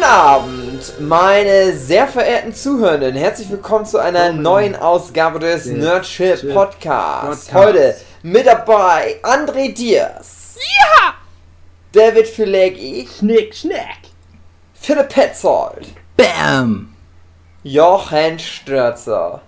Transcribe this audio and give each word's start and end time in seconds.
Guten 0.00 0.12
Abend, 0.12 0.94
meine 1.00 1.76
sehr 1.76 2.08
verehrten 2.08 2.54
Zuhörenden. 2.54 3.16
Herzlich 3.16 3.50
willkommen 3.50 3.84
zu 3.84 3.98
einer 3.98 4.32
neuen 4.32 4.74
Ausgabe 4.74 5.38
des 5.38 5.66
Nerdship 5.66 6.54
Podcasts. 6.54 7.52
Heute 7.52 7.94
mit 8.22 8.46
dabei 8.46 9.20
André 9.22 9.74
Diaz. 9.74 10.56
Ja! 10.56 11.16
David 11.92 12.28
Fileggi. 12.28 13.10
Schnick, 13.18 13.54
schnack. 13.54 13.98
Philipp 14.72 15.10
Petzold. 15.10 15.88
Bam! 16.16 16.94
Jochen 17.62 18.38
Stürzer. 18.38 19.42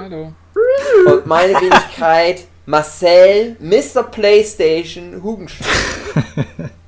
Hallo. 0.00 0.32
Und 1.06 1.26
meine 1.26 1.54
Wenigkeit 1.54 2.44
Marcel, 2.66 3.56
Mr. 3.58 4.04
PlayStation 4.04 5.20
Hugenstein. 5.20 5.66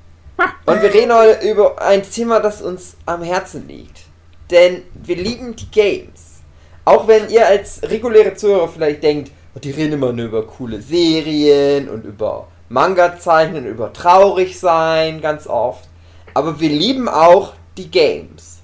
Und 0.66 0.82
wir 0.82 0.92
reden 0.92 1.12
heute 1.12 1.48
über 1.48 1.80
ein 1.82 2.02
Thema, 2.02 2.40
das 2.40 2.62
uns 2.62 2.96
am 3.06 3.22
Herzen 3.22 3.66
liegt. 3.66 4.02
Denn 4.50 4.82
wir 4.94 5.16
lieben 5.16 5.56
die 5.56 5.70
Games. 5.70 6.40
Auch 6.84 7.06
wenn 7.06 7.28
ihr 7.30 7.46
als 7.46 7.82
reguläre 7.82 8.34
Zuhörer 8.34 8.68
vielleicht 8.68 9.02
denkt, 9.02 9.30
oh, 9.54 9.58
die 9.58 9.70
reden 9.70 9.94
immer 9.94 10.12
nur 10.12 10.26
über 10.26 10.46
coole 10.46 10.80
Serien 10.80 11.88
und 11.88 12.04
über 12.04 12.48
Manga 12.68 13.18
zeichnen, 13.18 13.66
über 13.66 13.92
traurig 13.92 14.58
sein, 14.58 15.20
ganz 15.20 15.46
oft. 15.46 15.88
Aber 16.34 16.58
wir 16.60 16.70
lieben 16.70 17.08
auch 17.08 17.54
die 17.76 17.90
Games. 17.90 18.60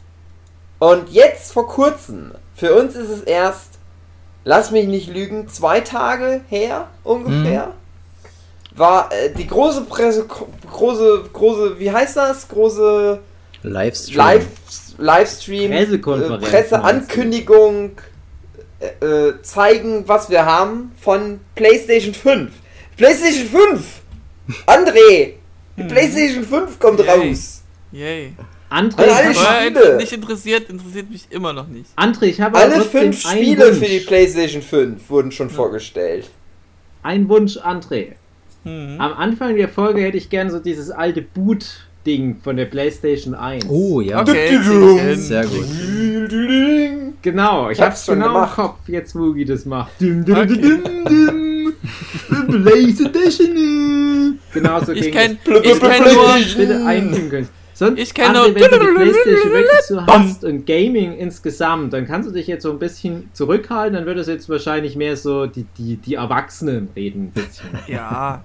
Und 0.78 1.10
jetzt 1.10 1.52
vor 1.52 1.66
kurzem, 1.66 2.32
für 2.54 2.74
uns 2.74 2.94
ist 2.94 3.10
es 3.10 3.22
erst, 3.22 3.78
lass 4.44 4.70
mich 4.70 4.86
nicht 4.86 5.08
lügen, 5.08 5.48
zwei 5.48 5.80
Tage 5.80 6.40
her 6.48 6.88
ungefähr, 7.04 7.72
war 8.78 9.10
äh, 9.12 9.30
die 9.30 9.46
große 9.46 9.82
Presse, 9.82 10.26
große, 10.26 11.24
große, 11.32 11.78
wie 11.78 11.90
heißt 11.90 12.16
das? 12.16 12.48
Große 12.48 13.20
Livestream. 13.62 14.16
Live, 14.16 14.46
Livestream, 14.98 15.70
Pressekonferenz, 15.70 16.44
äh, 16.44 16.50
Presseankündigung, 16.50 17.92
äh, 18.80 19.04
äh, 19.04 19.42
zeigen, 19.42 20.04
was 20.06 20.30
wir 20.30 20.44
haben 20.46 20.92
von 21.00 21.40
PlayStation 21.54 22.14
5. 22.14 22.50
PlayStation 22.96 23.46
5! 23.46 24.00
André! 24.66 25.34
Die 25.76 25.84
PlayStation 25.84 26.44
5 26.44 26.78
kommt 26.78 27.00
Yay. 27.00 27.08
raus! 27.08 27.62
Yay. 27.92 28.32
André, 28.70 29.08
Alle 29.10 29.30
ich 29.30 29.38
Spiele. 29.38 29.96
nicht 29.96 30.12
interessiert, 30.12 30.68
interessiert 30.68 31.10
mich 31.10 31.26
immer 31.30 31.54
noch 31.54 31.68
nicht. 31.68 31.90
André, 31.96 32.24
ich 32.24 32.40
habe 32.40 32.58
aber 32.58 32.74
Alle 32.74 32.84
fünf 32.84 33.20
Spiele 33.22 33.72
für 33.72 33.86
die 33.86 34.00
PlayStation 34.00 34.60
5 34.60 35.08
wurden 35.08 35.32
schon 35.32 35.48
vorgestellt. 35.48 36.28
Ein 37.02 37.28
Wunsch, 37.28 37.56
André. 37.56 38.12
Mhm. 38.68 39.00
Am 39.00 39.12
Anfang 39.14 39.56
der 39.56 39.68
Folge 39.68 40.00
hätte 40.02 40.16
ich 40.16 40.28
gern 40.30 40.50
so 40.50 40.58
dieses 40.58 40.90
alte 40.90 41.22
Boot-Ding 41.22 42.36
von 42.42 42.56
der 42.56 42.66
PlayStation 42.66 43.34
1. 43.34 43.66
Oh 43.68 44.00
ja. 44.00 44.20
Okay, 44.22 44.58
hin. 44.58 45.16
Sehr 45.18 45.44
gut. 45.46 45.64
Genau, 47.22 47.70
ich 47.70 47.78
Ich 47.78 47.80
hab's 47.84 47.96
hab's 47.96 48.06
schon 48.06 48.14
genau 48.16 48.34
gemacht. 48.34 48.58
im 48.58 48.64
Kopf, 48.64 48.78
jetzt 48.88 49.14
Mugi 49.14 49.44
das 49.44 49.64
macht. 49.64 49.92
Okay. 50.00 50.78
PlayStation. 52.48 54.38
Genau 54.52 54.80
so 54.84 54.92
Ich 54.92 55.02
ging 55.02 55.12
kenn, 55.12 55.38
es. 55.44 55.60
ich 55.72 55.80
kenn 55.80 56.02
nur, 56.14 56.34
bitte 56.56 56.84
einfügen 56.86 57.28
können. 57.30 57.48
Sonst, 57.74 58.00
Ich 58.00 58.12
kenn 58.12 58.32
André, 58.32 58.48
nur- 58.48 58.54
wenn 58.56 58.70
du 58.70 58.78
die 58.80 58.94
Playstation 58.96 59.52
wirklich 59.52 59.80
so 59.86 60.04
hast 60.06 60.44
und 60.44 60.66
Gaming 60.66 61.16
insgesamt, 61.16 61.92
dann 61.92 62.06
kannst 62.06 62.28
du 62.28 62.32
dich 62.32 62.46
jetzt 62.48 62.62
so 62.64 62.70
ein 62.72 62.78
bisschen 62.80 63.28
zurückhalten, 63.32 63.94
dann 63.94 64.06
wird 64.06 64.18
es 64.18 64.26
jetzt 64.26 64.48
wahrscheinlich 64.48 64.96
mehr 64.96 65.16
so 65.16 65.46
die, 65.46 65.64
die, 65.76 65.96
die 65.96 66.14
Erwachsenen 66.14 66.88
reden 66.96 67.26
ein 67.26 67.30
bisschen. 67.30 67.68
ja. 67.86 68.42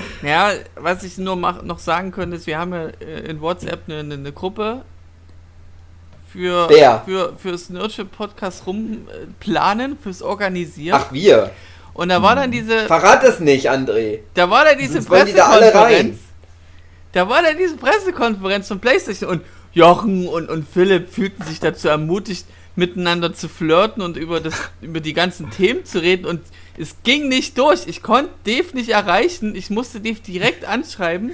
Ja, 0.22 0.52
was 0.76 1.02
ich 1.02 1.18
nur 1.18 1.36
mach, 1.36 1.62
noch 1.62 1.78
sagen 1.78 2.12
könnte, 2.12 2.36
ist, 2.36 2.46
wir 2.46 2.58
haben 2.58 2.72
ja 2.72 2.88
äh, 3.00 3.28
in 3.28 3.40
WhatsApp 3.40 3.80
eine, 3.88 4.14
eine, 4.14 4.32
Gruppe 4.32 4.82
für, 6.32 6.68
Wer? 6.68 7.02
für 7.04 7.34
fürs 7.36 7.70
Nerdship 7.70 8.12
Podcast 8.12 8.66
rumplanen, 8.66 9.98
fürs 9.98 10.22
Organisieren. 10.22 11.00
Ach, 11.00 11.12
wir. 11.12 11.50
Und 11.94 12.08
da 12.08 12.22
war 12.22 12.36
dann 12.36 12.50
diese, 12.50 12.86
Verrat 12.86 13.22
es 13.24 13.40
nicht, 13.40 13.70
André. 13.70 14.20
da 14.34 14.48
war 14.48 14.64
dann 14.64 14.78
diese 14.78 15.02
Sonst 15.02 15.10
da 15.10 15.48
Pressekonferenz. 15.48 15.74
rein. 15.74 16.18
Da 17.12 17.28
war 17.28 17.42
dann 17.42 17.58
diese 17.58 17.76
Pressekonferenz 17.76 18.68
von 18.68 18.80
PlayStation 18.80 19.28
und 19.28 19.42
Jochen 19.74 20.26
und, 20.28 20.48
und 20.48 20.66
Philipp 20.68 21.10
fühlten 21.10 21.42
sich 21.44 21.60
dazu 21.60 21.88
ermutigt, 21.88 22.46
miteinander 22.76 23.34
zu 23.34 23.48
flirten 23.48 24.02
und 24.02 24.16
über, 24.16 24.40
das, 24.40 24.54
über 24.80 25.00
die 25.00 25.12
ganzen 25.12 25.50
Themen 25.50 25.84
zu 25.84 25.98
reden 26.00 26.26
und 26.26 26.40
es 26.78 26.96
ging 27.04 27.28
nicht 27.28 27.58
durch. 27.58 27.86
Ich 27.86 28.02
konnte 28.02 28.30
Dave 28.44 28.74
nicht 28.74 28.88
erreichen. 28.88 29.54
Ich 29.54 29.68
musste 29.68 30.00
Dave 30.00 30.20
direkt 30.26 30.64
anschreiben, 30.64 31.32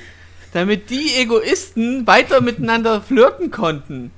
damit 0.52 0.90
die 0.90 1.14
Egoisten 1.14 2.06
weiter 2.08 2.40
miteinander 2.40 3.00
flirten 3.00 3.50
konnten. 3.52 4.10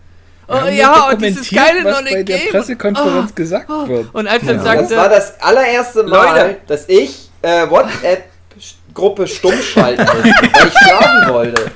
Oh 0.49 0.55
ja, 0.69 1.11
und 1.11 1.21
dieses 1.23 1.49
dokumentiert, 1.49 1.85
geile 1.85 1.85
was 1.85 2.03
bei 2.05 2.11
der 2.11 2.25
Game. 2.25 2.51
Pressekonferenz 2.51 3.31
Oh, 3.31 3.35
gesagt 3.35 3.71
oh. 3.71 3.87
wird. 3.87 4.07
Und 4.15 4.27
als 4.27 4.45
dann 4.47 4.57
Ja. 4.57 4.63
sagte, 4.63 4.83
Das 4.83 4.97
war 4.97 5.09
das 5.09 5.41
allererste 5.41 6.03
Mal, 6.05 6.39
Leute. 6.49 6.57
dass 6.67 6.89
ich 6.89 7.31
äh, 7.43 7.69
WhatsApp-Gruppe 7.71 9.27
stumm 9.29 9.61
schalten 9.63 10.03
musste, 10.03 10.23
weil 10.25 10.67
ich 10.69 10.73
schlafen 10.73 11.33
wollte. 11.35 11.71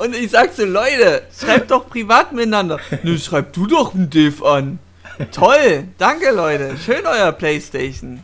Und 0.00 0.14
ich 0.14 0.30
sag 0.30 0.54
so, 0.54 0.64
Leute, 0.64 1.24
schreibt 1.38 1.70
doch 1.70 1.86
privat 1.86 2.32
miteinander. 2.32 2.80
Nö, 3.02 3.18
schreib 3.18 3.52
du 3.52 3.66
doch 3.66 3.94
einen 3.94 4.08
Div 4.08 4.42
an. 4.42 4.78
Toll, 5.30 5.88
danke 5.98 6.30
Leute. 6.30 6.78
Schön 6.78 7.04
euer 7.04 7.32
Playstation. 7.32 8.20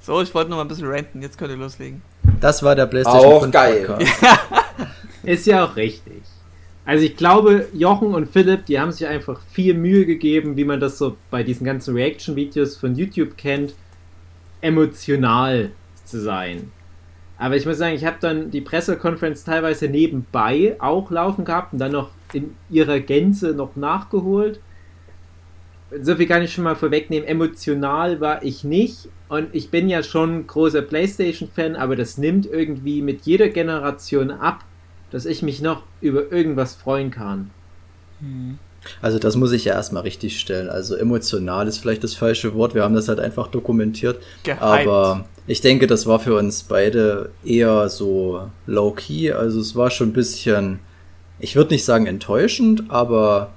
So, 0.00 0.20
ich 0.20 0.34
wollte 0.34 0.50
noch 0.50 0.56
mal 0.56 0.64
ein 0.64 0.68
bisschen 0.68 0.88
ranten. 0.88 1.22
Jetzt 1.22 1.38
könnt 1.38 1.52
ihr 1.52 1.56
loslegen. 1.56 2.02
Das 2.40 2.60
war 2.64 2.74
der 2.74 2.86
PlayStation 2.86 3.24
Auch 3.24 3.42
5 3.42 3.52
geil. 3.52 3.84
Podcast. 3.86 4.12
Ist 5.22 5.46
ja 5.46 5.64
auch 5.64 5.76
richtig. 5.76 6.22
Also 6.84 7.04
ich 7.04 7.16
glaube, 7.16 7.68
Jochen 7.72 8.12
und 8.12 8.32
Philipp, 8.32 8.66
die 8.66 8.80
haben 8.80 8.90
sich 8.90 9.06
einfach 9.06 9.40
viel 9.52 9.74
Mühe 9.74 10.06
gegeben, 10.06 10.56
wie 10.56 10.64
man 10.64 10.80
das 10.80 10.98
so 10.98 11.16
bei 11.30 11.44
diesen 11.44 11.64
ganzen 11.64 11.94
Reaction-Videos 11.94 12.76
von 12.76 12.96
YouTube 12.96 13.36
kennt, 13.36 13.74
emotional 14.60 15.70
zu 16.04 16.20
sein. 16.20 16.72
Aber 17.40 17.56
ich 17.56 17.64
muss 17.64 17.78
sagen, 17.78 17.94
ich 17.94 18.04
habe 18.04 18.18
dann 18.20 18.50
die 18.50 18.60
Pressekonferenz 18.60 19.44
teilweise 19.44 19.88
nebenbei 19.88 20.76
auch 20.78 21.10
laufen 21.10 21.46
gehabt 21.46 21.72
und 21.72 21.78
dann 21.78 21.92
noch 21.92 22.10
in 22.34 22.54
ihrer 22.68 23.00
Gänze 23.00 23.54
noch 23.54 23.76
nachgeholt. 23.76 24.60
So 26.02 26.16
viel 26.16 26.26
kann 26.26 26.42
ich 26.42 26.52
schon 26.52 26.64
mal 26.64 26.76
vorwegnehmen. 26.76 27.26
Emotional 27.26 28.20
war 28.20 28.42
ich 28.42 28.62
nicht 28.62 29.08
und 29.30 29.48
ich 29.54 29.70
bin 29.70 29.88
ja 29.88 30.02
schon 30.02 30.46
großer 30.46 30.82
PlayStation-Fan, 30.82 31.76
aber 31.76 31.96
das 31.96 32.18
nimmt 32.18 32.44
irgendwie 32.44 33.00
mit 33.00 33.22
jeder 33.22 33.48
Generation 33.48 34.30
ab, 34.30 34.62
dass 35.10 35.24
ich 35.24 35.40
mich 35.40 35.62
noch 35.62 35.84
über 36.02 36.30
irgendwas 36.30 36.74
freuen 36.74 37.10
kann. 37.10 37.50
Also 39.00 39.18
das 39.18 39.36
muss 39.36 39.52
ich 39.52 39.64
ja 39.64 39.72
erstmal 39.72 40.02
richtig 40.02 40.38
stellen. 40.38 40.68
Also 40.68 40.94
emotional 40.94 41.66
ist 41.66 41.78
vielleicht 41.78 42.04
das 42.04 42.14
falsche 42.14 42.54
Wort. 42.54 42.74
Wir 42.74 42.82
haben 42.82 42.94
das 42.94 43.08
halt 43.08 43.18
einfach 43.18 43.48
dokumentiert. 43.48 44.22
Gehypt. 44.42 44.60
Aber 44.60 45.24
ich 45.50 45.60
denke, 45.60 45.88
das 45.88 46.06
war 46.06 46.20
für 46.20 46.36
uns 46.36 46.62
beide 46.62 47.30
eher 47.44 47.88
so 47.88 48.48
low-key. 48.66 49.32
Also 49.32 49.58
es 49.58 49.74
war 49.74 49.90
schon 49.90 50.10
ein 50.10 50.12
bisschen, 50.12 50.78
ich 51.40 51.56
würde 51.56 51.74
nicht 51.74 51.84
sagen 51.84 52.06
enttäuschend, 52.06 52.84
aber 52.88 53.50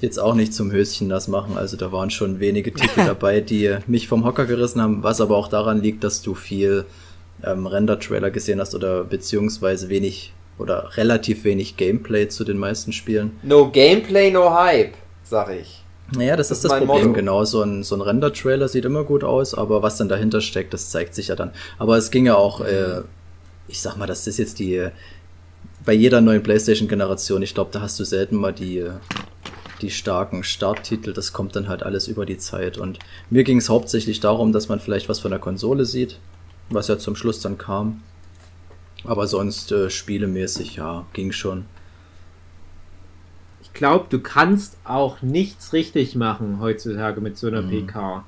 jetzt 0.00 0.18
auch 0.18 0.34
nicht 0.34 0.52
zum 0.52 0.72
Höschen 0.72 1.06
nass 1.06 1.28
machen. 1.28 1.56
Also 1.56 1.76
da 1.76 1.92
waren 1.92 2.10
schon 2.10 2.40
wenige 2.40 2.74
Titel 2.74 3.02
dabei, 3.06 3.40
die 3.40 3.76
mich 3.86 4.08
vom 4.08 4.24
Hocker 4.24 4.44
gerissen 4.44 4.82
haben, 4.82 5.04
was 5.04 5.20
aber 5.20 5.36
auch 5.36 5.46
daran 5.46 5.80
liegt, 5.80 6.02
dass 6.02 6.20
du 6.20 6.34
viel 6.34 6.84
ähm, 7.44 7.64
Render-Trailer 7.64 8.32
gesehen 8.32 8.58
hast 8.58 8.74
oder 8.74 9.04
beziehungsweise 9.04 9.88
wenig 9.88 10.32
oder 10.58 10.96
relativ 10.96 11.44
wenig 11.44 11.76
Gameplay 11.76 12.26
zu 12.26 12.42
den 12.42 12.58
meisten 12.58 12.92
Spielen. 12.92 13.38
No 13.44 13.70
Gameplay, 13.70 14.32
no 14.32 14.52
Hype, 14.52 14.94
sag 15.22 15.54
ich. 15.54 15.79
Naja, 16.12 16.36
das, 16.36 16.48
Das 16.48 16.58
ist 16.58 16.64
das 16.64 16.72
Problem, 16.72 17.08
Motto. 17.08 17.12
genau. 17.12 17.44
So 17.44 17.62
ein, 17.62 17.82
so 17.84 17.94
ein 17.94 18.00
Render-Trailer 18.00 18.68
sieht 18.68 18.84
immer 18.84 19.04
gut 19.04 19.22
aus, 19.24 19.54
aber 19.54 19.82
was 19.82 19.96
dann 19.96 20.08
dahinter 20.08 20.40
steckt, 20.40 20.74
das 20.74 20.90
zeigt 20.90 21.14
sich 21.14 21.28
ja 21.28 21.36
dann. 21.36 21.52
Aber 21.78 21.96
es 21.96 22.10
ging 22.10 22.26
ja 22.26 22.34
auch, 22.36 22.60
äh, 22.60 23.02
ich 23.68 23.80
sag 23.80 23.96
mal, 23.96 24.06
das 24.06 24.26
ist 24.26 24.38
jetzt 24.38 24.58
die, 24.58 24.88
bei 25.84 25.92
jeder 25.92 26.20
neuen 26.20 26.42
PlayStation-Generation, 26.42 27.42
ich 27.42 27.54
glaube, 27.54 27.70
da 27.72 27.80
hast 27.80 27.98
du 28.00 28.04
selten 28.04 28.36
mal 28.36 28.52
die, 28.52 28.86
die 29.80 29.90
starken 29.90 30.42
Starttitel, 30.44 31.12
das 31.12 31.32
kommt 31.32 31.56
dann 31.56 31.68
halt 31.68 31.82
alles 31.82 32.08
über 32.08 32.26
die 32.26 32.38
Zeit. 32.38 32.76
Und 32.76 32.98
mir 33.30 33.44
ging 33.44 33.58
es 33.58 33.68
hauptsächlich 33.68 34.20
darum, 34.20 34.52
dass 34.52 34.68
man 34.68 34.80
vielleicht 34.80 35.08
was 35.08 35.20
von 35.20 35.30
der 35.30 35.40
Konsole 35.40 35.84
sieht, 35.84 36.18
was 36.70 36.88
ja 36.88 36.98
zum 36.98 37.16
Schluss 37.16 37.40
dann 37.40 37.56
kam. 37.56 38.02
Aber 39.04 39.26
sonst 39.26 39.72
äh, 39.72 39.88
spielemäßig, 39.88 40.76
ja, 40.76 41.06
ging 41.12 41.32
schon. 41.32 41.64
Ich 43.72 43.78
glaube, 43.78 44.06
du 44.10 44.18
kannst 44.18 44.76
auch 44.84 45.22
nichts 45.22 45.72
richtig 45.72 46.16
machen 46.16 46.58
heutzutage 46.60 47.20
mit 47.20 47.38
so 47.38 47.46
einer 47.46 47.62
Mhm. 47.62 47.86
PK. 47.86 48.24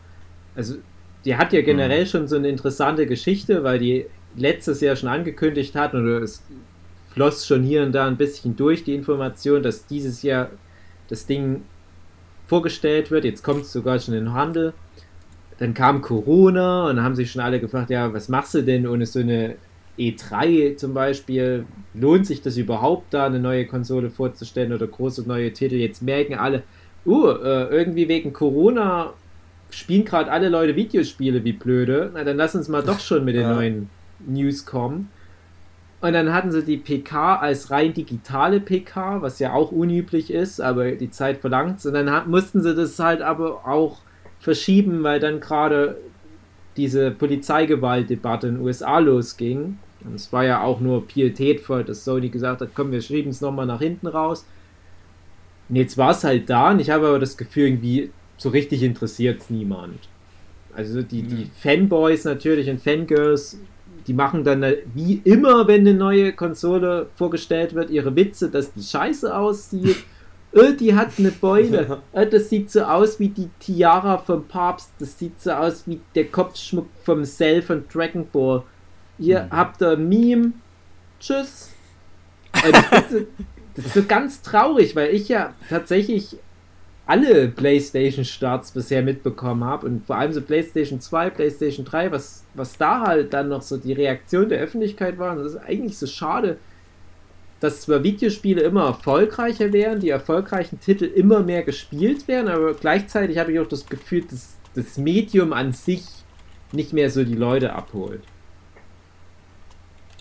Also, 0.54 0.76
die 1.24 1.36
hat 1.36 1.52
ja 1.52 1.62
generell 1.62 2.06
schon 2.06 2.26
so 2.28 2.36
eine 2.36 2.48
interessante 2.48 3.06
Geschichte, 3.06 3.62
weil 3.64 3.78
die 3.78 4.06
letztes 4.36 4.80
Jahr 4.80 4.96
schon 4.96 5.08
angekündigt 5.08 5.74
hat 5.74 5.94
oder 5.94 6.22
es 6.22 6.42
floss 7.12 7.46
schon 7.46 7.62
hier 7.62 7.82
und 7.82 7.92
da 7.92 8.06
ein 8.06 8.16
bisschen 8.16 8.56
durch 8.56 8.84
die 8.84 8.94
Information, 8.94 9.62
dass 9.62 9.86
dieses 9.86 10.22
Jahr 10.22 10.50
das 11.08 11.26
Ding 11.26 11.62
vorgestellt 12.46 13.10
wird. 13.10 13.24
Jetzt 13.24 13.42
kommt 13.42 13.62
es 13.62 13.72
sogar 13.72 13.98
schon 13.98 14.14
in 14.14 14.24
den 14.24 14.34
Handel. 14.34 14.72
Dann 15.58 15.74
kam 15.74 16.00
Corona 16.00 16.88
und 16.88 17.02
haben 17.02 17.14
sich 17.14 17.30
schon 17.30 17.42
alle 17.42 17.60
gefragt, 17.60 17.90
ja, 17.90 18.12
was 18.12 18.28
machst 18.28 18.54
du 18.54 18.62
denn 18.62 18.86
ohne 18.86 19.06
so 19.06 19.20
eine 19.20 19.56
E3 19.98 20.76
zum 20.76 20.94
Beispiel, 20.94 21.66
lohnt 21.94 22.26
sich 22.26 22.40
das 22.42 22.56
überhaupt 22.56 23.12
da, 23.12 23.26
eine 23.26 23.38
neue 23.38 23.66
Konsole 23.66 24.10
vorzustellen 24.10 24.72
oder 24.72 24.86
große 24.86 25.26
neue 25.26 25.52
Titel? 25.52 25.74
Jetzt 25.76 26.02
merken 26.02 26.34
alle, 26.34 26.62
uh, 27.06 27.28
äh, 27.28 27.68
irgendwie 27.68 28.08
wegen 28.08 28.32
Corona 28.32 29.12
spielen 29.70 30.04
gerade 30.04 30.30
alle 30.30 30.48
Leute 30.48 30.76
Videospiele 30.76 31.44
wie 31.44 31.52
blöde. 31.52 32.10
Na, 32.14 32.24
dann 32.24 32.36
lass 32.36 32.54
uns 32.54 32.68
mal 32.68 32.82
doch 32.82 33.00
schon 33.08 33.24
mit 33.24 33.34
den 33.34 33.42
Ja. 33.42 33.54
neuen 33.54 33.88
News 34.26 34.64
kommen. 34.64 35.08
Und 36.00 36.14
dann 36.14 36.32
hatten 36.32 36.50
sie 36.50 36.64
die 36.64 36.78
PK 36.78 37.36
als 37.36 37.70
rein 37.70 37.94
digitale 37.94 38.60
PK, 38.60 39.22
was 39.22 39.38
ja 39.38 39.52
auch 39.52 39.70
unüblich 39.70 40.32
ist, 40.32 40.60
aber 40.60 40.90
die 40.92 41.10
Zeit 41.10 41.38
verlangt 41.38 41.84
Und 41.86 41.94
dann 41.94 42.28
mussten 42.28 42.60
sie 42.60 42.74
das 42.74 42.98
halt 42.98 43.22
aber 43.22 43.66
auch 43.68 43.98
verschieben, 44.40 45.04
weil 45.04 45.20
dann 45.20 45.38
gerade 45.38 45.96
diese 46.76 47.10
Polizeigewaltdebatte 47.10 48.48
in 48.48 48.56
den 48.56 48.64
USA 48.64 48.98
losging. 48.98 49.78
Und 50.04 50.14
es 50.14 50.32
war 50.32 50.44
ja 50.44 50.62
auch 50.62 50.80
nur 50.80 51.06
pietätvoll, 51.06 51.84
dass 51.84 52.04
Sony 52.04 52.28
gesagt 52.28 52.60
hat, 52.60 52.70
komm, 52.74 52.92
wir 52.92 53.00
schieben 53.00 53.30
es 53.30 53.40
nochmal 53.40 53.66
nach 53.66 53.80
hinten 53.80 54.06
raus. 54.06 54.44
Und 55.68 55.76
jetzt 55.76 55.96
war 55.96 56.10
es 56.10 56.24
halt 56.24 56.50
da 56.50 56.70
und 56.70 56.80
ich 56.80 56.90
habe 56.90 57.06
aber 57.06 57.18
das 57.18 57.36
Gefühl, 57.36 57.68
irgendwie 57.68 58.10
so 58.36 58.48
richtig 58.48 58.82
interessiert 58.82 59.40
es 59.40 59.50
niemand. 59.50 59.98
Also 60.74 61.02
die, 61.02 61.22
die 61.22 61.46
Fanboys 61.60 62.24
natürlich 62.24 62.68
und 62.68 62.80
Fangirls, 62.80 63.58
die 64.06 64.14
machen 64.14 64.42
dann 64.42 64.64
wie 64.94 65.20
immer, 65.24 65.68
wenn 65.68 65.82
eine 65.82 65.94
neue 65.94 66.32
Konsole 66.32 67.06
vorgestellt 67.14 67.74
wird, 67.74 67.90
ihre 67.90 68.16
Witze, 68.16 68.50
dass 68.50 68.72
die 68.72 68.82
scheiße 68.82 69.34
aussieht. 69.34 69.96
Äh, 70.52 70.74
die 70.74 70.94
hat 70.94 71.12
eine 71.18 71.30
Beule. 71.30 72.02
Äh, 72.12 72.26
das 72.26 72.50
sieht 72.50 72.70
so 72.70 72.82
aus 72.82 73.18
wie 73.18 73.28
die 73.28 73.48
Tiara 73.58 74.18
vom 74.18 74.46
Papst. 74.46 74.92
Das 74.98 75.18
sieht 75.18 75.40
so 75.40 75.52
aus 75.52 75.86
wie 75.86 76.00
der 76.14 76.26
Kopfschmuck 76.26 76.88
vom 77.04 77.24
Cell 77.24 77.62
von 77.62 77.84
Dragon 77.90 78.26
Ball. 78.30 78.62
Ihr 79.18 79.48
habt 79.50 79.80
da 79.80 79.92
ein 79.92 80.08
Meme. 80.08 80.52
Tschüss. 81.20 81.70
Und 82.64 82.72
das, 82.74 83.02
ist 83.02 83.10
so, 83.10 83.18
das 83.74 83.86
ist 83.86 83.94
so 83.94 84.02
ganz 84.04 84.42
traurig, 84.42 84.94
weil 84.94 85.14
ich 85.14 85.28
ja 85.28 85.54
tatsächlich 85.68 86.36
alle 87.06 87.48
PlayStation-Starts 87.48 88.72
bisher 88.72 89.02
mitbekommen 89.02 89.64
habe 89.64 89.86
und 89.86 90.06
vor 90.06 90.16
allem 90.16 90.32
so 90.32 90.40
PlayStation 90.40 91.00
2, 91.00 91.30
PlayStation 91.30 91.84
3, 91.84 92.12
was, 92.12 92.44
was 92.54 92.76
da 92.78 93.00
halt 93.00 93.32
dann 93.32 93.48
noch 93.48 93.62
so 93.62 93.76
die 93.76 93.92
Reaktion 93.92 94.48
der 94.48 94.60
Öffentlichkeit 94.60 95.18
war. 95.18 95.32
Und 95.32 95.44
das 95.44 95.54
ist 95.54 95.60
eigentlich 95.60 95.98
so 95.98 96.06
schade, 96.06 96.58
dass 97.62 97.80
zwar 97.82 98.02
Videospiele 98.02 98.60
immer 98.62 98.86
erfolgreicher 98.86 99.72
werden, 99.72 100.00
die 100.00 100.10
erfolgreichen 100.10 100.80
Titel 100.80 101.04
immer 101.04 101.40
mehr 101.40 101.62
gespielt 101.62 102.26
werden, 102.28 102.48
aber 102.48 102.74
gleichzeitig 102.74 103.38
habe 103.38 103.52
ich 103.52 103.60
auch 103.60 103.68
das 103.68 103.86
Gefühl, 103.86 104.24
dass 104.30 104.56
das 104.74 104.98
Medium 104.98 105.52
an 105.52 105.72
sich 105.72 106.02
nicht 106.72 106.92
mehr 106.92 107.08
so 107.10 107.22
die 107.24 107.34
Leute 107.36 107.72
abholt. 107.72 108.22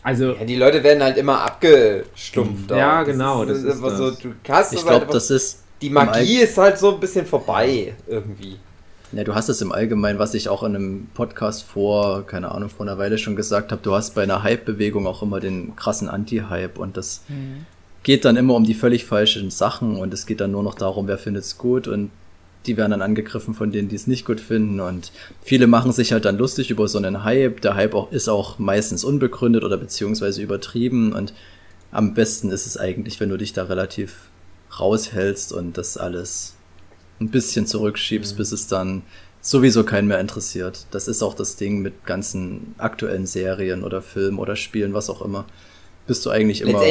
Also, 0.03 0.33
Ja, 0.33 0.43
die 0.45 0.55
Leute 0.55 0.83
werden 0.83 1.01
halt 1.03 1.17
immer 1.17 1.41
abgestumpft. 1.41 2.71
Ja, 2.71 3.01
auch. 3.01 3.05
genau, 3.05 3.45
das 3.45 3.59
ist 3.59 3.71
einfach 3.71 3.89
das. 3.89 3.97
so, 3.97 4.11
du 4.11 4.33
hast 4.49 4.73
Ich 4.73 4.77
halt 4.79 4.87
glaube, 4.87 5.01
einfach- 5.01 5.13
das 5.13 5.29
ist. 5.29 5.63
die 5.81 5.89
Magie 5.89 6.37
ist 6.39 6.57
halt 6.57 6.77
so 6.77 6.93
ein 6.93 6.99
bisschen 6.99 7.25
vorbei 7.25 7.93
irgendwie. 8.07 8.57
Ja, 9.13 9.25
du 9.25 9.35
hast 9.35 9.49
es 9.49 9.61
im 9.61 9.73
Allgemeinen, 9.73 10.19
was 10.19 10.33
ich 10.33 10.47
auch 10.47 10.63
in 10.63 10.75
einem 10.75 11.07
Podcast 11.13 11.63
vor, 11.63 12.25
keine 12.25 12.51
Ahnung, 12.51 12.69
vor 12.69 12.85
einer 12.85 12.97
Weile 12.97 13.17
schon 13.17 13.35
gesagt 13.35 13.71
habe, 13.73 13.81
du 13.83 13.93
hast 13.93 14.15
bei 14.15 14.23
einer 14.23 14.43
Hype-Bewegung 14.43 15.05
auch 15.05 15.21
immer 15.21 15.41
den 15.41 15.75
krassen 15.75 16.07
Anti-Hype 16.07 16.77
und 16.77 16.95
das 16.95 17.23
geht 18.03 18.23
dann 18.23 18.37
immer 18.37 18.55
um 18.55 18.63
die 18.63 18.73
völlig 18.73 19.05
falschen 19.05 19.51
Sachen 19.51 19.97
und 19.97 20.13
es 20.13 20.25
geht 20.25 20.39
dann 20.39 20.51
nur 20.51 20.63
noch 20.63 20.75
darum, 20.75 21.07
wer 21.07 21.17
findet 21.17 21.43
es 21.43 21.57
gut 21.57 21.87
und 21.89 22.09
die 22.65 22.77
werden 22.77 22.91
dann 22.91 23.01
angegriffen 23.01 23.53
von 23.53 23.71
denen, 23.71 23.89
die 23.89 23.95
es 23.95 24.07
nicht 24.07 24.25
gut 24.25 24.39
finden 24.39 24.79
und 24.79 25.11
viele 25.41 25.67
machen 25.67 25.91
sich 25.91 26.13
halt 26.13 26.25
dann 26.25 26.37
lustig 26.37 26.69
über 26.69 26.87
so 26.87 26.97
einen 26.97 27.23
Hype. 27.23 27.59
Der 27.61 27.75
Hype 27.75 27.95
auch, 27.95 28.11
ist 28.11 28.29
auch 28.29 28.59
meistens 28.59 29.03
unbegründet 29.03 29.63
oder 29.63 29.77
beziehungsweise 29.77 30.41
übertrieben 30.41 31.11
und 31.11 31.33
am 31.91 32.13
besten 32.13 32.49
ist 32.51 32.65
es 32.65 32.77
eigentlich, 32.77 33.19
wenn 33.19 33.29
du 33.29 33.37
dich 33.37 33.51
da 33.51 33.63
relativ 33.63 34.29
raushältst 34.79 35.51
und 35.51 35.77
das 35.77 35.97
alles 35.97 36.55
ein 37.21 37.29
bisschen 37.29 37.67
zurückschiebst, 37.67 38.35
bis 38.35 38.51
es 38.51 38.67
dann 38.67 39.03
sowieso 39.41 39.83
keinen 39.83 40.07
mehr 40.07 40.19
interessiert. 40.19 40.85
Das 40.91 41.07
ist 41.07 41.23
auch 41.23 41.33
das 41.33 41.55
Ding 41.55 41.81
mit 41.81 42.05
ganzen 42.05 42.75
aktuellen 42.77 43.25
Serien 43.25 43.83
oder 43.83 44.01
Filmen 44.01 44.39
oder 44.39 44.55
Spielen, 44.55 44.93
was 44.93 45.09
auch 45.09 45.21
immer. 45.21 45.45
Bist 46.07 46.25
du 46.25 46.29
eigentlich 46.29 46.61
immer 46.61 46.81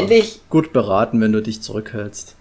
gut 0.48 0.72
beraten, 0.72 1.20
wenn 1.20 1.32
du 1.32 1.42
dich 1.42 1.60
zurückhältst. 1.62 2.36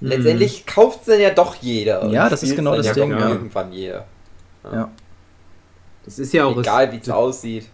letztendlich 0.00 0.66
kauft 0.66 1.00
es 1.00 1.06
dann 1.06 1.20
ja 1.20 1.30
doch 1.30 1.56
jeder. 1.56 2.06
Ja, 2.08 2.28
das 2.28 2.42
ist 2.42 2.54
genau 2.54 2.76
das 2.76 2.86
ja 2.86 2.94
Ding, 2.94 3.10
ja. 3.10 3.30
Irgendwann 3.30 3.72
jeder. 3.72 4.06
Ja. 4.62 4.90
das 6.04 6.18
ist 6.18 6.32
ja 6.34 6.44
auch 6.44 6.58
Egal 6.58 6.92
wie 6.92 6.98
es 6.98 7.08
aussieht. 7.08 7.66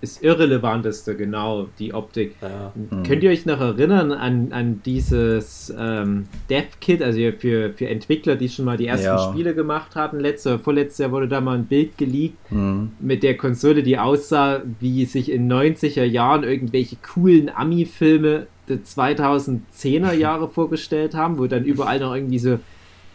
Das 0.00 0.22
Irrelevanteste, 0.22 1.14
genau, 1.14 1.68
die 1.78 1.92
Optik. 1.92 2.34
Ja. 2.40 2.72
Könnt 3.06 3.22
ihr 3.22 3.30
euch 3.30 3.44
noch 3.44 3.60
erinnern 3.60 4.12
an, 4.12 4.50
an 4.52 4.80
dieses 4.86 5.72
ähm, 5.78 6.26
Dev-Kit, 6.48 7.02
also 7.02 7.18
für, 7.38 7.72
für 7.74 7.86
Entwickler, 7.88 8.36
die 8.36 8.48
schon 8.48 8.64
mal 8.64 8.78
die 8.78 8.86
ersten 8.86 9.04
Ja. 9.04 9.30
Spiele 9.30 9.54
gemacht 9.54 9.94
hatten? 9.96 10.18
Letztes 10.18 10.52
oder 10.54 10.58
vorletztes 10.58 10.98
Jahr 10.98 11.12
wurde 11.12 11.28
da 11.28 11.40
mal 11.42 11.58
ein 11.58 11.66
Bild 11.66 11.98
geleakt 11.98 12.36
Mhm. 12.50 12.92
mit 12.98 13.22
der 13.22 13.36
Konsole, 13.36 13.82
die 13.82 13.98
aussah, 13.98 14.62
wie 14.80 15.04
sich 15.04 15.30
in 15.30 15.52
90er 15.52 16.04
Jahren 16.04 16.44
irgendwelche 16.44 16.96
coolen 16.96 17.50
Ami-Filme 17.54 18.46
der 18.68 18.78
2010er 18.84 20.12
Jahre 20.14 20.48
vorgestellt 20.52 21.14
haben, 21.14 21.38
wo 21.38 21.46
dann 21.46 21.64
überall 21.64 22.00
noch 22.00 22.14
irgendwie 22.14 22.38
so 22.38 22.58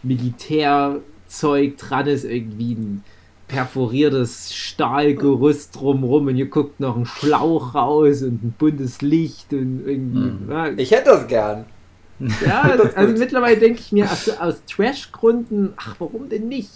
Militärzeug 0.04 1.78
dran 1.78 2.08
ist, 2.08 2.24
irgendwie 2.26 2.74
ein 2.74 3.04
perforiertes 3.47 4.53
Stahlgerüst 4.53 5.75
drumrum 5.75 6.27
und 6.27 6.36
ihr 6.36 6.47
guckt 6.47 6.80
noch 6.80 6.95
einen 6.95 7.06
Schlauch 7.06 7.75
raus 7.75 8.21
und 8.24 8.44
ein 8.44 8.56
buntes 8.57 9.01
Licht 9.01 9.53
und 9.53 9.83
irgendwie. 9.86 10.31
Mhm. 10.31 10.50
Ja, 10.50 10.68
Ich 10.75 10.92
hätte 10.92 11.12
das 11.12 11.27
gern. 11.27 11.65
ja, 12.19 12.62
also 12.95 13.18
mittlerweile 13.18 13.57
denke 13.57 13.80
ich 13.80 13.92
mir, 13.92 14.09
also 14.09 14.31
aus 14.33 14.63
Trash-Gründen, 14.65 15.74
ach, 15.77 15.95
warum 16.00 16.30
denn 16.30 16.47
nicht? 16.47 16.71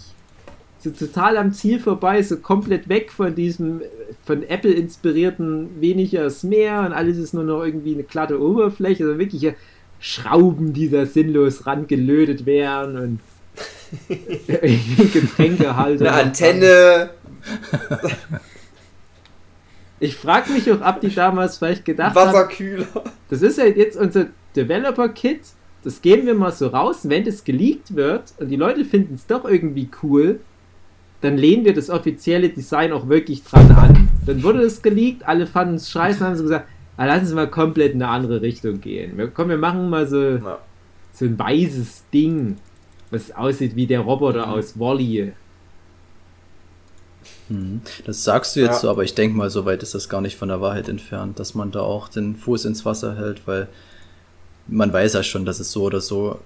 So 0.78 0.90
total 0.90 1.36
am 1.36 1.52
Ziel 1.52 1.78
vorbei, 1.78 2.22
so 2.22 2.38
komplett 2.38 2.88
weg 2.88 3.12
von 3.12 3.34
diesem 3.34 3.82
von 4.24 4.42
Apple 4.44 4.72
inspirierten 4.72 5.80
weniger 5.80 6.24
ist 6.24 6.42
mehr 6.44 6.80
und 6.80 6.92
alles 6.92 7.18
ist 7.18 7.34
nur 7.34 7.44
noch 7.44 7.62
irgendwie 7.62 7.94
eine 7.94 8.04
glatte 8.04 8.40
Oberfläche, 8.40 9.04
also 9.04 9.18
wirkliche 9.18 9.56
Schrauben, 9.98 10.72
die 10.72 10.88
da 10.88 11.04
sinnlos 11.04 11.66
rangelötet 11.66 12.46
werden 12.46 12.96
und 12.96 13.20
Getränkehalter. 15.12 16.12
Eine 16.12 16.22
Antenne. 16.24 17.10
Ich 20.02 20.16
frage 20.16 20.50
mich 20.52 20.70
auch, 20.72 20.80
ob 20.80 21.00
die 21.02 21.14
damals 21.14 21.58
vielleicht 21.58 21.84
gedacht 21.84 22.16
haben, 22.16 22.28
Wasserkühler. 22.28 22.86
Das 23.28 23.42
ist 23.42 23.58
ja 23.58 23.66
jetzt 23.66 23.98
unser 23.98 24.28
Developer-Kit. 24.56 25.40
Das 25.84 26.00
geben 26.00 26.26
wir 26.26 26.34
mal 26.34 26.52
so 26.52 26.68
raus. 26.68 27.00
Wenn 27.04 27.24
das 27.24 27.44
geleakt 27.44 27.94
wird 27.94 28.32
und 28.38 28.48
die 28.48 28.56
Leute 28.56 28.84
finden 28.86 29.14
es 29.14 29.26
doch 29.26 29.44
irgendwie 29.44 29.90
cool, 30.02 30.40
dann 31.20 31.36
lehnen 31.36 31.66
wir 31.66 31.74
das 31.74 31.90
offizielle 31.90 32.48
Design 32.48 32.92
auch 32.92 33.08
wirklich 33.08 33.44
dran 33.44 33.70
an. 33.72 34.08
Dann 34.24 34.42
wurde 34.42 34.62
es 34.62 34.80
geleakt, 34.80 35.28
alle 35.28 35.46
fanden 35.46 35.74
es 35.74 35.90
scheiße, 35.90 36.24
haben 36.24 36.36
sie 36.36 36.44
gesagt, 36.44 36.66
ah, 36.96 37.04
lass 37.04 37.20
uns 37.20 37.32
mal 37.34 37.48
komplett 37.50 37.92
in 37.92 38.02
eine 38.02 38.10
andere 38.10 38.40
Richtung 38.40 38.80
gehen. 38.80 39.18
Wir, 39.18 39.28
komm, 39.28 39.50
wir 39.50 39.58
machen 39.58 39.90
mal 39.90 40.06
so, 40.08 40.18
Ja. 40.22 40.58
so 41.12 41.26
ein 41.26 41.38
weißes 41.38 42.04
Ding, 42.12 42.56
was 43.10 43.32
aussieht 43.32 43.74
wie 43.76 43.86
der 43.86 44.00
Roboter 44.00 44.48
aus 44.50 44.78
Wally. 44.78 45.32
Mhm. 47.48 47.80
Das 48.04 48.24
sagst 48.24 48.56
du 48.56 48.60
jetzt 48.60 48.74
Ja. 48.74 48.78
so, 48.80 48.90
aber 48.90 49.02
ich 49.04 49.14
denke 49.14 49.36
mal, 49.36 49.50
so 49.50 49.64
weit 49.64 49.82
ist 49.82 49.94
das 49.94 50.08
gar 50.08 50.20
nicht 50.20 50.36
von 50.36 50.48
der 50.48 50.60
Wahrheit 50.60 50.88
entfernt, 50.88 51.38
dass 51.38 51.54
man 51.54 51.70
da 51.70 51.80
auch 51.80 52.08
den 52.08 52.36
Fuß 52.36 52.64
ins 52.64 52.84
Wasser 52.84 53.16
hält, 53.16 53.46
weil 53.46 53.68
man 54.68 54.92
weiß 54.92 55.14
ja 55.14 55.22
schon, 55.22 55.44
dass 55.44 55.58
es 55.60 55.72
so 55.72 55.82
oder 55.82 56.00
so 56.00 56.38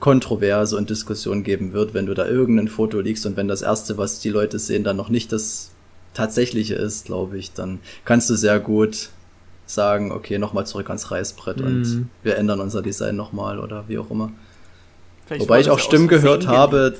Kontroverse 0.00 0.76
und 0.76 0.90
Diskussion 0.90 1.44
geben 1.44 1.72
wird, 1.72 1.94
wenn 1.94 2.06
du 2.06 2.14
da 2.14 2.26
irgendein 2.26 2.66
Foto 2.66 2.98
liegst 3.00 3.24
und 3.24 3.36
wenn 3.36 3.46
das 3.46 3.62
erste, 3.62 3.98
was 3.98 4.18
die 4.18 4.30
Leute 4.30 4.58
sehen, 4.58 4.82
dann 4.82 4.96
noch 4.96 5.08
nicht 5.10 5.30
das 5.30 5.70
tatsächliche 6.12 6.74
ist, 6.74 7.04
glaube 7.06 7.38
ich, 7.38 7.52
dann 7.52 7.78
kannst 8.04 8.28
du 8.28 8.34
sehr 8.34 8.58
gut 8.58 9.10
sagen, 9.64 10.10
okay, 10.10 10.38
nochmal 10.38 10.66
zurück 10.66 10.88
ans 10.90 11.12
Reißbrett 11.12 11.58
Mhm. 11.60 11.64
und 11.66 12.06
wir 12.24 12.36
ändern 12.36 12.60
unser 12.60 12.82
Design 12.82 13.14
nochmal 13.14 13.60
oder 13.60 13.84
wie 13.86 13.96
auch 13.98 14.10
immer. 14.10 14.32
Vielleicht 15.26 15.42
Wobei 15.42 15.60
ich 15.60 15.70
auch 15.70 15.78
Stimmen 15.78 16.08
gehört 16.08 16.46
habe, 16.46 16.94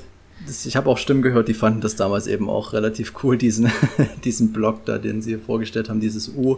das, 0.45 0.65
ich 0.65 0.75
habe 0.75 0.89
auch 0.89 0.97
Stimmen 0.97 1.21
gehört, 1.21 1.47
die 1.47 1.53
fanden 1.53 1.81
das 1.81 1.95
damals 1.95 2.27
eben 2.27 2.49
auch 2.49 2.73
relativ 2.73 3.13
cool, 3.23 3.37
diesen, 3.37 3.71
diesen 4.23 4.53
Block 4.53 4.85
da, 4.85 4.97
den 4.97 5.21
sie 5.21 5.37
vorgestellt 5.37 5.89
haben, 5.89 5.99
dieses 5.99 6.29
U. 6.29 6.57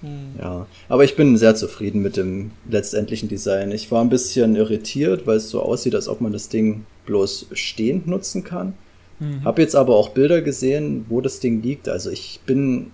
Hm. 0.00 0.34
Ja, 0.38 0.66
aber 0.88 1.04
ich 1.04 1.16
bin 1.16 1.36
sehr 1.36 1.54
zufrieden 1.54 2.02
mit 2.02 2.16
dem 2.16 2.52
letztendlichen 2.68 3.28
Design. 3.28 3.72
Ich 3.72 3.90
war 3.90 4.02
ein 4.02 4.10
bisschen 4.10 4.56
irritiert, 4.56 5.26
weil 5.26 5.36
es 5.36 5.50
so 5.50 5.62
aussieht, 5.62 5.94
als 5.94 6.08
ob 6.08 6.20
man 6.20 6.32
das 6.32 6.48
Ding 6.48 6.84
bloß 7.06 7.46
stehend 7.52 8.06
nutzen 8.06 8.44
kann. 8.44 8.74
Mhm. 9.18 9.44
Hab 9.44 9.58
jetzt 9.58 9.76
aber 9.76 9.96
auch 9.96 10.10
Bilder 10.10 10.42
gesehen, 10.42 11.06
wo 11.08 11.20
das 11.20 11.40
Ding 11.40 11.62
liegt. 11.62 11.88
Also 11.88 12.10
ich 12.10 12.40
bin, 12.46 12.90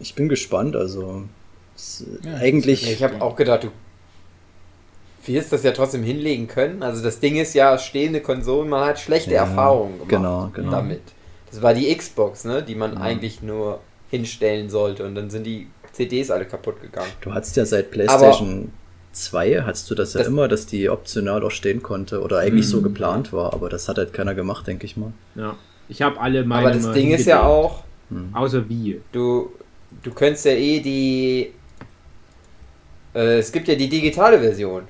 ich 0.00 0.14
bin 0.14 0.28
gespannt. 0.28 0.76
Also 0.76 1.22
Ja, 2.24 2.34
eigentlich. 2.36 2.90
Ich 2.90 3.02
habe 3.02 3.20
auch 3.20 3.36
gedacht, 3.36 3.64
du 3.64 3.68
wirst 5.26 5.52
das 5.52 5.62
ja 5.62 5.72
trotzdem 5.72 6.02
hinlegen 6.02 6.48
können. 6.48 6.82
Also 6.82 7.02
das 7.02 7.20
Ding 7.20 7.36
ist 7.36 7.54
ja 7.54 7.78
stehende 7.78 8.20
Konsolen, 8.20 8.68
man 8.68 8.84
hat 8.86 8.98
schlechte 9.00 9.32
Ja, 9.32 9.42
Erfahrungen 9.42 9.94
gemacht 9.94 10.08
genau, 10.10 10.50
genau. 10.52 10.70
damit. 10.70 11.02
Das 11.50 11.62
war 11.62 11.74
die 11.74 11.94
Xbox, 11.94 12.44
ne, 12.44 12.62
die 12.62 12.74
man 12.74 12.94
Ja. 12.94 13.00
eigentlich 13.00 13.42
nur 13.42 13.80
hinstellen 14.10 14.68
sollte 14.70 15.04
und 15.06 15.14
dann 15.14 15.30
sind 15.30 15.44
die 15.44 15.68
CDs 15.92 16.30
alle 16.30 16.44
kaputt 16.46 16.80
gegangen. 16.80 17.10
Du 17.20 17.32
hattest 17.32 17.56
ja 17.56 17.64
seit 17.66 17.90
PlayStation 17.90 18.70
2, 19.12 19.62
hattest 19.62 19.90
du 19.90 19.94
das 19.94 20.14
ja 20.14 20.18
Das- 20.20 20.28
immer, 20.28 20.48
dass 20.48 20.66
die 20.66 20.88
optional 20.88 21.42
auch 21.44 21.50
stehen 21.50 21.82
konnte 21.82 22.20
oder 22.22 22.38
eigentlich 22.38 22.66
so 22.68 22.78
Mhm. 22.78 22.84
geplant 22.84 23.32
war, 23.32 23.52
aber 23.52 23.68
das 23.68 23.88
hat 23.88 23.98
halt 23.98 24.12
keiner 24.14 24.34
gemacht, 24.34 24.66
denke 24.66 24.86
ich 24.86 24.96
mal. 24.96 25.12
Ja. 25.34 25.56
Ich 25.88 26.00
habe 26.00 26.18
alle 26.20 26.44
meine. 26.44 26.68
Aber 26.68 26.74
das 26.76 26.92
Ding 26.92 27.10
ist 27.10 27.26
ja 27.26 27.42
auch, 27.42 27.84
Außer 28.32 28.68
wie. 28.68 29.00
du, 29.12 29.52
du 30.02 30.10
könntest 30.12 30.46
ja 30.46 30.52
eh 30.52 30.80
die. 30.80 31.52
Äh, 33.14 33.38
es 33.38 33.52
gibt 33.52 33.68
ja 33.68 33.74
die 33.74 33.88
digitale 33.88 34.38
Version. 34.40 34.82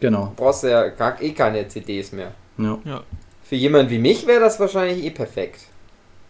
Genau. 0.00 0.26
Du 0.26 0.32
brauchst 0.44 0.64
ja 0.64 0.88
gar, 0.88 1.20
eh 1.22 1.32
keine 1.32 1.68
CDs 1.68 2.12
mehr. 2.12 2.32
Ja. 2.58 2.78
Ja. 2.84 3.02
Für 3.44 3.56
jemanden 3.56 3.90
wie 3.90 3.98
mich 3.98 4.26
wäre 4.26 4.40
das 4.40 4.58
wahrscheinlich 4.60 5.04
eh 5.04 5.10
perfekt. 5.10 5.60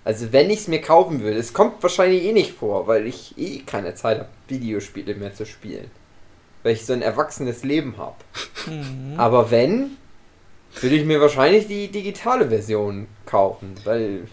Also 0.05 0.33
wenn 0.33 0.49
ich 0.51 0.61
es 0.61 0.69
mir 0.69 0.81
kaufen 0.81 1.21
würde, 1.21 1.37
es 1.39 1.53
kommt 1.53 1.83
wahrscheinlich 1.83 2.25
eh 2.25 2.33
nicht 2.33 2.53
vor, 2.53 2.87
weil 2.87 3.07
ich 3.07 3.37
eh 3.39 3.61
keine 3.61 3.95
Zeit 3.95 4.19
habe, 4.19 4.29
Videospiele 4.49 5.15
mehr 5.15 5.35
zu 5.35 5.45
spielen. 5.45 5.91
Weil 6.63 6.73
ich 6.73 6.85
so 6.87 6.93
ein 6.93 7.03
erwachsenes 7.03 7.63
Leben 7.65 7.95
habe. 7.99 8.17
Mhm. 8.67 9.15
Aber 9.19 9.51
wenn, 9.51 9.97
würde 10.81 10.97
ich 10.97 11.05
mir 11.05 11.21
wahrscheinlich 11.21 11.67
die 11.69 11.89
digitale 11.89 12.49
Version 12.49 13.07
kaufen, 13.27 13.75
weil 13.85 14.27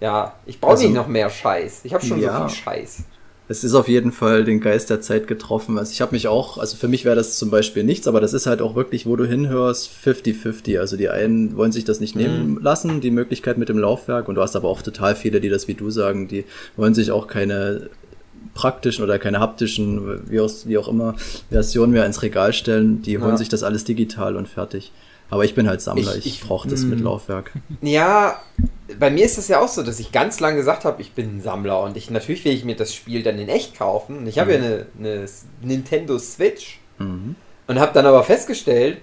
ja, 0.00 0.34
ich 0.46 0.60
brauche 0.60 0.72
Also- 0.72 0.84
nicht 0.84 0.94
noch 0.94 1.06
mehr 1.08 1.30
Scheiß. 1.30 1.80
Ich 1.84 1.94
habe 1.94 2.04
schon 2.04 2.20
Ja. 2.20 2.40
so 2.42 2.48
viel 2.48 2.56
Scheiß. 2.62 3.04
Es 3.48 3.62
ist 3.62 3.74
auf 3.74 3.86
jeden 3.86 4.10
Fall 4.10 4.42
den 4.44 4.60
Geist 4.60 4.90
der 4.90 5.00
Zeit 5.00 5.28
getroffen. 5.28 5.78
Also 5.78 5.92
ich 5.92 6.00
habe 6.00 6.12
mich 6.16 6.26
auch, 6.26 6.58
also 6.58 6.76
für 6.76 6.88
mich 6.88 7.04
wäre 7.04 7.14
das 7.14 7.38
zum 7.38 7.48
Beispiel 7.50 7.84
nichts, 7.84 8.08
aber 8.08 8.20
das 8.20 8.32
ist 8.32 8.46
halt 8.46 8.60
auch 8.60 8.74
wirklich, 8.74 9.06
wo 9.06 9.14
du 9.14 9.24
hinhörst, 9.24 9.88
50-50. 10.04 10.80
Also 10.80 10.96
die 10.96 11.08
einen 11.08 11.56
wollen 11.56 11.70
sich 11.70 11.84
das 11.84 12.00
nicht 12.00 12.16
nehmen 12.16 12.58
lassen, 12.60 13.00
die 13.00 13.12
Möglichkeit 13.12 13.56
mit 13.56 13.68
dem 13.68 13.78
Laufwerk. 13.78 14.28
Und 14.28 14.34
du 14.34 14.42
hast 14.42 14.56
aber 14.56 14.68
auch 14.68 14.82
total 14.82 15.14
viele, 15.14 15.40
die 15.40 15.48
das 15.48 15.68
wie 15.68 15.74
du 15.74 15.90
sagen, 15.90 16.26
die 16.26 16.44
wollen 16.76 16.94
sich 16.94 17.12
auch 17.12 17.28
keine 17.28 17.88
praktischen 18.54 19.04
oder 19.04 19.18
keine 19.20 19.38
haptischen, 19.38 20.28
wie 20.30 20.40
auch, 20.40 20.50
wie 20.64 20.78
auch 20.78 20.88
immer, 20.88 21.14
Versionen 21.50 21.92
mehr 21.92 22.06
ins 22.06 22.22
Regal 22.22 22.52
stellen. 22.52 23.02
Die 23.02 23.18
holen 23.18 23.30
Ja. 23.30 23.36
sich 23.36 23.48
das 23.48 23.62
alles 23.62 23.84
digital 23.84 24.34
und 24.34 24.48
fertig. 24.48 24.90
Aber 25.30 25.44
ich 25.44 25.54
bin 25.54 25.68
halt 25.68 25.80
Sammler, 25.82 26.12
Ich- 26.16 26.26
ich, 26.26 26.26
ich- 26.26 26.40
brauche 26.40 26.68
das 26.68 26.82
mit 26.82 27.00
Laufwerk. 27.00 27.52
Ja, 27.82 28.40
bei 28.98 29.10
mir 29.10 29.24
ist 29.24 29.36
es 29.38 29.48
ja 29.48 29.60
auch 29.60 29.68
so, 29.68 29.82
dass 29.82 29.98
ich 30.00 30.12
ganz 30.12 30.38
lange 30.40 30.56
gesagt 30.56 30.84
habe, 30.84 31.02
ich 31.02 31.12
bin 31.12 31.38
ein 31.38 31.40
Sammler 31.40 31.80
und 31.82 31.96
ich 31.96 32.10
natürlich 32.10 32.44
will 32.44 32.52
ich 32.52 32.64
mir 32.64 32.76
das 32.76 32.94
Spiel 32.94 33.22
dann 33.22 33.38
in 33.38 33.48
echt 33.48 33.76
kaufen. 33.76 34.18
Und 34.18 34.26
ich 34.26 34.38
habe 34.38 34.52
ja 34.52 34.58
eine, 34.58 34.86
eine 34.98 35.26
Nintendo 35.62 36.18
Switch 36.18 36.78
Mhm. 36.98 37.34
und 37.66 37.78
habe 37.80 37.92
dann 37.92 38.06
aber 38.06 38.22
festgestellt, 38.22 38.98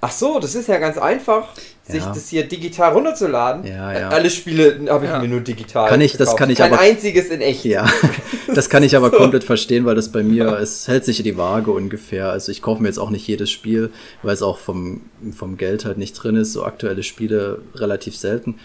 ach 0.00 0.10
so, 0.10 0.38
das 0.40 0.54
ist 0.54 0.68
ja 0.68 0.78
ganz 0.78 0.98
einfach, 0.98 1.48
sich 1.86 2.02
Ja. 2.02 2.12
das 2.12 2.28
hier 2.28 2.44
digital 2.48 2.92
runterzuladen. 2.92 3.64
Ja, 3.66 3.92
ja. 3.98 4.08
Alle 4.08 4.28
Spiele 4.30 4.80
habe 4.88 5.04
ich 5.04 5.10
Ja. 5.10 5.20
mir 5.20 5.28
nur 5.28 5.40
digital. 5.40 5.88
Kann 5.88 6.00
ich- 6.00 6.12
das 6.12 6.20
gekauft. 6.30 6.38
kann 6.38 6.50
ich 6.50 6.58
Kein 6.58 6.72
aber- 6.72 6.82
einziges 6.82 7.26
in 7.28 7.40
echt. 7.40 7.64
Ja, 7.64 7.86
das 8.54 8.68
kann 8.68 8.82
ich 8.82 8.96
aber 8.96 9.10
So. 9.10 9.16
komplett 9.18 9.44
verstehen, 9.44 9.84
weil 9.84 9.94
das 9.94 10.10
bei 10.10 10.22
mir, 10.22 10.58
es 10.58 10.88
hält 10.88 11.04
sich 11.04 11.22
die 11.22 11.36
Waage 11.36 11.70
ungefähr. 11.70 12.30
Also 12.30 12.50
ich 12.52 12.62
kaufe 12.62 12.82
mir 12.82 12.88
jetzt 12.88 12.98
auch 12.98 13.10
nicht 13.10 13.26
jedes 13.28 13.50
Spiel, 13.50 13.90
weil 14.22 14.34
es 14.34 14.42
auch 14.42 14.58
vom, 14.58 15.02
vom 15.32 15.56
Geld 15.56 15.84
halt 15.84 15.98
nicht 15.98 16.14
drin 16.14 16.36
ist. 16.36 16.52
So 16.52 16.64
aktuelle 16.64 17.02
Spiele 17.02 17.60
relativ 17.74 18.16
selten. 18.16 18.58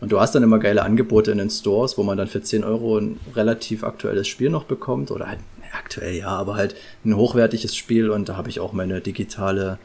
Und 0.00 0.12
du 0.12 0.20
hast 0.20 0.34
dann 0.34 0.42
immer 0.42 0.58
geile 0.58 0.82
Angebote 0.82 1.30
in 1.30 1.38
den 1.38 1.48
Stores, 1.50 1.96
wo 1.96 2.02
man 2.02 2.18
dann 2.18 2.28
für 2.28 2.42
10 2.42 2.64
Euro 2.64 2.98
ein 2.98 3.18
relativ 3.34 3.82
aktuelles 3.82 4.28
Spiel 4.28 4.50
noch 4.50 4.64
bekommt. 4.64 5.10
Oder 5.10 5.28
halt, 5.28 5.38
aktuell 5.72 6.14
ja, 6.16 6.28
aber 6.28 6.56
halt 6.56 6.76
ein 7.04 7.16
hochwertiges 7.16 7.74
Spiel. 7.74 8.10
Und 8.10 8.28
da 8.28 8.36
habe 8.36 8.50
ich 8.50 8.60
auch 8.60 8.72
meine 8.74 9.00
digitale 9.00 9.78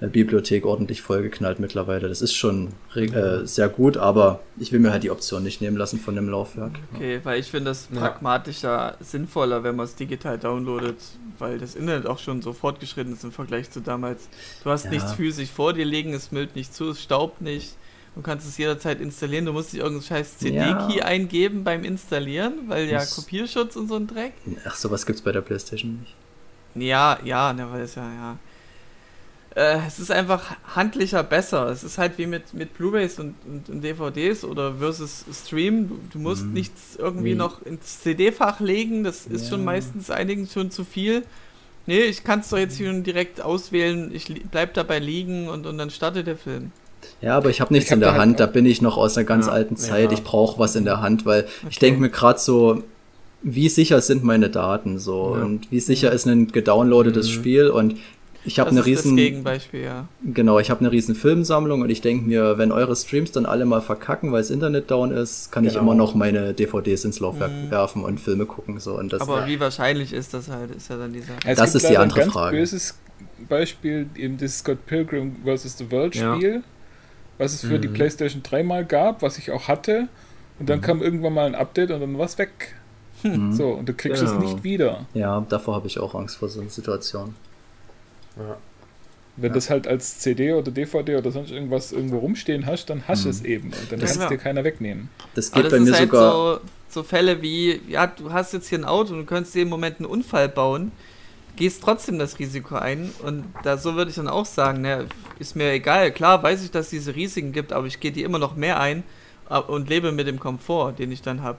äh, 0.00 0.08
Bibliothek 0.08 0.66
ordentlich 0.66 1.00
vollgeknallt 1.00 1.60
mittlerweile. 1.60 2.08
Das 2.08 2.22
ist 2.22 2.34
schon 2.34 2.70
äh, 2.96 3.44
sehr 3.46 3.68
gut, 3.68 3.96
aber 3.96 4.40
ich 4.58 4.72
will 4.72 4.80
mir 4.80 4.90
halt 4.90 5.04
die 5.04 5.12
Option 5.12 5.44
nicht 5.44 5.60
nehmen 5.60 5.76
lassen 5.76 6.00
von 6.00 6.16
dem 6.16 6.28
Laufwerk. 6.28 6.72
Okay, 6.96 7.20
weil 7.22 7.38
ich 7.38 7.46
finde 7.48 7.70
das 7.70 7.88
Ja. 7.94 8.00
pragmatischer, 8.00 8.96
sinnvoller, 8.98 9.62
wenn 9.62 9.76
man 9.76 9.84
es 9.84 9.94
digital 9.94 10.38
downloadet, 10.38 10.96
weil 11.38 11.58
das 11.58 11.76
Internet 11.76 12.06
auch 12.06 12.18
schon 12.18 12.42
so 12.42 12.52
fortgeschritten 12.52 13.12
ist 13.12 13.22
im 13.22 13.30
Vergleich 13.30 13.70
zu 13.70 13.78
damals. 13.80 14.28
Du 14.64 14.70
hast 14.70 14.86
Ja. 14.86 14.90
nichts 14.90 15.12
physisch 15.12 15.50
vor 15.50 15.72
dir 15.72 15.84
liegen, 15.84 16.14
es 16.14 16.32
müllt 16.32 16.56
nicht 16.56 16.74
zu, 16.74 16.90
es 16.90 17.00
staubt 17.00 17.40
nicht. 17.42 17.76
Du 18.14 18.20
kannst 18.20 18.46
es 18.46 18.58
jederzeit 18.58 19.00
installieren, 19.00 19.46
du 19.46 19.52
musst 19.54 19.72
nicht 19.72 19.82
irgendeinen 19.82 20.06
scheiß 20.06 20.38
CD-Key 20.38 20.98
Ja. 20.98 21.04
eingeben 21.06 21.64
beim 21.64 21.82
Installieren, 21.84 22.68
weil 22.68 22.86
ja 22.88 22.98
Das- 22.98 23.14
Kopierschutz 23.16 23.74
und 23.76 23.88
so 23.88 23.96
ein 23.96 24.06
Dreck. 24.06 24.34
Ach, 24.66 24.74
sowas 24.74 25.06
gibt's 25.06 25.22
bei 25.22 25.32
der 25.32 25.40
Playstation 25.40 26.00
nicht. 26.00 26.14
Ja, 26.74 27.18
ja, 27.24 27.52
ne, 27.54 27.66
weil 27.70 27.82
es 27.82 27.94
ja, 27.94 28.02
ja. 28.12 28.38
Äh, 29.54 29.80
es 29.86 29.98
ist 29.98 30.10
einfach 30.10 30.56
handlicher 30.74 31.22
besser. 31.22 31.68
Es 31.68 31.84
ist 31.84 31.98
halt 31.98 32.16
wie 32.16 32.26
mit, 32.26 32.54
mit 32.54 32.72
Blu-Rays 32.74 33.18
und, 33.18 33.34
und, 33.46 33.68
und 33.68 33.82
DVDs 33.82 34.44
oder 34.44 34.76
versus 34.76 35.24
Stream. 35.44 35.88
Du, 35.88 36.00
du 36.12 36.18
musst 36.18 36.44
Mhm. 36.44 36.52
nichts 36.54 36.96
irgendwie 36.96 37.30
Nee. 37.30 37.34
noch 37.36 37.60
ins 37.62 38.00
CD-Fach 38.00 38.60
legen. 38.60 39.04
Das 39.04 39.26
ist 39.26 39.44
Ja. 39.44 39.50
schon 39.50 39.64
meistens 39.64 40.10
einigen 40.10 40.46
schon 40.46 40.70
zu 40.70 40.84
viel. 40.84 41.22
Nee, 41.86 42.00
ich 42.00 42.24
kann 42.24 42.40
es 42.40 42.48
doch 42.48 42.56
jetzt 42.58 42.76
hier 42.78 42.92
direkt 43.02 43.42
auswählen. 43.42 44.10
Ich 44.14 44.32
bleib 44.50 44.72
dabei 44.74 44.98
liegen 45.00 45.48
und, 45.48 45.66
und 45.66 45.76
dann 45.76 45.90
startet 45.90 46.26
der 46.26 46.38
Film. 46.38 46.72
Ja, 47.20 47.36
aber 47.36 47.50
ich 47.50 47.60
habe 47.60 47.72
nichts 47.72 47.86
Ich 47.86 47.92
hab 47.92 47.96
in 47.96 48.00
der 48.00 48.08
da 48.10 48.12
halt 48.14 48.22
Hand, 48.22 48.40
da 48.40 48.46
bin 48.46 48.66
ich 48.66 48.82
noch 48.82 48.96
aus 48.96 49.16
einer 49.16 49.24
ganz 49.26 49.46
Ja, 49.46 49.52
alten 49.52 49.76
Zeit. 49.76 50.06
ja. 50.10 50.12
Ich 50.12 50.24
brauche 50.24 50.58
was 50.58 50.76
in 50.76 50.84
der 50.84 51.00
Hand, 51.00 51.24
weil 51.26 51.46
ich 51.68 51.76
Okay. 51.76 51.86
denke 51.86 52.00
mir 52.00 52.10
gerade 52.10 52.38
so, 52.38 52.82
wie 53.42 53.68
sicher 53.68 54.00
sind 54.00 54.22
meine 54.24 54.50
Daten 54.50 54.98
so 54.98 55.34
Ja. 55.36 55.44
und 55.44 55.70
wie 55.70 55.80
sicher 55.80 56.12
ist 56.12 56.26
ein 56.26 56.48
gedownloadetes 56.48 57.28
Mhm. 57.28 57.32
Spiel 57.32 57.68
und 57.68 57.96
ich 58.44 58.58
habe 58.58 58.70
das 58.70 58.72
eine 58.72 58.80
ist 58.80 58.86
riesen 59.04 59.16
das 59.16 59.24
Gegenbeispiel, 59.24 59.82
ja. 59.82 60.08
genau, 60.24 60.58
ich 60.58 60.68
habe 60.70 60.80
eine 60.80 60.90
riesen 60.90 61.14
Filmsammlung 61.14 61.80
und 61.82 61.90
ich 61.90 62.00
denke 62.00 62.26
mir, 62.26 62.58
wenn 62.58 62.72
eure 62.72 62.96
Streams 62.96 63.30
dann 63.30 63.46
alle 63.46 63.64
mal 63.66 63.80
verkacken, 63.80 64.32
weil 64.32 64.40
das 64.42 64.50
Internet 64.50 64.90
down 64.90 65.12
ist, 65.12 65.52
kann 65.52 65.64
ich 65.64 65.74
Genau. 65.74 65.84
immer 65.84 65.94
noch 65.94 66.16
meine 66.16 66.52
DVDs 66.52 67.04
ins 67.04 67.20
Laufwerk 67.20 67.52
Mhm. 67.52 67.70
werfen 67.70 68.02
und 68.04 68.18
Filme 68.18 68.46
gucken 68.46 68.80
so 68.80 68.98
und 68.98 69.12
das 69.12 69.20
Aber 69.22 69.46
wie 69.46 69.60
wahrscheinlich 69.60 70.12
ist 70.12 70.34
das 70.34 70.48
halt, 70.48 70.74
ist 70.74 70.90
ja 70.90 70.96
dann 70.96 71.12
dieser. 71.12 71.34
Es 71.46 71.56
Das 71.58 71.74
ist 71.76 71.88
die 71.88 71.96
andere 71.98 72.20
ein 72.20 72.24
ganz 72.24 72.32
Frage. 72.32 72.56
böses 72.56 72.98
Beispiel, 73.48 74.06
eben 74.16 74.38
das 74.38 74.58
Scott 74.58 74.86
Pilgrim 74.86 75.36
vs. 75.44 75.78
The 75.78 75.90
World 75.90 76.14
Ja. 76.16 76.36
Was 77.42 77.52
es 77.54 77.60
für 77.62 77.78
die 77.78 77.88
Mhm. 77.88 77.94
PlayStation 77.94 78.42
3 78.42 78.62
mal 78.62 78.84
gab, 78.84 79.22
was 79.22 79.38
ich 79.38 79.50
auch 79.50 79.68
hatte. 79.68 80.08
Und 80.58 80.68
dann 80.68 80.80
kam 80.80 81.02
irgendwann 81.02 81.32
mal 81.34 81.46
ein 81.46 81.54
Update 81.54 81.90
und 81.90 82.00
dann 82.00 82.16
war 82.18 82.26
es 82.26 82.38
weg. 82.38 82.74
Mhm. 83.22 83.52
So, 83.52 83.70
und 83.70 83.88
du 83.88 83.94
kriegst 83.94 84.22
es 84.22 84.30
Genau. 84.32 84.42
nicht 84.44 84.64
wieder. 84.64 85.06
ja, 85.14 85.44
davor 85.48 85.74
habe 85.76 85.86
ich 85.86 85.98
auch 85.98 86.14
Angst 86.14 86.36
vor 86.36 86.48
so 86.48 86.60
einer 86.60 86.70
Situation. 86.70 87.34
Ja. 88.36 88.56
Wenn 89.36 89.50
Ja. 89.50 89.54
das 89.54 89.70
halt 89.70 89.86
als 89.88 90.18
CD 90.18 90.52
oder 90.52 90.70
DVD 90.70 91.16
oder 91.16 91.30
sonst 91.30 91.50
irgendwas 91.50 91.90
irgendwo 91.92 92.18
rumstehen 92.18 92.66
hast, 92.66 92.86
dann 92.90 93.04
hast 93.08 93.24
du 93.24 93.28
Mhm. 93.28 93.34
es 93.34 93.44
eben. 93.44 93.66
Und 93.68 93.90
dann 93.92 94.00
Ja, 94.00 94.06
kann 94.06 94.22
es 94.22 94.28
dir 94.28 94.36
keiner 94.38 94.62
wegnehmen. 94.64 95.08
Das 95.34 95.50
geht 95.52 95.64
das 95.64 95.70
bei 95.72 95.78
ist 95.78 95.84
mir 95.84 95.92
halt 95.96 96.10
sogar 96.10 96.32
so, 96.32 96.60
so 96.90 97.02
Fälle 97.02 97.40
wie, 97.40 97.80
ja, 97.88 98.06
du 98.06 98.30
hast 98.32 98.52
jetzt 98.52 98.68
hier 98.68 98.78
ein 98.78 98.84
Auto 98.84 99.12
und 99.14 99.20
du 99.20 99.24
könntest 99.24 99.54
dir 99.54 99.62
im 99.62 99.68
Moment 99.70 99.96
einen 99.98 100.06
Unfall 100.06 100.48
bauen, 100.48 100.92
gehst 101.56 101.82
trotzdem 101.82 102.18
das 102.18 102.38
Risiko 102.38 102.76
ein 102.76 103.10
und 103.24 103.44
da 103.62 103.76
so 103.76 103.94
würde 103.94 104.10
ich 104.10 104.16
dann 104.16 104.28
auch 104.28 104.46
sagen, 104.46 104.80
ne, 104.80 105.06
ist 105.38 105.54
mir 105.56 105.70
egal, 105.72 106.10
klar 106.12 106.42
weiß 106.42 106.64
ich, 106.64 106.70
dass 106.70 106.86
es 106.86 106.90
diese 106.90 107.14
Risiken 107.14 107.52
gibt, 107.52 107.72
aber 107.72 107.86
ich 107.86 108.00
gehe 108.00 108.12
die 108.12 108.22
immer 108.22 108.38
noch 108.38 108.56
mehr 108.56 108.80
ein 108.80 109.02
ab- 109.48 109.68
und 109.68 109.88
lebe 109.88 110.12
mit 110.12 110.26
dem 110.26 110.40
Komfort, 110.40 110.94
den 110.98 111.12
ich 111.12 111.20
dann 111.22 111.42
habe. 111.42 111.58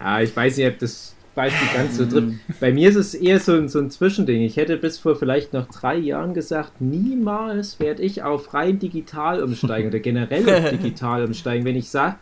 Ja, 0.00 0.20
ich 0.20 0.34
weiß 0.34 0.56
nicht, 0.56 0.66
ob 0.66 0.78
das 0.78 1.14
Beispiel 1.34 1.68
ganz 1.72 1.96
so 1.96 2.06
trifft. 2.06 2.34
Bei 2.60 2.72
mir 2.72 2.88
ist 2.90 2.96
es 2.96 3.14
eher 3.14 3.38
so, 3.40 3.52
ein- 3.54 3.68
so 3.68 3.78
ein 3.78 3.90
Zwischending. 3.90 4.42
Ich 4.42 4.56
hätte 4.56 4.76
bis 4.76 4.98
vor 4.98 5.16
vielleicht 5.16 5.52
noch 5.52 5.68
drei 5.68 5.96
Jahren 5.96 6.34
gesagt, 6.34 6.80
niemals 6.80 7.78
werde 7.80 8.02
ich 8.02 8.22
auf 8.22 8.52
rein 8.54 8.78
digital 8.78 9.42
umsteigen 9.42 9.88
oder 9.88 10.00
generell 10.00 10.48
auf 10.52 10.70
digital 10.78 11.24
umsteigen. 11.24 11.64
Wenn 11.64 11.76
ich 11.76 11.88
sage, 11.88 12.16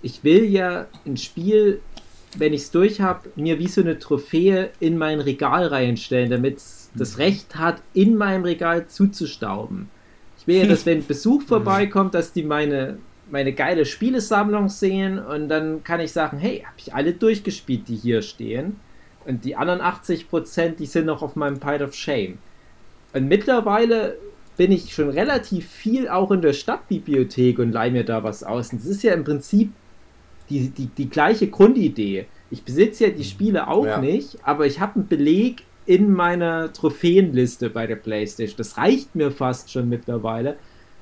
ich 0.00 0.22
will 0.22 0.44
ja 0.44 0.86
ein 1.04 1.16
Spiel, 1.16 1.80
wenn 2.36 2.52
ich 2.52 2.62
es 2.62 2.70
durch 2.70 3.00
habe, 3.00 3.30
mir 3.36 3.58
wie 3.58 3.68
so 3.68 3.80
eine 3.80 3.98
Trophäe 3.98 4.70
in 4.80 4.98
mein 4.98 5.20
Regal 5.20 5.66
reinstellen, 5.66 6.30
damit 6.30 6.58
es 6.58 6.90
das 6.94 7.18
Recht 7.18 7.56
hat, 7.56 7.82
in 7.94 8.16
meinem 8.16 8.44
Regal 8.44 8.86
zuzustauben. 8.86 9.88
Ich 10.38 10.46
will 10.46 10.58
ja, 10.58 10.66
dass 10.66 10.86
wenn 10.86 11.06
Besuch 11.06 11.42
vorbeikommt, 11.42 12.14
dass 12.14 12.32
die 12.32 12.42
meine, 12.42 12.98
meine 13.30 13.52
geile 13.52 13.86
Spielesammlung 13.86 14.68
sehen 14.68 15.18
und 15.18 15.48
dann 15.48 15.84
kann 15.84 16.00
ich 16.00 16.12
sagen, 16.12 16.38
hey, 16.38 16.64
habe 16.66 16.76
ich 16.78 16.94
alle 16.94 17.12
durchgespielt, 17.12 17.88
die 17.88 17.96
hier 17.96 18.22
stehen. 18.22 18.76
Und 19.24 19.44
die 19.44 19.56
anderen 19.56 19.80
80%, 19.80 20.76
die 20.76 20.86
sind 20.86 21.06
noch 21.06 21.22
auf 21.22 21.36
meinem 21.36 21.60
Pile 21.60 21.84
of 21.84 21.94
Shame. 21.94 22.38
Und 23.12 23.28
mittlerweile 23.28 24.16
bin 24.56 24.72
ich 24.72 24.92
schon 24.92 25.10
relativ 25.10 25.68
viel 25.68 26.08
auch 26.08 26.30
in 26.30 26.42
der 26.42 26.52
Stadtbibliothek 26.52 27.58
und 27.58 27.72
leih 27.72 27.90
mir 27.90 28.04
da 28.04 28.24
was 28.24 28.42
aus. 28.42 28.72
Und 28.72 28.80
das 28.80 28.88
ist 28.88 29.02
ja 29.02 29.12
im 29.12 29.24
Prinzip 29.24 29.72
die, 30.50 30.70
die, 30.70 30.86
die 30.86 31.08
gleiche 31.08 31.48
Grundidee. 31.48 32.26
Ich 32.50 32.62
besitze 32.62 33.06
ja 33.06 33.10
die 33.10 33.24
Spiele 33.24 33.68
auch 33.68 33.86
Ja. 33.86 34.00
nicht, 34.00 34.38
aber 34.42 34.66
ich 34.66 34.80
habe 34.80 34.96
einen 34.96 35.08
Beleg 35.08 35.64
in 35.86 36.12
meiner 36.12 36.72
Trophäenliste 36.72 37.70
bei 37.70 37.86
der 37.86 37.96
PlayStation. 37.96 38.56
Das 38.58 38.76
reicht 38.76 39.14
mir 39.14 39.30
fast 39.30 39.70
schon 39.72 39.88
mittlerweile. 39.88 40.56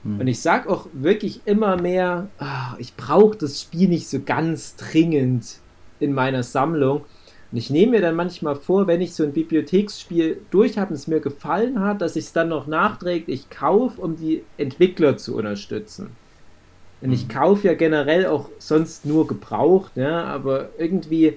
Hm. 0.05 0.21
Und 0.21 0.27
ich 0.29 0.41
sag 0.41 0.69
auch 0.69 0.87
wirklich 0.93 1.41
immer 1.45 1.81
mehr, 1.81 2.29
ah, 2.39 2.75
ich 2.79 2.95
brauche 2.95 3.37
das 3.37 3.61
Spiel 3.61 3.89
nicht 3.89 4.09
so 4.09 4.21
ganz 4.25 4.77
dringend 4.77 5.59
in 5.99 6.13
meiner 6.13 6.43
Sammlung. 6.43 7.05
Und 7.53 7.59
ich 7.59 7.71
nehme 7.71 7.93
mir 7.93 8.01
dann 8.01 8.17
manchmal 8.17 8.57
vor, 8.57 8.87
wenn 8.87 9.01
ich 9.01 9.15
so 9.15 9.23
ein 9.23 9.33
Bibliotheksspiel 9.33 10.41
durch 10.51 10.79
habe 10.79 10.91
und 10.91 10.97
es 10.97 11.07
mir 11.07 11.21
gefallen 11.21 11.81
hat, 11.81 12.01
dass 12.01 12.17
ich 12.17 12.27
es 12.27 12.33
dann 12.33 12.49
noch 12.49 12.67
nachträglich 12.67 13.51
kaufe, 13.51 14.01
um 14.01 14.17
die 14.17 14.43
Entwickler 14.57 15.17
zu 15.17 15.37
unterstützen. 15.37 16.11
Und 17.03 17.13
ich 17.13 17.29
kaufe 17.29 17.69
ja 17.69 17.75
generell 17.75 18.27
auch 18.27 18.49
sonst 18.59 19.05
nur 19.05 19.27
gebraucht, 19.27 19.93
ja, 19.97 20.25
aber 20.25 20.71
irgendwie 20.79 21.35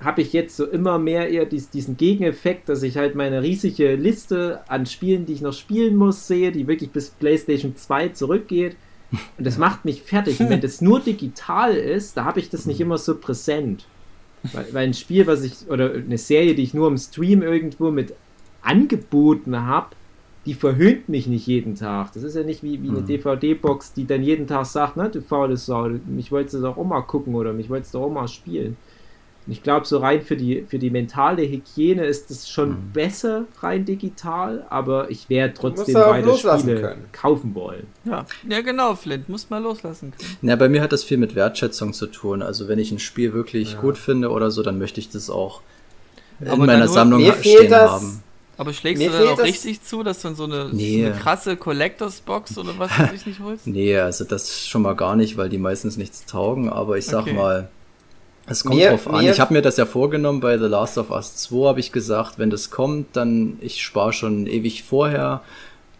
habe 0.00 0.20
ich 0.20 0.32
jetzt 0.32 0.56
so 0.56 0.66
immer 0.66 0.98
mehr 0.98 1.30
eher 1.30 1.46
dies, 1.46 1.70
diesen 1.70 1.96
Gegeneffekt, 1.96 2.68
dass 2.68 2.82
ich 2.82 2.96
halt 2.96 3.14
meine 3.14 3.42
riesige 3.42 3.94
Liste 3.94 4.60
an 4.68 4.86
Spielen, 4.86 5.26
die 5.26 5.34
ich 5.34 5.40
noch 5.40 5.52
spielen 5.52 5.96
muss, 5.96 6.26
sehe, 6.26 6.52
die 6.52 6.66
wirklich 6.66 6.90
bis 6.90 7.10
PlayStation 7.10 7.76
2 7.76 8.08
zurückgeht. 8.08 8.76
Und 9.38 9.46
das 9.46 9.58
macht 9.58 9.84
mich 9.84 10.02
fertig. 10.02 10.40
Und 10.40 10.50
wenn 10.50 10.60
das 10.60 10.80
nur 10.80 11.00
digital 11.00 11.74
ist, 11.74 12.16
da 12.16 12.24
habe 12.24 12.40
ich 12.40 12.50
das 12.50 12.66
nicht 12.66 12.80
immer 12.80 12.98
so 12.98 13.16
präsent. 13.16 13.86
Weil, 14.52 14.66
weil 14.72 14.86
ein 14.88 14.94
Spiel, 14.94 15.26
was 15.26 15.42
ich, 15.42 15.68
oder 15.68 15.92
eine 15.92 16.18
Serie, 16.18 16.54
die 16.54 16.64
ich 16.64 16.74
nur 16.74 16.88
im 16.88 16.98
Stream 16.98 17.42
irgendwo 17.42 17.90
mit 17.90 18.14
angeboten 18.62 19.56
habe, 19.60 19.94
die 20.46 20.54
verhöhnt 20.54 21.08
mich 21.08 21.26
nicht 21.28 21.46
jeden 21.46 21.74
Tag. 21.76 22.12
Das 22.14 22.22
ist 22.24 22.34
ja 22.34 22.42
nicht 22.42 22.62
wie, 22.62 22.82
wie 22.82 22.88
eine 22.88 23.00
Mhm. 23.00 23.06
DVD-Box, 23.06 23.92
die 23.92 24.06
dann 24.06 24.22
jeden 24.22 24.46
Tag 24.46 24.66
sagt, 24.66 24.96
ne, 24.96 25.08
du 25.08 25.20
faule 25.22 25.56
Sau, 25.56 25.88
mich 26.06 26.32
wolltest 26.32 26.54
du 26.56 26.60
doch 26.60 26.76
auch 26.76 26.84
mal 26.84 27.02
gucken 27.02 27.34
oder 27.34 27.52
mich 27.52 27.70
wolltest 27.70 27.94
du 27.94 27.98
auch 28.00 28.10
mal 28.10 28.26
spielen. 28.28 28.76
Und 29.44 29.52
ich 29.52 29.62
glaube, 29.64 29.86
so 29.86 29.98
rein 29.98 30.22
für 30.22 30.36
die, 30.36 30.62
für 30.68 30.78
die 30.78 30.90
mentale 30.90 31.42
Hygiene 31.42 32.04
ist 32.04 32.30
es 32.30 32.48
schon 32.48 32.70
Mhm. 32.70 32.76
besser 32.92 33.44
rein 33.60 33.84
digital, 33.84 34.64
aber 34.70 35.10
ich 35.10 35.28
werde 35.28 35.54
trotzdem 35.54 35.96
loslassen 36.24 36.60
Spiele 36.68 36.80
können. 36.80 37.04
kaufen 37.12 37.54
wollen. 37.56 37.86
Ja. 38.04 38.24
ja, 38.48 38.60
genau, 38.60 38.94
Flint, 38.94 39.28
muss 39.28 39.50
mal 39.50 39.60
loslassen 39.62 40.12
können. 40.16 40.48
Ja, 40.48 40.54
bei 40.56 40.68
mir 40.68 40.80
hat 40.80 40.92
das 40.92 41.02
viel 41.02 41.18
mit 41.18 41.34
Wertschätzung 41.34 41.92
zu 41.92 42.06
tun. 42.06 42.40
Also 42.42 42.68
wenn 42.68 42.78
ich 42.78 42.92
ein 42.92 43.00
Spiel 43.00 43.32
wirklich 43.32 43.80
gut 43.80 43.98
finde 43.98 44.30
oder 44.30 44.50
so, 44.52 44.62
dann 44.62 44.78
möchte 44.78 45.00
ich 45.00 45.08
das 45.08 45.28
auch 45.28 45.60
in 46.40 46.46
Aber 46.48 46.58
meiner 46.58 46.72
dann 46.72 46.78
nur- 46.86 46.88
Sammlung 46.94 47.32
stehen 47.40 47.70
das- 47.70 47.90
haben. 47.90 48.22
Aber 48.58 48.72
schlägst 48.72 49.02
Mir 49.02 49.10
du 49.10 49.18
dann 49.18 49.28
auch 49.28 49.36
das- 49.36 49.46
richtig 49.46 49.82
zu, 49.82 50.02
dass 50.02 50.20
du 50.20 50.28
dann 50.28 50.36
so 50.36 50.44
eine, 50.44 50.68
Nee. 50.72 51.00
so 51.00 51.06
eine 51.06 51.16
krasse 51.18 51.56
Collectors-Box 51.56 52.58
oder 52.58 52.78
was 52.78 52.90
du 52.96 53.06
dich 53.08 53.26
nicht 53.26 53.40
holst? 53.40 53.66
Nee, 53.66 53.96
also 53.98 54.24
das 54.24 54.66
schon 54.66 54.82
mal 54.82 54.94
gar 54.94 55.16
nicht, 55.16 55.36
weil 55.36 55.48
die 55.48 55.58
meistens 55.58 55.96
nichts 55.96 56.26
taugen, 56.26 56.68
aber 56.68 56.98
ich 56.98 57.06
sag 57.06 57.22
Okay. 57.22 57.32
mal, 57.32 57.68
es 58.46 58.62
kommt 58.64 58.76
Mir- 58.76 58.90
drauf 58.90 59.08
an. 59.08 59.24
Ich 59.26 59.40
habe 59.40 59.54
mir 59.54 59.62
das 59.62 59.76
ja 59.78 59.86
vorgenommen 59.86 60.40
bei 60.40 60.58
The 60.58 60.66
Last 60.66 60.98
of 60.98 61.10
Us 61.10 61.36
2, 61.36 61.68
habe 61.68 61.80
ich 61.80 61.92
gesagt, 61.92 62.38
wenn 62.38 62.50
das 62.50 62.70
kommt, 62.70 63.16
dann 63.16 63.56
ich 63.60 63.82
spare 63.82 64.12
schon 64.12 64.46
ewig 64.46 64.82
vorher 64.82 65.40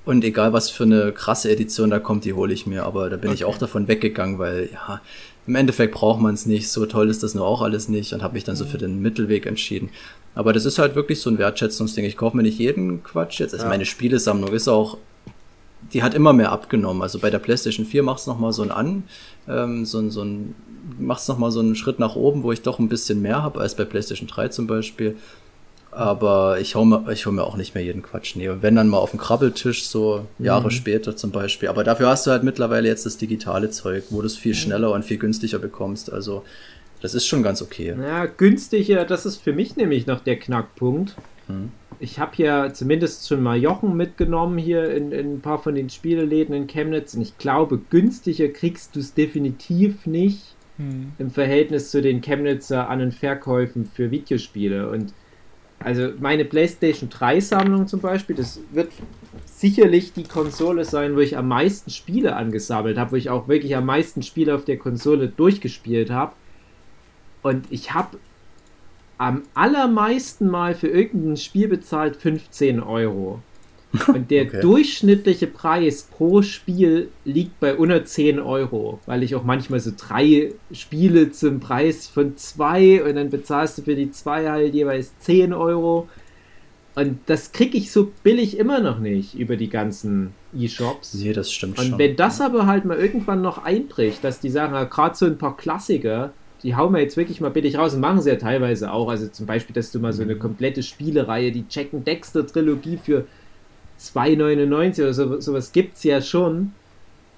und 0.04 0.23
egal 0.25 0.52
was 0.52 0.68
für 0.68 0.82
eine 0.85 1.12
krasse 1.12 1.50
Edition 1.50 1.88
da 1.90 2.00
kommt, 2.00 2.25
die 2.25 2.32
hole 2.35 2.52
ich 2.52 2.66
mir, 2.66 2.85
aber 2.85 3.09
da 3.09 3.16
bin 3.16 3.32
ich 3.32 3.44
Okay. 3.44 3.54
auch 3.54 3.59
davon 3.59 3.88
weggegangen, 3.88 4.38
weil 4.38 4.68
ja, 4.73 5.00
im 5.47 5.55
Endeffekt 5.55 5.95
braucht 5.95 6.21
man 6.21 6.35
es 6.35 6.47
nicht, 6.47 6.69
so 6.71 6.87
toll 6.87 7.11
ist 7.11 7.23
das 7.23 7.35
nur 7.35 7.47
auch 7.47 7.63
alles 7.63 7.89
nicht 7.89 8.13
und 8.13 8.23
habe 8.23 8.35
mich 8.35 8.45
dann 8.45 8.57
so 8.57 8.65
für 8.65 8.79
den 8.79 9.01
Mittelweg 9.01 9.47
entschieden. 9.47 9.91
Aber 10.35 10.53
das 10.53 10.65
ist 10.65 10.79
halt 10.79 10.95
wirklich 10.95 11.21
so 11.21 11.31
ein 11.31 11.39
Wertschätzungsding. 11.39 12.05
Ich 12.05 12.17
kaufe 12.17 12.37
mir 12.37 12.43
nicht 12.43 12.59
jeden 12.59 13.03
Quatsch 13.03 13.41
jetzt. 13.41 13.53
Also 13.53 13.65
Ja. 13.65 13.69
meine 13.71 13.85
Spielesammlung 13.85 14.53
ist 14.53 14.69
auch 14.69 14.97
die 15.93 16.03
hat 16.03 16.15
immer 16.15 16.33
mehr 16.33 16.53
abgenommen. 16.53 17.03
Also 17.03 17.19
bei 17.19 17.31
der 17.31 17.39
PlayStation 17.39 17.85
4 17.87 18.03
macht's 18.03 18.27
noch 18.27 18.39
mal 18.39 18.53
so 18.53 18.63
ein 18.63 18.71
an, 18.71 19.05
ähm, 19.49 19.85
so 19.85 19.99
ein, 19.99 20.11
so 20.11 20.23
ein, 20.23 20.55
macht's 20.99 21.29
noch 21.29 21.39
mal 21.39 21.51
so 21.51 21.61
einen 21.61 21.75
Schritt 21.75 21.99
nach 21.99 22.15
oben, 22.17 22.43
wo 22.43 22.53
ich 22.53 22.63
doch 22.63 22.79
ein 22.79 22.89
bisschen 22.89 23.21
mehr 23.21 23.43
habe 23.43 23.61
als 23.61 23.75
bei 23.75 23.85
PlayStation 23.85 24.29
3 24.29 24.49
zum 24.49 24.67
Beispiel. 24.67 25.17
Aber 25.93 26.59
ich 26.59 26.75
hau 26.75 26.87
mir, 26.87 27.05
ich 27.13 27.27
hol 27.27 27.35
mir 27.35 27.45
auch 27.45 27.59
nicht 27.59 27.75
mehr 27.75 27.85
jeden 27.85 28.01
Quatsch. 28.01 28.35
Nee, 28.35 28.49
und 28.49 28.63
wenn 28.63 28.75
dann 28.75 28.89
mal 28.89 28.97
auf 28.97 29.11
dem 29.11 29.21
Krabbeltisch, 29.21 29.85
so 29.85 30.27
Jahre 30.39 30.71
später 30.71 31.17
zum 31.17 31.33
Beispiel. 31.33 31.69
Aber 31.69 31.85
dafür 31.85 32.09
hast 32.09 32.27
du 32.27 32.31
halt 32.31 32.45
mittlerweile 32.45 32.89
jetzt 32.89 33.05
das 33.05 33.19
digitale 33.19 33.69
Zeug, 33.69 34.05
wo 34.09 34.23
du 34.23 34.27
es 34.27 34.39
viel 34.39 34.55
schneller 34.55 34.91
und 34.93 35.05
viel 35.05 35.19
günstiger 35.19 35.59
bekommst. 35.59 36.11
Also 36.11 36.45
das 37.03 37.15
ist 37.15 37.27
schon 37.27 37.43
ganz 37.43 37.61
okay. 37.61 37.95
Ja, 38.01 38.25
günstiger, 38.25 39.05
das 39.05 39.27
ist 39.27 39.37
für 39.37 39.53
mich 39.53 39.77
nämlich 39.77 40.07
noch 40.07 40.21
der 40.21 40.39
Knackpunkt. 40.39 41.15
Hm. 41.47 41.71
Ich 42.01 42.19
habe 42.19 42.33
ja 42.37 42.73
zumindest 42.73 43.29
schon 43.29 43.43
mal 43.43 43.59
Jochen 43.59 43.95
mitgenommen 43.95 44.57
hier 44.57 44.91
in, 44.91 45.13
in 45.13 45.35
ein 45.35 45.41
paar 45.43 45.63
von 45.63 45.75
den 45.75 45.91
Spieleläden 45.91 46.55
in 46.55 46.67
Chemnitz 46.69 47.13
und 47.15 47.21
ich 47.21 47.37
glaube, 47.37 47.79
günstiger 47.91 48.49
kriegst 48.49 48.97
du 48.97 49.01
es 49.01 49.13
definitiv 49.13 50.07
nicht 50.07 50.55
Hm. 50.78 51.13
im 51.19 51.31
Verhältnis 51.31 51.91
zu 51.91 52.00
den 52.00 52.23
Chemnitzer 52.23 52.89
An- 52.89 53.02
und 53.02 53.15
Verkäufen 53.15 53.85
für 53.85 54.11
Videospiele. 54.11 54.89
Und 54.89 55.13
also 55.84 56.10
meine 56.21 56.45
PlayStation 56.45 57.08
3 57.10 57.40
Sammlung 57.40 57.86
zum 57.86 58.00
Beispiel, 58.00 58.36
das 58.36 58.60
wird 58.73 58.92
sicherlich 59.47 60.12
die 60.12 60.25
Konsole 60.25 60.84
sein, 60.84 61.14
wo 61.14 61.21
ich 61.21 61.36
am 61.36 61.49
meisten 61.49 61.90
Spiele 61.90 62.36
angesammelt 62.36 62.99
habe, 62.99 63.12
wo 63.12 63.16
ich 63.16 63.30
auch 63.30 63.49
wirklich 63.49 63.76
am 63.76 63.86
meisten 63.86 64.23
Spiele 64.23 64.54
auf 64.54 64.64
der 64.64 64.78
Konsole 64.78 65.28
durchgespielt 65.28 66.10
habe. 66.10 66.32
Und 67.42 67.66
ich 67.71 67.92
habe 67.92 68.18
am 69.18 69.42
allermeisten 69.54 70.49
mal 70.49 70.75
für 70.75 70.88
irgendein 70.88 71.36
Spiel 71.36 71.68
bezahlt 71.68 72.16
15 72.16 72.80
Euro. 72.82 73.40
Und 74.09 74.31
der 74.31 74.45
Okay. 74.47 74.61
durchschnittliche 74.63 75.47
Preis 75.47 76.09
pro 76.11 76.43
Spiel 76.43 77.09
liegt 77.25 77.61
bei 77.61 77.76
unter 77.76 78.05
10 78.05 78.41
Euro, 78.41 79.00
weil 79.07 79.23
ich 79.23 79.35
auch 79.35 79.45
manchmal 79.45 79.81
so 79.81 79.93
drei 79.97 80.52
Spiele 80.73 81.31
zum 81.31 81.61
Preis 81.61 82.07
von 82.07 82.37
zwei 82.37 83.05
und 83.05 83.17
dann 83.17 83.28
bezahlst 83.31 83.78
du 83.78 83.83
für 83.83 83.95
die 83.95 84.11
zwei 84.11 84.49
halt 84.50 84.75
jeweils 84.75 85.17
10 85.19 85.52
Euro. 85.52 86.09
Und 86.95 87.21
das 87.26 87.52
kriege 87.52 87.78
ich 87.78 87.91
so 87.91 88.11
billig 88.23 88.59
immer 88.59 88.81
noch 88.81 88.99
nicht 88.99 89.35
über 89.35 89.57
die 89.57 89.69
ganzen 89.71 90.33
E-Shops. 90.55 91.15
Nee, 91.15 91.33
das 91.33 91.50
stimmt 91.50 91.78
Und 91.78 91.87
schon. 91.87 91.99
wenn 91.99 92.17
das 92.17 92.41
aber 92.41 92.67
halt 92.67 92.85
mal 92.85 92.99
irgendwann 92.99 93.41
noch 93.41 93.65
einbricht, 93.65 94.23
dass 94.25 94.41
die 94.41 94.50
sagen, 94.50 94.75
gerade 94.91 95.17
so 95.17 95.25
ein 95.26 95.39
paar 95.39 95.57
Klassiker, 95.57 96.33
die 96.63 96.76
hauen 96.76 96.93
wir 96.93 97.00
jetzt 97.00 97.17
wirklich 97.17 97.41
mal 97.41 97.50
billig 97.50 97.76
raus 97.78 97.95
und 97.95 98.00
machen 98.00 98.21
sie 98.21 98.28
ja 98.31 98.37
teilweise 98.37 98.93
auch. 98.93 99.09
Also 99.09 99.26
zum 99.28 99.47
Beispiel, 99.47 99.75
dass 99.75 99.91
du 99.91 100.00
mal 100.00 100.13
so 100.13 100.23
eine 100.23 100.37
komplette 100.37 100.83
Spielereihe, 100.83 101.50
die 101.50 101.65
Jack 101.69 101.89
and 101.95 102.07
Dexter 102.07 102.47
Trilogie 102.47 102.99
für 103.02 103.26
2,99 103.99 105.02
oder 105.02 105.15
so, 105.15 105.41
sowas 105.41 105.73
gibt 105.73 105.97
es 105.97 106.05
ja 106.05 106.21
schon. 106.21 106.73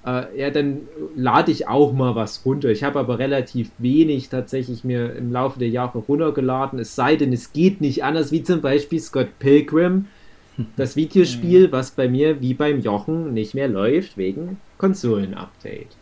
Äh, 0.07 0.38
ja, 0.38 0.51
dann 0.51 0.83
lade 1.17 1.51
ich 1.51 1.67
auch 1.67 1.93
mal 1.93 2.14
was 2.14 2.45
runter. 2.45 2.69
Ich 2.71 2.85
habe 2.85 2.99
aber 2.99 3.19
relativ 3.19 3.71
wenig 3.79 4.29
tatsächlich 4.29 4.85
mir 4.85 5.14
im 5.14 5.33
Laufe 5.33 5.59
der 5.59 5.69
Jahre 5.69 5.99
runtergeladen. 5.99 6.79
Es 6.79 6.95
sei 6.95 7.17
denn, 7.17 7.33
es 7.33 7.53
geht 7.53 7.81
nicht 7.81 8.05
anders, 8.05 8.31
wie 8.31 8.43
zum 8.43 8.61
Beispiel 8.61 9.01
Scott 9.01 9.38
Pilgrim, 9.38 10.07
das 10.77 10.97
Videospiel, 10.97 11.73
was 11.73 11.93
bei 11.93 12.09
mir 12.09 12.40
wie 12.40 12.55
beim 12.55 12.81
Jochen 12.81 13.33
nicht 13.33 13.55
mehr 13.55 13.69
läuft 13.69 14.17
wegen 14.17 14.59
Konsolen-Update. 14.79 15.97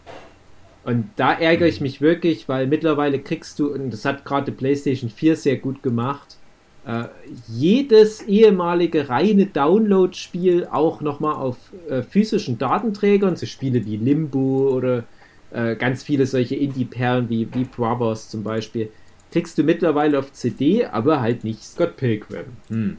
Und 0.84 1.10
da 1.16 1.32
ärgere 1.32 1.68
ich 1.68 1.80
mich 1.80 2.00
wirklich, 2.00 2.48
weil 2.48 2.66
mittlerweile 2.66 3.20
kriegst 3.20 3.58
du, 3.58 3.72
und 3.72 3.92
das 3.92 4.04
hat 4.04 4.24
gerade 4.24 4.50
die 4.50 4.56
PlayStation 4.56 5.10
4 5.10 5.36
sehr 5.36 5.56
gut 5.56 5.82
gemacht, 5.82 6.36
äh, 6.84 7.04
jedes 7.48 8.22
ehemalige 8.22 9.08
reine 9.08 9.46
Download-Spiel 9.46 10.68
auch 10.70 11.00
nochmal 11.00 11.34
auf 11.34 11.56
äh, 11.88 12.02
physischen 12.02 12.58
Datenträgern, 12.58 13.36
so 13.36 13.46
Spiele 13.46 13.84
wie 13.84 13.96
Limbo 13.96 14.70
oder 14.74 15.04
äh, 15.52 15.76
ganz 15.76 16.02
viele 16.02 16.26
solche 16.26 16.56
Indie-Perlen 16.56 17.28
wie, 17.28 17.46
wie 17.54 17.64
Brothers 17.64 18.28
zum 18.30 18.42
Beispiel, 18.42 18.90
kriegst 19.30 19.56
du 19.58 19.62
mittlerweile 19.62 20.18
auf 20.18 20.32
CD, 20.32 20.84
aber 20.86 21.20
halt 21.20 21.44
nicht 21.44 21.62
Scott 21.62 21.96
Pilgrim. 21.96 22.46
Hm. 22.68 22.96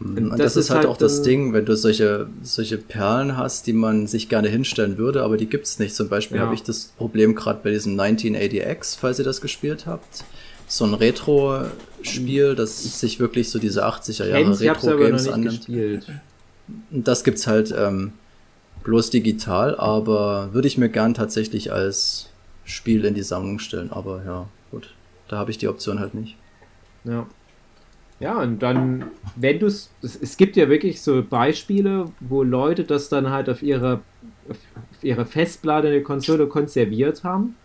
Und 0.00 0.30
das, 0.30 0.38
das 0.38 0.56
ist 0.56 0.70
halt 0.70 0.78
halt 0.78 0.88
auch 0.88 0.96
das 0.96 1.20
Ding, 1.22 1.52
wenn 1.52 1.66
du 1.66 1.76
solche, 1.76 2.28
solche 2.42 2.78
Perlen 2.78 3.36
hast, 3.36 3.66
die 3.66 3.74
man 3.74 4.06
sich 4.06 4.30
gerne 4.30 4.48
hinstellen 4.48 4.96
würde, 4.96 5.22
aber 5.22 5.36
die 5.36 5.46
gibt's 5.46 5.78
nicht. 5.78 5.94
Zum 5.94 6.08
Beispiel 6.08 6.38
Ja. 6.38 6.44
habe 6.44 6.54
ich 6.54 6.62
das 6.62 6.94
Problem 6.96 7.34
gerade 7.34 7.60
bei 7.62 7.70
diesem 7.70 8.00
1980X, 8.00 8.98
falls 8.98 9.18
ihr 9.18 9.26
das 9.26 9.42
gespielt 9.42 9.84
habt. 9.86 10.24
So 10.70 10.84
ein 10.84 10.94
Retro-Spiel, 10.94 12.54
das 12.54 13.00
sich 13.00 13.18
wirklich 13.18 13.50
so 13.50 13.58
diese 13.58 13.84
80er 13.84 14.26
Jahre 14.26 14.60
Retro-Games 14.60 15.28
annimmt. 15.28 15.66
gespielt. 15.66 16.06
Das 16.90 17.24
gibt's 17.24 17.48
halt 17.48 17.74
ähm, 17.76 18.12
bloß 18.84 19.10
digital, 19.10 19.74
aber 19.76 20.54
würde 20.54 20.68
ich 20.68 20.78
mir 20.78 20.88
gern 20.88 21.12
tatsächlich 21.12 21.72
als 21.72 22.30
Spiel 22.64 23.04
in 23.04 23.14
die 23.14 23.24
Sammlung 23.24 23.58
stellen. 23.58 23.90
Aber 23.90 24.22
ja, 24.24 24.46
gut, 24.70 24.94
da 25.26 25.38
habe 25.38 25.50
ich 25.50 25.58
die 25.58 25.66
Option 25.66 25.98
halt 25.98 26.14
nicht. 26.14 26.36
Ja. 27.02 27.26
Ja, 28.20 28.38
und 28.40 28.60
dann, 28.62 29.10
wenn 29.34 29.58
du 29.58 29.66
es, 29.66 29.90
es 30.02 30.36
gibt 30.36 30.54
ja 30.54 30.68
wirklich 30.68 31.00
so 31.00 31.20
Beispiele, 31.20 32.10
wo 32.20 32.44
Leute 32.44 32.84
das 32.84 33.08
dann 33.08 33.30
halt 33.30 33.48
auf 33.48 33.60
ihrer, 33.60 34.02
auf 34.48 35.02
ihrer 35.02 35.26
Festplatte 35.26 35.88
eine 35.88 36.02
Konsole 36.02 36.46
konserviert 36.46 37.24
haben. 37.24 37.56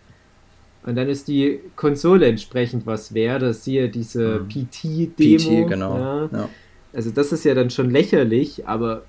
Und 0.86 0.94
dann 0.96 1.08
ist 1.08 1.28
die 1.28 1.60
Konsole 1.74 2.26
entsprechend 2.26 2.86
was 2.86 3.12
wert. 3.12 3.42
Das 3.42 3.64
siehe 3.64 3.88
diese 3.88 4.40
Mhm. 4.40 4.48
PT-Demo. 4.48 5.64
PT, 5.64 5.68
genau. 5.68 5.98
Ja. 5.98 6.28
Ja. 6.32 6.48
Also 6.92 7.10
das 7.10 7.32
ist 7.32 7.44
ja 7.44 7.54
dann 7.54 7.70
schon 7.70 7.90
lächerlich, 7.90 8.66
aber 8.66 9.02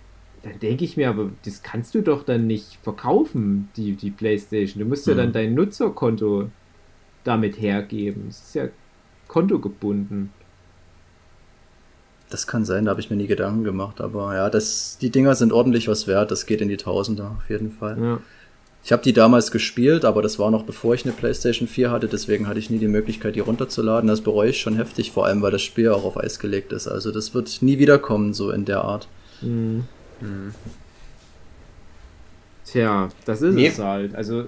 dann 0.43 0.59
denke 0.59 0.83
ich 0.85 0.97
mir, 0.97 1.09
aber 1.09 1.29
das 1.45 1.61
kannst 1.63 1.93
du 1.95 2.01
doch 2.01 2.23
dann 2.23 2.47
nicht 2.47 2.77
verkaufen, 2.81 3.69
die, 3.77 3.93
die 3.93 4.11
Playstation. 4.11 4.81
Du 4.83 4.89
musst 4.89 5.07
ja 5.07 5.13
Mhm. 5.13 5.17
dann 5.17 5.33
dein 5.33 5.53
Nutzerkonto 5.53 6.49
damit 7.23 7.61
hergeben. 7.61 8.25
Es 8.29 8.39
ist 8.41 8.55
ja 8.55 8.67
kontogebunden. 9.27 10.31
Das 12.29 12.45
kann 12.45 12.65
sein, 12.65 12.85
da 12.85 12.91
habe 12.91 12.99
ich 12.99 13.09
mir 13.09 13.15
nie 13.15 13.27
Gedanken 13.27 13.63
gemacht, 13.63 14.01
aber 14.01 14.35
ja, 14.35 14.49
das, 14.49 14.97
die 14.99 15.09
Dinger 15.11 15.33
sind 15.35 15.53
ordentlich 15.53 15.87
was 15.87 16.07
wert, 16.07 16.29
das 16.29 16.45
geht 16.45 16.59
in 16.59 16.67
die 16.67 16.75
Tausender 16.77 17.35
auf 17.37 17.49
jeden 17.49 17.71
Fall. 17.71 17.97
Ja. 18.01 18.19
Ich 18.83 18.91
habe 18.93 19.03
die 19.03 19.11
damals 19.11 19.51
gespielt, 19.51 20.05
aber 20.05 20.21
das 20.21 20.39
war 20.39 20.49
noch 20.49 20.63
bevor 20.63 20.93
ich 20.93 21.03
eine 21.03 21.13
PlayStation 21.13 21.67
4 21.67 21.91
hatte, 21.91 22.07
deswegen 22.07 22.47
hatte 22.47 22.59
ich 22.59 22.69
nie 22.69 22.77
die 22.79 22.87
Möglichkeit, 22.87 23.35
die 23.35 23.41
runterzuladen. 23.41 24.07
Das 24.07 24.21
bereue 24.21 24.51
ich 24.51 24.61
schon 24.61 24.77
heftig, 24.77 25.11
vor 25.11 25.25
allem 25.25 25.41
weil 25.41 25.51
das 25.51 25.61
Spiel 25.61 25.89
auch 25.89 26.05
auf 26.05 26.17
Eis 26.17 26.39
gelegt 26.39 26.71
ist. 26.71 26.87
Also 26.87 27.11
das 27.11 27.33
wird 27.33 27.61
nie 27.61 27.79
wiederkommen, 27.79 28.33
so 28.33 28.49
in 28.51 28.63
der 28.63 28.81
Art. 28.83 29.07
Mhm. 29.41 29.83
Tja, 32.65 33.09
das 33.25 33.41
ist 33.41 33.55
Mir- 33.55 33.69
es 33.69 33.79
halt. 33.79 34.15
Also 34.15 34.45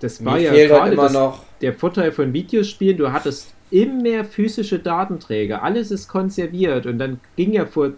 das 0.00 0.24
war 0.24 0.34
Mir 0.34 0.42
ja 0.42 0.50
halt 0.52 0.68
gerade 0.68 0.92
immer 0.92 1.02
das, 1.04 1.12
noch. 1.12 1.42
der 1.60 1.72
Vorteil 1.72 2.12
von 2.12 2.32
Videospielen, 2.32 2.96
du 2.96 3.12
hattest 3.12 3.54
immer 3.70 4.24
physische 4.24 4.78
Datenträger, 4.78 5.62
alles 5.62 5.90
ist 5.90 6.08
konserviert 6.08 6.86
und 6.86 6.98
dann 6.98 7.20
ging 7.36 7.52
ja 7.52 7.64
vor 7.66 7.92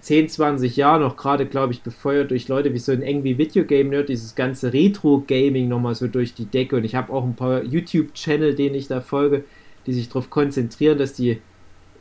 10, 0.00 0.28
20 0.28 0.76
Jahren 0.76 1.02
noch 1.02 1.16
gerade, 1.16 1.46
glaube 1.46 1.72
ich, 1.72 1.82
befeuert 1.82 2.30
durch 2.30 2.48
Leute 2.48 2.72
wie 2.72 2.78
so 2.78 2.92
ein 2.92 3.02
Angry 3.02 3.38
Video 3.38 3.64
Game 3.64 3.90
Nerd, 3.90 4.08
dieses 4.08 4.34
ganze 4.34 4.72
Retro-Gaming 4.72 5.68
nochmal 5.68 5.94
so 5.94 6.06
durch 6.06 6.34
die 6.34 6.46
Decke 6.46 6.76
und 6.76 6.84
ich 6.84 6.94
habe 6.94 7.12
auch 7.12 7.24
ein 7.24 7.34
paar 7.34 7.62
YouTube-Channel, 7.62 8.54
denen 8.54 8.74
ich 8.74 8.88
da 8.88 9.00
folge, 9.00 9.44
die 9.86 9.92
sich 9.92 10.08
darauf 10.08 10.30
konzentrieren, 10.30 10.98
dass 10.98 11.14
die 11.14 11.40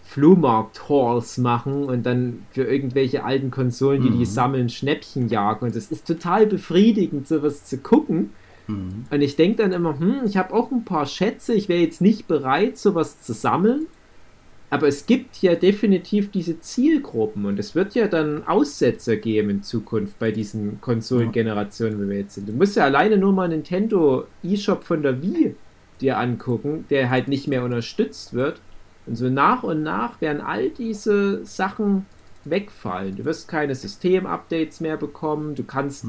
Flohmarkt-Halls 0.04 1.38
machen 1.38 1.84
und 1.84 2.06
dann 2.06 2.46
für 2.52 2.64
irgendwelche 2.64 3.26
alten 3.26 3.52
Konsolen, 3.52 4.02
die 4.02 4.10
die 4.10 4.26
sammeln, 4.26 4.70
Schnäppchen 4.70 5.28
jagen 5.28 5.66
und 5.66 5.76
es 5.76 5.92
ist 5.92 6.08
total 6.08 6.48
befriedigend, 6.48 7.28
sowas 7.28 7.66
zu 7.66 7.78
gucken. 7.80 8.30
Mhm. 8.68 9.06
Und 9.10 9.22
ich 9.22 9.36
denke 9.36 9.64
dann 9.64 9.74
immer, 9.74 10.00
hm, 10.00 10.22
ich 10.26 10.38
habe 10.38 10.54
auch 10.54 10.72
ein 10.72 10.86
paar 10.86 11.06
Schätze, 11.08 11.54
ich 11.54 11.68
wäre 11.68 11.82
jetzt 11.82 12.00
nicht 12.00 12.28
bereit, 12.28 12.78
sowas 12.78 13.22
zu 13.22 13.34
sammeln. 13.34 13.88
Aber 14.70 14.88
es 14.88 15.06
gibt 15.06 15.42
ja 15.42 15.56
definitiv 15.56 16.30
diese 16.32 16.60
Zielgruppen 16.60 17.46
und 17.46 17.58
es 17.58 17.74
wird 17.74 17.96
ja 17.96 18.08
dann 18.08 18.46
Aussetzer 18.46 19.16
geben 19.16 19.50
in 19.50 19.64
Zukunft 19.64 20.20
bei 20.20 20.32
diesen 20.32 20.82
Konsolengenerationen, 20.82 22.02
wie 22.02 22.10
wir 22.10 22.18
jetzt 22.18 22.36
sind. 22.36 22.50
Du 22.50 22.54
musst 22.54 22.76
ja 22.76 22.84
alleine 22.84 23.18
nur 23.18 23.32
mal 23.32 23.48
Nintendo 23.48 24.26
eShop 24.44 24.84
von 24.84 25.04
der 25.04 25.22
Wii 25.22 25.56
dir 26.02 26.18
angucken, 26.18 26.86
der 26.90 27.10
halt 27.10 27.30
nicht 27.30 27.48
mehr 27.48 27.64
unterstützt 27.64 28.34
wird. 28.34 28.62
Und 29.06 29.16
so 29.16 29.30
nach 29.30 29.64
und 29.64 29.84
nach 29.84 30.20
werden 30.20 30.42
all 30.42 30.70
diese 30.70 31.46
Sachen 31.46 32.06
wegfallen. 32.44 33.16
Du 33.16 33.26
wirst 33.26 33.48
keine 33.48 33.74
System-Updates 33.74 34.82
mehr 34.82 34.98
bekommen, 34.98 35.56
du 35.56 35.64
kannst 35.64 36.06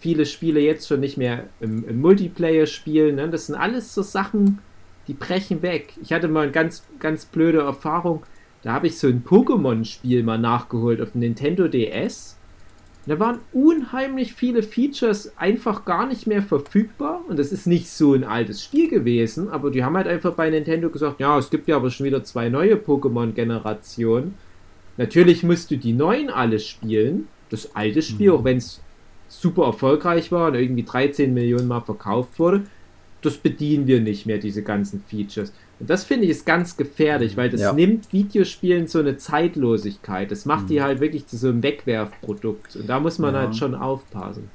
viele 0.00 0.26
Spiele 0.26 0.60
jetzt 0.60 0.88
schon 0.88 1.00
nicht 1.00 1.16
mehr 1.16 1.44
im, 1.60 1.86
im 1.88 2.00
Multiplayer 2.00 2.66
spielen. 2.66 3.16
Ne? 3.16 3.28
Das 3.28 3.46
sind 3.46 3.54
alles 3.54 3.94
so 3.94 4.02
Sachen, 4.02 4.58
die 5.10 5.14
brechen 5.14 5.60
weg. 5.60 5.94
Ich 6.00 6.12
hatte 6.12 6.28
mal 6.28 6.44
eine 6.44 6.52
ganz, 6.52 6.84
ganz 7.00 7.24
blöde 7.26 7.58
Erfahrung. 7.58 8.22
Da 8.62 8.72
habe 8.74 8.86
ich 8.86 8.96
so 8.96 9.08
ein 9.08 9.24
Pokémon-Spiel 9.24 10.22
mal 10.22 10.38
nachgeholt 10.38 11.00
auf 11.00 11.12
dem 11.12 11.22
Nintendo 11.22 11.66
DS. 11.66 12.36
Da 13.06 13.18
waren 13.18 13.40
unheimlich 13.52 14.34
viele 14.34 14.62
Features 14.62 15.36
einfach 15.36 15.84
gar 15.84 16.06
nicht 16.06 16.28
mehr 16.28 16.42
verfügbar. 16.42 17.24
Und 17.26 17.40
das 17.40 17.50
ist 17.50 17.66
nicht 17.66 17.90
so 17.90 18.14
ein 18.14 18.22
altes 18.22 18.62
Spiel 18.62 18.88
gewesen, 18.88 19.48
aber 19.48 19.72
die 19.72 19.82
haben 19.82 19.96
halt 19.96 20.06
einfach 20.06 20.34
bei 20.34 20.48
Nintendo 20.48 20.90
gesagt, 20.90 21.18
ja, 21.18 21.36
es 21.36 21.50
gibt 21.50 21.66
ja 21.66 21.74
aber 21.74 21.90
schon 21.90 22.06
wieder 22.06 22.22
zwei 22.22 22.48
neue 22.48 22.76
Pokémon-Generationen. 22.76 24.36
Natürlich 24.96 25.42
musst 25.42 25.72
du 25.72 25.76
die 25.76 25.92
neuen 25.92 26.30
alle 26.30 26.60
spielen. 26.60 27.26
Das 27.48 27.74
alte 27.74 28.00
Spiel, 28.00 28.30
auch 28.30 28.44
wenn 28.44 28.58
es 28.58 28.80
super 29.26 29.64
erfolgreich 29.64 30.30
war 30.30 30.48
und 30.48 30.54
irgendwie 30.54 30.84
13 30.84 31.34
Millionen 31.34 31.66
Mal 31.66 31.80
verkauft 31.80 32.38
wurde, 32.38 32.62
das 33.22 33.36
bedienen 33.36 33.86
wir 33.86 34.00
nicht 34.00 34.26
mehr, 34.26 34.38
diese 34.38 34.62
ganzen 34.62 35.02
Features. 35.06 35.52
Und 35.78 35.88
das 35.90 36.04
finde 36.04 36.24
ich 36.24 36.30
ist 36.30 36.46
ganz 36.46 36.76
gefährlich, 36.76 37.36
weil 37.36 37.50
das 37.50 37.60
Ja. 37.60 37.72
nimmt 37.72 38.12
Videospielen 38.12 38.86
so 38.86 38.98
eine 38.98 39.16
Zeitlosigkeit. 39.16 40.30
Das 40.30 40.44
macht 40.44 40.70
die 40.70 40.82
halt 40.82 41.00
wirklich 41.00 41.26
zu 41.26 41.36
so 41.36 41.48
einem 41.48 41.62
Wegwerfprodukt. 41.62 42.76
Und 42.76 42.88
da 42.88 43.00
muss 43.00 43.18
man 43.18 43.34
Ja. 43.34 43.40
halt 43.40 43.56
schon 43.56 43.74
aufpassen. 43.74 44.50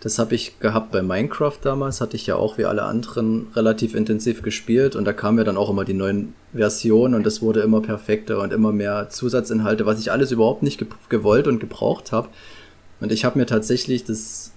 Das 0.00 0.18
habe 0.18 0.34
ich 0.34 0.58
gehabt 0.58 0.90
bei 0.90 1.02
Minecraft 1.02 1.58
damals, 1.62 2.00
hatte 2.00 2.16
ich 2.16 2.26
ja 2.26 2.36
auch 2.36 2.56
wie 2.58 2.64
alle 2.64 2.82
anderen 2.84 3.48
relativ 3.54 3.94
intensiv 3.94 4.42
gespielt 4.42 4.96
und 4.96 5.04
da 5.04 5.12
kamen 5.12 5.36
ja 5.38 5.44
dann 5.44 5.58
auch 5.58 5.68
immer 5.70 5.84
die 5.84 5.92
neuen 5.94 6.32
Versionen 6.54 7.14
und 7.14 7.26
das 7.26 7.42
wurde 7.42 7.60
immer 7.60 7.82
perfekter 7.82 8.40
und 8.40 8.52
immer 8.54 8.72
mehr 8.72 9.08
Zusatzinhalte, 9.10 9.84
was 9.84 10.00
ich 10.00 10.10
alles 10.10 10.32
überhaupt 10.32 10.62
nicht 10.62 10.78
ge 10.78 10.88
gewollt 11.10 11.46
und 11.46 11.60
gebraucht 11.60 12.10
habe. 12.10 12.28
Und 13.00 13.12
ich 13.12 13.24
habe 13.26 13.38
mir 13.38 13.44
tatsächlich 13.46 14.04
das 14.04 14.52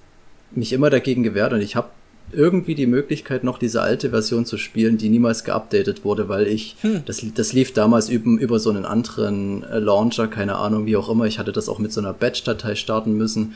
mich 0.51 0.71
immer 0.73 0.89
dagegen 0.89 1.21
gewehrt 1.23 1.51
und 1.53 1.61
ich 1.61 1.75
habe 1.75 1.89
irgendwie 2.31 2.75
die 2.75 2.87
Möglichkeit 2.87 3.43
noch 3.43 3.57
diese 3.57 3.81
alte 3.81 4.11
Version 4.11 4.45
zu 4.45 4.57
spielen, 4.57 4.97
die 4.97 5.09
niemals 5.09 5.43
geupdatet 5.43 6.05
wurde, 6.05 6.29
weil 6.29 6.47
ich 6.47 6.75
das, 7.05 7.23
das 7.33 7.53
lief 7.53 7.73
damals 7.73 8.09
über, 8.09 8.39
über 8.39 8.59
so 8.59 8.69
einen 8.69 8.85
anderen 8.85 9.63
äh, 9.63 9.79
Launcher, 9.79 10.27
keine 10.27 10.57
Ahnung, 10.57 10.85
wie 10.85 10.95
auch 10.95 11.09
immer. 11.09 11.25
Ich 11.25 11.39
hatte 11.39 11.51
das 11.51 11.69
auch 11.69 11.79
mit 11.79 11.91
so 11.91 12.01
einer 12.01 12.13
Batch-Datei 12.13 12.75
starten 12.75 13.13
müssen 13.13 13.55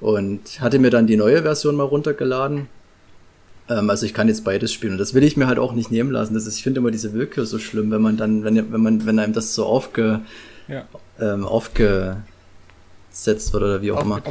und 0.00 0.60
hatte 0.60 0.78
mir 0.78 0.90
dann 0.90 1.06
die 1.06 1.16
neue 1.16 1.42
Version 1.42 1.76
mal 1.76 1.84
runtergeladen. 1.84 2.68
Ähm, 3.68 3.90
also 3.90 4.06
ich 4.06 4.14
kann 4.14 4.28
jetzt 4.28 4.44
beides 4.44 4.72
spielen 4.72 4.92
und 4.92 4.98
das 4.98 5.14
will 5.14 5.24
ich 5.24 5.36
mir 5.36 5.46
halt 5.46 5.58
auch 5.58 5.72
nicht 5.72 5.90
nehmen 5.90 6.10
lassen. 6.10 6.34
Das 6.34 6.46
ist, 6.46 6.56
ich 6.56 6.62
finde 6.62 6.80
immer 6.80 6.90
diese 6.90 7.12
Willkür 7.12 7.46
so 7.46 7.58
schlimm, 7.58 7.90
wenn 7.90 8.02
man 8.02 8.16
dann, 8.16 8.44
wenn, 8.44 8.72
wenn 8.72 8.80
man, 8.80 9.06
wenn 9.06 9.18
einem 9.18 9.32
das 9.32 9.54
so 9.54 9.66
aufge, 9.66 10.20
Ja. 10.68 10.84
ähm, 11.20 11.44
aufgesetzt 11.44 13.52
wird 13.52 13.62
oder 13.62 13.82
wie 13.82 13.92
auch 13.92 14.02
immer. 14.04 14.22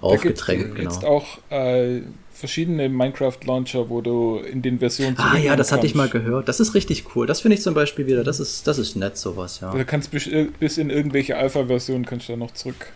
Aufgedrängt, 0.00 0.76
genau. 0.76 0.90
jetzt 0.90 1.04
auch 1.04 1.26
äh, 1.50 2.00
verschiedene 2.40 2.88
Minecraft-Launcher, 2.88 3.88
wo 3.88 4.00
du 4.00 4.38
in 4.38 4.62
den 4.62 4.78
Versionen 4.78 5.16
Ah 5.18 5.38
ja, 5.38 5.54
das 5.54 5.70
hatte 5.70 5.86
ich 5.86 5.94
mal 5.94 6.08
gehört. 6.08 6.48
Das 6.48 6.58
ist 6.58 6.74
richtig 6.74 7.14
cool. 7.14 7.26
Das 7.26 7.40
finde 7.40 7.56
ich 7.56 7.62
zum 7.62 7.74
Beispiel 7.74 8.06
wieder. 8.06 8.24
Das 8.24 8.40
ist, 8.40 8.66
das 8.66 8.78
ist 8.78 8.96
nett 8.96 9.16
sowas, 9.16 9.60
ja. 9.60 9.68
kannst. 9.68 9.80
Du 9.80 9.84
kannst 9.84 10.10
bis, 10.10 10.26
äh, 10.26 10.48
bis 10.58 10.78
in 10.78 10.90
irgendwelche 10.90 11.36
Alpha-Versionen 11.36 12.04
kannst 12.04 12.28
du 12.28 12.32
da 12.32 12.38
noch 12.38 12.52
zurück. 12.52 12.92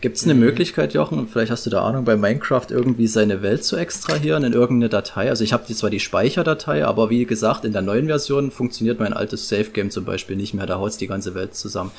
Gibt 0.00 0.16
es 0.16 0.24
eine 0.24 0.34
Möglichkeit, 0.34 0.94
Jochen, 0.94 1.28
vielleicht 1.28 1.50
hast 1.50 1.64
du 1.64 1.70
da 1.70 1.82
Ahnung, 1.82 2.04
bei 2.04 2.16
Minecraft 2.16 2.66
irgendwie 2.70 3.06
seine 3.06 3.42
Welt 3.42 3.64
zu 3.64 3.76
extrahieren 3.76 4.44
in 4.44 4.52
irgendeine 4.52 4.88
Datei? 4.88 5.28
Also 5.28 5.44
ich 5.44 5.52
habe 5.52 5.72
zwar 5.72 5.90
die 5.90 6.00
Speicherdatei, 6.00 6.84
aber 6.84 7.08
wie 7.08 7.24
gesagt, 7.24 7.64
in 7.64 7.72
der 7.72 7.82
neuen 7.82 8.06
Version 8.06 8.50
funktioniert 8.50 8.98
mein 8.98 9.12
altes 9.12 9.48
Save-Game 9.48 9.90
zum 9.90 10.04
Beispiel 10.04 10.36
nicht 10.36 10.54
mehr. 10.54 10.66
Da 10.66 10.78
haut 10.78 11.00
die 11.00 11.06
ganze 11.06 11.34
Welt 11.34 11.54
zusammen. 11.54 11.92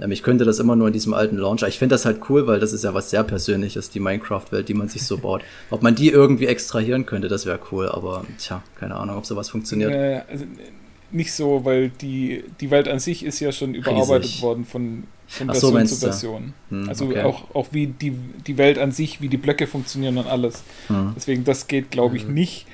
Ähm, 0.00 0.12
ich 0.12 0.22
könnte 0.22 0.44
das 0.44 0.58
immer 0.58 0.76
nur 0.76 0.86
in 0.88 0.92
diesem 0.92 1.14
alten 1.14 1.36
Launcher. 1.36 1.68
Ich 1.68 1.78
finde 1.78 1.94
das 1.94 2.04
halt 2.04 2.20
cool, 2.28 2.46
weil 2.46 2.60
das 2.60 2.72
ist 2.72 2.84
ja 2.84 2.92
was 2.94 3.10
sehr 3.10 3.24
Persönliches, 3.24 3.90
die 3.90 4.00
Minecraft-Welt, 4.00 4.68
die 4.68 4.74
man 4.74 4.88
sich 4.88 5.02
so 5.04 5.18
baut. 5.26 5.42
Ob 5.70 5.82
man 5.82 5.94
die 5.94 6.08
irgendwie 6.10 6.46
extrahieren 6.46 7.06
könnte, 7.06 7.28
das 7.28 7.46
wäre 7.46 7.58
cool, 7.72 7.88
aber 7.88 8.24
tja, 8.38 8.62
keine 8.78 8.96
Ahnung, 8.96 9.16
ob 9.16 9.26
sowas 9.26 9.48
funktioniert. 9.48 9.92
Äh, 9.92 10.22
also, 10.30 10.44
nicht 11.12 11.32
so, 11.32 11.64
weil 11.64 11.88
die, 11.88 12.42
die 12.60 12.70
Welt 12.70 12.88
an 12.88 12.98
sich 12.98 13.24
ist 13.24 13.38
ja 13.40 13.52
schon 13.52 13.74
überarbeitet 13.74 14.24
Riesig. 14.24 14.42
worden 14.42 14.64
von, 14.64 15.04
von 15.28 15.46
so, 15.46 15.52
Version 15.52 15.72
meinst 15.74 15.94
zu? 16.00 16.06
Version. 16.06 16.52
Hm, 16.68 16.88
also 16.88 17.04
okay. 17.06 17.22
auch, 17.22 17.54
auch 17.54 17.68
wie 17.70 17.86
die, 17.86 18.12
die 18.46 18.58
Welt 18.58 18.76
an 18.78 18.90
sich, 18.90 19.20
wie 19.20 19.28
die 19.28 19.36
Blöcke 19.36 19.66
funktionieren 19.68 20.18
und 20.18 20.26
alles. 20.26 20.64
Hm. 20.88 21.12
Deswegen, 21.16 21.44
das 21.44 21.68
geht, 21.68 21.90
glaube 21.92 22.16
ich, 22.16 22.26
nicht. 22.26 22.66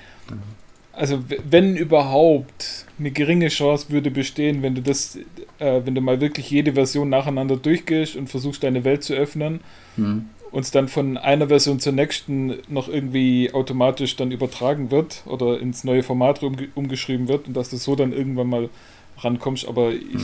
Also, 0.95 1.29
w- 1.31 1.39
wenn 1.49 1.77
überhaupt 1.77 2.87
eine 3.03 3.11
geringe 3.11 3.49
Chance 3.49 3.91
würde 3.91 4.11
bestehen, 4.11 4.63
wenn 4.63 4.77
du 4.77 4.81
das, 4.81 5.19
äh, 5.59 5.81
wenn 5.85 5.95
du 5.95 6.01
mal 6.01 6.21
wirklich 6.21 6.49
jede 6.51 6.75
Version 6.75 7.09
nacheinander 7.09 7.57
durchgehst 7.57 8.15
und 8.15 8.29
versuchst, 8.29 8.63
deine 8.63 8.85
Welt 8.85 9.03
zu 9.03 9.15
öffnen 9.15 9.61
Hm. 9.97 10.27
und 10.53 10.61
es 10.61 10.71
dann 10.71 10.87
von 10.89 11.19
einer 11.19 11.49
Version 11.49 11.81
zur 11.81 11.93
nächsten 11.93 12.59
noch 12.69 12.89
irgendwie 12.89 13.53
automatisch 13.53 14.15
dann 14.17 14.31
übertragen 14.31 14.91
wird 14.93 15.25
oder 15.27 15.59
ins 15.59 15.83
neue 15.83 16.05
Format 16.05 16.43
umge 16.43 16.69
umgeschrieben 16.77 17.27
wird 17.27 17.49
und 17.49 17.55
dass 17.57 17.71
du 17.71 17.77
so 17.77 17.97
dann 17.97 18.13
irgendwann 18.13 18.49
mal 18.49 18.71
rankommst, 19.19 19.67
aber 19.67 19.93
ich 19.93 20.23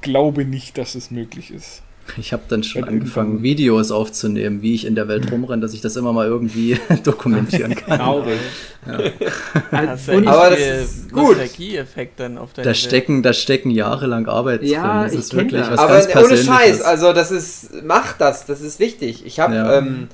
glaube 0.00 0.44
nicht, 0.44 0.78
dass 0.78 0.94
es 0.94 1.10
möglich 1.10 1.50
ist. 1.50 1.82
Ich 2.16 2.32
habe 2.32 2.42
dann 2.48 2.62
schon 2.62 2.84
angefangen, 2.84 3.42
Videos 3.42 3.90
aufzunehmen, 3.90 4.62
wie 4.62 4.74
ich 4.74 4.86
in 4.86 4.94
der 4.94 5.08
Welt 5.08 5.30
rumrenne, 5.30 5.60
dass 5.62 5.74
ich 5.74 5.80
das 5.80 5.94
immer 5.96 6.12
mal 6.12 6.26
irgendwie 6.26 6.78
dokumentieren 7.04 7.74
kann. 7.76 7.98
Traurig. 7.98 8.38
Hast 9.70 10.08
Und- 10.08 10.24
ja 10.24 10.30
Aber 10.32 10.50
das 10.50 10.58
ist 10.60 11.12
gut. 11.12 11.36
Nostalgie-Effekt 11.36 12.20
dann 12.20 12.38
auf 12.38 12.52
Da 12.54 12.64
Welt. 12.64 12.76
stecken, 12.76 13.22
da 13.22 13.32
stecken 13.32 13.70
jahrelang 13.70 14.26
Arbeit 14.26 14.62
Ja, 14.62 14.82
drin. 14.82 15.02
Das 15.04 15.12
ich 15.12 15.18
ist 15.20 15.34
wirklich 15.34 15.60
das. 15.60 15.70
was 15.72 15.78
Aber 15.78 16.00
ganz 16.06 16.26
ohne. 16.26 16.36
Scheiß, 16.36 16.82
also 16.82 17.12
das 17.12 17.30
ist, 17.30 17.82
macht 17.84 18.20
das, 18.20 18.46
das 18.46 18.60
ist 18.60 18.78
wichtig. 18.80 19.24
Ich 19.26 19.40
habe, 19.40 19.54
Ja. 19.54 19.78
ähm, 19.78 20.08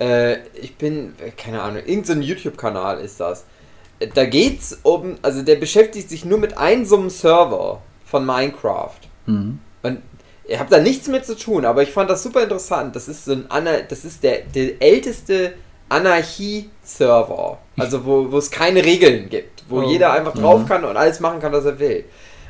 äh, 0.00 0.38
ich 0.60 0.76
bin, 0.76 1.12
keine 1.36 1.62
Ahnung, 1.62 1.82
irgendein 1.86 2.22
YouTube-Kanal 2.22 3.00
ist 3.00 3.20
das. 3.20 3.44
Da 4.14 4.24
geht's 4.26 4.78
um, 4.82 5.16
also 5.22 5.42
der 5.42 5.56
beschäftigt 5.56 6.08
sich 6.08 6.24
nur 6.24 6.38
mit 6.38 6.56
einem 6.56 6.84
so 6.84 6.96
einem 6.96 7.10
Server 7.10 7.82
von 8.04 8.24
Minecraft. 8.24 8.92
Mhm. 9.26 9.58
Und 9.82 9.98
ihr 10.48 10.58
habt 10.58 10.72
da 10.72 10.80
nichts 10.80 11.06
mit 11.08 11.24
zu 11.24 11.36
tun, 11.36 11.64
aber 11.64 11.82
ich 11.82 11.90
fand 11.92 12.10
das 12.10 12.22
super 12.22 12.42
interessant. 12.42 12.96
Das 12.96 13.06
ist 13.06 13.24
so 13.26 13.32
ein 13.32 13.44
Ana 13.50 13.82
das 13.88 14.04
ist 14.04 14.22
der, 14.24 14.40
der 14.54 14.80
älteste 14.82 15.52
Anarchie-Server. 15.90 17.58
Also 17.78 18.04
wo, 18.04 18.30
wo 18.32 18.38
es 18.38 18.50
keine 18.50 18.84
Regeln 18.84 19.28
gibt. 19.28 19.64
Wo 19.68 19.80
Oh. 19.80 19.82
jeder 19.82 20.12
einfach 20.12 20.34
drauf 20.34 20.66
kann 20.66 20.84
und 20.84 20.96
alles 20.96 21.20
machen 21.20 21.40
kann, 21.40 21.52
was 21.52 21.64
er 21.64 21.78
will. 21.78 22.04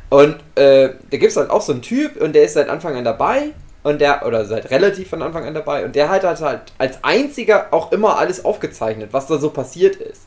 Und 0.09 0.37
äh, 0.55 0.91
da 1.11 1.17
gibt 1.17 1.31
es 1.33 1.37
halt 1.37 1.51
auch 1.51 1.61
so 1.61 1.73
einen 1.73 1.83
Typ 1.83 2.21
und 2.21 2.33
der 2.35 2.45
ist 2.45 2.55
seit 2.55 2.69
Anfang 2.69 2.97
an 2.97 3.05
dabei. 3.05 3.51
Und 3.83 4.01
der, 4.01 4.27
oder 4.27 4.45
seit 4.45 4.71
relativ 4.71 5.09
von 5.11 5.23
Anfang 5.23 5.45
an 5.45 5.55
dabei. 5.55 5.85
Und 5.85 5.95
der 5.95 6.09
hat 6.09 6.25
halt, 6.25 6.41
halt 6.41 6.61
als 6.79 7.03
einziger 7.03 7.69
auch 7.73 7.93
immer 7.93 8.19
alles 8.19 8.45
aufgezeichnet, 8.45 9.11
was 9.13 9.27
da 9.29 9.39
so 9.39 9.51
passiert 9.51 9.97
ist. 9.97 10.23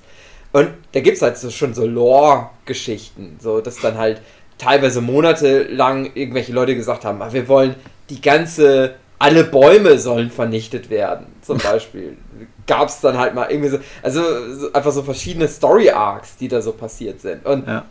Und 0.54 0.70
da 0.94 1.00
gibt 1.00 1.18
es 1.18 1.22
halt 1.22 1.38
so, 1.38 1.50
schon 1.50 1.74
so 1.74 1.86
Lore-Geschichten. 1.86 3.38
So, 3.42 3.62
dass 3.62 3.78
dann 3.78 3.98
halt 3.98 4.22
teilweise 4.62 5.02
monatelang 5.02 6.12
irgendwelche 6.14 6.54
Leute 6.54 6.76
gesagt 6.76 7.04
haben, 7.06 7.22
"Ah, 7.22 7.34
wir 7.34 7.48
wollen 7.48 7.76
die 8.10 8.22
ganze, 8.22 8.96
alle 9.20 9.44
Bäume 9.44 9.98
sollen 10.00 10.30
vernichtet 10.32 10.90
werden. 10.90 11.28
Zum 11.42 11.58
Beispiel. 11.72 12.18
Gab 12.68 12.88
es 12.90 13.02
dann 13.02 13.18
halt 13.18 13.34
mal 13.36 13.50
irgendwie 13.50 13.70
so, 13.70 13.80
also 14.04 14.22
so, 14.54 14.72
einfach 14.74 14.92
so 14.92 15.04
verschiedene 15.04 15.48
Story-Arcs, 15.48 16.38
die 16.38 16.48
da 16.48 16.62
so 16.62 16.74
passiert 16.74 17.22
sind. 17.22 17.46
Und 17.46 17.68
Ja. 17.68 17.86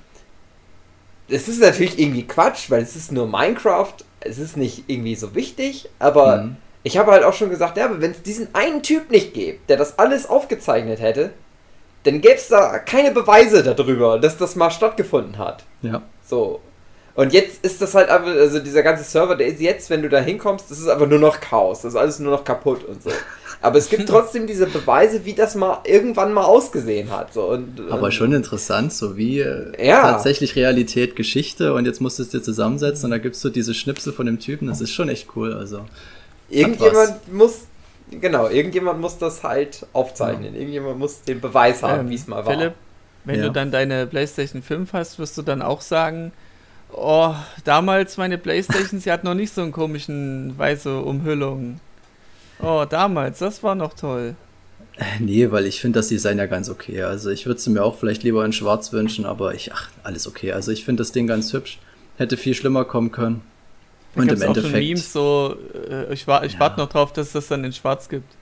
es 1.28 1.48
ist 1.48 1.60
natürlich 1.60 1.98
irgendwie 1.98 2.26
Quatsch, 2.26 2.70
weil 2.70 2.82
es 2.82 2.96
ist 2.96 3.12
nur 3.12 3.26
Minecraft, 3.26 3.94
es 4.20 4.38
ist 4.38 4.56
nicht 4.56 4.84
irgendwie 4.88 5.14
so 5.14 5.34
wichtig, 5.34 5.88
aber 5.98 6.38
Mhm. 6.38 6.56
ich 6.82 6.98
habe 6.98 7.12
halt 7.12 7.24
auch 7.24 7.34
schon 7.34 7.50
gesagt, 7.50 7.76
ja, 7.76 7.86
aber 7.86 8.00
wenn 8.00 8.10
es 8.12 8.22
diesen 8.22 8.48
einen 8.54 8.82
Typ 8.82 9.10
nicht 9.10 9.34
gäbe, 9.34 9.58
der 9.68 9.76
das 9.76 9.98
alles 9.98 10.28
aufgezeichnet 10.28 11.00
hätte, 11.00 11.30
dann 12.04 12.20
gäbe 12.20 12.34
es 12.34 12.48
da 12.48 12.78
keine 12.78 13.10
Beweise 13.10 13.62
darüber, 13.62 14.18
dass 14.18 14.36
das 14.38 14.56
mal 14.56 14.70
stattgefunden 14.70 15.38
hat. 15.38 15.64
Ja. 15.82 16.02
So. 16.26 16.60
Und 17.14 17.32
jetzt 17.32 17.64
ist 17.64 17.82
das 17.82 17.94
halt 17.94 18.08
einfach, 18.08 18.28
also 18.30 18.60
dieser 18.60 18.82
ganze 18.82 19.04
Server, 19.04 19.36
der 19.36 19.48
ist 19.48 19.60
jetzt, 19.60 19.90
wenn 19.90 20.00
du 20.00 20.08
da 20.08 20.20
hinkommst, 20.20 20.70
das 20.70 20.78
ist 20.78 20.88
einfach 20.88 21.08
nur 21.08 21.18
noch 21.18 21.40
Chaos. 21.40 21.82
Das 21.82 21.92
ist 21.92 21.98
alles 21.98 22.18
nur 22.20 22.32
noch 22.32 22.44
kaputt 22.44 22.84
und 22.84 23.02
so. 23.02 23.10
Aber 23.60 23.76
es 23.78 23.90
gibt 23.90 24.08
trotzdem 24.08 24.46
diese 24.46 24.66
Beweise, 24.66 25.24
wie 25.26 25.34
das 25.34 25.54
mal 25.56 25.80
irgendwann 25.84 26.32
mal 26.32 26.44
ausgesehen 26.44 27.10
hat. 27.10 27.34
So. 27.34 27.42
Und, 27.48 27.80
Aber 27.90 28.04
und- 28.04 28.14
schon 28.14 28.32
interessant, 28.32 28.92
so 28.94 29.16
wie 29.18 29.40
äh, 29.40 29.72
Ja. 29.86 30.12
tatsächlich 30.12 30.56
Realität, 30.56 31.16
Geschichte 31.16 31.74
und 31.74 31.84
jetzt 31.84 32.00
musst 32.00 32.18
du 32.18 32.22
es 32.22 32.30
dir 32.30 32.42
zusammensetzen 32.42 33.06
und 33.06 33.10
da 33.10 33.18
gibst 33.18 33.44
du 33.44 33.50
diese 33.50 33.74
Schnipsel 33.74 34.12
von 34.14 34.24
dem 34.24 34.38
Typen, 34.38 34.68
das 34.68 34.80
ist 34.80 34.92
schon 34.92 35.08
echt 35.10 35.28
cool. 35.36 35.52
Also 35.52 35.84
Irgendjemand 36.48 37.32
muss, 37.32 37.62
genau, 38.10 38.48
irgendjemand 38.48 39.00
muss 39.00 39.18
das 39.18 39.42
halt 39.42 39.86
aufzeichnen. 39.92 40.54
Irgendjemand 40.54 40.98
muss 40.98 41.22
den 41.22 41.40
Beweis 41.40 41.82
haben, 41.82 42.00
Ähm, 42.00 42.10
wie 42.10 42.14
es 42.14 42.26
mal 42.26 42.44
war. 42.44 42.52
Philipp, 42.54 42.74
wenn 43.24 43.40
Ja. 43.40 43.46
du 43.46 43.52
dann 43.52 43.70
deine 43.70 44.06
PlayStation 44.06 44.62
5 44.62 44.92
hast, 44.92 45.18
wirst 45.18 45.36
du 45.38 45.42
dann 45.42 45.62
auch 45.62 45.80
sagen, 45.80 46.32
oh, 46.92 47.34
damals 47.64 48.16
meine 48.16 48.38
PlayStation, 48.38 49.00
sie 49.00 49.12
hat 49.12 49.24
noch 49.24 49.34
nicht 49.34 49.52
so 49.54 49.62
einen 49.62 49.72
komischen 49.72 50.54
weiße 50.58 51.00
Umhüllung. 51.00 51.80
Oh, 52.62 52.84
damals, 52.88 53.38
das 53.38 53.62
war 53.62 53.74
noch 53.74 53.94
toll. 53.94 54.34
Nee, 55.18 55.50
weil 55.50 55.66
ich 55.66 55.80
finde 55.80 56.00
das 56.00 56.08
Design 56.08 56.36
ja 56.38 56.46
ganz 56.46 56.68
okay. 56.68 57.02
Also 57.04 57.30
ich 57.30 57.46
würde 57.46 57.58
es 57.58 57.66
mir 57.66 57.82
auch 57.82 57.96
vielleicht 57.98 58.22
lieber 58.22 58.44
in 58.44 58.52
schwarz 58.52 58.92
wünschen, 58.92 59.24
aber 59.24 59.54
ich, 59.54 59.72
ach, 59.72 59.88
alles 60.02 60.26
okay. 60.26 60.52
Also 60.52 60.72
ich 60.72 60.84
finde 60.84 61.00
das 61.02 61.12
Ding 61.12 61.26
ganz 61.26 61.52
hübsch. 61.54 61.78
Hätte 62.18 62.36
viel 62.36 62.52
schlimmer 62.54 62.84
kommen 62.84 63.10
können. 63.12 63.40
Da 64.14 64.22
Und 64.22 64.28
im 64.28 64.34
auch 64.34 64.38
schon 64.40 64.48
Endeffekt. 64.56 64.74
Memes 64.84 65.12
so, 65.12 65.56
äh, 65.88 66.12
ich, 66.12 66.26
wa 66.26 66.42
ich 66.44 66.54
Ja. 66.54 66.60
warte 66.60 66.80
noch 66.80 66.88
drauf, 66.88 67.12
dass 67.12 67.32
das 67.32 67.48
dann 67.48 67.62
in 67.64 67.72
schwarz 67.72 68.08
gibt. 68.08 68.32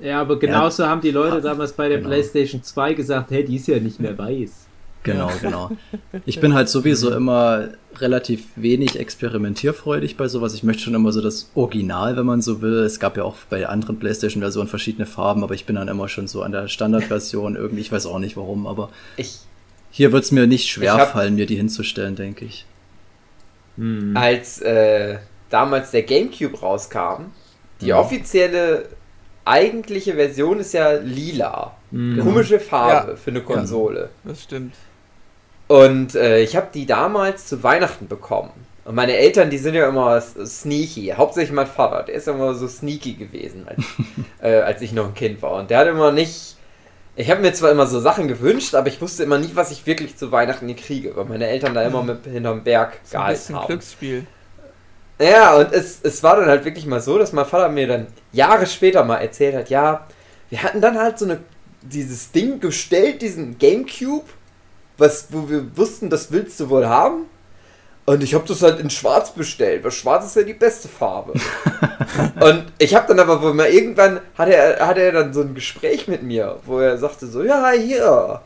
Ja, 0.00 0.20
aber 0.20 0.38
genauso 0.38 0.86
haben 0.86 1.00
die 1.00 1.10
Leute 1.10 1.36
Ah, 1.36 1.40
damals 1.40 1.72
bei 1.72 1.88
der 1.88 1.98
genau. 1.98 2.10
PlayStation 2.10 2.62
2 2.62 2.94
gesagt, 2.94 3.30
hey, 3.30 3.44
die 3.44 3.56
ist 3.56 3.66
ja 3.68 3.78
nicht 3.78 3.98
mehr 4.00 4.16
weiß. 4.18 4.66
Genau, 5.04 5.30
genau. 5.40 5.70
Ich 6.26 6.40
bin 6.40 6.52
halt 6.54 6.68
sowieso 6.68 7.12
immer 7.12 7.68
relativ 7.98 8.44
wenig 8.56 8.98
experimentierfreudig 8.98 10.16
bei 10.16 10.26
sowas. 10.26 10.52
Ich 10.54 10.64
möchte 10.64 10.82
schon 10.82 10.94
immer 10.94 11.12
so 11.12 11.20
das 11.22 11.50
Original, 11.54 12.16
wenn 12.16 12.26
man 12.26 12.42
so 12.42 12.60
will. 12.60 12.80
Es 12.80 12.98
gab 12.98 13.16
ja 13.16 13.22
auch 13.22 13.36
bei 13.48 13.68
anderen 13.68 13.98
PlayStation-Versionen 14.00 14.68
verschiedene 14.68 15.06
Farben, 15.06 15.44
aber 15.44 15.54
ich 15.54 15.64
bin 15.64 15.76
dann 15.76 15.86
immer 15.88 16.08
schon 16.08 16.26
so 16.26 16.42
an 16.42 16.50
der 16.52 16.66
Standardversion 16.68 17.54
irgendwie. 17.54 17.82
Ich 17.82 17.92
weiß 17.92 18.06
auch 18.06 18.18
nicht 18.18 18.36
warum, 18.36 18.66
aber 18.66 18.90
Ich, 19.16 19.38
hier 19.92 20.10
wird 20.10 20.24
es 20.24 20.32
mir 20.32 20.48
nicht 20.48 20.68
schwer 20.68 20.94
hab- 20.94 21.12
fallen, 21.12 21.36
mir 21.36 21.46
die 21.46 21.56
hinzustellen, 21.56 22.16
denke 22.16 22.44
ich. 22.44 22.66
Hm. 23.76 24.16
als 24.16 24.60
äh, 24.62 25.18
damals 25.50 25.90
der 25.90 26.02
GameCube 26.02 26.58
rauskam, 26.60 27.32
die 27.80 27.86
Ja. 27.88 27.98
offizielle 27.98 28.86
eigentliche 29.44 30.14
Version 30.14 30.60
ist 30.60 30.72
ja 30.74 30.92
lila. 30.92 31.72
Hm. 31.92 32.18
Komische 32.20 32.58
Farbe 32.58 33.12
Ja. 33.12 33.16
für 33.16 33.30
eine 33.30 33.42
Konsole. 33.42 34.08
Das 34.24 34.42
stimmt. 34.42 34.74
Und 35.68 36.14
äh, 36.14 36.40
ich 36.40 36.56
habe 36.56 36.68
die 36.72 36.86
damals 36.86 37.46
zu 37.46 37.62
Weihnachten 37.62 38.08
bekommen. 38.08 38.50
Und 38.84 38.94
meine 38.94 39.16
Eltern, 39.16 39.50
die 39.50 39.58
sind 39.58 39.74
ja 39.74 39.88
immer 39.88 40.20
sneaky. 40.20 41.12
Hauptsächlich 41.16 41.52
mein 41.52 41.66
Vater, 41.66 42.04
der 42.04 42.14
ist 42.14 42.28
immer 42.28 42.54
so 42.54 42.68
sneaky 42.68 43.14
gewesen, 43.14 43.66
als, 43.66 43.84
äh, 44.42 44.60
als 44.60 44.80
ich 44.82 44.92
noch 44.92 45.06
ein 45.06 45.14
Kind 45.14 45.42
war. 45.42 45.54
Und 45.54 45.70
der 45.70 45.78
hat 45.78 45.88
immer 45.88 46.12
nicht. 46.12 46.55
Ich 47.18 47.30
habe 47.30 47.40
mir 47.40 47.52
zwar 47.54 47.70
immer 47.70 47.86
so 47.86 47.98
Sachen 47.98 48.28
gewünscht, 48.28 48.74
aber 48.74 48.88
ich 48.88 49.00
wusste 49.00 49.22
immer 49.22 49.38
nicht, 49.38 49.56
was 49.56 49.70
ich 49.70 49.86
wirklich 49.86 50.16
zu 50.16 50.30
Weihnachten 50.32 50.74
kriege, 50.76 51.16
weil 51.16 51.24
meine 51.24 51.46
Eltern 51.46 51.72
da 51.72 51.82
immer 51.82 52.02
mit 52.02 52.24
hinterm 52.24 52.62
Berg 52.62 52.98
So 53.04 53.16
ein 53.16 53.20
gehalten 53.22 53.38
bisschen 53.38 53.56
haben. 53.56 53.66
Glücksspiel. 53.66 54.26
Ja, 55.18 55.56
und 55.56 55.72
es, 55.72 56.00
es 56.02 56.22
war 56.22 56.36
dann 56.36 56.46
halt 56.46 56.66
wirklich 56.66 56.84
mal 56.84 57.00
so, 57.00 57.18
dass 57.18 57.32
mein 57.32 57.46
Vater 57.46 57.70
mir 57.70 57.86
dann 57.86 58.06
Jahre 58.32 58.66
später 58.66 59.02
mal 59.02 59.16
erzählt 59.16 59.54
hat, 59.54 59.70
ja, 59.70 60.06
wir 60.50 60.62
hatten 60.62 60.82
dann 60.82 60.98
halt 60.98 61.18
so 61.18 61.24
eine, 61.24 61.40
dieses 61.80 62.32
Ding 62.32 62.60
gestellt, 62.60 63.22
diesen 63.22 63.58
Gamecube, 63.58 64.26
was, 64.98 65.28
wo 65.30 65.48
wir 65.48 65.74
wussten, 65.76 66.10
das 66.10 66.32
willst 66.32 66.60
du 66.60 66.68
wohl 66.68 66.86
haben. 66.86 67.26
Und 68.06 68.22
ich 68.22 68.34
habe 68.34 68.46
das 68.46 68.62
halt 68.62 68.78
in 68.78 68.88
Schwarz 68.88 69.32
bestellt, 69.32 69.82
weil 69.82 69.90
Schwarz 69.90 70.26
ist 70.26 70.36
ja 70.36 70.42
die 70.42 70.54
beste 70.54 70.88
Farbe. 70.88 71.32
und 72.40 72.66
ich 72.78 72.94
habe 72.94 73.08
dann 73.08 73.18
aber 73.18 73.52
mal 73.52 73.68
irgendwann, 73.68 74.20
hatte 74.38 74.54
er, 74.54 74.86
hatte 74.86 75.02
er 75.02 75.12
dann 75.12 75.34
so 75.34 75.40
ein 75.40 75.54
Gespräch 75.54 76.06
mit 76.06 76.22
mir, 76.22 76.60
wo 76.64 76.78
er 76.78 76.98
sagte 76.98 77.26
so, 77.26 77.42
ja, 77.42 77.72
hier, 77.72 78.40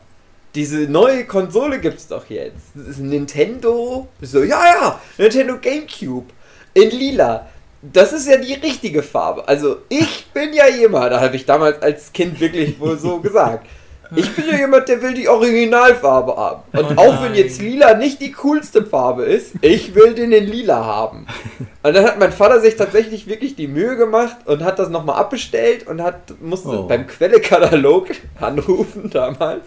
diese 0.55 0.79
neue 0.79 1.25
Konsole 1.25 1.79
gibt's 1.79 2.07
doch 2.07 2.27
jetzt. 2.29 2.71
Das 2.73 2.87
ist 2.87 2.99
ein 2.99 3.09
Nintendo. 3.09 4.07
Ich 4.19 4.29
So, 4.31 4.43
ja, 4.43 4.63
ja, 4.65 5.01
Nintendo 5.19 5.57
GameCube. 5.61 6.25
In 6.73 6.89
lila. 6.89 7.47
Das 7.83 8.13
ist 8.13 8.27
ja 8.27 8.37
die 8.37 8.53
richtige 8.53 9.01
Farbe. 9.01 9.47
Also, 9.47 9.77
ich 9.89 10.27
bin 10.33 10.53
ja 10.53 10.67
jemand, 10.67 11.11
da 11.11 11.21
habe 11.21 11.35
ich 11.35 11.45
damals 11.45 11.81
als 11.81 12.11
Kind 12.13 12.39
wirklich 12.39 12.79
wohl 12.79 12.97
so 12.97 13.19
gesagt. 13.21 13.67
Ich 14.15 14.35
bin 14.35 14.45
ja 14.49 14.57
jemand, 14.57 14.89
der 14.89 15.01
will 15.01 15.13
die 15.13 15.29
Originalfarbe 15.29 16.35
haben. 16.35 16.61
Und 16.73 16.97
Oh 16.97 17.01
auch 17.01 17.23
wenn 17.23 17.33
jetzt 17.33 17.61
lila 17.61 17.93
nicht 17.93 18.19
die 18.21 18.31
coolste 18.33 18.85
Farbe 18.85 19.23
ist, 19.23 19.53
ich 19.61 19.95
will 19.95 20.13
den 20.13 20.31
in 20.33 20.45
lila 20.47 20.83
haben. 20.83 21.27
Und 21.83 21.95
dann 21.95 22.03
hat 22.05 22.19
mein 22.19 22.31
Vater 22.33 22.59
sich 22.59 22.75
tatsächlich 22.75 23.27
wirklich 23.27 23.55
die 23.55 23.67
Mühe 23.67 23.95
gemacht 23.95 24.35
und 24.45 24.63
hat 24.63 24.79
das 24.79 24.89
nochmal 24.89 25.15
abbestellt 25.15 25.87
und 25.87 26.01
hat 26.01 26.33
musste 26.41 26.69
Oh. 26.69 26.83
beim 26.83 27.07
Quellekatalog 27.07 28.07
anrufen 28.39 29.09
damals. 29.09 29.63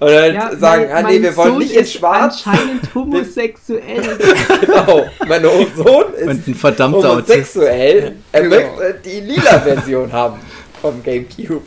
Und 0.00 0.08
halt 0.10 0.34
Ja, 0.34 0.56
sagen, 0.56 0.86
mein- 0.92 1.04
ah 1.04 1.08
nee, 1.08 1.22
wir 1.22 1.36
wollen 1.36 1.50
Sohn 1.50 1.58
nicht 1.58 1.74
in 1.74 1.82
ist 1.82 1.92
schwarz. 1.92 2.42
Anscheinend 2.46 2.82
homosexuell. 2.94 4.02
genau, 4.60 5.04
mein 5.28 5.42
Sohn 5.42 6.14
ist 6.16 6.26
Und 6.28 6.48
ein 6.48 6.54
verdammter 6.54 7.10
Autist. 7.12 7.28
homosexuell. 7.54 8.16
Er 8.32 8.42
Genau. 8.42 8.56
möchte 8.56 9.00
die 9.04 9.20
lila 9.20 9.60
Version 9.60 10.12
haben 10.12 10.40
vom 10.80 11.02
Gamecube. 11.02 11.62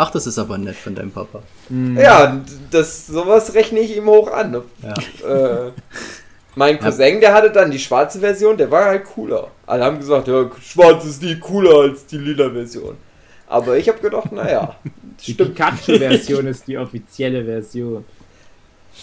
Ach, 0.00 0.12
das 0.12 0.28
ist 0.28 0.38
aber 0.38 0.58
nett 0.58 0.76
von 0.76 0.94
deinem 0.94 1.10
Papa. 1.10 1.42
Ja, 1.96 2.30
und 2.30 2.44
das, 2.70 3.08
sowas 3.08 3.52
rechne 3.54 3.80
ich 3.80 3.96
ihm 3.96 4.06
hoch 4.06 4.30
an. 4.30 4.62
Ja. 4.80 4.94
Äh, 5.28 5.72
mein 6.54 6.78
Cousin, 6.78 7.20
der 7.20 7.34
hatte 7.34 7.50
dann 7.50 7.72
die 7.72 7.80
schwarze 7.80 8.20
Version, 8.20 8.56
der 8.56 8.70
war 8.70 8.84
halt 8.84 9.04
cooler. 9.06 9.48
Alle 9.66 9.84
haben 9.84 9.98
gesagt, 9.98 10.28
ja, 10.28 10.48
schwarz 10.62 11.04
ist 11.04 11.20
die 11.20 11.36
cooler 11.40 11.80
als 11.80 12.06
die 12.06 12.18
lila 12.18 12.48
Version. 12.48 12.96
Aber 13.48 13.76
ich 13.76 13.88
habe 13.88 13.98
gedacht, 13.98 14.30
naja, 14.30 14.76
Die 15.26 15.32
stimmt. 15.32 15.56
Pikachu-Version 15.56 16.46
ist 16.46 16.68
die 16.68 16.78
offizielle 16.78 17.44
Version. 17.44 18.04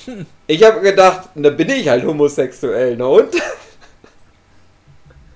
Ich 0.48 0.64
habe 0.64 0.82
gedacht, 0.82 1.30
da 1.36 1.50
bin 1.50 1.70
ich 1.70 1.88
halt 1.88 2.06
homosexuell, 2.06 2.98
ne 2.98 3.08
und? 3.08 3.30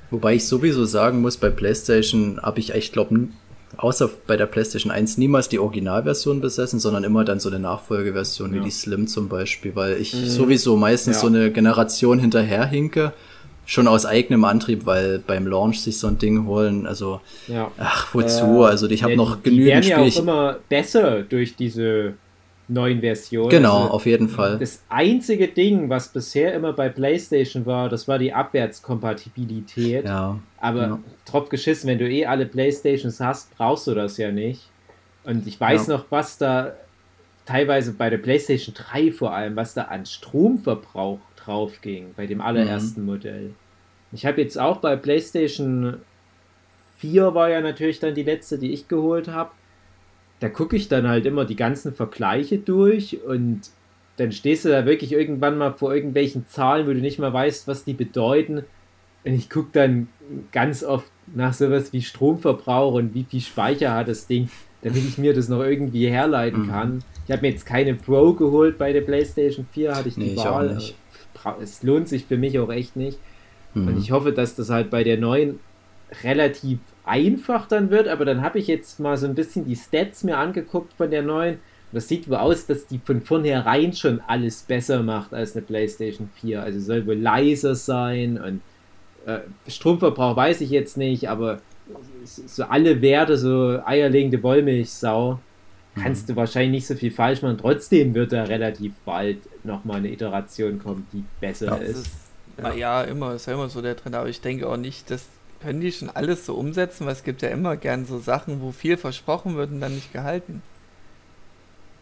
Wobei 0.10 0.36
ich 0.36 0.48
sowieso 0.48 0.86
sagen 0.86 1.22
muss, 1.22 1.38
bei 1.38 1.50
PlayStation 1.50 2.42
habe 2.42 2.60
ich 2.60 2.74
echt, 2.74 2.94
glaube 2.94 3.30
außer 3.78 4.10
bei 4.28 4.36
der 4.38 4.46
PlayStation 4.46 4.92
1 4.92 5.18
niemals 5.18 5.48
die 5.50 5.60
Originalversion 5.60 6.42
besessen, 6.42 6.80
sondern 6.80 7.04
immer 7.04 7.24
dann 7.24 7.40
so 7.40 7.50
eine 7.50 7.60
Nachfolgeversion 7.60 8.52
wie 8.54 8.58
Ja. 8.58 8.64
die 8.64 8.72
Slim 8.72 9.08
zum 9.08 9.30
Beispiel, 9.30 9.76
weil 9.76 9.94
ich 9.98 10.12
sowieso 10.12 10.76
meistens 10.76 11.18
Ja. 11.18 11.22
so 11.22 11.28
eine 11.28 11.52
Generation 11.52 12.20
hinterherhinke. 12.20 13.14
Schon 13.66 13.88
aus 13.88 14.08
eigenem 14.08 14.46
Antrieb, 14.46 14.88
weil 14.88 15.20
beim 15.20 15.46
Launch 15.46 15.82
sich 15.82 16.00
so 16.00 16.08
ein 16.08 16.18
Ding 16.18 16.48
holen, 16.48 16.88
also 16.88 17.22
Ja. 17.48 17.70
ach, 17.78 18.14
wozu? 18.16 18.44
Ja. 18.46 18.62
also 18.70 18.90
ich 18.90 19.04
habe 19.04 19.16
noch 19.16 19.36
die, 19.36 19.52
die 19.52 19.58
genügend 19.58 19.86
werden 19.86 19.90
ja 19.90 19.98
auch 20.00 20.08
Spiele. 20.08 20.22
immer 20.24 20.56
besser 20.70 21.22
durch 21.22 21.56
diese 21.56 22.14
neuen 22.68 23.00
Versionen. 23.02 23.50
Genau, 23.50 23.82
Also, 23.84 23.94
auf 23.94 24.06
jeden 24.08 24.30
Fall. 24.30 24.58
Das 24.60 24.82
einzige 24.90 25.48
Ding, 25.48 25.90
was 25.90 26.08
bisher 26.08 26.54
immer 26.54 26.74
bei 26.74 26.90
PlayStation 26.90 27.66
war, 27.68 27.90
das 27.90 28.08
war 28.08 28.18
die 28.20 28.32
Abwärtskompatibilität. 28.34 30.06
Ja, 30.06 30.38
Aber 30.62 30.82
Ja. 30.82 31.00
Drauf 31.32 31.50
geschissen, 31.50 31.90
wenn 31.90 31.98
du 32.00 32.10
eh 32.10 32.26
alle 32.26 32.46
Playstations 32.46 33.20
hast, 33.20 33.56
brauchst 33.56 33.88
du 33.88 33.94
das 33.94 34.18
ja 34.18 34.32
nicht. 34.32 34.62
Und 35.24 35.46
ich 35.48 35.60
weiß 35.60 35.88
Ja. 35.88 35.98
noch, 35.98 36.06
was 36.10 36.38
da 36.38 36.74
teilweise 37.46 37.94
bei 37.94 38.10
der 38.10 38.18
PlayStation 38.20 38.76
3 38.76 39.12
vor 39.12 39.34
allem, 39.34 39.56
was 39.56 39.74
da 39.74 39.84
an 39.84 40.06
Stromverbrauch 40.06 41.20
drauf 41.36 41.82
ging, 41.82 42.14
bei 42.16 42.28
dem 42.28 42.42
allerersten 42.42 43.06
Modell. 43.06 43.56
Ich 44.12 44.26
habe 44.26 44.42
jetzt 44.42 44.58
auch 44.58 44.78
bei 44.78 44.96
PlayStation 44.96 45.98
4 46.98 47.34
war 47.34 47.50
ja 47.50 47.62
natürlich 47.62 48.00
dann 48.00 48.14
die 48.16 48.24
letzte, 48.24 48.58
die 48.60 48.74
ich 48.74 48.88
geholt 48.88 49.28
habe. 49.28 49.52
Da 50.42 50.50
gucke 50.50 50.76
ich 50.76 50.88
dann 50.88 51.08
halt 51.08 51.26
immer 51.26 51.46
die 51.46 51.56
ganzen 51.56 51.94
Vergleiche 51.94 52.60
durch 52.60 53.22
und 53.24 53.62
dann 54.18 54.32
stehst 54.32 54.66
du 54.66 54.70
da 54.70 54.86
wirklich 54.86 55.12
irgendwann 55.14 55.58
mal 55.58 55.72
vor 55.72 55.94
irgendwelchen 55.94 56.46
Zahlen, 56.48 56.88
wo 56.88 56.94
du 56.94 57.00
nicht 57.00 57.20
mal 57.20 57.32
weißt, 57.32 57.68
was 57.68 57.86
die 57.86 57.94
bedeuten. 57.94 58.64
Und 59.26 59.34
ich 59.34 59.50
gucke 59.50 59.70
dann 59.74 60.08
ganz 60.52 60.84
oft 60.84 61.12
nach 61.34 61.54
sowas 61.54 61.92
wie 61.94 62.02
Stromverbrauch 62.02 62.94
und 62.94 63.14
wie 63.14 63.24
viel 63.24 63.42
Speicher 63.42 63.94
hat 63.94 64.08
das 64.08 64.28
Ding, 64.28 64.50
damit 64.82 65.04
ich 65.06 65.18
mir 65.18 65.34
das 65.34 65.50
noch 65.50 65.62
irgendwie 65.64 66.08
herleiten 66.08 66.64
Mhm. 66.64 66.70
kann. 66.70 67.04
Ich 67.26 67.32
habe 67.32 67.42
mir 67.44 67.50
jetzt 67.52 67.66
keine 67.66 67.94
Pro 67.96 68.34
geholt 68.34 68.78
bei 68.78 68.94
der 68.94 69.02
PlayStation 69.02 69.66
4, 69.72 69.96
hatte 69.96 70.10
ich 70.10 70.16
die 70.16 70.22
Nee, 70.22 70.34
ich 70.34 70.38
Wahl. 70.38 70.82
Bra- 71.34 71.58
Es 71.62 71.84
lohnt 71.84 72.08
sich 72.08 72.26
für 72.26 72.38
mich 72.38 72.58
auch 72.60 72.72
echt 72.72 72.96
nicht. 72.96 73.20
Mhm. 73.74 73.88
Und 73.88 73.98
ich 74.00 74.12
hoffe, 74.12 74.32
dass 74.32 74.56
das 74.56 74.70
halt 74.70 74.90
bei 74.90 75.04
der 75.04 75.18
neuen 75.18 75.60
relativ 76.24 76.80
einfach 77.06 77.68
dann 77.68 77.90
wird, 77.92 78.08
aber 78.08 78.26
dann 78.26 78.42
habe 78.42 78.60
ich 78.60 78.68
jetzt 78.68 79.00
mal 79.00 79.18
so 79.18 79.26
ein 79.28 79.36
bisschen 79.36 79.66
die 79.66 79.76
Stats 79.76 80.24
mir 80.24 80.38
angeguckt 80.38 80.94
von 80.94 81.10
der 81.12 81.22
neuen. 81.24 81.56
Und 81.56 81.96
das 81.96 82.08
sieht 82.08 82.30
wohl 82.30 82.38
aus, 82.38 82.66
dass 82.68 82.86
die 82.88 83.00
von 83.00 83.22
vornherein 83.22 83.94
schon 83.94 84.22
alles 84.28 84.62
besser 84.64 85.02
macht 85.04 85.34
als 85.34 85.56
eine 85.56 85.66
PlayStation 85.66 86.30
4. 86.36 86.62
Also 86.64 86.80
soll 86.80 87.06
wohl 87.08 87.16
leiser 87.16 87.74
sein 87.76 88.40
und 88.40 88.62
äh, 89.38 89.70
Stromverbrauch 89.72 90.36
weiß 90.36 90.62
ich 90.62 90.70
jetzt 90.70 90.98
nicht, 90.98 91.30
aber 91.30 91.60
so 92.24 92.64
alle 92.66 93.02
Werte, 93.02 93.38
so 93.38 93.80
eierlegende 93.86 94.42
Wollmilchsau. 94.44 95.40
kannst 96.02 96.30
du 96.30 96.36
wahrscheinlich 96.36 96.72
nicht 96.72 96.88
so 96.88 96.96
viel 96.96 97.12
falsch 97.12 97.42
machen. 97.42 97.58
Trotzdem 97.58 98.14
wird 98.14 98.32
da 98.32 98.44
relativ 98.44 98.94
bald 99.06 99.40
nochmal 99.66 99.98
eine 99.98 100.10
Iteration 100.12 100.80
kommen, 100.80 101.08
die 101.12 101.24
besser 101.42 101.66
Ja. 101.68 101.76
Ist. 101.76 101.98
ist, 101.98 102.12
ja. 102.62 102.74
ja, 102.74 103.02
immer, 103.04 103.34
ist 103.34 103.48
ja 103.48 103.54
immer 103.54 103.70
so 103.70 103.82
der 103.82 103.98
Trend, 103.98 104.16
aber 104.16 104.30
ich 104.30 104.40
denke 104.42 104.68
auch 104.70 104.78
nicht, 104.78 105.10
das 105.12 105.26
können 105.62 105.82
die 105.82 105.92
schon 105.92 106.10
alles 106.10 106.46
so 106.46 106.54
umsetzen, 106.56 107.06
weil 107.06 107.14
es 107.14 107.24
gibt 107.24 107.42
ja 107.42 107.50
immer 107.50 107.76
gern 107.76 108.06
so 108.06 108.20
Sachen, 108.20 108.62
wo 108.62 108.72
viel 108.72 108.96
versprochen 108.98 109.56
wird 109.58 109.72
und 109.72 109.82
dann 109.82 109.96
nicht 109.96 110.14
gehalten. 110.14 110.62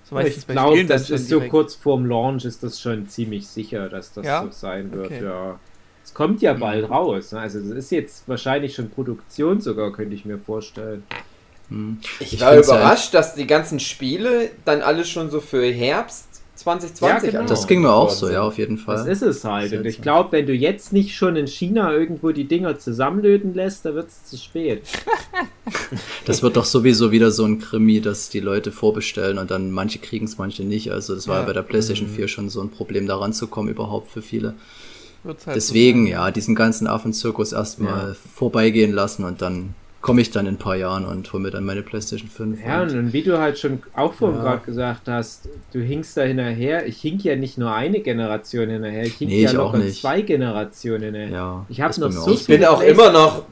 So 0.03 0.15
meistens 0.15 0.43
ich 0.43 0.47
bei 0.47 0.53
glaube, 0.53 0.85
das 0.85 1.07
schon 1.07 1.15
ist 1.15 1.27
so 1.27 1.35
direkt. 1.37 1.51
kurz 1.51 1.75
vorm 1.75 2.05
Launch 2.05 2.45
ist 2.45 2.63
das 2.63 2.79
schon 2.79 3.07
ziemlich 3.07 3.47
sicher, 3.47 3.89
dass 3.89 4.13
das 4.13 4.25
Ja? 4.25 4.43
so 4.43 4.51
sein 4.51 4.91
wird. 4.91 5.07
Okay. 5.07 5.23
Ja. 5.23 5.59
Es 6.07 6.13
kommt 6.13 6.41
ja 6.41 6.53
bald 6.53 6.89
raus. 6.89 7.33
Ne? 7.33 7.39
Also 7.41 7.59
es 7.59 7.65
ist 7.65 7.91
jetzt 7.91 8.23
wahrscheinlich 8.29 8.73
schon 8.73 8.89
Produktion 8.89 9.59
sogar, 9.59 9.91
könnte 9.91 10.15
ich 10.15 10.23
mir 10.23 10.37
vorstellen. 10.39 11.03
Hm. 11.69 11.97
Ich, 12.21 12.31
Ich 12.35 12.39
war 12.41 12.55
ja- 12.55 12.61
überrascht, 12.61 13.13
dass 13.13 13.35
die 13.35 13.45
ganzen 13.45 13.81
Spiele 13.81 14.51
dann 14.63 14.81
alles 14.81 15.09
schon 15.09 15.29
so 15.29 15.41
für 15.41 15.65
Herbst 15.65 16.25
2020 16.55 17.33
Ja, 17.33 17.39
genau. 17.41 17.49
Das 17.49 17.67
ging 17.67 17.81
mir 17.81 17.91
auch 17.91 18.09
so, 18.09 18.29
ja, 18.29 18.41
auf 18.41 18.57
jeden 18.57 18.77
Fall. 18.77 18.95
Das 18.95 19.05
ist 19.05 19.21
es 19.21 19.43
halt. 19.43 19.73
Und 19.73 19.85
ich 19.85 20.01
glaube, 20.01 20.31
wenn 20.31 20.47
du 20.47 20.53
jetzt 20.53 20.93
nicht 20.93 21.13
schon 21.13 21.35
in 21.35 21.45
China 21.45 21.91
irgendwo 21.91 22.31
die 22.31 22.45
Dinger 22.45 22.79
zusammenlöten 22.79 23.53
lässt, 23.53 23.83
da 23.85 23.93
wird 23.93 24.07
es 24.07 24.23
zu 24.25 24.37
spät. 24.37 24.83
Das 26.25 26.41
wird 26.43 26.55
doch 26.57 26.65
sowieso 26.65 27.11
wieder 27.11 27.31
so 27.31 27.45
ein 27.45 27.59
Krimi, 27.59 28.01
dass 28.01 28.29
die 28.29 28.39
Leute 28.39 28.71
vorbestellen 28.71 29.37
und 29.37 29.51
dann 29.51 29.71
manche 29.71 29.99
kriegen 29.99 30.25
es, 30.25 30.37
manche 30.37 30.63
nicht. 30.63 30.91
Also 30.91 31.15
das 31.15 31.27
war 31.27 31.35
ja 31.35 31.41
Ja. 31.41 31.47
bei 31.47 31.53
der 31.53 31.63
Mhm. 31.63 31.67
PlayStation 31.67 32.07
4 32.09 32.27
schon 32.27 32.49
so 32.49 32.61
ein 32.61 32.69
Problem, 32.69 33.05
da 33.07 33.17
ranzukommen 33.17 33.71
überhaupt 33.71 34.09
für 34.11 34.21
viele. 34.21 34.53
Wird's 35.23 35.45
halt 35.47 35.55
so 35.61 35.73
Deswegen, 35.73 36.03
sein. 36.05 36.11
ja, 36.11 36.31
diesen 36.31 36.55
ganzen 36.55 36.87
Affenzirkus 36.87 37.53
erstmal 37.53 38.09
Ja. 38.09 38.15
vorbeigehen 38.35 38.93
lassen 38.93 39.23
und 39.23 39.41
dann 39.41 39.73
komme 39.99 40.21
ich 40.21 40.29
dann 40.31 40.45
in 40.45 40.55
ein 40.55 40.57
paar 40.57 40.75
Jahren 40.75 41.05
und 41.05 41.33
hole 41.33 41.43
mir 41.43 41.51
dann 41.51 41.65
meine 41.65 41.81
PlayStation 41.81 42.29
5. 42.29 42.63
Ja, 42.65 42.83
und, 42.83 42.91
und, 42.91 43.13
wie 43.13 43.23
du 43.23 43.39
halt 43.39 43.59
schon 43.59 43.79
auch 43.93 44.13
vorhin 44.13 44.37
Ja. 44.37 44.43
gerade 44.43 44.65
gesagt 44.65 45.07
hast, 45.07 45.49
du 45.73 45.79
hinkst 45.79 46.15
da 46.15 46.21
hinterher. 46.21 46.85
Ich 46.87 47.01
hink 47.01 47.23
ja 47.25 47.35
nicht 47.35 47.57
nur 47.57 47.73
eine 47.73 47.99
Generation 47.99 48.69
hinterher, 48.69 49.03
ich 49.05 49.15
hink 49.15 49.31
Nee, 49.31 49.41
ja 49.43 49.51
ich 49.73 49.83
nicht. 49.83 50.01
zwei 50.01 50.21
Generationen 50.21 51.03
hinterher. 51.03 51.29
ja, 51.29 51.65
Ich 51.67 51.81
hab 51.81 51.89
ist 51.89 51.97
noch 51.97 52.11
so 52.11 52.31
Ich 52.31 52.45
bin 52.47 52.63
auch 52.63 52.81
immer 52.81 53.11
noch, 53.11 53.43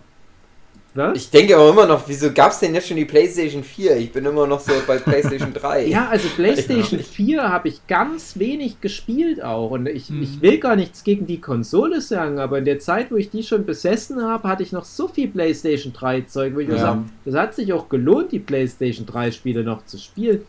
Was? 0.95 1.17
ich 1.17 1.29
denke 1.29 1.57
aber 1.57 1.69
immer 1.69 1.85
noch, 1.85 2.07
wieso 2.07 2.31
gab 2.31 2.51
es 2.51 2.59
denn 2.59 2.73
jetzt 2.73 2.87
schon 2.87 2.95
die 2.95 3.03
PlayStation 3.03 3.63
4? 3.65 3.97
Ich 3.97 4.13
bin 4.13 4.23
immer 4.25 4.47
noch 4.47 4.61
so 4.61 4.71
bei 4.87 4.97
PlayStation 4.97 5.53
3. 5.53 5.85
Ja, 5.87 6.07
also 6.07 6.29
PlayStation 6.35 7.01
4 7.01 7.43
habe 7.49 7.67
ich 7.67 7.85
ganz 7.87 8.39
wenig 8.39 8.79
gespielt 8.79 9.43
auch. 9.43 9.71
Und 9.71 9.87
ich, 9.87 10.07
Hm. 10.07 10.23
ich 10.23 10.41
will 10.41 10.57
gar 10.57 10.77
nichts 10.77 11.03
gegen 11.03 11.27
die 11.27 11.41
Konsole 11.41 11.99
sagen, 11.99 12.39
aber 12.39 12.59
in 12.59 12.65
der 12.65 12.79
Zeit, 12.79 13.11
wo 13.11 13.17
ich 13.17 13.29
die 13.29 13.43
schon 13.43 13.65
besessen 13.65 14.23
habe, 14.23 14.47
hatte 14.47 14.63
ich 14.63 14.71
noch 14.71 14.85
so 14.85 15.09
viel 15.09 15.27
PlayStation 15.27 15.91
3 15.91 16.21
Zeug, 16.21 16.55
wo 16.55 16.59
ich 16.59 16.69
Ja. 16.69 16.77
sage, 16.77 17.03
das 17.25 17.35
hat 17.35 17.55
sich 17.55 17.73
auch 17.73 17.89
gelohnt, 17.89 18.31
die 18.31 18.39
PlayStation 18.39 19.05
3 19.05 19.31
Spiele 19.31 19.63
noch 19.65 19.85
zu 19.85 19.97
spielen. 19.97 20.43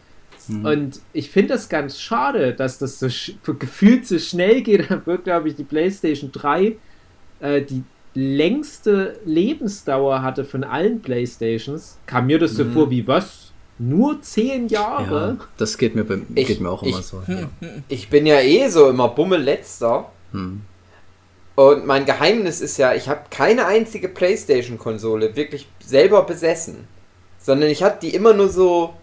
Hm. 0.46 0.64
Und 0.64 1.00
ich 1.12 1.28
finde 1.28 1.54
das 1.54 1.68
ganz 1.68 1.98
schade, 1.98 2.52
dass 2.54 2.78
das 2.78 3.00
so 3.00 3.08
gefühlt 3.54 4.06
so 4.06 4.16
schnell 4.20 4.62
geht. 4.62 4.88
Da 4.90 5.04
wird, 5.06 5.24
glaube 5.24 5.48
ich, 5.48 5.56
die 5.56 5.64
PlayStation 5.64 6.30
3 6.30 6.76
äh, 7.40 7.62
die 7.62 7.82
längste 8.16 9.20
Lebensdauer 9.24 10.22
hatte 10.22 10.44
von 10.44 10.64
allen 10.64 11.00
PlayStations. 11.02 11.98
Kam 12.06 12.26
mir 12.26 12.38
das 12.38 12.52
so 12.52 12.64
Mhm. 12.64 12.72
vor 12.72 12.90
wie 12.90 13.06
was? 13.06 13.52
Nur 13.78 14.22
zehn 14.22 14.68
Jahre? 14.68 15.36
ja, 15.38 15.46
das 15.58 15.76
geht 15.76 15.94
mir, 15.94 16.04
bei, 16.04 16.18
Ich- 16.34 16.46
geht 16.46 16.60
mir 16.60 16.70
auch 16.70 16.82
immer 16.82 16.98
ich- 16.98 17.04
so. 17.06 17.22
Ja. 17.28 17.48
Ich 17.88 18.08
bin 18.08 18.24
ja 18.26 18.40
eh 18.40 18.68
so 18.68 18.88
immer 18.88 19.08
Bummel-Letzter. 19.08 20.10
Hm. 20.32 20.62
Und 21.56 21.86
mein 21.86 22.04
Geheimnis 22.06 22.60
ist 22.60 22.78
ja, 22.78 22.94
ich 22.94 23.08
habe 23.08 23.20
keine 23.30 23.66
einzige 23.66 24.08
PlayStation-Konsole 24.08 25.36
wirklich 25.36 25.68
selber 25.80 26.22
besessen. 26.22 26.86
Sondern 27.38 27.68
ich 27.70 27.82
habe 27.82 27.98
die 28.00 28.14
immer 28.14 28.32
nur 28.32 28.48
so, 28.48 28.94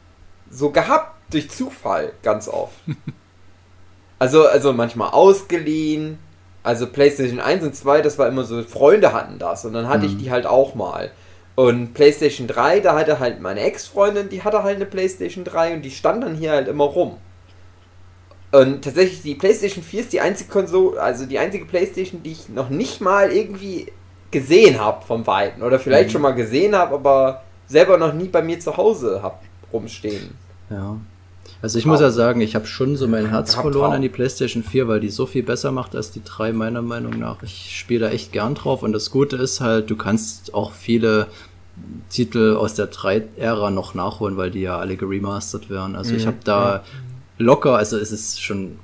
so 0.49 0.71
gehabt, 0.71 1.17
durch 1.32 1.49
Zufall, 1.49 2.13
ganz 2.23 2.47
oft. 2.47 2.73
also, 4.19 4.47
also 4.47 4.73
manchmal 4.73 5.10
ausgeliehen. 5.12 6.17
Also 6.63 6.88
PlayStation 6.88 7.39
1 7.39 7.63
und 7.63 7.76
2, 7.76 8.02
das 8.02 8.17
war 8.17 8.28
immer 8.28 8.43
so, 8.45 8.63
Freunde 8.63 9.12
hatten 9.13 9.38
das. 9.38 9.65
Und 9.65 9.73
dann 9.73 9.89
hatte 9.89 10.06
ich 10.06 10.13
Mhm. 10.13 10.17
die 10.19 10.32
halt 10.32 10.45
auch 10.45 10.76
mal. 10.76 11.12
Und 11.56 11.93
PlayStation 11.93 12.47
3, 12.47 12.80
da 12.80 12.95
hatte 12.95 13.19
halt 13.19 13.41
meine 13.41 13.60
Ex-Freundin, 13.60 14.30
die 14.30 14.43
hatte 14.43 14.63
halt 14.63 14.78
eine 14.78 14.86
PlayStation 14.86 15.43
3 15.43 15.73
und 15.76 15.82
die 15.84 15.91
stand 15.91 16.23
dann 16.23 16.36
hier 16.36 16.52
halt 16.52 16.67
immer 16.67 16.86
rum. 16.86 17.17
Und 18.52 18.84
tatsächlich, 18.84 19.21
die 19.23 19.36
PlayStation 19.36 19.84
4 19.84 20.02
ist 20.02 20.13
die 20.13 20.21
einzige 20.21 20.52
Konsole, 20.52 21.02
also 21.02 21.26
die 21.26 21.39
einzige 21.39 21.65
PlayStation, 21.65 22.21
die 22.23 22.32
ich 22.34 22.49
noch 22.49 22.69
nicht 22.69 23.02
mal 23.02 23.32
irgendwie 23.32 23.91
gesehen 24.32 24.80
habe 24.80 25.04
vom 25.06 25.26
Weiten. 25.28 25.62
Oder 25.63 25.80
vielleicht 25.80 26.10
Mhm. 26.10 26.13
schon 26.13 26.21
mal 26.21 26.32
gesehen 26.36 26.76
habe, 26.76 26.95
aber 26.95 27.43
selber 27.67 27.97
noch 27.97 28.13
nie 28.13 28.28
bei 28.28 28.41
mir 28.41 28.60
zu 28.60 28.78
Hause 28.78 29.21
habe 29.23 29.36
rumstehen. 29.71 30.36
Ja. 30.69 30.97
Also 31.63 31.80
ich 31.80 31.86
muss 31.86 32.02
ja 32.02 32.12
sagen, 32.12 32.41
ich 32.41 32.56
habe 32.56 32.65
schon 32.67 32.97
so 32.97 33.08
mein 33.08 33.30
Herz 33.30 33.56
verloren 33.56 33.71
Traum. 33.86 33.93
an 33.93 34.02
die 34.02 34.10
PlayStation 34.10 34.63
4, 34.63 34.89
weil 34.89 34.99
die 34.99 35.08
so 35.10 35.26
viel 35.26 35.43
besser 35.43 35.71
macht 35.71 35.95
als 35.95 36.12
die 36.12 36.21
3 36.21 36.52
meiner 36.52 36.82
Meinung 36.82 37.17
nach. 37.17 37.41
Ich 37.41 37.78
spiele 37.80 38.02
da 38.02 38.10
echt 38.12 38.34
gern 38.34 38.54
drauf 38.54 38.84
und 38.84 38.91
das 38.91 39.10
Gute 39.12 39.38
ist 39.38 39.62
halt, 39.62 39.89
du 39.89 39.95
kannst 39.95 40.54
auch 40.54 40.73
viele 40.73 41.28
Titel 42.10 42.58
aus 42.58 42.73
der 42.73 42.91
3-Ära 42.91 43.71
noch 43.71 43.93
nachholen, 43.93 44.36
weil 44.36 44.52
die 44.52 44.60
ja 44.60 44.78
alle 44.78 44.97
geremastert 44.97 45.69
werden. 45.69 45.95
Also 45.95 46.13
ich 46.15 46.23
Mhm, 46.23 46.28
habe 46.28 46.38
da 46.43 46.84
locker, 47.38 47.78
also 47.78 47.97
es 47.97 48.12
ist 48.12 48.41
schon, 48.41 48.78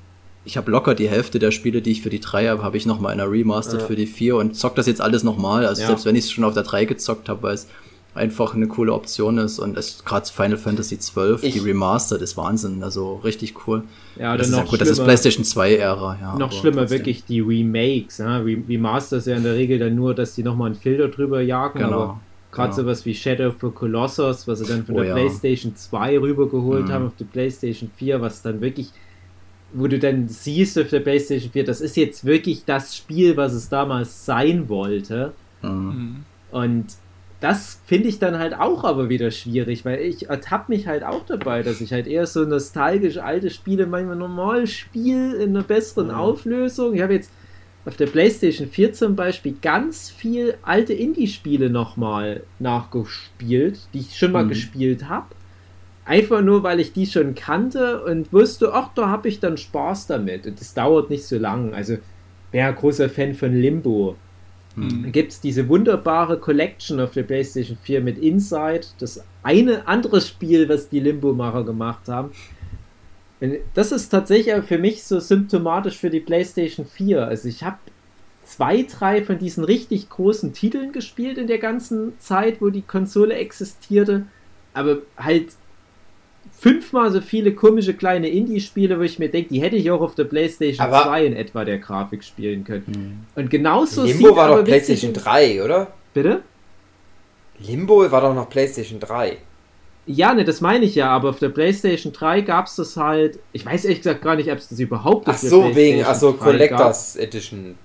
ich 0.46 0.56
habe 0.56 0.72
locker 0.72 0.96
die 0.96 1.10
Hälfte 1.10 1.38
der 1.38 1.52
Spiele, 1.52 1.82
die 1.82 1.92
ich 1.92 2.02
für 2.02 2.10
die 2.10 2.22
3 2.22 2.48
habe, 2.48 2.64
habe 2.64 2.78
ich 2.78 2.86
nochmal 2.86 3.14
in 3.14 3.20
einer 3.20 3.30
Remastered 3.30 3.82
Ja. 3.82 3.88
für 3.88 3.98
die 3.98 4.08
4 4.08 4.38
und 4.38 4.56
zock 4.56 4.76
das 4.76 4.88
jetzt 4.88 5.02
alles 5.02 5.24
nochmal. 5.26 5.66
Also 5.66 5.82
Ja. 5.82 5.88
selbst 5.88 6.06
wenn 6.06 6.16
ich 6.16 6.24
es 6.24 6.32
schon 6.32 6.46
auf 6.46 6.54
der 6.54 6.64
3 6.64 6.86
gezockt 6.86 7.28
habe, 7.28 7.44
weil 7.44 7.56
es 7.56 7.68
einfach 8.16 8.54
eine 8.56 8.68
coole 8.68 8.92
Option 8.94 9.38
ist 9.38 9.60
und 9.60 9.78
es 9.78 10.04
gerade 10.04 10.28
Final 10.28 10.58
Fantasy 10.58 10.98
12, 11.00 11.44
Ich- 11.44 11.54
die 11.54 11.60
Remastered 11.60 12.22
ist 12.22 12.36
Wahnsinn, 12.38 12.84
also 12.84 13.16
richtig 13.24 13.68
cool. 13.68 13.84
Ja, 14.18 14.30
oder 14.32 14.40
das 14.40 14.48
ist 14.48 14.54
ja 14.56 14.62
noch 14.64 14.70
gut, 14.70 14.82
das 14.82 14.90
ist 14.90 14.96
schlimmer- 14.98 15.06
PlayStation 15.08 15.44
2 15.46 15.76
Ära, 15.76 16.18
ja. 16.20 16.36
Noch 16.38 16.52
schlimmer 16.52 16.78
trotzdem. 16.82 16.98
wirklich 17.00 17.24
die 17.26 17.40
Remakes. 17.40 18.18
Ja? 18.18 18.38
Remasters 18.40 19.26
ja 19.28 19.36
in 19.38 19.44
der 19.44 19.54
Regel 19.56 19.80
dann 19.80 19.96
nur, 19.96 20.14
dass 20.16 20.36
die 20.36 20.44
nochmal 20.44 20.68
einen 20.72 20.76
Filter 20.76 21.08
drüber 21.08 21.42
jagen, 21.42 21.84
aber 21.84 21.92
Genau. 21.96 22.20
gerade 22.52 22.70
genau. 22.74 22.82
sowas 22.84 23.06
wie 23.06 23.14
Shadow 23.14 23.50
of 23.50 23.56
the 23.62 23.68
Colossus, 23.70 24.48
was 24.48 24.60
sie 24.60 24.66
dann 24.66 24.86
von 24.86 24.96
Oh 24.96 25.00
der 25.00 25.10
ja. 25.10 25.14
PlayStation 25.14 25.76
2 25.76 26.18
rübergeholt 26.20 26.88
Mhm. 26.88 26.92
haben 26.92 27.06
auf 27.08 27.16
die 27.18 27.24
PlayStation 27.26 27.90
4, 27.96 28.20
was 28.22 28.42
dann 28.42 28.60
wirklich, 28.60 28.90
wo 29.72 29.86
du 29.88 30.00
dann 30.00 30.28
siehst 30.28 30.80
auf 30.80 30.90
der 30.90 31.02
PlayStation 31.02 31.52
4, 31.52 31.64
das 31.64 31.80
ist 31.80 31.96
jetzt 31.96 32.26
wirklich 32.26 32.66
das 32.66 32.96
Spiel, 32.98 33.38
was 33.38 33.54
es 33.54 33.70
damals 33.70 34.26
sein 34.26 34.68
wollte. 34.68 35.32
Mhm. 35.62 35.70
Mhm. 35.70 36.16
Und 36.52 36.86
das 37.42 37.80
finde 37.86 38.10
ich 38.10 38.20
dann 38.20 38.38
halt 38.38 38.54
auch 38.54 38.84
aber 38.84 39.10
wieder 39.10 39.32
schwierig, 39.32 39.86
weil 39.86 40.00
ich 40.02 40.30
ertappe 40.30 40.72
mich 40.72 40.88
halt 40.88 41.04
auch 41.04 41.26
dabei, 41.26 41.64
dass 41.64 41.80
ich 41.80 41.94
halt 41.94 42.06
eher 42.08 42.26
so 42.28 42.44
nostalgisch 42.44 43.18
alte 43.18 43.50
Spiele 43.50 43.86
manchmal 43.86 44.18
normal 44.18 44.68
spiele 44.68 45.36
in 45.38 45.52
einer 45.52 45.64
besseren 45.64 46.08
Mhm. 46.08 46.14
Auflösung. 46.16 46.94
Ich 46.96 47.02
habe 47.02 47.14
jetzt 47.14 47.32
auf 47.86 47.96
der 47.96 48.08
PlayStation 48.08 48.68
4 48.68 48.92
zum 48.92 49.16
Beispiel 49.16 49.56
ganz 49.62 50.10
viel 50.10 50.56
alte 50.64 50.94
Indie-Spiele 50.94 51.70
nochmal 51.70 52.44
nachgespielt, 52.60 53.80
die 53.94 54.00
ich 54.00 54.18
schon 54.18 54.34
mal 54.34 54.44
Mhm. 54.44 54.50
gespielt 54.50 55.08
habe. 55.08 55.28
Einfach 56.06 56.42
nur, 56.42 56.64
weil 56.64 56.80
ich 56.80 56.92
die 56.92 57.06
schon 57.06 57.36
kannte 57.36 58.04
und 58.04 58.34
wusste, 58.34 58.74
ach, 58.74 58.90
da 58.96 59.08
habe 59.10 59.28
ich 59.30 59.40
dann 59.40 59.58
Spaß 59.58 60.08
damit. 60.08 60.46
Und 60.48 60.60
das 60.60 60.74
dauert 60.74 61.10
nicht 61.10 61.24
so 61.24 61.38
lang. 61.38 61.74
Also, 61.74 61.98
wäre 62.52 62.70
ein 62.70 62.76
großer 62.76 63.10
Fan 63.10 63.34
von 63.36 63.54
Limbo. 63.54 64.16
Mhm. 64.76 65.12
gibt 65.12 65.32
es 65.32 65.42
diese 65.42 65.68
wunderbare 65.68 66.40
Collection 66.40 67.00
auf 67.00 67.12
der 67.12 67.24
PlayStation 67.24 67.78
4 67.82 68.02
mit 68.02 68.18
Inside, 68.18 68.82
das 69.00 69.24
eine 69.44 69.88
andere 69.88 70.22
Spiel, 70.22 70.70
was 70.70 70.90
die 70.90 71.00
Limbo-Macher 71.00 71.64
gemacht 71.64 72.08
haben. 72.08 72.32
Das 73.74 73.92
ist 73.92 74.10
tatsächlich 74.10 74.54
für 74.66 74.78
mich 74.78 75.04
so 75.04 75.20
symptomatisch 75.20 75.98
für 75.98 76.10
die 76.10 76.20
PlayStation 76.20 76.86
4. 76.86 77.26
Also 77.26 77.48
ich 77.48 77.64
habe 77.64 77.78
zwei, 78.44 78.84
drei 78.84 79.24
von 79.24 79.38
diesen 79.38 79.64
richtig 79.64 80.10
großen 80.10 80.54
Titeln 80.54 80.92
gespielt 80.92 81.38
in 81.38 81.48
der 81.48 81.60
ganzen 81.60 82.20
Zeit, 82.20 82.62
wo 82.62 82.70
die 82.70 82.82
Konsole 82.82 83.36
existierte, 83.36 84.26
aber 84.74 84.98
halt 85.18 85.54
fünfmal 86.60 87.12
so 87.12 87.22
viele 87.22 87.54
komische 87.54 87.94
kleine 87.94 88.28
Indie-Spiele, 88.28 89.00
wo 89.00 89.04
ich 89.04 89.18
mir 89.18 89.30
denke, 89.30 89.50
die 89.54 89.62
hätte 89.62 89.78
ich 89.78 89.90
auch 89.92 90.02
auf 90.02 90.16
der 90.16 90.26
PlayStation 90.26 90.86
Aber- 90.86 91.04
2 91.04 91.26
in 91.26 91.34
etwa 91.34 91.64
der 91.64 91.78
Grafik 91.78 92.24
spielen 92.24 92.64
können. 92.64 92.84
Mhm. 93.36 93.42
Und 93.42 93.50
genauso 93.50 94.04
Limbo 94.04 94.36
war 94.36 94.48
aber 94.50 94.58
doch 94.58 94.66
PlayStation 94.66 95.14
3, 95.14 95.64
oder? 95.64 95.88
Bitte? 96.14 96.42
Limbo 97.60 98.10
war 98.12 98.22
doch 98.22 98.34
noch 98.34 98.50
PlayStation 98.50 99.00
3. 99.00 99.38
Ja, 100.06 100.34
ne, 100.34 100.44
das 100.44 100.60
meine 100.60 100.86
ich 100.86 100.96
ja, 100.96 101.10
aber 101.10 101.30
auf 101.30 101.40
der 101.40 101.50
PlayStation 101.50 102.12
3 102.12 102.42
gab 102.42 102.66
es 102.66 102.76
das 102.76 102.98
halt. 102.98 103.40
Ich 103.52 103.66
weiß 103.66 103.86
ehrlich 103.86 104.00
gesagt 104.00 104.22
gar 104.22 104.36
nicht, 104.36 104.52
ob 104.52 104.58
es 104.58 104.70
das 104.70 104.80
überhaupt 104.80 105.28
Ach 105.28 105.34
auf 105.34 105.42
der 105.42 105.50
so, 105.50 105.76
wegen, 105.76 106.04
ach 106.04 106.16
so, 106.16 106.32
3 106.32 106.38
Collectors 106.38 107.16
Edition. 107.16 107.76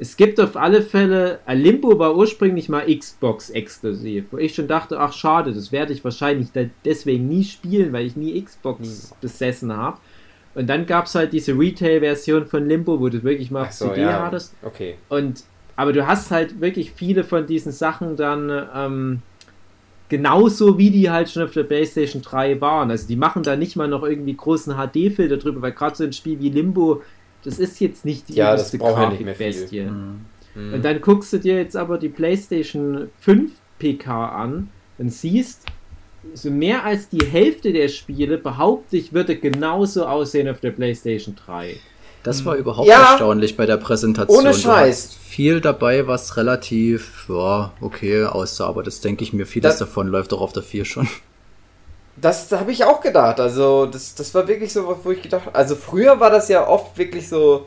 Es 0.00 0.16
gibt 0.16 0.40
auf 0.40 0.56
alle 0.56 0.80
Fälle. 0.80 1.40
Limbo 1.46 1.98
war 1.98 2.16
ursprünglich 2.16 2.70
mal 2.70 2.86
Xbox 2.86 3.50
exklusiv, 3.50 4.24
wo 4.30 4.38
ich 4.38 4.54
schon 4.54 4.66
dachte, 4.66 4.98
ach 4.98 5.12
schade, 5.12 5.52
das 5.52 5.72
werde 5.72 5.92
ich 5.92 6.02
wahrscheinlich 6.02 6.48
deswegen 6.84 7.28
nie 7.28 7.44
spielen, 7.44 7.92
weil 7.92 8.06
ich 8.06 8.16
nie 8.16 8.40
Xbox 8.42 9.14
besessen 9.20 9.76
habe. 9.76 9.98
Und 10.54 10.68
dann 10.68 10.86
gab 10.86 11.04
es 11.04 11.14
halt 11.14 11.32
diese 11.32 11.52
Retail-Version 11.52 12.46
von 12.46 12.66
Limbo, 12.66 12.98
wo 12.98 13.08
du 13.08 13.22
wirklich 13.22 13.50
mal 13.50 13.70
so, 13.70 13.88
CD 13.88 14.00
ja. 14.00 14.24
hattest. 14.24 14.54
Okay. 14.62 14.96
Und 15.10 15.44
aber 15.76 15.92
du 15.92 16.06
hast 16.06 16.30
halt 16.30 16.60
wirklich 16.60 16.92
viele 16.92 17.24
von 17.24 17.46
diesen 17.46 17.72
Sachen 17.72 18.16
dann 18.16 18.50
ähm, 18.74 19.22
genauso 20.10 20.76
wie 20.76 20.90
die 20.90 21.10
halt 21.10 21.30
schon 21.30 21.42
auf 21.42 21.52
der 21.52 21.62
PlayStation 21.62 22.20
3 22.20 22.60
waren. 22.60 22.90
Also 22.90 23.06
die 23.06 23.16
machen 23.16 23.42
da 23.42 23.56
nicht 23.56 23.76
mal 23.76 23.88
noch 23.88 24.02
irgendwie 24.02 24.34
großen 24.34 24.74
HD-Filter 24.74 25.38
drüber, 25.38 25.62
weil 25.62 25.72
gerade 25.72 25.96
so 25.96 26.04
ein 26.04 26.12
Spiel 26.12 26.38
wie 26.40 26.50
Limbo, 26.50 27.02
das 27.44 27.58
ist 27.58 27.80
jetzt 27.80 28.04
nicht 28.04 28.28
die 28.28 28.34
Ja, 28.34 28.56
viel. 28.56 28.78
Grafikbestie. 28.78 29.82
Mhm. 29.82 30.20
Mhm. 30.54 30.74
Und 30.74 30.84
dann 30.84 31.00
guckst 31.00 31.32
du 31.32 31.38
dir 31.38 31.56
jetzt 31.58 31.76
aber 31.76 31.98
die 31.98 32.08
PlayStation 32.08 33.08
5 33.20 33.52
PK 33.78 34.28
an 34.28 34.68
und 34.98 35.10
siehst, 35.12 35.64
so 36.34 36.50
mehr 36.50 36.84
als 36.84 37.08
die 37.08 37.24
Hälfte 37.24 37.72
der 37.72 37.88
Spiele, 37.88 38.36
behaupte 38.36 38.96
ich, 38.96 39.12
würde 39.12 39.36
genauso 39.36 40.04
aussehen 40.06 40.48
auf 40.48 40.60
der 40.60 40.70
PlayStation 40.72 41.34
3. 41.46 41.76
Das 42.22 42.44
war 42.44 42.56
überhaupt 42.56 42.86
Ja. 42.86 43.12
erstaunlich 43.12 43.56
bei 43.56 43.64
der 43.64 43.78
Präsentation. 43.78 44.38
Ohne 44.40 44.52
Scheiß. 44.52 45.14
viel 45.14 45.62
dabei, 45.62 46.06
was 46.06 46.36
relativ, 46.36 47.24
ja, 47.30 47.72
okay 47.80 48.24
aussah, 48.26 48.66
aber 48.66 48.82
das 48.82 49.00
denke 49.00 49.24
ich 49.24 49.32
mir, 49.32 49.46
vieles 49.46 49.70
Das- 49.72 49.78
davon 49.78 50.08
läuft 50.08 50.34
auch 50.34 50.42
auf 50.42 50.52
der 50.52 50.62
4 50.62 50.84
schon. 50.84 51.08
Das 52.20 52.50
habe 52.52 52.72
ich 52.72 52.84
auch 52.84 53.00
gedacht. 53.00 53.40
Also, 53.40 53.86
das, 53.86 54.14
das 54.14 54.34
war 54.34 54.46
wirklich 54.48 54.72
so, 54.72 54.98
wo 55.02 55.10
ich 55.10 55.22
gedacht 55.22 55.48
Also, 55.52 55.76
früher 55.76 56.18
war 56.20 56.30
das 56.30 56.48
ja 56.48 56.66
oft 56.66 56.96
wirklich 56.98 57.28
so, 57.28 57.66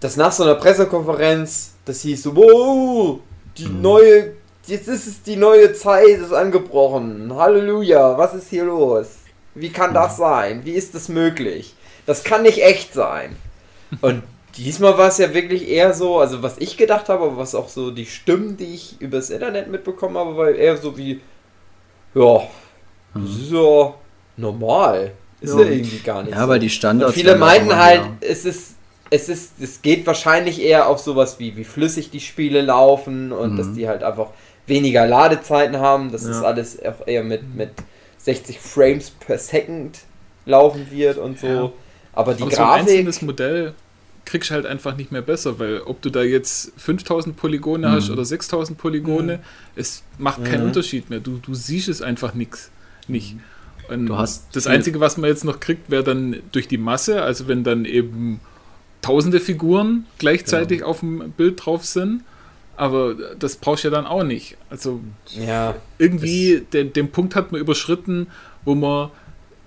dass 0.00 0.16
nach 0.16 0.32
so 0.32 0.44
einer 0.44 0.56
Pressekonferenz, 0.56 1.74
das 1.84 2.02
hieß 2.02 2.22
so, 2.24 2.36
wow, 2.36 3.20
die 3.56 3.68
Mhm. 3.68 3.82
neue, 3.82 4.36
jetzt 4.66 4.88
ist 4.88 5.06
es 5.06 5.22
die 5.22 5.36
neue 5.36 5.72
Zeit, 5.74 6.08
ist 6.20 6.32
angebrochen. 6.32 7.34
Halleluja, 7.34 8.18
was 8.18 8.34
ist 8.34 8.50
hier 8.50 8.64
los? 8.64 9.08
Wie 9.54 9.70
kann 9.72 9.94
das 9.94 10.16
sein? 10.16 10.64
Wie 10.64 10.72
ist 10.72 10.94
das 10.94 11.08
möglich? 11.08 11.76
Das 12.06 12.24
kann 12.24 12.42
nicht 12.42 12.62
echt 12.64 12.94
sein. 12.94 13.36
Und 14.00 14.22
diesmal 14.56 14.98
war 14.98 15.08
es 15.08 15.18
ja 15.18 15.34
wirklich 15.34 15.68
eher 15.68 15.94
so, 15.94 16.18
also 16.20 16.42
was 16.42 16.58
ich 16.58 16.76
gedacht 16.76 17.08
habe, 17.08 17.24
aber 17.26 17.36
was 17.38 17.54
auch 17.54 17.68
so 17.68 17.90
die 17.90 18.06
Stimmen, 18.06 18.56
die 18.56 18.74
ich 18.74 19.00
übers 19.00 19.30
Internet 19.30 19.68
mitbekommen 19.68 20.16
habe, 20.18 20.36
war 20.36 20.50
eher 20.50 20.76
so 20.78 20.96
wie, 20.96 21.20
ja, 22.14 22.42
das 23.14 23.30
ist 23.30 23.52
ja 23.52 23.94
normal. 24.36 25.12
Ist 25.40 25.54
ja, 25.54 25.60
Ja. 25.60 25.70
irgendwie 25.70 25.98
gar 25.98 26.22
nicht 26.22 26.32
Ja, 26.34 26.42
so. 26.44 26.48
weil 26.48 26.60
die 26.60 26.70
Standards. 26.70 27.14
Und 27.14 27.20
viele 27.20 27.36
meinten 27.36 27.74
halt, 27.76 28.02
mehr. 28.02 28.30
es 28.30 28.44
ist, 28.44 28.74
es 29.10 29.28
ist, 29.28 29.52
es 29.60 29.82
geht 29.82 30.06
wahrscheinlich 30.06 30.60
eher 30.62 30.88
auf 30.88 30.98
sowas 31.00 31.38
wie, 31.38 31.56
wie 31.56 31.64
flüssig 31.64 32.10
die 32.10 32.20
Spiele 32.20 32.60
laufen 32.62 33.32
und 33.32 33.54
Mhm. 33.54 33.56
dass 33.58 33.72
die 33.74 33.88
halt 33.88 34.02
einfach 34.02 34.28
weniger 34.66 35.06
Ladezeiten 35.06 35.78
haben, 35.78 36.12
dass 36.12 36.24
das 36.24 36.36
Ja. 36.40 36.42
alles 36.44 36.78
auch 36.84 37.06
eher 37.06 37.24
mit, 37.24 37.54
mit 37.54 37.70
60 38.18 38.60
Frames 38.60 39.10
per 39.10 39.36
Second 39.38 39.98
laufen 40.46 40.86
wird 40.90 41.18
und 41.18 41.38
so. 41.40 41.46
Ja. 41.46 41.72
Aber 42.12 42.34
die 42.34 42.42
Aber 42.42 42.50
so 42.52 42.58
ein 42.62 42.66
Grafik, 42.68 42.80
einzelnes 42.88 43.22
Modell 43.22 43.74
kriegst 44.24 44.50
du 44.50 44.54
halt 44.54 44.66
einfach 44.66 44.96
nicht 44.96 45.10
mehr 45.10 45.22
besser, 45.22 45.58
weil 45.58 45.80
ob 45.82 46.00
du 46.02 46.08
da 46.10 46.22
jetzt 46.22 46.72
5000 46.76 47.36
Polygone 47.36 47.90
hast 47.90 48.06
Mhm. 48.08 48.14
oder 48.14 48.24
6000 48.24 48.78
Polygone, 48.78 49.40
es 49.74 50.04
macht 50.18 50.44
keinen 50.44 50.60
Mhm. 50.62 50.66
Unterschied 50.68 51.10
mehr. 51.10 51.18
Du, 51.20 51.38
du 51.38 51.54
siehst 51.54 51.88
es 51.88 52.00
einfach 52.02 52.32
nix, 52.34 52.70
nicht. 53.08 53.36
Und 53.88 54.06
Du 54.06 54.16
hast 54.16 54.54
das 54.56 54.66
Einzige, 54.66 55.00
was 55.00 55.16
man 55.16 55.28
jetzt 55.28 55.44
noch 55.44 55.60
kriegt, 55.60 55.90
wäre 55.90 56.04
dann 56.04 56.36
durch 56.52 56.68
die 56.68 56.78
Masse, 56.78 57.22
also 57.22 57.48
wenn 57.48 57.64
dann 57.64 57.84
eben 57.84 58.40
tausende 59.02 59.40
Figuren 59.40 60.06
gleichzeitig 60.18 60.78
Genau. 60.78 60.90
auf 60.90 61.00
dem 61.00 61.32
Bild 61.36 61.64
drauf 61.66 61.84
sind. 61.84 62.22
Aber 62.76 63.14
das 63.38 63.56
brauchst 63.56 63.84
du 63.84 63.88
ja 63.88 63.94
dann 63.94 64.06
auch 64.06 64.22
nicht. 64.24 64.56
Also 64.70 65.00
ja, 65.28 65.74
irgendwie 65.98 66.62
den, 66.72 66.92
den 66.92 67.10
Punkt 67.10 67.36
hat 67.36 67.52
man 67.52 67.60
überschritten, 67.60 68.28
wo 68.64 68.74
man 68.74 69.10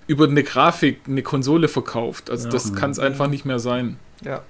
über 0.07 0.27
eine 0.27 0.43
Grafik 0.43 1.01
eine 1.07 1.21
Konsole 1.21 1.67
verkauft. 1.67 2.29
Also 2.29 2.45
Ja. 2.45 2.51
das 2.51 2.73
kann 2.73 2.91
es 2.91 2.99
einfach 2.99 3.27
nicht 3.27 3.45
mehr 3.45 3.59
sein. 3.59 3.97
Ja. 4.23 4.41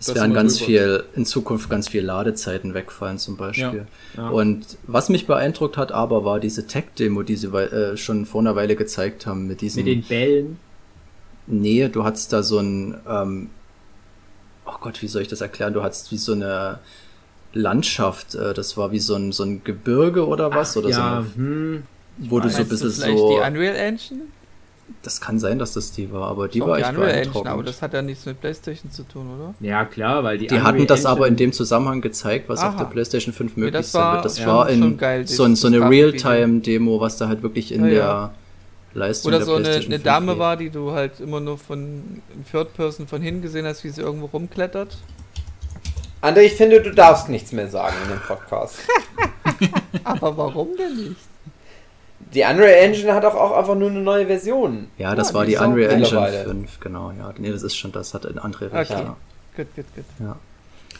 Es 0.00 0.14
werden 0.14 0.32
ganz 0.32 0.56
drüber. 0.56 0.66
viel, 0.66 1.04
in 1.14 1.26
Zukunft 1.26 1.68
ganz 1.68 1.88
viel 1.88 2.02
Ladezeiten 2.02 2.72
wegfallen 2.72 3.18
zum 3.18 3.36
Beispiel. 3.36 3.86
Ja. 4.16 4.30
Und 4.30 4.78
was 4.86 5.10
mich 5.10 5.26
beeindruckt 5.26 5.76
hat 5.76 5.92
aber, 5.92 6.24
war 6.24 6.40
diese 6.40 6.66
Tech-Demo, 6.66 7.22
die 7.22 7.36
sie 7.36 7.48
äh, 7.48 7.98
schon 7.98 8.24
vor 8.24 8.40
einer 8.40 8.56
Weile 8.56 8.76
gezeigt 8.76 9.26
haben 9.26 9.46
mit 9.46 9.60
diesem... 9.60 9.84
Mit 9.84 9.94
den 9.94 10.02
Bällen. 10.08 10.58
Nee, 11.46 11.88
du 11.88 12.04
hattest 12.04 12.32
da 12.32 12.42
so 12.42 12.60
ein, 12.60 12.98
ähm, 13.06 13.50
oh 14.64 14.76
Gott, 14.80 15.02
wie 15.02 15.08
soll 15.08 15.20
ich 15.20 15.28
das 15.28 15.42
erklären? 15.42 15.74
Du 15.74 15.82
hattest 15.82 16.10
wie 16.12 16.16
so 16.16 16.32
eine 16.32 16.78
Landschaft, 17.52 18.34
äh, 18.34 18.54
das 18.54 18.76
war 18.78 18.92
wie 18.92 19.00
so 19.00 19.16
ein, 19.16 19.32
so 19.32 19.42
ein 19.42 19.62
Gebirge 19.64 20.26
oder 20.26 20.54
was? 20.54 20.76
oder 20.78 20.92
so 20.92 20.98
ja, 20.98 21.16
eine, 21.18 21.26
hm, 21.34 21.82
wo 22.18 22.40
du 22.40 22.48
so 22.48 22.62
ein 22.62 22.68
bisschen 22.68 22.90
so, 22.90 23.30
die 23.30 23.46
Unreal 23.46 23.76
Engine? 23.76 24.22
Das 25.02 25.20
kann 25.20 25.38
sein, 25.38 25.58
dass 25.58 25.72
das 25.74 25.92
die 25.92 26.12
war, 26.12 26.28
aber 26.28 26.48
die 26.48 26.58
Doch, 26.60 26.68
war 26.68 26.76
die 26.76 26.82
echt 26.82 26.90
Unreal 26.90 27.08
Engine, 27.08 27.22
beeindruckend. 27.24 27.50
aber 27.52 27.62
das 27.62 27.82
hat 27.82 27.92
ja 27.94 28.02
nichts 28.02 28.26
mit 28.26 28.40
PlayStation 28.40 28.90
zu 28.90 29.02
tun, 29.04 29.26
oder? 29.38 29.54
ja 29.60 29.84
klar, 29.84 30.22
weil 30.24 30.38
die 30.38 30.46
die 30.46 30.54
Unreal 30.54 30.66
hatten 30.74 30.86
das 30.86 31.06
aber 31.06 31.26
in 31.26 31.34
Engine- 31.34 31.48
dem 31.50 31.52
Zusammenhang 31.52 32.00
gezeigt, 32.00 32.48
was 32.48 32.60
auf 32.60 32.70
Aha. 32.74 32.78
der 32.78 32.84
PlayStation 32.86 33.32
5 33.34 33.56
Nee, 33.56 33.60
möglich 33.64 33.80
das 33.80 33.92
sein 33.92 34.02
war- 34.02 34.12
wird. 34.14 34.24
Das 34.24 34.38
ja, 34.38 34.46
war 34.46 34.68
schon 34.68 34.82
in 34.82 34.98
geil, 34.98 35.26
so, 35.26 35.46
dieses 35.46 35.60
so 35.60 35.66
eine. 35.68 35.88
Realtime-Demo, 35.88 37.00
was 37.00 37.16
da 37.16 37.28
halt 37.28 37.42
wirklich 37.42 37.72
in 37.72 37.82
Ja, 37.84 37.90
der 37.90 37.98
ja. 37.98 38.34
Leistung 38.92 39.28
Oder 39.28 39.38
der 39.38 39.46
so 39.46 39.54
eine, 39.54 39.62
PlayStation 39.62 39.92
eine 39.94 40.02
5 40.02 40.04
Dame 40.04 40.32
lief. 40.32 40.38
war, 40.40 40.56
die 40.56 40.70
du 40.70 40.90
halt 40.92 41.20
immer 41.20 41.40
nur 41.40 41.58
von 41.58 42.22
Third 42.50 42.74
Person 42.74 43.06
von 43.06 43.22
hinten 43.22 43.42
gesehen 43.42 43.66
hast, 43.66 43.84
wie 43.84 43.90
sie 43.90 44.00
irgendwo 44.02 44.26
rumklettert. 44.26 44.96
André, 46.22 46.40
ich 46.40 46.52
finde, 46.54 46.82
du 46.82 46.90
darfst 46.92 47.28
nichts 47.30 47.52
mehr 47.52 47.68
sagen 47.70 47.94
in 48.04 48.10
dem 48.10 48.20
Podcast. 48.20 48.76
Aber 50.04 50.36
warum 50.36 50.68
denn 50.76 50.96
nicht? 50.96 51.16
Die 52.34 52.42
Unreal 52.42 52.84
Engine 52.84 53.12
hat 53.14 53.24
auch, 53.24 53.34
auch 53.34 53.56
einfach 53.58 53.74
nur 53.74 53.90
eine 53.90 54.00
neue 54.00 54.26
Version. 54.26 54.88
Ja, 54.98 55.14
das 55.14 55.28
Ja, 55.30 55.34
war 55.34 55.44
die 55.44 55.52
die 55.52 55.56
Unreal 55.58 55.90
Engine 55.90 56.00
mittlerweile. 56.20 56.44
5, 56.44 56.80
genau, 56.80 57.10
ja. 57.12 57.32
Nee, 57.38 57.50
das 57.50 57.62
ist 57.62 57.76
schon, 57.76 57.90
das 57.92 58.14
hat 58.14 58.24
eine 58.26 58.42
andere 58.42 58.70
recht, 58.72 58.90
Okay. 58.92 59.02
ja. 59.02 59.16
Gut, 59.56 59.66
gut, 59.74 59.84
gut. 59.96 60.04
ja. 60.20 60.36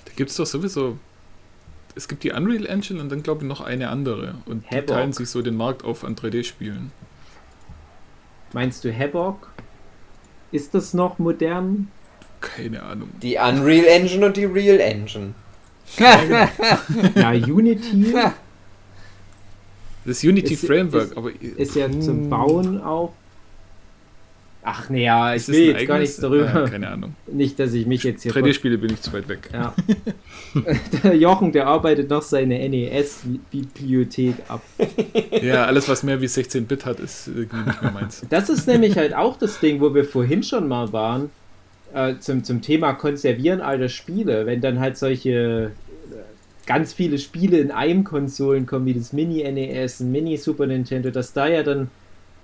Da 0.04 0.12
gibt 0.16 0.30
es 0.30 0.36
doch 0.36 0.46
sowieso. 0.46 0.98
Es 1.94 2.08
gibt 2.08 2.24
die 2.24 2.32
Unreal 2.32 2.66
Engine 2.66 3.00
und 3.00 3.10
dann 3.10 3.22
glaube 3.22 3.42
ich 3.42 3.48
noch 3.48 3.60
eine 3.60 3.88
andere. 3.90 4.34
Und 4.46 4.64
die 4.70 4.74
Havoc. 4.76 4.86
teilen 4.88 5.12
sich 5.12 5.28
so 5.30 5.40
den 5.42 5.56
Markt 5.56 5.84
auf 5.84 6.04
an 6.04 6.14
3D-Spielen. 6.16 6.90
Meinst 8.52 8.84
du 8.84 8.92
Havoc? 8.96 9.48
Ist 10.52 10.74
das 10.74 10.94
noch 10.94 11.18
modern? 11.20 11.88
Keine 12.40 12.82
Ahnung. 12.82 13.10
Die 13.22 13.36
Unreal 13.36 13.84
Engine 13.86 14.26
und 14.26 14.36
die 14.36 14.46
Real 14.46 14.80
Engine. 14.80 15.34
Ja, 17.14 17.30
Unity 17.30 18.14
Das 20.04 20.22
Unity 20.24 20.54
Ist- 20.54 20.66
Framework, 20.66 21.04
ist- 21.10 21.16
aber 21.16 21.30
ist 21.56 21.74
ja 21.76 21.90
zum 21.90 22.22
Hm. 22.24 22.30
Bauen 22.30 22.80
auch. 22.82 23.12
Ach 24.62 24.90
nee, 24.90 25.04
ja, 25.04 25.34
ich 25.34 25.48
will 25.48 25.68
jetzt 25.74 25.86
gar 25.86 25.98
nichts 25.98 26.16
darüber. 26.18 26.54
Ah, 26.54 26.68
keine 26.68 26.90
Ahnung. 26.90 27.14
Nicht, 27.26 27.58
dass 27.58 27.72
ich 27.72 27.86
mich 27.86 28.02
jetzt 28.02 28.22
hier. 28.24 28.32
3D-Spiele 28.32 28.76
bin 28.76 28.92
ich 28.92 29.00
zu 29.00 29.10
weit 29.14 29.26
weg. 29.26 29.48
Ja. 29.54 29.74
der 31.02 31.14
Jochen, 31.16 31.50
der 31.52 31.66
arbeitet 31.66 32.10
noch 32.10 32.20
seine 32.20 32.58
NES-Bibliothek 32.68 34.34
ab. 34.48 34.62
Ja, 35.42 35.64
alles, 35.64 35.88
was 35.88 36.02
mehr 36.02 36.20
wie 36.20 36.26
16-Bit 36.26 36.84
hat, 36.84 37.00
ist 37.00 37.28
irgendwie 37.28 37.56
nicht 37.70 37.80
mehr 37.82 37.90
meins. 37.90 38.22
Das 38.28 38.50
ist 38.50 38.66
nämlich 38.66 38.96
halt 38.98 39.14
auch 39.14 39.38
das 39.38 39.60
Ding, 39.60 39.80
wo 39.80 39.94
wir 39.94 40.04
vorhin 40.04 40.42
schon 40.42 40.68
mal 40.68 40.92
waren, 40.92 41.30
äh, 41.94 42.16
zum, 42.20 42.44
zum 42.44 42.60
Thema 42.60 42.92
Konservieren 42.92 43.62
alter 43.62 43.88
Spiele. 43.88 44.44
Wenn 44.44 44.60
dann 44.60 44.78
halt 44.78 44.98
solche 44.98 45.70
ganz 46.66 46.92
viele 46.92 47.18
Spiele 47.18 47.58
in 47.58 47.70
einem 47.70 48.04
Konsolen 48.04 48.66
kommen, 48.66 48.86
wie 48.86 48.94
das 48.94 49.12
Mini-NES, 49.12 50.00
ein 50.00 50.12
Mini-Super 50.12 50.66
Nintendo, 50.66 51.10
dass 51.10 51.32
da 51.32 51.46
ja 51.48 51.62
dann 51.62 51.90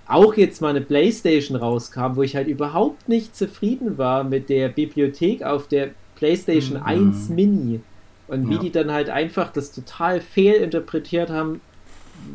auch 0.07 0.35
jetzt 0.35 0.61
mal 0.61 0.69
eine 0.69 0.81
Playstation 0.81 1.57
rauskam, 1.57 2.15
wo 2.15 2.23
ich 2.23 2.35
halt 2.35 2.47
überhaupt 2.47 3.09
nicht 3.09 3.35
zufrieden 3.35 3.97
war 3.97 4.23
mit 4.23 4.49
der 4.49 4.69
Bibliothek 4.69 5.43
auf 5.43 5.67
der 5.67 5.89
Playstation 6.15 6.77
Mhm. 6.79 6.85
1 6.85 7.29
Mini. 7.29 7.81
Und 8.27 8.49
wie 8.49 8.55
Ja. 8.55 8.59
die 8.59 8.71
dann 8.71 8.91
halt 8.91 9.09
einfach 9.09 9.51
das 9.51 9.71
total 9.71 10.19
fehlinterpretiert 10.21 11.29
haben, 11.29 11.61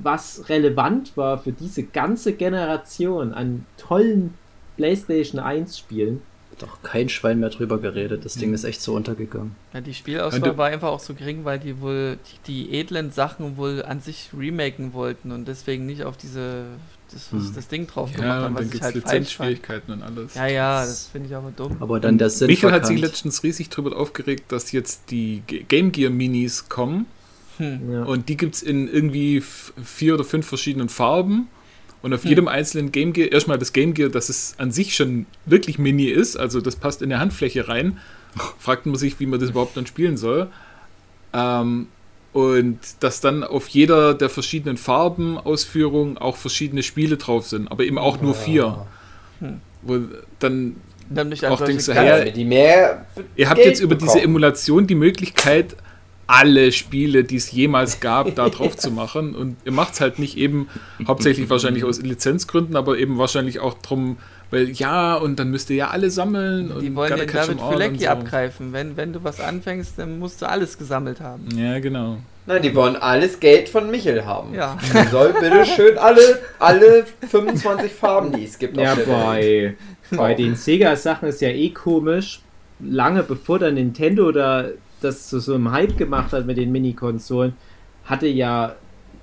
was 0.02 0.48
relevant 0.48 1.16
war 1.16 1.38
für 1.38 1.52
diese 1.52 1.82
ganze 1.82 2.32
Generation 2.34 3.32
an 3.34 3.66
tollen 3.76 4.34
PlayStation 4.76 5.40
1 5.40 5.78
Spielen. 5.78 6.22
Doch 6.62 6.82
kein 6.82 7.08
Schwein 7.08 7.40
mehr 7.40 7.50
drüber 7.50 7.78
geredet. 7.78 8.24
Das 8.24 8.34
Ding 8.34 8.54
ist 8.54 8.64
echt 8.64 8.80
so 8.80 8.94
untergegangen. 8.94 9.54
Ja, 9.74 9.80
die 9.80 9.92
Spielauswahl 9.94 10.56
war 10.56 10.66
einfach 10.68 10.88
auch 10.88 11.00
so 11.00 11.12
gering, 11.14 11.44
weil 11.44 11.58
die 11.58 11.80
wohl 11.80 12.18
die, 12.46 12.68
die 12.70 12.78
edlen 12.78 13.10
Sachen 13.10 13.56
wohl 13.56 13.82
an 13.82 14.00
sich 14.00 14.30
remaken 14.36 14.92
wollten 14.94 15.32
und 15.32 15.46
deswegen 15.48 15.86
nicht 15.86 16.04
auf 16.04 16.16
diese 16.16 16.64
das, 17.12 17.28
was 17.30 17.48
Hm. 17.48 17.54
das 17.54 17.68
Ding 17.68 17.86
drauf 17.86 18.10
gemacht 18.12 18.26
Ja, 18.26 18.34
haben, 18.36 18.46
und 18.46 18.54
was 18.54 18.68
dann 18.70 18.76
ich 18.76 18.82
halt. 18.82 18.94
Lizenzschwierigkeiten 18.94 19.92
und 19.92 20.02
alles. 20.02 20.34
Ja, 20.34 20.46
ja, 20.46 20.80
das 20.86 21.08
finde 21.08 21.28
ich 21.28 21.34
aber 21.34 21.50
dumm. 21.50 21.76
Aber 21.80 22.00
dann 22.00 22.16
der 22.16 22.30
Sinn 22.30 22.46
Michael 22.46 22.72
hat 22.72 22.86
sich 22.86 22.96
verkannt. 22.96 23.12
letztens 23.12 23.42
riesig 23.42 23.68
darüber 23.68 23.96
aufgeregt, 23.98 24.50
dass 24.50 24.72
jetzt 24.72 25.10
die 25.10 25.42
Game 25.46 25.92
Gear 25.92 26.10
Minis 26.10 26.68
kommen 26.70 27.04
Hm. 27.58 27.92
Ja. 27.92 28.02
und 28.04 28.30
die 28.30 28.36
gibt 28.38 28.54
es 28.54 28.62
in 28.62 28.88
irgendwie 28.88 29.42
vier 29.42 30.14
oder 30.14 30.24
fünf 30.24 30.46
verschiedenen 30.46 30.88
Farben. 30.88 31.48
Und 32.02 32.12
auf 32.12 32.22
Hm. 32.22 32.28
jedem 32.28 32.48
einzelnen 32.48 32.92
Game 32.92 33.12
Gear, 33.12 33.30
erstmal 33.30 33.58
das 33.58 33.72
Game 33.72 33.94
Gear, 33.94 34.08
dass 34.08 34.28
es 34.28 34.54
an 34.58 34.72
sich 34.72 34.94
schon 34.94 35.26
wirklich 35.46 35.78
mini 35.78 36.06
ist, 36.06 36.36
also 36.36 36.60
das 36.60 36.76
passt 36.76 37.00
in 37.00 37.10
der 37.10 37.20
Handfläche 37.20 37.68
rein, 37.68 37.98
fragt 38.58 38.86
man 38.86 38.96
sich, 38.96 39.18
wie 39.20 39.26
man 39.26 39.40
das 39.40 39.50
überhaupt 39.50 39.76
dann 39.76 39.86
spielen 39.86 40.16
soll. 40.16 40.48
Ähm, 41.32 41.86
und 42.32 42.78
dass 43.00 43.20
dann 43.20 43.44
auf 43.44 43.68
jeder 43.68 44.14
der 44.14 44.30
verschiedenen 44.30 44.78
Farben 44.78 45.36
Ausführungen 45.36 46.16
auch 46.16 46.36
verschiedene 46.36 46.82
Spiele 46.82 47.18
drauf 47.18 47.46
sind, 47.46 47.70
aber 47.70 47.84
eben 47.84 47.98
auch 47.98 48.22
nur 48.22 48.34
vier. 48.34 48.86
Hm. 49.40 49.60
Wo 49.82 49.98
dann 50.38 50.76
Auch 51.52 51.60
denkst 51.60 51.86
du, 51.86 51.92
mehr 52.44 53.06
Ihr 53.36 53.48
habt 53.48 53.56
Geld 53.56 53.68
jetzt 53.68 53.80
über 53.80 53.94
diese. 53.94 54.20
Emulation 54.20 54.86
die 54.86 54.94
Möglichkeit, 54.94 55.76
alle 56.26 56.72
Spiele, 56.72 57.24
die 57.24 57.36
es 57.36 57.50
jemals 57.50 58.00
gab, 58.00 58.34
da 58.34 58.48
drauf 58.48 58.76
zu 58.76 58.90
machen. 58.92 59.34
Und 59.34 59.56
ihr 59.64 59.72
macht 59.72 59.94
es 59.94 60.00
halt 60.00 60.18
nicht 60.18 60.36
eben 60.36 60.68
hauptsächlich 61.06 61.50
wahrscheinlich 61.50 61.84
aus 61.84 62.00
Lizenzgründen, 62.00 62.76
aber 62.76 62.98
eben 62.98 63.18
wahrscheinlich 63.18 63.60
auch 63.60 63.74
drum, 63.74 64.16
weil 64.50 64.70
ja, 64.70 65.14
und 65.16 65.38
dann 65.38 65.50
müsst 65.50 65.70
ihr 65.70 65.76
ja 65.76 65.88
alle 65.88 66.10
sammeln. 66.10 66.72
Die 66.80 66.88
und 66.88 66.96
wollen 66.96 67.16
den 67.16 67.26
David 67.26 67.58
und 67.60 68.00
so. 68.00 68.06
abgreifen. 68.06 68.72
Wenn, 68.72 68.96
wenn 68.96 69.12
du 69.12 69.24
was 69.24 69.40
anfängst, 69.40 69.98
dann 69.98 70.18
musst 70.18 70.42
du 70.42 70.48
alles 70.48 70.78
gesammelt 70.78 71.20
haben. 71.20 71.48
Ja, 71.56 71.78
genau. 71.78 72.18
Nein, 72.44 72.60
die 72.60 72.74
wollen 72.74 72.96
alles 72.96 73.38
Geld 73.38 73.68
von 73.68 73.90
Michel 73.90 74.24
haben. 74.24 74.52
Ja. 74.52 74.76
Die 74.92 75.08
soll 75.08 75.32
bitte 75.32 75.64
schön 75.64 75.96
alle, 75.96 76.40
alle 76.58 77.04
25 77.28 77.92
Farben, 77.92 78.32
die 78.32 78.44
es 78.44 78.58
gibt. 78.58 78.76
Ja, 78.76 78.92
auf 78.92 78.98
der 78.98 79.06
Welt. 79.06 79.76
bei, 80.10 80.16
bei 80.16 80.34
den 80.34 80.56
Sega-Sachen 80.56 81.28
ist 81.28 81.40
ja 81.40 81.48
eh 81.48 81.70
komisch. 81.70 82.40
Lange 82.80 83.22
bevor 83.22 83.60
dann 83.60 83.74
Nintendo 83.74 84.32
da 84.32 84.64
das 85.04 85.28
zu 85.28 85.40
so 85.40 85.54
einem 85.54 85.70
Hype 85.72 85.96
gemacht 85.96 86.32
hat 86.32 86.46
mit 86.46 86.56
den 86.56 86.72
Mini-Konsolen, 86.72 87.54
hatte 88.04 88.26
ja 88.26 88.76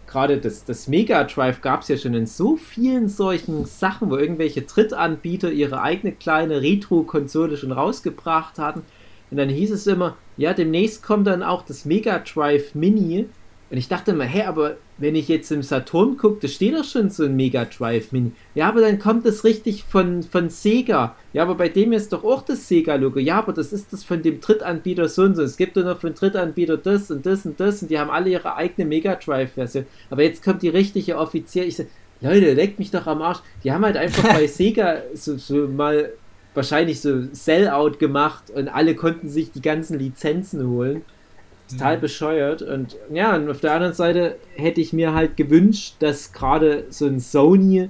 gerade 0.09 0.37
das, 0.37 0.65
das 0.65 0.87
Mega 0.87 1.23
Drive 1.23 1.61
gab 1.61 1.81
es 1.81 1.87
ja 1.87 1.97
schon 1.97 2.13
in 2.15 2.25
so 2.25 2.55
vielen 2.55 3.07
solchen 3.07 3.65
Sachen, 3.65 4.09
wo 4.09 4.17
irgendwelche 4.17 4.63
Drittanbieter 4.63 5.51
ihre 5.51 5.81
eigene 5.81 6.13
kleine 6.13 6.61
Retro-Konsole 6.61 7.57
schon 7.57 7.71
rausgebracht 7.71 8.57
hatten. 8.57 8.81
Und 9.29 9.37
dann 9.37 9.49
hieß 9.49 9.71
es 9.71 9.85
immer, 9.85 10.17
ja, 10.37 10.53
demnächst 10.53 11.03
kommt 11.03 11.27
dann 11.27 11.43
auch 11.43 11.61
das 11.61 11.85
Mega 11.85 12.19
Drive 12.19 12.73
Mini. 12.73 13.27
Und 13.69 13.77
ich 13.77 13.87
dachte 13.87 14.11
immer, 14.11 14.23
hä, 14.23 14.43
aber 14.43 14.77
wenn 14.99 15.15
ich 15.15 15.27
jetzt 15.27 15.51
im 15.51 15.63
Saturn 15.63 16.17
gucke, 16.17 16.39
da 16.41 16.47
steht 16.47 16.75
doch 16.75 16.83
schon 16.83 17.09
so 17.09 17.23
ein 17.23 17.35
Mega 17.35 17.65
Drive 17.65 18.11
Mini. 18.11 18.31
Ja, 18.53 18.67
aber 18.67 18.81
dann 18.81 18.99
kommt 18.99 19.25
das 19.25 19.43
richtig 19.43 19.85
von, 19.85 20.23
von 20.23 20.49
Sega. 20.49 21.15
Ja, 21.33 21.43
aber 21.43 21.55
bei 21.55 21.69
dem 21.69 21.93
ist 21.93 22.11
doch 22.11 22.23
auch 22.23 22.41
das 22.41 22.67
Sega-Logo. 22.67 23.19
Ja, 23.19 23.37
aber 23.37 23.53
das 23.53 23.71
ist 23.71 23.93
das 23.93 24.03
von 24.03 24.21
dem 24.21 24.41
Drittanbieter 24.41 25.07
so 25.07 25.23
und 25.23 25.35
so. 25.35 25.43
Es 25.43 25.57
gibt 25.57 25.77
doch 25.77 25.83
noch 25.83 25.99
von 25.99 26.13
Drittanbieter 26.13 26.77
das 26.77 27.09
und 27.11 27.25
das 27.25 27.45
und 27.45 27.59
das 27.59 27.81
und 27.81 27.89
die 27.89 27.97
haben 27.97 28.09
alle 28.09 28.29
ihre 28.29 28.55
eigene 28.55 28.87
Mega 28.87 29.15
Drive-Version. 29.15 29.85
Aber 30.09 30.23
jetzt 30.23 30.43
kommt 30.43 30.61
die 30.61 30.69
richtige 30.69 31.17
offiziell. 31.17 31.67
Ich 31.67 31.77
sage, 31.77 31.89
Leute, 32.21 32.53
leckt 32.53 32.79
mich 32.79 32.91
doch 32.91 33.07
am 33.07 33.21
Arsch. 33.21 33.39
Die 33.63 33.71
haben 33.71 33.85
halt 33.85 33.95
einfach 33.95 34.23
bei 34.33 34.47
Sega 34.47 35.03
so, 35.13 35.37
so 35.37 35.67
mal 35.67 36.11
wahrscheinlich 36.53 36.99
so 36.99 37.23
Sellout 37.31 37.99
gemacht 37.99 38.49
und 38.49 38.67
alle 38.67 38.95
konnten 38.95 39.29
sich 39.29 39.51
die 39.51 39.61
ganzen 39.61 39.97
Lizenzen 39.97 40.67
holen. 40.67 41.03
Total 41.69 41.97
bescheuert. 41.97 42.61
Und 42.61 42.97
ja, 43.13 43.35
und 43.35 43.49
auf 43.49 43.59
der 43.59 43.73
anderen 43.73 43.93
Seite 43.93 44.35
hätte 44.55 44.81
ich 44.81 44.93
mir 44.93 45.13
halt 45.13 45.37
gewünscht, 45.37 45.95
dass 45.99 46.33
gerade 46.33 46.85
so 46.89 47.05
ein 47.05 47.19
Sony 47.19 47.89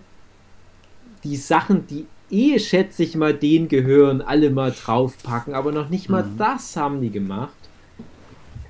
die 1.23 1.35
Sachen, 1.35 1.85
die 1.87 2.05
eh, 2.31 2.59
schätze 2.59 3.03
ich 3.03 3.15
mal, 3.15 3.33
denen 3.33 3.67
gehören, 3.67 4.21
alle 4.21 4.49
mal 4.49 4.71
draufpacken. 4.71 5.53
Aber 5.53 5.71
noch 5.71 5.89
nicht 5.89 6.09
mal 6.09 6.23
Mhm. 6.23 6.37
das 6.37 6.75
haben 6.75 7.01
die 7.01 7.09
gemacht. 7.09 7.53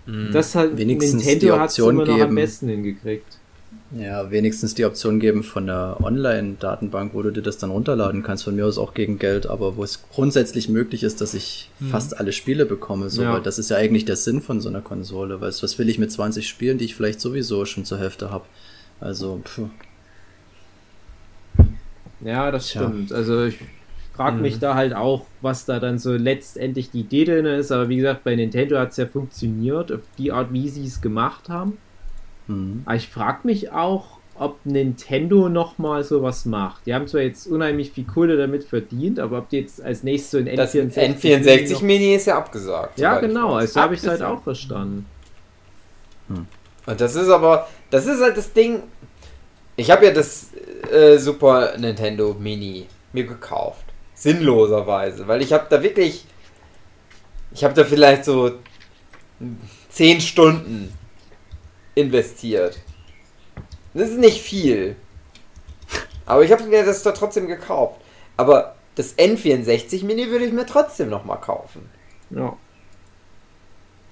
Mhm. 0.05 0.29
Das 0.31 0.55
hat 0.55 0.77
Wenigstens 0.77 1.25
Nintendo 1.25 1.55
hat 1.59 1.69
Option 1.69 1.95
immer 1.95 2.05
noch 2.05 2.19
am 2.19 2.35
besten 2.35 2.69
hingekriegt. 2.69 3.38
Ja, 3.91 4.29
wenigstens 4.29 4.75
die 4.75 4.85
Option 4.85 5.19
geben 5.19 5.41
von 5.41 5.65
der 5.65 5.97
Online-Datenbank, 6.03 7.15
wo 7.15 7.23
du 7.23 7.31
dir 7.31 7.41
das 7.41 7.57
dann 7.57 7.71
runterladen 7.71 8.21
kannst, 8.21 8.43
von 8.43 8.55
mir 8.55 8.67
aus 8.67 8.77
auch 8.77 8.93
gegen 8.93 9.17
Geld, 9.17 9.47
aber 9.47 9.77
wo 9.77 9.83
es 9.83 10.03
grundsätzlich 10.11 10.69
möglich 10.69 11.01
ist, 11.01 11.21
dass 11.21 11.33
ich 11.33 11.71
fast 11.89 12.19
alle 12.19 12.31
Spiele 12.31 12.67
bekomme, 12.67 13.09
so, 13.09 13.23
Ja. 13.23 13.33
weil 13.33 13.41
das 13.41 13.57
ist 13.57 13.71
ja 13.71 13.77
eigentlich 13.77 14.05
der 14.05 14.15
Sinn 14.15 14.41
von 14.41 14.61
so 14.61 14.69
einer 14.69 14.81
Konsole, 14.81 15.41
weißt 15.41 15.59
du, 15.59 15.63
was 15.63 15.79
will 15.79 15.89
ich 15.89 15.97
mit 15.97 16.11
20 16.11 16.47
Spielen, 16.47 16.77
die 16.77 16.85
ich 16.85 16.93
vielleicht 16.95 17.19
sowieso 17.19 17.65
schon 17.65 17.83
zur 17.83 17.97
Hälfte 17.97 18.29
habe? 18.29 18.45
Also, 18.99 19.41
puh. 19.43 19.69
Ja, 22.21 22.51
das 22.51 22.67
Tja. 22.67 22.83
stimmt. 22.83 23.11
Also 23.11 23.45
ich 23.45 23.57
frage 24.13 24.35
Mhm. 24.35 24.41
mich 24.43 24.59
da 24.59 24.75
halt 24.75 24.93
auch, 24.93 25.25
was 25.41 25.65
da 25.65 25.79
dann 25.79 25.97
so 25.97 26.11
letztendlich 26.15 26.91
die 26.91 26.99
Idee 26.99 27.23
drin 27.25 27.45
ist. 27.45 27.71
Aber 27.71 27.89
wie 27.89 27.95
gesagt, 27.97 28.23
bei 28.23 28.35
Nintendo 28.35 28.77
hat 28.77 28.91
es 28.91 28.97
ja 28.97 29.07
funktioniert, 29.07 29.91
auf 29.91 30.01
die 30.17 30.31
Art, 30.31 30.51
wie 30.53 30.69
sie 30.69 30.85
es 30.85 31.01
gemacht 31.01 31.49
haben. 31.49 31.77
Mhm. 32.49 32.81
Aber 32.85 32.95
ich 32.95 33.07
frage 33.07 33.39
mich 33.43 33.71
auch, 33.71 34.19
ob 34.35 34.57
Nintendo 34.65 35.49
nochmal 35.49 36.03
sowas 36.03 36.45
macht. 36.45 36.85
Die 36.85 36.93
haben 36.93 37.07
zwar 37.07 37.21
jetzt 37.21 37.45
unheimlich 37.47 37.91
viel 37.91 38.05
Kohle 38.05 38.37
damit 38.37 38.63
verdient, 38.63 39.19
aber 39.19 39.39
ob 39.39 39.49
die 39.49 39.59
jetzt 39.59 39.81
als 39.81 40.03
nächstes 40.03 40.31
so 40.31 40.37
ein 40.37 40.55
Das 40.55 40.73
N64, 40.73 40.95
N64 41.21 41.73
noch- 41.73 41.81
Mini 41.81 42.15
ist 42.15 42.25
ja 42.27 42.37
abgesagt. 42.37 42.99
Ja, 42.99 43.19
genau, 43.19 43.53
also 43.55 43.79
habe 43.81 43.95
ich 43.95 44.01
es 44.01 44.07
halt 44.07 44.21
auch 44.21 44.41
verstanden. 44.41 45.05
Und 46.85 47.01
das 47.01 47.15
ist 47.15 47.29
aber, 47.29 47.67
das 47.89 48.05
ist 48.05 48.21
halt 48.21 48.37
das 48.37 48.53
Ding. 48.53 48.83
Ich 49.75 49.91
habe 49.91 50.05
ja 50.05 50.11
das 50.11 50.49
äh, 50.91 51.17
Super 51.17 51.77
Nintendo 51.77 52.35
Mini 52.39 52.87
mir 53.13 53.25
gekauft. 53.25 53.83
Sinnloserweise, 54.13 55.27
weil 55.27 55.41
ich 55.41 55.51
habe 55.53 55.65
da 55.69 55.81
wirklich, 55.81 56.25
ich 57.53 57.63
habe 57.63 57.73
da 57.73 57.83
vielleicht 57.83 58.25
so 58.25 58.51
10 59.89 60.21
Stunden 60.21 60.93
investiert. 61.99 62.79
Das 63.93 64.09
ist 64.09 64.17
nicht 64.17 64.41
viel. 64.41 64.95
Aber 66.25 66.43
ich 66.43 66.51
habe 66.51 66.63
mir 66.63 66.85
das 66.85 67.03
da 67.03 67.11
trotzdem 67.11 67.47
gekauft. 67.47 67.99
Aber 68.37 68.75
das 68.95 69.17
N64 69.17 70.05
Mini 70.05 70.29
würde 70.29 70.45
ich 70.45 70.53
mir 70.53 70.65
trotzdem 70.65 71.09
nochmal 71.09 71.39
kaufen. 71.39 71.89
Ja. 72.29 72.55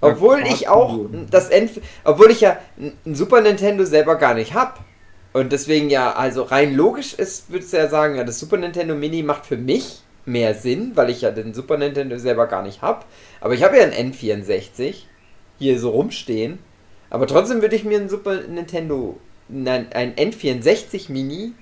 Obwohl 0.02 0.40
Ja, 0.40 0.54
ich 0.54 0.68
auch 0.68 1.06
das 1.30 1.50
N 1.50 1.70
obwohl 2.04 2.32
ich 2.32 2.42
ja 2.42 2.58
ein 2.78 3.16
Super 3.16 3.42
Nintendo 3.42 3.84
selber 3.86 4.16
gar 4.16 4.34
nicht 4.34 4.54
hab. 4.54 4.80
Und 5.34 5.52
deswegen 5.52 5.90
ja, 5.90 6.14
also 6.14 6.44
rein 6.44 6.76
logisch 6.76 7.14
ist, 7.14 7.52
würdest 7.52 7.74
du 7.74 7.78
ja 7.78 7.88
sagen, 7.90 8.16
ja, 8.16 8.24
das 8.24 8.40
Super 8.40 8.58
Nintendo 8.58 8.96
Mini 8.96 9.24
macht 9.24 9.46
für 9.46 9.58
mich 9.58 10.02
mehr 10.26 10.54
Sinn, 10.54 10.92
weil 10.96 11.10
ich 11.10 11.22
ja 11.22 11.32
den 11.32 11.54
Super 11.54 11.78
Nintendo 11.78 12.18
selber 12.18 12.48
gar 12.48 12.64
nicht 12.64 12.82
hab. 12.82 13.06
Aber 13.42 13.54
ich 13.54 13.64
habe 13.64 13.78
ja 13.78 13.84
ein 13.84 14.14
N64 14.14 14.96
hier 15.60 15.80
so 15.80 15.92
rumstehen. 15.92 16.60
Aber 17.10 17.28
trotzdem 17.28 17.62
würde 17.62 17.76
ich 17.76 17.84
mir 17.84 18.00
ein 18.00 18.10
Super 18.10 18.42
Nintendo, 18.42 19.18
nein, 19.48 19.88
ein 19.94 20.14
N64 20.16 21.12
Mini, 21.12 21.54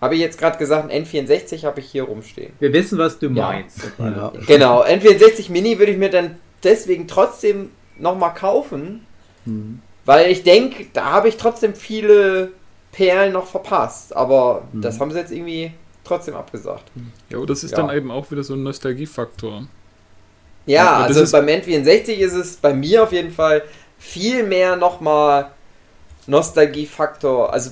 habe 0.00 0.14
ich 0.14 0.20
jetzt 0.20 0.38
gerade 0.38 0.58
gesagt, 0.58 0.90
ein 0.90 1.04
N64 1.04 1.64
habe 1.64 1.80
ich 1.80 1.86
hier 1.90 2.04
rumstehen. 2.04 2.52
Wir 2.60 2.72
wissen, 2.72 2.98
was 2.98 3.18
du 3.18 3.26
Ja. 3.30 3.48
meinst. 3.48 3.78
Ja. 3.98 4.32
Genau, 4.46 4.84
N64 4.84 5.50
Mini 5.50 5.78
würde 5.78 5.92
ich 5.92 5.98
mir 5.98 6.10
dann 6.10 6.36
deswegen 6.62 7.08
trotzdem 7.08 7.70
nochmal 7.98 8.34
kaufen, 8.34 9.04
Mhm. 9.44 9.80
weil 10.04 10.30
ich 10.30 10.42
denke, 10.44 10.86
da 10.92 11.06
habe 11.06 11.28
ich 11.28 11.36
trotzdem 11.36 11.74
viele 11.74 12.52
Perlen 12.92 13.32
noch 13.32 13.46
verpasst. 13.46 14.14
Aber 14.14 14.68
Mhm. 14.72 14.82
das 14.82 15.00
haben 15.00 15.10
sie 15.10 15.18
jetzt 15.18 15.32
irgendwie 15.32 15.72
trotzdem 16.04 16.34
abgesagt. 16.34 16.84
Ja, 17.28 17.38
aber 17.38 17.46
das 17.46 17.64
ist 17.64 17.72
Ja. 17.72 17.78
dann 17.78 17.94
eben 17.96 18.10
auch 18.10 18.30
wieder 18.30 18.44
so 18.44 18.54
ein 18.54 18.62
Nostalgiefaktor. 18.62 19.66
Ja, 20.66 20.98
also 20.98 21.24
beim 21.32 21.46
N64 21.48 22.18
ist 22.18 22.34
es 22.34 22.56
bei 22.56 22.72
mir 22.74 23.02
auf 23.02 23.12
jeden 23.12 23.30
Fall 23.30 23.62
viel 23.98 24.42
mehr 24.44 24.76
nochmal 24.76 25.50
Nostalgiefaktor, 26.26 27.52
also 27.52 27.70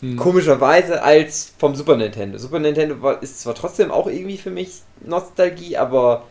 Hm. 0.00 0.16
komischerweise 0.16 1.02
als 1.02 1.52
vom 1.58 1.74
Super 1.76 1.96
Nintendo. 1.96 2.36
Super 2.38 2.58
Nintendo 2.58 3.00
war, 3.00 3.22
ist 3.22 3.40
zwar 3.40 3.54
trotzdem 3.54 3.90
auch 3.90 4.06
irgendwie 4.08 4.36
für 4.36 4.50
mich 4.50 4.82
Nostalgie, 5.06 5.76
aber 5.76 6.24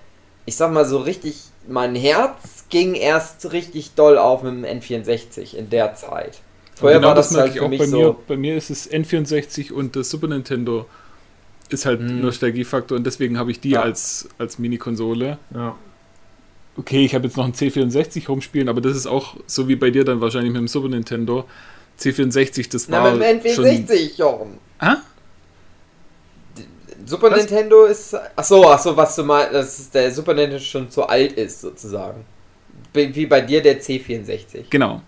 ich 0.46 0.56
sag 0.58 0.72
mal 0.74 0.86
so 0.86 0.98
richtig, 0.98 1.38
mein 1.68 1.96
Herz 1.96 2.66
ging 2.70 2.94
erst 2.94 3.52
richtig 3.54 3.94
doll 3.96 4.18
auf 4.18 4.44
mit 4.44 4.54
dem 4.54 4.66
N64 4.66 5.56
in 5.56 5.70
der 5.70 5.96
Zeit. 5.96 6.40
Vorher 6.76 6.98
genau 7.00 7.10
war 7.10 7.16
das, 7.16 7.32
merke 7.32 7.44
halt 7.46 7.54
ich 7.56 7.60
für 7.60 7.66
auch 7.66 7.70
mich 7.70 7.80
bei 7.80 7.86
so. 7.86 7.98
mir. 7.98 8.16
Bei 8.28 8.36
mir 8.38 8.58
ist 8.58 8.70
es 8.70 8.92
N64 8.92 9.72
und 9.72 9.96
das 9.96 10.10
Super 10.10 10.28
Nintendo 10.28 10.86
ist 11.70 11.86
halt 11.86 12.02
Mhm. 12.02 12.20
Nostalgiefaktor 12.22 12.98
und 12.98 13.06
deswegen 13.06 13.38
habe 13.40 13.50
ich 13.52 13.62
die 13.62 13.72
Ja. 13.72 13.82
als, 13.84 14.28
als 14.38 14.60
Mini-Konsole. 14.60 15.38
Ja. 15.56 15.76
Okay, 16.76 17.05
ich 17.05 17.13
habe 17.13 17.28
jetzt 17.28 17.38
noch 17.38 17.45
ein 17.45 17.53
C64 17.53 18.28
rumspielen, 18.28 18.67
aber 18.67 18.82
das 18.82 18.95
ist 18.97 19.05
auch 19.05 19.36
so 19.45 19.67
wie 19.67 19.76
bei 19.76 19.91
dir 19.91 20.03
dann 20.03 20.21
wahrscheinlich 20.21 20.51
mit 20.51 20.59
dem 20.59 20.67
Super 20.67 20.89
Nintendo. 20.89 21.45
C64, 21.99 22.71
das 22.71 22.88
Na, 22.88 23.03
war 23.03 23.13
mit 23.13 23.43
dem 23.45 23.53
schon... 23.53 23.65
N64, 23.65 24.17
Jochen. 24.17 24.57
Ah? 24.80 24.97
Super 27.05 27.32
Was? 27.32 27.39
Nintendo 27.39 27.86
ist. 27.86 28.15
Achso, 28.36 28.67
achso, 28.69 28.95
was 28.97 29.15
du 29.15 29.24
meinst, 29.24 29.53
dass 29.53 29.89
der 29.91 30.11
Super 30.11 30.34
Nintendo 30.34 30.59
schon 30.59 30.89
zu 30.89 31.03
alt 31.03 31.34
ist, 31.34 31.61
sozusagen. 31.61 32.26
Wie 32.93 33.26
bei 33.26 33.41
dir 33.41 33.61
der 33.61 33.82
C64. 33.82 34.65
Genau, 34.69 35.01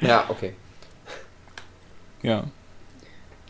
Ja, 0.00 0.24
okay. 0.28 0.54
ja. 2.22 2.44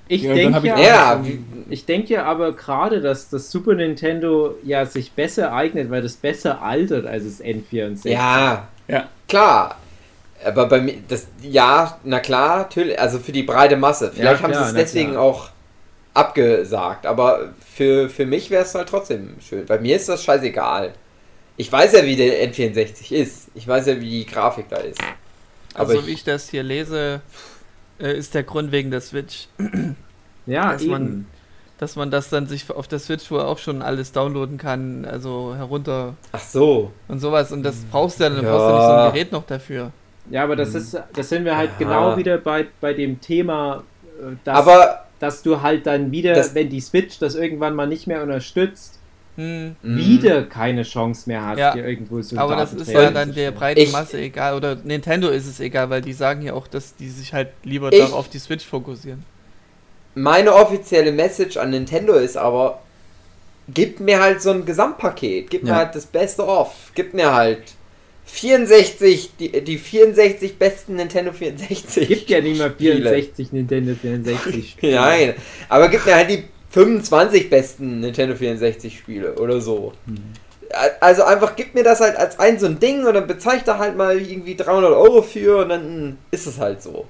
Ich 0.07 0.23
Ja, 0.23 0.35
denke 0.35 0.67
ja, 0.69 0.79
Ja, 0.79 1.25
Ich 1.71 1.87
denke 1.87 2.13
ja 2.15 2.25
aber 2.25 2.53
gerade, 2.53 3.01
dass 3.01 3.31
das 3.31 3.51
Super 3.51 3.75
Nintendo 3.75 4.55
ja 4.63 4.85
sich 4.85 5.13
besser 5.13 5.53
eignet, 5.53 5.91
weil 5.91 6.03
das 6.03 6.15
besser 6.15 6.61
altert 6.63 7.07
als 7.07 7.25
das 7.25 7.41
N64. 7.45 8.09
ja, 8.11 8.69
Ja, 8.87 9.09
klar. 9.29 9.79
Aber 10.45 10.67
bei 10.67 10.81
mir, 10.83 10.95
das, 11.09 11.27
ja, 11.41 11.99
na 12.05 12.21
klar, 12.21 12.59
natürlich, 12.59 13.01
also 13.01 13.19
für 13.19 13.33
die 13.33 13.45
breite 13.45 13.77
Masse. 13.79 14.13
Vielleicht 14.15 14.43
haben 14.43 14.53
klar, 14.53 14.65
sie 14.65 14.71
es 14.71 14.77
deswegen 14.77 15.13
klar. 15.13 15.23
auch 15.23 15.49
abgesagt, 16.13 17.07
aber 17.07 17.55
für, 17.75 18.09
für 18.09 18.27
mich 18.27 18.51
wäre 18.51 18.63
es 18.63 18.75
halt 18.75 18.89
trotzdem 18.89 19.37
schön. 19.41 19.65
Bei 19.67 19.79
mir 19.79 19.97
ist 19.97 20.09
das 20.09 20.23
scheißegal. 20.23 20.93
Ich 21.57 21.71
weiß 21.73 21.93
ja, 21.93 22.05
wie 22.05 22.17
der 22.17 22.47
N64 22.53 23.13
ist. 23.13 23.49
Ich 23.55 23.67
weiß 23.67 23.87
ja, 23.87 24.01
wie 24.01 24.11
die 24.11 24.27
Grafik 24.27 24.67
da 24.69 24.77
ist. 24.77 24.99
Aber 25.75 25.89
Also 25.91 26.01
ich- 26.01 26.07
wie 26.07 26.13
ich 26.13 26.25
das 26.25 26.51
hier 26.51 26.63
lese, 26.63 27.21
äh, 27.99 28.17
ist 28.17 28.35
der 28.35 28.43
Grund 28.43 28.73
wegen 28.73 28.91
der 28.91 29.01
Switch. 29.01 29.49
ja 30.47 30.73
dass 30.73 30.83
eben. 30.83 30.91
man- 30.91 31.27
dass 31.79 31.97
man 31.97 32.09
das 32.11 32.31
dann 32.31 32.47
sich 32.47 32.71
auf 32.71 32.87
der 32.87 33.01
Switch 33.01 33.29
wohl 33.33 33.41
auch 33.41 33.59
schon 33.59 33.83
alles 33.83 34.13
downloaden 34.13 34.59
kann, 34.59 35.05
also 35.05 35.55
herunter 35.57 36.15
Ach 36.31 36.39
so. 36.41 36.93
und 37.09 37.19
sowas. 37.19 37.51
Und 37.51 37.65
das 37.65 37.77
brauchst 37.91 38.21
du 38.21 38.25
ja, 38.25 38.31
dann 38.31 38.45
Ja. 38.45 38.51
brauchst 38.53 38.69
du 38.71 38.75
nicht 38.75 38.87
so 38.87 38.93
ein 38.93 39.13
Gerät 39.13 39.33
noch 39.33 39.45
dafür. 39.45 39.91
Ja, 40.31 40.45
aber 40.45 40.55
das 40.55 40.73
ist, 40.75 40.97
das 41.15 41.29
sind 41.29 41.45
wir 41.45 41.57
halt 41.57 41.71
Ja. 41.73 41.79
genau 41.87 42.17
wieder 42.17 42.39
bei, 42.39 42.67
bei 42.81 42.95
dem 42.95 43.21
Thema, 43.21 43.83
äh, 44.21 44.37
dass, 44.45 44.57
Aber 44.57 45.05
dass 45.19 45.43
du 45.43 45.61
halt 45.63 45.85
dann 45.87 46.13
wieder, 46.13 46.33
Das- 46.35 46.55
wenn 46.55 46.69
die 46.71 46.81
Switch 46.81 47.19
das 47.19 47.35
irgendwann 47.35 47.75
mal 47.75 47.89
nicht 47.89 48.07
mehr 48.07 48.23
unterstützt, 48.23 49.01
Hm. 49.37 49.74
wieder 49.82 50.45
keine 50.45 50.85
Chance 50.85 51.28
mehr 51.28 51.45
hast, 51.45 51.59
Ja. 51.59 51.74
irgendwo 51.74 52.22
so 52.22 52.37
Aber 52.39 52.55
das 52.55 52.72
ist 52.72 52.89
ja 52.91 53.11
dann 53.11 53.35
der 53.35 53.51
breiten 53.51 53.80
Ich- 53.80 53.91
Masse 53.93 54.18
egal. 54.20 54.55
Oder 54.55 54.76
Nintendo 54.76 55.28
ist 55.28 55.47
es 55.47 55.59
egal, 55.59 55.91
weil 55.91 56.03
die 56.03 56.12
sagen 56.12 56.43
ja 56.43 56.53
auch, 56.53 56.68
dass 56.68 56.95
die 56.95 57.09
sich 57.09 57.32
halt 57.32 57.49
lieber 57.64 57.93
Ich- 57.93 57.99
darauf 57.99 58.12
auf 58.14 58.28
die 58.28 58.39
Switch 58.39 58.64
fokussieren. 58.64 59.24
meine 60.14 60.55
offizielle 60.55 61.11
Message 61.11 61.57
an 61.57 61.70
Nintendo 61.70 62.12
ist 62.14 62.37
aber, 62.37 62.80
gib 63.68 63.99
mir 63.99 64.20
halt 64.20 64.41
so 64.41 64.51
ein 64.51 64.64
Gesamtpaket, 64.64 65.51
gib 65.51 65.64
mir 65.64 65.70
Ja. 65.70 65.76
halt 65.76 65.95
das 65.97 66.07
Beste 66.07 66.47
off, 66.47 66.93
gib 66.95 67.14
mir 67.14 67.35
halt 67.35 67.62
64, 68.26 69.30
die, 69.39 69.51
die 69.64 69.78
64 69.78 70.59
besten 70.59 70.97
Nintendo 70.97 71.32
64. 71.32 72.07
gibt 72.09 72.30
ja 72.30 72.41
nicht 72.41 72.59
mehr 72.59 72.70
Spiele. 72.70 72.95
64 72.97 73.53
Nintendo 73.53 73.95
64 74.01 74.70
Spiele. 74.78 74.95
Nein, 74.95 75.35
aber 75.68 75.89
gib 75.89 76.07
mir 76.07 76.14
halt 76.14 76.30
die 76.30 76.45
25 76.75 77.51
besten 77.51 78.01
Nintendo 78.01 78.35
64 78.35 78.99
Spiele 78.99 79.37
oder 79.37 79.61
so. 79.61 79.93
Also 80.99 81.22
einfach 81.22 81.55
gib 81.55 81.72
mir 81.75 81.85
das 81.85 82.01
halt 82.01 82.16
als 82.16 82.41
ein 82.41 82.59
so 82.59 82.66
ein 82.66 82.81
Ding 82.81 83.07
und 83.07 83.14
dann 83.14 83.29
bezahle 83.29 83.59
ich 83.59 83.62
da 83.62 83.79
halt 83.79 83.97
mal 83.97 84.18
irgendwie 84.18 84.57
300 84.57 84.91
Euro 84.91 85.22
für 85.22 85.59
und 85.59 85.68
dann 85.68 86.18
ist 86.33 86.49
es 86.49 86.59
halt 86.59 86.83
so. 86.83 87.07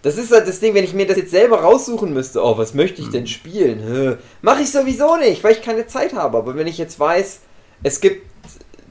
Das 0.00 0.16
ist 0.16 0.32
halt 0.32 0.48
das 0.48 0.60
Ding, 0.60 0.72
wenn 0.72 0.84
ich 0.84 0.94
mir 0.94 1.06
das 1.06 1.18
jetzt 1.18 1.30
selber 1.30 1.60
raussuchen 1.60 2.14
müsste, 2.14 2.42
oh, 2.42 2.56
was 2.56 2.72
möchte 2.72 3.02
ich 3.02 3.10
denn 3.10 3.26
spielen? 3.26 4.16
Mache 4.40 4.62
ich 4.62 4.70
sowieso 4.70 5.16
nicht, 5.16 5.44
weil 5.44 5.52
ich 5.52 5.62
keine 5.62 5.86
Zeit 5.86 6.14
habe. 6.14 6.38
Aber 6.38 6.56
wenn 6.56 6.66
ich 6.66 6.78
jetzt 6.78 6.98
weiß, 6.98 7.40
es 7.82 8.00
gibt 8.00 8.24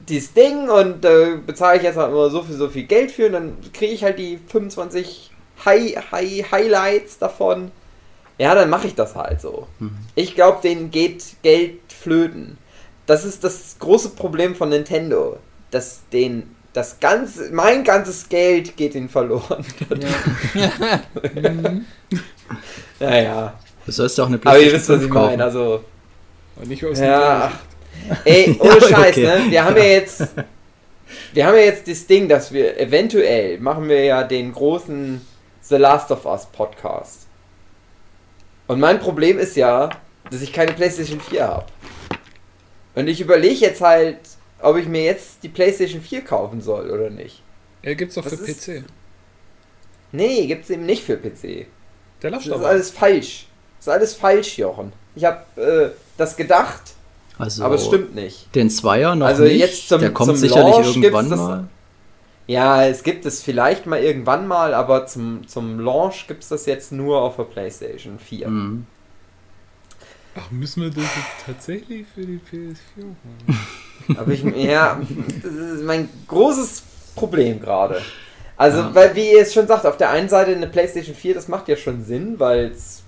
dieses 0.08 0.34
Ding 0.34 0.68
und 0.68 1.04
äh, 1.04 1.36
bezahle 1.44 1.78
ich 1.78 1.82
jetzt 1.82 1.96
halt 1.96 2.12
immer 2.12 2.30
so 2.30 2.42
viel, 2.42 2.54
so 2.54 2.68
viel 2.68 2.84
Geld 2.84 3.10
für 3.10 3.26
und 3.26 3.32
dann 3.32 3.56
kriege 3.72 3.92
ich 3.92 4.04
halt 4.04 4.20
die 4.20 4.38
25 4.46 5.32
High, 5.64 5.96
High, 6.12 6.52
Highlights 6.52 7.18
davon. 7.18 7.72
Ja, 8.38 8.54
dann 8.54 8.68
mache 8.68 8.86
ich 8.86 8.94
das 8.94 9.14
halt 9.14 9.40
so. 9.40 9.66
Ich 10.14 10.34
glaube, 10.34 10.58
denen 10.62 10.90
geht 10.90 11.24
Geld 11.42 11.80
flöten. 11.88 12.58
Das 13.06 13.24
ist 13.24 13.44
das 13.44 13.76
große 13.78 14.10
Problem 14.10 14.54
von 14.54 14.68
Nintendo. 14.68 15.38
Dass 15.70 16.02
denen 16.12 16.54
das 16.72 17.00
ganze, 17.00 17.50
mein 17.52 17.82
ganzes 17.84 18.28
Geld 18.28 18.76
geht 18.76 18.94
ihnen 18.94 19.08
verloren. 19.08 19.64
naja. 23.00 23.54
Du 23.86 23.92
sollst 23.92 24.18
ja 24.18 24.24
auch 24.24 24.28
eine 24.28 24.40
Aber 24.44 24.58
ihr 24.58 24.68
PlayStation 24.70 24.74
wisst, 24.80 24.88
was 24.88 24.96
5 24.96 25.04
ich 25.06 25.12
meine. 25.12 25.44
Also, 25.44 25.84
Und 26.56 26.68
nicht 26.68 26.84
aus 26.84 26.98
ja. 26.98 27.52
Ey, 28.24 28.56
ohne 28.60 28.80
Ja, 28.80 28.80
Scheiß, 28.80 29.16
okay. 29.16 29.24
ne? 29.24 29.44
Wir 29.50 29.64
haben 29.64 29.76
ja 29.76 29.84
jetzt. 29.84 30.26
Wir 31.32 31.46
haben 31.46 31.54
ja 31.54 31.62
jetzt 31.62 31.86
das 31.86 32.04
Ding, 32.08 32.28
dass 32.28 32.52
wir 32.52 32.80
eventuell 32.80 33.60
machen 33.60 33.88
wir 33.88 34.02
ja 34.02 34.24
den 34.24 34.52
großen 34.52 35.24
The 35.62 35.76
Last 35.76 36.10
of 36.10 36.26
Us 36.26 36.46
Podcast. 36.46 37.25
Und 38.66 38.80
mein 38.80 38.98
Problem 38.98 39.38
ist 39.38 39.56
ja, 39.56 39.90
dass 40.30 40.42
ich 40.42 40.52
keine 40.52 40.72
PlayStation 40.72 41.20
4 41.20 41.44
habe. 41.46 41.66
Und 42.94 43.08
ich 43.08 43.20
überlege 43.20 43.60
jetzt 43.60 43.80
halt, 43.80 44.18
ob 44.60 44.76
ich 44.76 44.88
mir 44.88 45.04
jetzt 45.04 45.42
die 45.42 45.48
PlayStation 45.48 46.00
4 46.00 46.22
kaufen 46.22 46.60
soll 46.60 46.90
oder 46.90 47.10
nicht. 47.10 47.42
Er 47.82 47.94
gibt's 47.94 48.14
doch 48.16 48.24
für 48.24 48.34
ist- 48.34 48.66
PC. 48.66 48.84
Nee, 50.12 50.46
gibt's 50.46 50.70
eben 50.70 50.86
nicht 50.86 51.04
für 51.04 51.16
PC. 51.16 51.66
Der 52.22 52.30
Das 52.30 52.32
läuft 52.32 52.46
ist 52.46 52.52
aber. 52.52 52.68
alles 52.68 52.90
falsch. 52.90 53.46
Das 53.78 53.86
ist 53.86 53.92
alles 53.92 54.14
falsch, 54.14 54.58
Jochen. 54.58 54.92
Ich 55.14 55.24
habe 55.24 55.60
äh, 55.60 55.90
das 56.16 56.36
gedacht, 56.36 56.82
Also, 57.38 57.64
aber 57.64 57.74
es 57.74 57.84
stimmt 57.86 58.14
nicht. 58.14 58.52
Den 58.54 58.70
Zweier 58.70 59.14
noch 59.14 59.26
Also 59.26 59.42
nicht. 59.44 59.58
jetzt 59.58 59.88
zum- 59.88 60.00
Der 60.00 60.12
kommt 60.12 60.28
zum 60.30 60.36
sicherlich 60.36 60.74
Launch 60.74 60.96
irgendwann 60.96 61.30
das- 61.30 61.38
mal. 61.38 61.68
Ja, 62.46 62.84
es 62.86 63.02
gibt 63.02 63.26
es 63.26 63.42
vielleicht 63.42 63.86
mal 63.86 64.00
irgendwann 64.00 64.46
mal, 64.46 64.72
aber 64.72 65.06
zum, 65.06 65.48
zum 65.48 65.80
Launch 65.80 66.26
gibt 66.28 66.42
es 66.44 66.48
das 66.48 66.66
jetzt 66.66 66.92
nur 66.92 67.20
auf 67.20 67.36
der 67.36 67.44
PlayStation 67.44 68.18
4. 68.18 68.48
Mhm. 68.48 68.86
Ach, 70.38 70.50
müssen 70.50 70.82
wir 70.82 70.90
das 70.90 71.04
jetzt 71.04 71.46
tatsächlich 71.46 72.06
für 72.14 72.20
die 72.20 72.38
PS4 72.50 73.04
machen? 73.04 74.16
Aber 74.18 74.30
ich, 74.32 74.44
ja, 74.44 75.00
das 75.42 75.52
ist 75.52 75.82
mein 75.84 76.08
großes 76.28 76.82
Problem 77.16 77.60
gerade. 77.60 78.00
Also, 78.58 78.78
Ja. 78.78 78.94
weil, 78.94 79.14
wie 79.16 79.32
ihr 79.32 79.40
es 79.42 79.52
schon 79.54 79.66
sagt, 79.66 79.84
auf 79.86 79.96
der 79.96 80.10
einen 80.10 80.28
Seite 80.28 80.54
eine 80.54 80.66
PlayStation 80.66 81.14
4, 81.14 81.34
das 81.34 81.48
macht 81.48 81.68
ja 81.68 81.76
schon 81.76 82.04
Sinn, 82.04 82.38
weil 82.38 82.66
es 82.66 83.02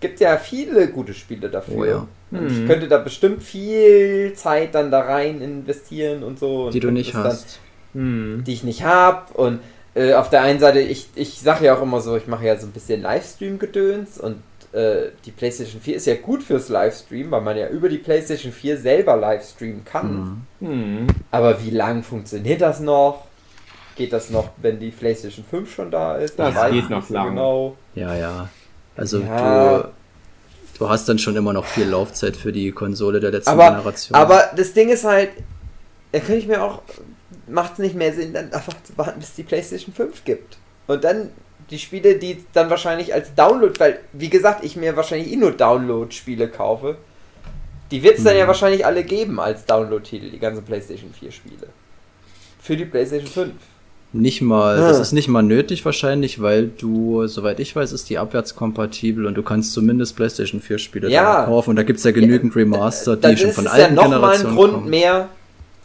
gibt 0.00 0.20
ja 0.20 0.36
viele 0.36 0.88
gute 0.88 1.12
Spiele 1.14 1.48
dafür. 1.50 1.76
Oh 1.76 1.84
ja. 1.84 1.96
Und 2.30 2.42
Mhm. 2.42 2.46
Ich 2.62 2.66
könnte 2.68 2.86
da 2.86 2.98
bestimmt 2.98 3.42
viel 3.42 4.32
Zeit 4.34 4.74
dann 4.76 4.90
da 4.92 5.00
rein 5.00 5.40
investieren 5.40 6.22
und 6.22 6.38
so. 6.38 6.66
Und 6.66 6.74
Die 6.74 6.78
du 6.80 6.86
könnte 6.88 7.00
nicht 7.00 7.14
hast. 7.14 7.58
Hm. 7.94 8.44
die 8.46 8.52
ich 8.52 8.64
nicht 8.64 8.84
habe. 8.84 9.32
Und 9.34 9.60
äh, 9.94 10.14
auf 10.14 10.30
der 10.30 10.42
einen 10.42 10.60
Seite, 10.60 10.80
ich, 10.80 11.08
ich 11.14 11.40
sage 11.40 11.64
ja 11.66 11.76
auch 11.76 11.82
immer 11.82 12.00
so, 12.00 12.16
ich 12.16 12.26
mache 12.26 12.46
ja 12.46 12.56
so 12.56 12.66
ein 12.66 12.72
bisschen 12.72 13.02
Livestream-Gedöns 13.02 14.18
und 14.18 14.36
äh, 14.72 15.08
die 15.24 15.32
PlayStation 15.32 15.80
4 15.80 15.96
ist 15.96 16.06
ja 16.06 16.14
gut 16.14 16.42
fürs 16.44 16.68
Livestream, 16.68 17.30
weil 17.32 17.40
man 17.40 17.56
ja 17.56 17.68
über 17.68 17.88
die 17.88 17.98
PlayStation 17.98 18.52
4 18.52 18.78
selber 18.78 19.16
Livestreamen 19.16 19.84
kann. 19.84 20.44
Mhm. 20.60 20.68
Hm. 20.68 21.06
Aber 21.32 21.62
wie 21.64 21.70
lang 21.70 22.02
funktioniert 22.04 22.60
das 22.60 22.78
noch? 22.80 23.24
Geht 23.96 24.12
das 24.12 24.30
noch, 24.30 24.50
wenn 24.58 24.78
die 24.78 24.90
PlayStation 24.92 25.44
5 25.44 25.74
schon 25.74 25.90
da 25.90 26.16
ist? 26.16 26.38
Das 26.38 26.54
weiß 26.54 26.72
geht 26.72 26.88
noch 26.88 26.98
nicht 26.98 27.08
so 27.08 27.14
lang. 27.14 27.30
Genau. 27.30 27.76
Ja, 27.96 28.14
ja. 28.14 28.48
Also 28.96 29.18
Ja. 29.20 29.78
du, 29.80 29.88
du 30.78 30.88
hast 30.88 31.08
dann 31.08 31.18
schon 31.18 31.34
immer 31.34 31.52
noch 31.52 31.64
viel 31.64 31.88
Laufzeit 31.88 32.36
für 32.36 32.52
die 32.52 32.70
Konsole 32.70 33.18
der 33.18 33.32
letzten 33.32 33.50
Aber, 33.50 33.70
Generation. 33.70 34.14
aber 34.16 34.50
das 34.56 34.72
Ding 34.72 34.88
ist 34.90 35.04
halt, 35.04 35.30
da 36.12 36.20
könnte 36.20 36.36
ich 36.36 36.46
mir 36.46 36.62
auch, 36.62 36.80
macht 37.52 37.74
es 37.74 37.78
nicht 37.78 37.94
mehr 37.94 38.12
Sinn, 38.12 38.32
dann 38.34 38.52
einfach 38.52 38.74
zu 38.82 38.96
warten, 38.96 39.20
bis 39.20 39.34
die 39.34 39.42
PlayStation 39.42 39.94
5 39.94 40.24
gibt. 40.24 40.58
Und 40.86 41.04
dann 41.04 41.30
die 41.70 41.78
Spiele, 41.78 42.16
die 42.16 42.44
dann 42.52 42.68
wahrscheinlich 42.70 43.14
als 43.14 43.34
Download, 43.34 43.78
weil, 43.78 44.00
wie 44.12 44.28
gesagt, 44.30 44.64
ich 44.64 44.76
mir 44.76 44.96
wahrscheinlich 44.96 45.32
eh 45.32 45.36
nur 45.36 45.52
Download-Spiele 45.52 46.48
kaufe, 46.48 46.96
die 47.90 48.02
wird 48.02 48.18
es 48.18 48.24
dann 48.24 48.36
ja 48.36 48.44
Mhm. 48.44 48.48
wahrscheinlich 48.48 48.84
alle 48.86 49.04
geben 49.04 49.38
als 49.40 49.64
Download-Titel, 49.66 50.30
die 50.30 50.38
ganzen 50.38 50.64
PlayStation 50.64 51.12
4-Spiele. 51.12 51.68
Für 52.60 52.76
die 52.76 52.84
PlayStation 52.84 53.28
5. 53.30 53.52
Nicht 54.12 54.42
mal, 54.42 54.76
das 54.78 54.98
Ah. 54.98 55.02
ist 55.02 55.12
nicht 55.12 55.28
mal 55.28 55.42
nötig 55.42 55.84
wahrscheinlich, 55.84 56.42
weil 56.42 56.66
du, 56.66 57.28
soweit 57.28 57.60
ich 57.60 57.76
weiß, 57.76 57.92
ist 57.92 58.10
die 58.10 58.18
abwärtskompatibel 58.18 59.24
und 59.24 59.34
du 59.36 59.42
kannst 59.44 59.72
zumindest 59.72 60.16
PlayStation 60.16 60.60
4 60.60 60.78
Spiele 60.78 61.08
Ja. 61.08 61.44
kaufen 61.44 61.70
und 61.70 61.76
da 61.76 61.84
gibt's 61.84 62.02
ja 62.02 62.10
genügend 62.10 62.56
Remaster, 62.56 63.16
dann 63.16 63.32
die 63.32 63.36
schon 63.40 63.50
ist 63.50 63.54
von 63.54 63.66
es 63.66 63.76
ja 63.76 63.84
alten 63.84 63.94
nochmal 63.94 64.14
ein 64.14 64.20
Generationen 64.20 64.56
Grund 64.56 64.72
kommen. 64.74 64.90
mehr, 64.90 65.28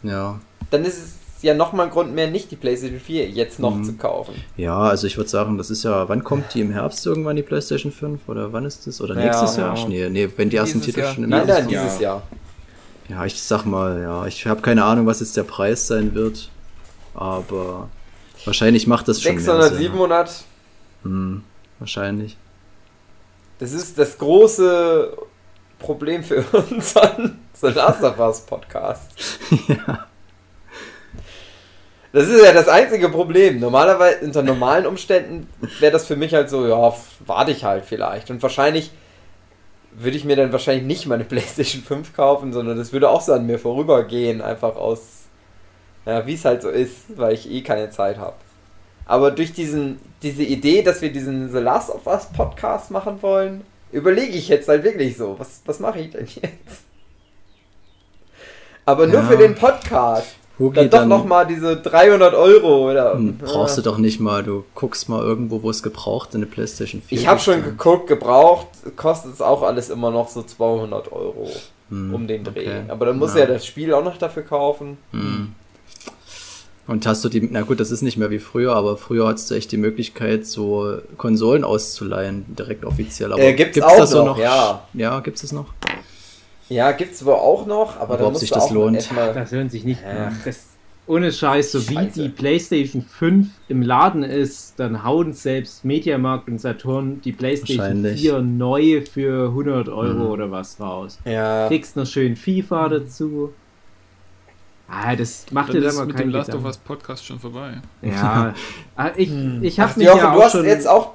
Ja. 0.02 0.40
dann 0.72 0.84
ist 0.84 0.98
es 0.98 1.14
ja 1.46 1.54
nochmal 1.54 1.86
ein 1.86 1.92
Grund 1.92 2.14
mehr, 2.14 2.30
nicht 2.30 2.50
die 2.50 2.56
PlayStation 2.56 3.00
4 3.00 3.28
jetzt 3.30 3.58
noch 3.58 3.74
Mhm. 3.74 3.84
zu 3.84 3.92
kaufen. 3.94 4.34
ja, 4.56 4.78
also 4.78 5.06
ich 5.06 5.16
würde 5.16 5.30
sagen, 5.30 5.56
das 5.58 5.70
ist 5.70 5.82
ja, 5.84 6.08
wann 6.08 6.22
kommt 6.24 6.52
die 6.54 6.60
im 6.60 6.70
Herbst 6.72 7.04
irgendwann 7.06 7.36
die 7.36 7.42
PlayStation 7.42 7.90
5 7.92 8.28
oder 8.28 8.52
wann 8.52 8.64
ist 8.64 8.86
das? 8.86 9.00
Oder 9.00 9.14
Ja, 9.16 9.24
nächstes 9.24 9.56
ja. 9.56 9.74
Jahr? 9.74 9.88
Nee, 9.88 10.08
nee, 10.10 10.28
wenn 10.36 10.50
die 10.50 10.56
ersten 10.56 10.80
Dieses 10.80 10.86
Titel 10.94 11.00
Jahr. 11.04 11.14
schon 11.14 11.24
im 11.24 11.30
Nein, 11.30 11.46
nein, 11.46 11.68
dieses 11.68 11.98
Jahr. 12.00 12.22
Ja, 13.08 13.24
ich 13.24 13.40
sag 13.42 13.64
mal, 13.64 14.00
ja, 14.02 14.26
ich 14.26 14.46
habe 14.46 14.60
keine 14.62 14.84
Ahnung, 14.84 15.06
was 15.06 15.20
jetzt 15.20 15.36
der 15.36 15.44
Preis 15.44 15.86
sein 15.86 16.14
wird, 16.14 16.50
aber 17.14 17.88
wahrscheinlich 18.44 18.86
macht 18.86 19.06
das 19.08 19.22
schon 19.22 19.36
600, 19.38 19.58
mehr 19.60 19.68
Sinn. 19.70 19.78
700 19.92 20.30
Hm, 21.04 21.42
wahrscheinlich. 21.78 22.36
Das 23.58 23.72
ist 23.72 23.96
das 23.98 24.18
große 24.18 25.16
Problem 25.78 26.22
für 26.24 26.42
unseren 26.70 27.38
The 27.60 27.68
Last 27.68 28.02
of 28.02 28.18
Us 28.18 28.40
Podcast. 28.40 29.10
ja. 29.68 30.06
Das 32.16 32.28
ist 32.28 32.42
ja 32.42 32.52
das 32.54 32.66
einzige 32.66 33.10
Problem. 33.10 33.60
Normalerweise, 33.60 34.24
unter 34.24 34.42
normalen 34.42 34.86
Umständen 34.86 35.50
wäre 35.80 35.92
das 35.92 36.06
für 36.06 36.16
mich 36.16 36.32
halt 36.32 36.48
so, 36.48 36.66
ja, 36.66 36.94
warte 37.26 37.50
ich 37.50 37.62
halt 37.62 37.84
vielleicht. 37.84 38.30
Und 38.30 38.42
wahrscheinlich 38.42 38.90
würde 39.92 40.16
ich 40.16 40.24
mir 40.24 40.34
dann 40.34 40.50
wahrscheinlich 40.50 40.86
nicht 40.86 41.04
meine 41.06 41.24
PlayStation 41.32 41.82
5 41.82 42.16
kaufen, 42.16 42.54
sondern 42.54 42.78
das 42.78 42.94
würde 42.94 43.10
auch 43.10 43.20
so 43.20 43.34
an 43.34 43.44
mir 43.44 43.58
vorübergehen, 43.58 44.40
einfach 44.40 44.76
aus, 44.76 45.00
ja, 46.06 46.26
wie 46.26 46.32
es 46.32 46.46
halt 46.46 46.62
so 46.62 46.70
ist, 46.70 47.18
weil 47.18 47.34
ich 47.34 47.50
eh 47.50 47.60
keine 47.60 47.90
Zeit 47.90 48.16
habe. 48.16 48.36
Aber 49.04 49.30
durch 49.30 49.52
diesen, 49.52 50.00
diese 50.22 50.42
Idee, 50.42 50.80
dass 50.80 51.02
wir 51.02 51.12
diesen 51.12 51.52
The 51.52 51.58
Last 51.58 51.90
of 51.90 52.06
Us 52.06 52.32
Podcast 52.34 52.90
machen 52.90 53.20
wollen, 53.20 53.62
überlege 53.92 54.38
ich 54.38 54.48
jetzt 54.48 54.68
halt 54.68 54.84
wirklich 54.84 55.18
so, 55.18 55.38
was, 55.38 55.60
was 55.66 55.80
mache 55.80 55.98
ich 56.00 56.12
denn 56.12 56.24
jetzt? 56.26 56.84
Aber 58.86 59.06
nur 59.06 59.20
Ja. 59.20 59.26
für 59.26 59.36
den 59.36 59.54
Podcast. 59.54 60.36
Hugi, 60.58 60.74
Dann 60.76 60.90
doch 60.90 60.98
dann- 61.00 61.08
nochmal 61.08 61.46
diese 61.46 61.76
300 61.76 62.34
Euro 62.34 62.90
oder. 62.90 63.12
Hm, 63.14 63.36
Brauchst 63.38 63.76
du 63.76 63.82
Ja. 63.82 63.84
doch 63.90 63.98
nicht 63.98 64.20
mal, 64.20 64.42
du 64.42 64.64
guckst 64.74 65.08
mal 65.08 65.22
irgendwo, 65.22 65.62
wo 65.62 65.68
es 65.70 65.82
gebraucht 65.82 66.30
in 66.34 66.38
eine 66.42 66.46
PlayStation 66.46 67.02
4 67.02 67.18
Ich 67.18 67.26
habe 67.26 67.40
schon 67.40 67.62
geguckt, 67.62 68.06
gebraucht, 68.06 68.68
kostet 68.96 69.34
es 69.34 69.42
auch 69.42 69.62
alles 69.62 69.90
immer 69.90 70.10
noch 70.10 70.28
so 70.28 70.42
200 70.42 71.12
Euro 71.12 71.50
Hm, 71.90 72.14
um 72.14 72.26
den 72.26 72.42
Dreh. 72.44 72.50
okay. 72.50 72.82
Aber 72.88 73.04
dann 73.06 73.18
muss 73.18 73.34
Ja. 73.34 73.40
ja 73.40 73.46
das 73.46 73.66
Spiel 73.66 73.92
auch 73.92 74.02
noch 74.02 74.16
dafür 74.16 74.42
kaufen. 74.44 74.96
Hm. 75.12 75.52
Und 76.88 77.04
hast 77.04 77.24
du 77.24 77.28
die, 77.28 77.40
na 77.50 77.62
gut, 77.62 77.80
das 77.80 77.90
ist 77.90 78.02
nicht 78.02 78.16
mehr 78.16 78.30
wie 78.30 78.38
früher, 78.38 78.74
aber 78.76 78.96
früher 78.96 79.26
hattest 79.26 79.50
du 79.50 79.56
echt 79.56 79.72
die 79.72 79.76
Möglichkeit, 79.76 80.46
so 80.46 80.98
Konsolen 81.16 81.64
auszuleihen, 81.64 82.44
direkt 82.48 82.84
offiziell. 82.84 83.32
Aber 83.32 83.42
Äh, 83.42 83.54
gibt's 83.54 83.74
gibt's 83.74 83.92
auch 83.92 83.96
das 83.98 84.10
so 84.10 84.24
noch, 84.24 84.38
ja. 84.38 84.84
Ja, 84.94 85.18
gibt's 85.20 85.42
es 85.42 85.50
noch? 85.52 85.66
Ja, 86.68 86.92
gibt's 86.92 87.24
wohl 87.24 87.34
auch 87.34 87.66
noch, 87.66 87.98
aber, 88.00 88.16
da 88.16 88.24
ob 88.24 88.30
musst 88.32 88.40
sich 88.40 88.50
du 88.50 88.56
das 88.56 88.64
auch 88.64 88.70
lohnt? 88.72 89.08
Das 89.34 89.52
hören 89.52 89.68
sich 89.70 89.84
nicht. 89.84 90.00
Das, 90.44 90.66
ohne 91.06 91.30
Scheiß, 91.30 91.70
so 91.70 91.88
wie 91.88 91.94
Scheiße. 91.94 92.22
die 92.24 92.28
PlayStation 92.28 93.02
5 93.02 93.46
im 93.68 93.82
Laden 93.82 94.24
ist, 94.24 94.74
dann 94.78 95.04
hauen 95.04 95.32
selbst 95.32 95.84
Mediamarkt 95.84 96.48
und 96.48 96.60
Saturn 96.60 97.20
die 97.20 97.30
PlayStation 97.30 97.78
Wahrscheinlich. 97.78 98.20
4 98.22 98.40
neu 98.42 99.02
für 99.08 99.50
100 99.50 99.88
Euro 99.88 100.24
Mhm. 100.24 100.30
oder 100.30 100.50
was 100.50 100.80
raus. 100.80 101.18
Ja. 101.24 101.68
Kriegst 101.68 101.96
noch 101.96 102.06
schön 102.06 102.34
FIFA 102.34 102.88
dazu. 102.88 103.52
Ah, 104.88 105.14
das 105.16 105.46
macht 105.50 105.68
dir 105.70 105.74
Dann 105.74 105.82
dann 105.82 105.90
ist 105.90 105.96
mal 105.98 106.06
mit 106.06 106.18
dem 106.18 106.30
Last 106.30 106.54
of. 106.54 106.64
Us 106.64 106.76
Podcast 106.78 107.24
schon 107.24 107.38
vorbei. 107.40 107.74
Ja, 108.02 108.54
Ah, 108.96 109.10
ich, 109.16 109.30
ich 109.62 109.80
Ach, 109.80 109.88
habe 109.88 109.98
mich 109.98 110.06
Jochen, 110.08 110.18
ja 110.20 110.32
du 110.32 110.38
auch 110.38 110.44
hast 110.44 110.52
schon 110.52 110.64
jetzt 110.64 110.86
auch. 110.88 111.12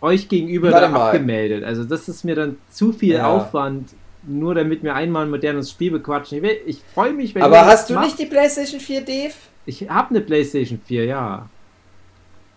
euch 0.00 0.28
gegenüber 0.28 0.74
abgemeldet. 0.82 1.64
Also 1.64 1.84
das 1.84 2.08
ist 2.08 2.24
mir 2.24 2.34
dann 2.34 2.56
zu 2.70 2.92
viel 2.92 3.14
Ja. 3.14 3.26
Aufwand, 3.28 3.90
nur 4.22 4.54
damit 4.54 4.82
wir 4.82 4.94
einmal 4.94 5.24
ein 5.24 5.30
modernes 5.30 5.70
Spiel 5.70 5.90
bequatschen. 5.92 6.38
Ich, 6.38 6.42
will- 6.42 6.60
ich 6.66 6.80
freue 6.94 7.12
mich, 7.12 7.34
wenn 7.34 7.42
Aber 7.42 7.56
ihr 7.56 7.66
hast 7.66 7.88
du 7.90 7.94
macht. 7.94 8.04
nicht 8.06 8.18
die 8.18 8.26
PlayStation 8.26 8.80
4, 8.80 9.00
Dave? 9.02 9.32
Ich 9.66 9.88
habe 9.88 10.10
eine 10.10 10.20
PlayStation 10.20 10.80
4, 10.86 11.04
ja. 11.04 11.48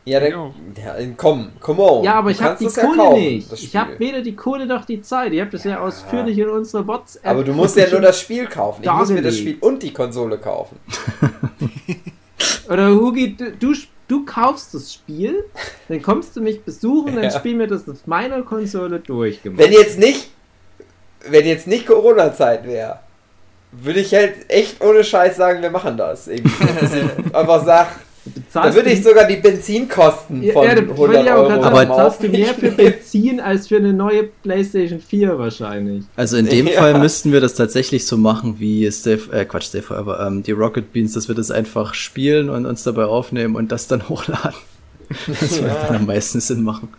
Ja, 0.03 0.19
dann, 0.19 0.31
ja 0.31 0.95
komm, 1.15 1.49
come 1.59 1.79
on. 1.83 2.03
Ja, 2.03 2.15
aber 2.15 2.29
Du 2.31 2.35
ich 2.35 2.41
habe 2.41 2.57
die 2.59 2.63
ja 2.65 2.71
Kohle 2.71 2.97
kaufen, 2.97 3.19
nicht. 3.21 3.53
Ich 3.53 3.75
habe 3.75 3.99
weder 3.99 4.21
die 4.21 4.35
Kohle 4.35 4.65
noch 4.65 4.83
die 4.85 5.01
Zeit. 5.03 5.31
Ich 5.31 5.39
habe 5.39 5.51
das 5.51 5.63
ja 5.63 5.79
ausführlich 5.79 6.37
in 6.39 6.49
unserer 6.49 6.87
WhatsApp. 6.87 7.23
Aber 7.27 7.43
du 7.43 7.53
musst 7.53 7.77
ja 7.77 7.87
nur 7.87 8.01
das 8.01 8.19
Spiel 8.19 8.47
kaufen. 8.47 8.81
Ich 8.83 8.91
muss 8.91 9.09
mir 9.11 9.21
das. 9.21 9.37
Spiel 9.37 9.57
und 9.61 9.83
die 9.83 9.93
Konsole 9.93 10.39
kaufen. 10.39 10.77
Oder 12.69 12.89
Hugi, 12.89 13.35
du, 13.35 13.51
du, 13.51 13.73
du 14.07 14.25
kaufst 14.25 14.73
das 14.73 14.93
Spiel, 14.93 15.43
dann 15.87 16.01
kommst 16.01 16.35
du 16.35 16.41
mich 16.41 16.63
besuchen, 16.63 17.15
dann 17.15 17.25
Ja. 17.25 17.31
spielen 17.31 17.59
wir 17.59 17.67
das 17.67 17.87
auf 17.87 18.07
meiner 18.07 18.41
Konsole 18.43 18.99
durchgemacht. 18.99 19.59
Wenn 19.61 19.71
jetzt 19.73 19.99
nicht, 19.99 20.31
wenn 21.29 21.45
jetzt 21.45 21.67
nicht 21.67 21.85
Corona-Zeit 21.85 22.65
wäre, 22.65 22.99
würde 23.71 23.99
ich 23.99 24.13
halt 24.13 24.33
echt 24.49 24.83
ohne 24.83 25.03
Scheiß 25.03 25.37
sagen, 25.37 25.61
wir 25.61 25.69
machen 25.69 25.97
das. 25.97 26.29
Einfach 27.33 27.65
sag, 27.65 27.87
da 28.53 28.75
würde 28.75 28.91
ich 28.91 29.01
sogar 29.01 29.25
die 29.25 29.37
Benzinkosten 29.37 30.43
ja, 30.43 30.53
von 30.53 30.65
ja, 30.65 30.75
da 30.75 30.81
100 30.81 30.97
wollte 30.97 31.21
ich 31.21 31.31
auch 31.31 31.37
Euro 31.37 31.61
sagen, 31.73 31.89
zahlst 31.95 32.23
du 32.23 32.27
mehr 32.29 32.53
für 32.53 32.71
Benzin 32.71 33.39
als 33.39 33.67
für 33.67 33.77
eine 33.77 33.93
neue 33.93 34.23
PlayStation 34.43 34.99
4 34.99 35.39
wahrscheinlich. 35.39 36.03
Also 36.15 36.37
in 36.37 36.47
dem 36.47 36.67
Ja. 36.67 36.73
Fall 36.73 36.99
müssten 36.99 37.31
wir 37.31 37.41
das 37.41 37.55
tatsächlich 37.55 38.05
so 38.05 38.17
machen 38.17 38.59
wie 38.59 38.89
Stay, 38.91 39.17
äh, 39.31 39.45
Quatsch, 39.45 39.69
Stay 39.69 39.81
Forever, 39.81 40.27
ähm, 40.27 40.43
die 40.43 40.51
Rocket 40.51 40.93
Beans, 40.93 41.13
dass 41.13 41.29
wir 41.29 41.35
das 41.35 41.49
einfach 41.49 41.95
spielen 41.95 42.49
und 42.49 42.65
uns 42.67 42.83
dabei 42.83 43.05
aufnehmen 43.05 43.55
und 43.55 43.71
das 43.71 43.87
dann 43.87 44.07
hochladen. 44.07 44.53
Das 45.27 45.51
würde 45.61 45.75
dann 45.87 45.95
am 45.95 46.05
meisten 46.05 46.39
Sinn 46.41 46.63
machen. 46.63 46.89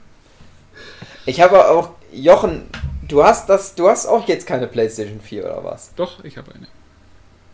Ich 1.24 1.40
habe 1.40 1.68
auch, 1.68 1.90
Jochen, 2.12 2.68
du 3.08 3.24
hast 3.24 3.48
das, 3.48 3.74
du 3.74 3.88
hast 3.88 4.06
auch 4.06 4.26
jetzt 4.28 4.46
keine 4.46 4.66
PlayStation 4.66 5.20
4 5.20 5.44
oder 5.44 5.64
was? 5.64 5.92
Doch, 5.96 6.22
ich 6.24 6.36
habe 6.36 6.52
eine. 6.54 6.66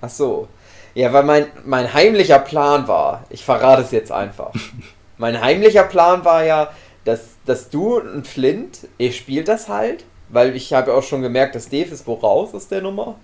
Ach 0.01 0.09
so. 0.11 0.49
Ja, 0.95 1.13
weil 1.13 1.25
mein, 1.25 1.47
mein 1.65 1.93
heimlicher 1.93 2.39
Plan 2.39 2.89
war, 2.89 3.25
ich 3.31 3.45
verrate 3.45 3.83
es 3.83 3.91
jetzt 3.91 4.11
einfach. 4.13 4.53
mein 5.19 5.41
heimlicher 5.41 5.85
Plan 5.85 6.25
war 6.25 6.45
ja, 6.45 6.71
dass, 7.05 7.21
dass 7.47 7.71
du 7.71 7.99
und 7.99 8.27
Flint, 8.27 8.81
ihr 8.99 9.13
spielt 9.13 9.49
das 9.49 9.69
halt, 9.69 10.05
weil 10.29 10.57
ich 10.57 10.73
habe 10.73 10.95
auch 10.95 11.03
schon 11.03 11.23
gemerkt, 11.23 11.55
dass 11.55 11.69
Dave 11.69 11.93
ist 11.93 12.07
wo 12.07 12.15
raus 12.15 12.51
aus 12.55 12.69
der 12.69 12.83
Nummer. 12.83 13.17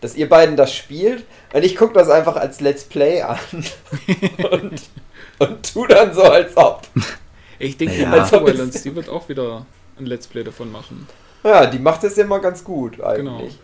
Dass 0.00 0.14
ihr 0.14 0.28
beiden 0.28 0.56
das 0.56 0.74
spielt 0.74 1.24
und 1.54 1.64
ich 1.64 1.74
gucke 1.76 1.94
das 1.94 2.10
einfach 2.10 2.36
als 2.36 2.60
Let's 2.60 2.84
Play 2.84 3.22
an 3.22 3.38
und, 4.50 4.82
und 5.38 5.72
tu 5.72 5.86
dann 5.86 6.12
so, 6.12 6.22
als 6.22 6.56
ob. 6.56 6.82
Ich 7.58 7.76
denke, 7.76 8.02
Ja. 8.02 8.24
die 8.24 8.36
Balance, 8.36 8.82
die 8.82 8.94
wird 8.94 9.08
auch 9.08 9.28
wieder 9.28 9.64
ein 9.98 10.06
Let's 10.06 10.26
Play 10.26 10.44
davon 10.44 10.70
machen. 10.72 11.06
Ja, 11.42 11.66
die 11.66 11.78
macht 11.78 12.02
es 12.04 12.16
ja 12.16 12.24
immer 12.24 12.40
ganz 12.40 12.64
gut 12.64 13.00
eigentlich. 13.00 13.58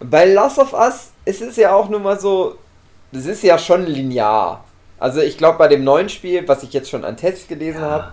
Bei 0.00 0.24
Last 0.24 0.58
of 0.58 0.72
Us 0.72 1.10
ist 1.24 1.42
es 1.42 1.56
ja 1.56 1.74
auch 1.74 1.88
nur 1.88 2.00
mal 2.00 2.18
so, 2.18 2.56
das 3.12 3.26
ist 3.26 3.42
ja 3.42 3.58
schon 3.58 3.86
linear. 3.86 4.64
Also 4.98 5.20
ich 5.20 5.36
glaube 5.38 5.58
bei 5.58 5.68
dem 5.68 5.84
neuen 5.84 6.08
Spiel, 6.08 6.46
was 6.48 6.62
ich 6.62 6.72
jetzt 6.72 6.90
schon 6.90 7.04
an 7.04 7.16
Tests 7.16 7.46
gelesen 7.48 7.80
Ja. 7.80 7.90
habe, 7.90 8.12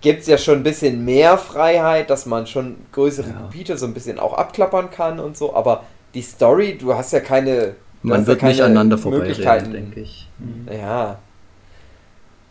gibt 0.00 0.20
es 0.22 0.26
ja 0.26 0.38
schon 0.38 0.56
ein 0.56 0.62
bisschen 0.62 1.04
mehr 1.04 1.36
Freiheit, 1.38 2.10
dass 2.10 2.26
man 2.26 2.46
schon 2.46 2.76
größere 2.92 3.28
Ja. 3.28 3.40
Gebiete 3.42 3.76
so 3.76 3.86
ein 3.86 3.94
bisschen 3.94 4.18
auch 4.18 4.34
abklappern 4.34 4.90
kann 4.90 5.20
und 5.20 5.36
so. 5.36 5.54
Aber 5.54 5.84
die 6.14 6.22
Story, 6.22 6.78
du 6.78 6.94
hast 6.94 7.12
ja 7.12 7.20
keine... 7.20 7.74
Man 8.02 8.26
wird 8.26 8.40
ja 8.42 8.48
nicht 8.48 8.58
keine 8.58 8.70
aneinander 8.70 8.98
vorbeireden, 8.98 9.72
denke 9.72 10.00
ich. 10.00 10.28
Ja. 10.70 11.18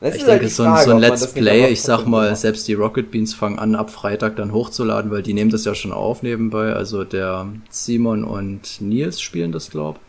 Das 0.05 0.17
Ich 0.17 0.21
halt 0.21 0.33
denke, 0.33 0.45
die 0.45 0.51
so 0.51 0.61
ein, 0.61 0.69
Frage, 0.69 0.85
so 0.85 0.91
ein 0.91 0.99
Let's 0.99 1.33
Play, 1.33 1.67
ich 1.71 1.81
sag 1.81 2.05
mal, 2.05 2.29
macht. 2.29 2.39
selbst 2.39 2.67
die 2.67 2.75
Rocket 2.75 3.09
Beans 3.09 3.33
fangen 3.33 3.57
an, 3.57 3.73
ab 3.73 3.89
Freitag 3.89 4.35
dann 4.35 4.53
hochzuladen, 4.53 5.09
weil 5.09 5.23
die 5.23 5.33
nehmen 5.33 5.49
das 5.49 5.65
ja 5.65 5.73
schon 5.73 5.91
auf 5.91 6.21
nebenbei. 6.21 6.73
Also 6.73 7.03
der 7.03 7.47
Simon 7.71 8.23
und 8.23 8.81
Nils 8.81 9.19
spielen 9.19 9.51
das, 9.51 9.71
glaub. 9.71 9.99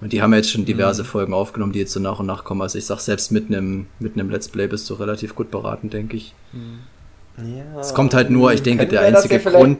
Und 0.00 0.12
die 0.12 0.20
haben 0.20 0.34
jetzt 0.34 0.50
schon 0.50 0.64
diverse 0.64 1.02
Mhm. 1.02 1.06
Folgen 1.06 1.32
aufgenommen, 1.32 1.70
die 1.70 1.78
jetzt 1.78 1.92
so 1.92 2.00
nach 2.00 2.18
und 2.18 2.26
nach 2.26 2.42
kommen. 2.42 2.60
Also 2.60 2.76
ich 2.76 2.86
sag, 2.86 2.98
selbst 2.98 3.30
mit 3.30 3.46
einem 3.46 3.86
mit 4.00 4.14
einem 4.14 4.30
Let's 4.30 4.48
Play 4.48 4.66
bist 4.66 4.90
du 4.90 4.94
relativ 4.94 5.36
gut 5.36 5.52
beraten, 5.52 5.90
denke 5.90 6.16
ich. 6.16 6.34
Ja. 7.38 7.80
Es 7.80 7.94
kommt 7.94 8.14
halt 8.14 8.30
nur, 8.30 8.52
ich 8.52 8.62
denke, 8.62 8.88
der 8.88 9.02
einzige 9.02 9.38
Grund, 9.38 9.78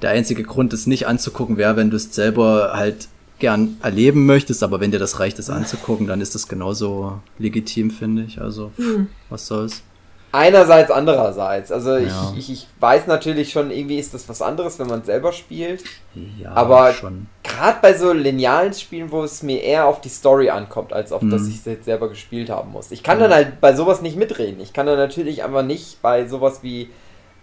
der 0.00 0.10
einzige 0.10 0.42
Grund, 0.42 0.72
es 0.72 0.86
nicht 0.86 1.06
anzugucken, 1.06 1.58
wäre, 1.58 1.76
wenn 1.76 1.90
du 1.90 1.96
es 1.96 2.14
selber 2.14 2.72
halt 2.72 3.08
gern 3.38 3.76
erleben 3.82 4.24
möchtest, 4.26 4.62
aber 4.62 4.80
wenn 4.80 4.90
dir 4.90 4.98
das 4.98 5.20
reicht, 5.20 5.38
es 5.38 5.50
anzugucken, 5.50 6.06
dann 6.06 6.20
ist 6.20 6.34
das 6.34 6.48
genauso 6.48 7.20
legitim, 7.38 7.90
finde 7.90 8.22
ich. 8.22 8.40
Also, 8.40 8.70
pff, 8.78 9.00
was 9.28 9.46
soll's. 9.46 9.82
Einerseits, 10.32 10.90
andererseits. 10.90 11.72
Also 11.72 11.96
Ja. 11.96 12.32
ich, 12.36 12.38
ich, 12.38 12.52
ich 12.52 12.66
weiß 12.80 13.06
natürlich 13.06 13.52
schon, 13.52 13.70
irgendwie 13.70 13.98
ist 13.98 14.12
das 14.12 14.28
was 14.28 14.42
anderes, 14.42 14.78
wenn 14.78 14.86
man 14.86 15.02
selber 15.02 15.32
spielt. 15.32 15.82
Ja, 16.38 16.52
Aber- 16.52 16.92
schon. 16.92 17.26
Gerade 17.42 17.78
bei 17.80 17.94
so 17.96 18.12
linearen 18.12 18.74
Spielen, 18.74 19.10
wo 19.10 19.22
es 19.22 19.42
mir 19.42 19.62
eher 19.62 19.86
auf 19.86 20.00
die 20.02 20.10
Story 20.10 20.50
ankommt, 20.50 20.92
als 20.92 21.10
auf 21.12 21.22
Mhm. 21.22 21.30
dass 21.30 21.46
ich 21.46 21.54
es 21.56 21.64
jetzt 21.64 21.84
selber 21.86 22.08
gespielt 22.10 22.50
haben 22.50 22.70
muss. 22.72 22.90
Ich 22.90 23.02
kann 23.02 23.18
dann 23.18 23.32
halt 23.32 23.60
bei 23.62 23.74
sowas 23.74 24.02
nicht 24.02 24.16
mitreden. 24.16 24.60
Ich 24.60 24.74
kann 24.74 24.84
dann 24.86 24.98
natürlich 24.98 25.42
einfach 25.42 25.62
nicht 25.62 26.02
bei 26.02 26.26
sowas 26.26 26.58
wie, 26.62 26.90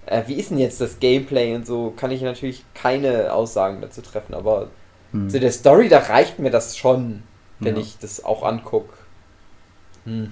äh, 0.05 0.21
wie 0.27 0.35
ist 0.35 0.51
denn 0.51 0.59
jetzt 0.59 0.79
das 0.81 0.99
Gameplay 0.99 1.55
und 1.55 1.65
so, 1.65 1.93
kann 1.97 2.11
ich 2.11 2.21
natürlich 2.21 2.63
keine 2.75 3.33
Aussagen 3.33 3.81
dazu 3.81 4.01
treffen. 4.01 4.35
Aber 4.35 4.67
Hm. 5.13 5.29
zu 5.29 5.39
der 5.39 5.51
Story, 5.51 5.87
da 5.89 5.99
reicht 5.99 6.39
mir 6.39 6.49
das 6.51 6.75
schon, 6.77 7.23
wenn 7.59 7.75
Ja. 7.75 7.81
ich 7.81 7.97
das 7.99 8.23
auch 8.25 8.43
angucke. 8.43 8.93
Hm. 10.05 10.31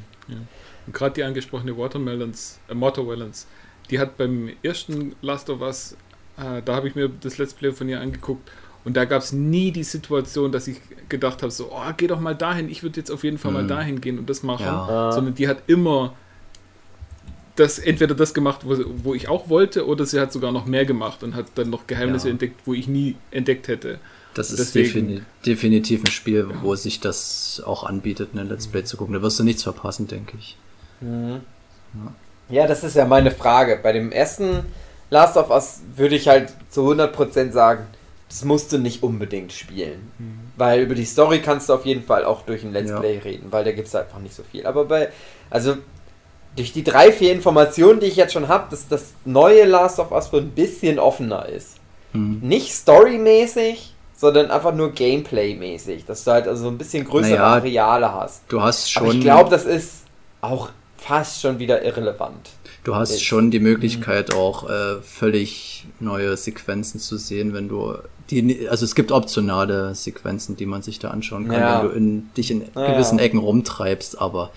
Und 0.87 0.93
gerade 0.93 1.13
die 1.13 1.23
angesprochene 1.23 1.77
Watermelons, 1.77 2.59
äh, 2.67 2.73
Watermelons, 2.75 3.47
die 3.89 3.99
hat 3.99 4.17
beim 4.17 4.49
ersten 4.63 5.15
Last 5.21 5.49
of 5.49 5.61
Us, 5.61 5.95
äh, 6.37 6.61
da 6.63 6.75
habe 6.75 6.87
ich 6.87 6.95
mir 6.95 7.09
das 7.09 7.37
Let's 7.37 7.53
Play 7.53 7.71
von 7.71 7.87
ihr 7.89 8.01
angeguckt 8.01 8.49
und 8.83 8.97
da 8.97 9.05
gab 9.05 9.21
es 9.21 9.31
nie 9.31 9.71
die 9.71 9.83
Situation, 9.83 10.51
dass 10.51 10.67
ich 10.67 10.77
gedacht 11.09 11.41
habe, 11.43 11.51
so, 11.51 11.71
oh, 11.71 11.91
geh 11.95 12.07
doch 12.07 12.19
mal 12.19 12.35
dahin, 12.35 12.69
ich 12.69 12.81
würde 12.83 12.99
jetzt 12.99 13.11
auf 13.11 13.23
jeden 13.23 13.37
Fall 13.37 13.51
mal 13.51 13.63
Mhm. 13.63 13.67
dahin 13.67 14.01
gehen 14.01 14.17
und 14.17 14.29
das 14.29 14.41
machen. 14.43 14.65
Ja. 14.65 15.11
Sondern 15.11 15.35
die 15.35 15.47
hat 15.47 15.63
immer 15.67 16.15
das, 17.55 17.77
entweder 17.79 18.15
das 18.15 18.33
gemacht, 18.33 18.61
wo, 18.63 18.75
wo 19.03 19.13
ich 19.13 19.27
auch 19.27 19.49
wollte, 19.49 19.85
oder 19.85 20.05
sie 20.05 20.19
hat 20.19 20.31
sogar 20.33 20.51
noch 20.51 20.65
mehr 20.65 20.85
gemacht 20.85 21.21
und 21.23 21.35
hat 21.35 21.47
dann 21.55 21.69
noch 21.69 21.85
Geheimnisse 21.85 22.27
Ja. 22.27 22.31
entdeckt, 22.31 22.61
wo 22.65 22.73
ich 22.73 22.87
nie 22.87 23.15
entdeckt 23.29 23.67
hätte. 23.67 23.99
Das 24.33 24.51
ist 24.51 24.73
defini 24.73 25.21
definitiv 25.45 26.03
ein 26.03 26.11
Spiel, 26.11 26.47
wo 26.61 26.75
sich 26.75 26.99
das 26.99 27.61
auch 27.65 27.83
anbietet, 27.83 28.29
ein 28.33 28.47
Let's 28.47 28.67
Play 28.67 28.83
zu 28.83 28.97
gucken. 28.97 29.13
Da 29.13 29.21
wirst 29.21 29.39
du 29.39 29.43
nichts 29.43 29.63
verpassen, 29.63 30.07
denke 30.07 30.37
ich. 30.37 30.57
Mhm. 31.01 31.41
Ja, 32.49 32.67
das 32.67 32.83
ist 32.83 32.95
ja 32.95 33.05
meine 33.05 33.31
Frage. 33.31 33.79
Bei 33.81 33.91
dem 33.91 34.11
ersten 34.11 34.65
Last 35.09 35.35
of 35.37 35.49
Us 35.49 35.81
würde 35.95 36.15
ich 36.15 36.27
halt 36.27 36.53
zu 36.69 36.89
100% 36.89 37.51
sagen, 37.51 37.85
das 38.29 38.45
musst 38.45 38.71
du 38.71 38.77
nicht 38.77 39.03
unbedingt 39.03 39.51
spielen. 39.51 40.11
Weil 40.55 40.81
über 40.83 40.95
die 40.95 41.05
Story 41.05 41.41
kannst 41.41 41.67
du 41.67 41.73
auf 41.73 41.85
jeden 41.85 42.03
Fall 42.03 42.23
auch 42.23 42.43
durch 42.43 42.63
ein 42.63 42.71
Let's 42.71 42.89
Ja. 42.89 42.99
Play 42.99 43.17
reden, 43.17 43.51
weil 43.51 43.65
da 43.65 43.73
gibt 43.73 43.89
es 43.89 43.95
einfach 43.95 44.19
nicht 44.19 44.33
so 44.33 44.43
viel. 44.43 44.65
Aber 44.65 44.85
bei, 44.85 45.09
also 45.49 45.75
durch 46.55 46.71
die 46.71 46.83
drei, 46.83 47.11
vier 47.11 47.33
Informationen, 47.33 47.99
die 47.99 48.07
ich 48.07 48.15
jetzt 48.15 48.33
schon 48.33 48.47
habe, 48.47 48.69
dass 48.69 48.87
das 48.87 49.13
neue 49.25 49.65
Last 49.65 49.99
of 49.99 50.11
Us 50.11 50.31
wohl 50.31 50.41
ein 50.41 50.51
bisschen 50.51 50.99
offener 50.99 51.47
ist. 51.47 51.77
Hm. 52.13 52.39
Nicht 52.41 52.73
storymäßig, 52.73 53.93
sondern 54.21 54.51
einfach 54.51 54.73
nur 54.73 54.91
Gameplay-mäßig. 54.93 56.05
Dass 56.05 56.23
du 56.23 56.31
halt 56.31 56.47
also 56.47 56.67
ein 56.67 56.77
bisschen 56.77 57.05
größere 57.05 57.31
Naja, 57.31 57.43
Areale 57.43 58.13
hast. 58.13 58.43
Du 58.49 58.61
hast 58.61 58.89
schon. 58.89 59.03
Aber 59.03 59.13
ich 59.13 59.21
glaube, 59.21 59.49
das 59.49 59.65
ist 59.65 60.03
auch 60.41 60.69
fast 60.97 61.41
schon 61.41 61.57
wieder 61.59 61.83
irrelevant. 61.83 62.51
Du 62.83 62.95
hast 62.95 63.11
Jetzt. 63.11 63.25
schon 63.25 63.51
die 63.51 63.59
Möglichkeit 63.59 64.33
auch 64.33 64.69
äh, 64.69 65.01
völlig 65.01 65.85
neue 65.99 66.37
Sequenzen 66.37 66.99
zu 66.99 67.17
sehen, 67.17 67.53
wenn 67.53 67.67
du 67.67 67.95
die, 68.29 68.67
also 68.69 68.85
es 68.85 68.95
gibt 68.95 69.11
optionale 69.11 69.93
Sequenzen, 69.93 70.55
die 70.55 70.65
man 70.65 70.81
sich 70.81 70.97
da 70.99 71.09
anschauen 71.09 71.47
kann, 71.47 71.59
Ja. 71.59 71.81
wenn 71.83 71.89
du 71.89 71.95
in, 71.95 72.29
dich 72.37 72.49
in 72.51 72.63
Ja. 72.75 72.93
gewissen 72.93 73.19
Ecken 73.19 73.39
rumtreibst, 73.39 74.19
aber 74.21 74.51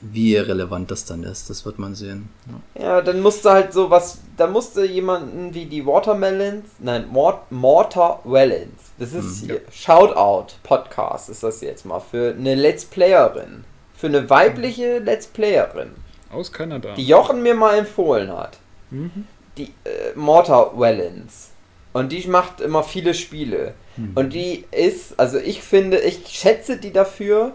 wie 0.00 0.36
relevant 0.36 0.90
das 0.90 1.04
dann 1.04 1.22
ist, 1.22 1.48
das 1.50 1.64
wird 1.64 1.78
man 1.78 1.94
sehen. 1.94 2.28
Ja. 2.74 2.82
Ja, 2.82 3.00
dann 3.00 3.20
musste 3.20 3.50
halt 3.50 3.72
so 3.72 3.90
was, 3.90 4.18
da 4.36 4.46
musste 4.46 4.84
jemanden 4.84 5.54
wie 5.54 5.64
die 5.66 5.86
Watermelons, 5.86 6.66
nein, 6.78 7.08
Mort, 7.10 7.50
Mortar 7.50 8.20
Wellens, 8.24 8.92
das 8.98 9.12
ist 9.12 9.40
Hm, 9.42 9.48
hier, 9.48 9.60
Shoutout 9.72 10.54
Podcast 10.62 11.28
ist 11.30 11.42
das 11.42 11.60
jetzt 11.62 11.86
mal 11.86 12.00
für 12.00 12.34
eine 12.38 12.54
Let's 12.54 12.84
Playerin 12.84 13.64
für 13.96 14.08
eine 14.08 14.28
weibliche 14.28 14.98
Let's 14.98 15.26
Playerin, 15.26 15.92
Aus 16.30 16.52
Kanada. 16.52 16.94
die 16.94 17.06
Jochen 17.06 17.42
mir 17.42 17.54
mal 17.54 17.78
empfohlen 17.78 18.30
hat. 18.30 18.58
Mhm. 18.90 19.26
Die 19.56 19.72
äh, 19.84 20.12
Mortar 20.14 20.78
Wellens. 20.78 21.50
Und 21.94 22.12
die 22.12 22.28
macht 22.28 22.60
immer 22.60 22.82
viele 22.82 23.14
Spiele. 23.14 23.72
Und 24.14 24.34
die 24.34 24.66
ist, 24.70 25.18
also 25.18 25.38
ich 25.38 25.62
finde, 25.62 25.98
ich 25.98 26.28
schätze 26.28 26.76
die 26.76 26.92
dafür. 26.92 27.54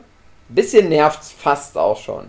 Bisschen 0.54 0.90
nervt's 0.90 1.32
fast 1.32 1.78
auch 1.78 1.98
schon. 2.02 2.26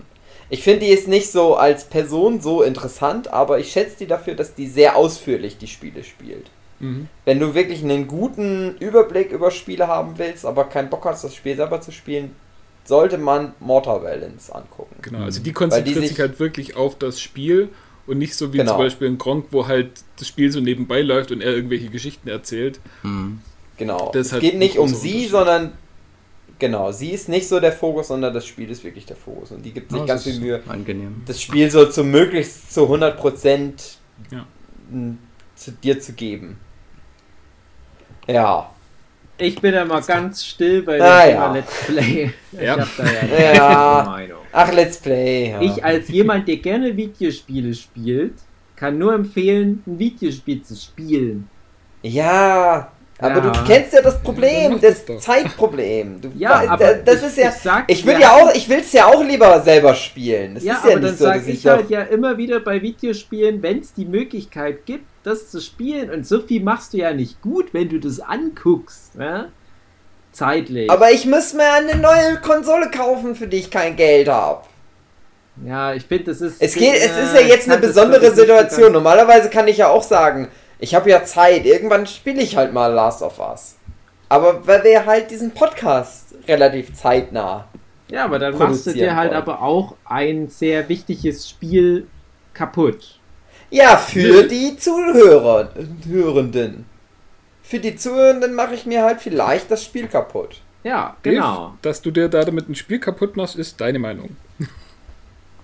Ich 0.50 0.62
finde, 0.62 0.80
die 0.86 0.92
ist 0.92 1.08
nicht 1.08 1.30
so 1.30 1.56
als 1.56 1.84
Person 1.84 2.40
so 2.40 2.62
interessant, 2.62 3.32
aber 3.32 3.58
ich 3.58 3.72
schätze 3.72 3.96
die 4.00 4.06
dafür, 4.06 4.34
dass 4.34 4.54
die 4.54 4.66
sehr 4.66 4.96
ausführlich 4.96 5.56
die 5.58 5.66
Spiele 5.66 6.04
spielt. 6.04 6.50
Mhm. 6.80 7.08
Wenn 7.24 7.40
du 7.40 7.54
wirklich 7.54 7.82
einen 7.82 8.06
guten 8.06 8.76
Überblick 8.78 9.30
über 9.32 9.50
Spiele 9.50 9.86
haben 9.88 10.18
willst, 10.18 10.44
aber 10.44 10.64
keinen 10.64 10.90
Bock 10.90 11.04
hast, 11.06 11.24
das 11.24 11.34
Spiel 11.34 11.56
selber 11.56 11.80
zu 11.80 11.90
spielen, 11.90 12.34
sollte 12.84 13.16
man 13.16 13.54
Mortar 13.60 14.02
Wellens 14.02 14.50
angucken. 14.50 14.96
Genau, 15.02 15.20
also 15.24 15.40
die 15.40 15.52
konzentriert 15.52 15.96
die 15.96 16.00
sich 16.00 16.08
sich- 16.10 16.20
halt 16.20 16.38
wirklich 16.40 16.76
auf 16.76 16.98
das 16.98 17.20
Spiel 17.20 17.68
und 18.06 18.18
nicht 18.18 18.34
so 18.34 18.52
wie 18.52 18.58
Genau. 18.58 18.72
zum 18.72 18.78
Beispiel 18.80 19.06
in 19.08 19.18
Gronk, 19.18 19.46
wo 19.52 19.68
halt 19.68 19.90
das 20.18 20.26
Spiel 20.28 20.50
so 20.50 20.60
nebenbei 20.60 21.00
läuft 21.02 21.30
und 21.30 21.40
er 21.40 21.54
irgendwelche 21.54 21.88
Geschichten 21.88 22.28
erzählt. 22.28 22.80
Hm. 23.02 23.40
Genau. 23.78 24.10
Das 24.12 24.26
es 24.26 24.32
halt 24.32 24.42
geht 24.42 24.58
nicht 24.58 24.78
um 24.78 24.88
sie, 24.88 25.26
sondern 25.26 25.72
genau, 26.58 26.92
sie 26.92 27.10
ist 27.10 27.28
nicht 27.28 27.48
so 27.48 27.60
der 27.60 27.72
Fokus, 27.72 28.08
sondern 28.08 28.32
das 28.34 28.46
Spiel 28.46 28.70
ist 28.70 28.84
wirklich 28.84 29.06
der 29.06 29.16
Fokus. 29.16 29.50
Und 29.52 29.62
die 29.64 29.72
gibt 29.72 29.90
sich 29.90 30.00
Ja, 30.00 30.06
ganz 30.06 30.24
das 30.24 30.32
viel 30.32 30.40
Mühe, 30.42 30.62
Angenehm. 30.68 31.22
das 31.26 31.40
Spiel 31.40 31.70
so 31.70 31.86
zu 31.86 32.04
möglichst 32.04 32.72
zu 32.72 32.88
100% 32.88 33.98
Ja. 34.30 34.46
zu 35.56 35.72
dir 35.72 36.00
zu 36.00 36.12
geben. 36.12 36.58
Ja. 38.26 38.70
Ich 39.38 39.60
bin 39.60 39.74
ja 39.74 39.84
mal 39.84 40.02
ganz 40.02 40.44
still 40.44 40.82
bei 40.82 40.94
dem 40.98 41.02
Ah, 41.02 41.26
ja. 41.26 41.52
Let's 41.52 41.86
Play. 41.86 42.30
Ich 42.52 42.60
Ja. 42.60 42.78
hab 42.78 42.96
da 42.96 43.04
ja, 43.04 43.54
Ja. 43.54 44.04
Meinung. 44.06 44.38
Ach, 44.52 44.72
Let's 44.72 44.98
Play. 44.98 45.50
Ja. 45.50 45.60
Ich 45.60 45.82
als 45.84 46.08
jemand, 46.08 46.46
der 46.46 46.58
gerne 46.58 46.96
Videospiele 46.96 47.74
spielt, 47.74 48.34
kann 48.76 48.98
nur 48.98 49.14
empfehlen, 49.14 49.82
ein 49.86 49.98
Videospiel 49.98 50.62
zu 50.62 50.76
spielen. 50.76 51.48
ja. 52.02 52.92
Aber 53.22 53.36
Ja. 53.36 53.50
du 53.52 53.64
kennst 53.64 53.92
ja 53.92 54.02
das 54.02 54.14
Dann 54.14 54.22
Problem, 54.24 54.80
das. 54.80 55.04
Zeitproblem. 55.20 56.20
Du, 56.20 56.30
Ja, 56.36 56.64
aber 56.68 56.94
das 56.94 57.20
ich, 57.20 57.22
ist 57.22 57.64
ja. 57.64 57.84
ich, 57.86 57.98
Ich 58.00 58.06
will 58.06 58.18
ja 58.20 58.32
auch, 58.32 58.52
ich 58.54 58.68
will 58.68 58.80
es 58.80 58.92
ja 58.92 59.06
auch 59.06 59.22
lieber 59.22 59.60
selber 59.62 59.94
spielen. 59.94 60.54
Das 60.56 60.64
Ja, 60.64 60.74
ist 60.74 60.84
ja 60.84 60.90
aber 60.90 61.00
dann 61.00 61.10
nicht 61.10 61.18
so, 61.18 61.24
sage 61.24 61.50
ich, 61.50 61.66
halt 61.66 61.88
ja 61.90 62.02
immer 62.02 62.36
wieder 62.36 62.58
bei 62.60 62.82
Videospielen, 62.82 63.62
wenn 63.62 63.78
es 63.78 63.94
die 63.94 64.06
Möglichkeit 64.06 64.84
gibt, 64.86 65.04
das 65.22 65.50
zu 65.50 65.60
spielen, 65.60 66.10
und 66.10 66.26
so 66.26 66.40
viel 66.40 66.62
machst 66.62 66.94
du 66.94 66.98
ja 66.98 67.12
nicht 67.12 67.40
gut, 67.42 67.72
wenn 67.72 67.88
du 67.88 68.00
das 68.00 68.18
anguckst, 68.20 69.12
ja? 69.18 69.46
Zeitlich. 70.32 70.90
Aber 70.90 71.10
ich 71.12 71.26
muss 71.26 71.52
mir 71.52 71.70
eine 71.72 71.94
neue 71.96 72.36
Konsole 72.40 72.90
kaufen, 72.90 73.34
für 73.36 73.46
die 73.46 73.58
ich 73.58 73.70
kein 73.70 73.96
Geld 73.96 74.28
habe. 74.28 74.62
ja, 75.64 75.92
ich 75.94 76.04
finde, 76.04 76.24
das 76.24 76.40
ist. 76.40 76.60
Es 76.60 76.74
geht, 76.74 76.94
es 76.94 77.16
ist 77.16 77.34
ja 77.34 77.42
jetzt 77.42 77.68
eine 77.68 77.78
besondere 77.78 78.34
Situation. 78.34 78.92
Normalerweise 78.92 79.50
kann 79.50 79.68
ich 79.68 79.76
ja 79.76 79.88
auch 79.88 80.02
sagen, 80.02 80.48
ich 80.82 80.96
habe 80.96 81.10
ja 81.10 81.24
Zeit. 81.24 81.64
Irgendwann 81.64 82.08
spiele 82.08 82.42
ich 82.42 82.56
halt 82.56 82.72
mal 82.72 82.88
Last 82.88 83.22
of 83.22 83.38
Us. 83.38 83.76
Aber 84.28 84.66
weil 84.66 84.82
wir 84.82 85.06
halt 85.06 85.30
diesen 85.30 85.52
Podcast 85.52 86.34
relativ 86.48 86.92
zeitnah. 86.94 87.68
Ja, 88.08 88.24
aber 88.24 88.40
dann 88.40 88.58
machst 88.58 88.86
du 88.86 88.92
dir 88.92 89.14
halt 89.14 89.30
wollen. 89.30 89.40
aber 89.40 89.62
auch 89.62 89.94
ein 90.04 90.48
sehr 90.48 90.88
wichtiges 90.88 91.48
Spiel 91.48 92.08
kaputt. 92.52 93.20
Ja, 93.70 93.96
für 93.96 94.42
die 94.42 94.76
Zuhörer, 94.76 95.70
Hörenden. 96.06 96.84
Für 97.62 97.78
die 97.78 97.94
Zuhörenden 97.94 98.54
mache 98.54 98.74
ich 98.74 98.84
mir 98.84 99.04
halt 99.04 99.20
vielleicht 99.20 99.70
das 99.70 99.84
Spiel 99.84 100.08
kaputt. 100.08 100.62
Ja, 100.82 101.16
Dave, 101.22 101.36
genau. 101.36 101.74
Dass 101.80 102.02
du 102.02 102.10
dir 102.10 102.28
da 102.28 102.44
damit 102.44 102.68
ein 102.68 102.74
Spiel 102.74 102.98
kaputt 102.98 103.36
machst, 103.36 103.54
ist 103.54 103.80
deine 103.80 104.00
Meinung. 104.00 104.36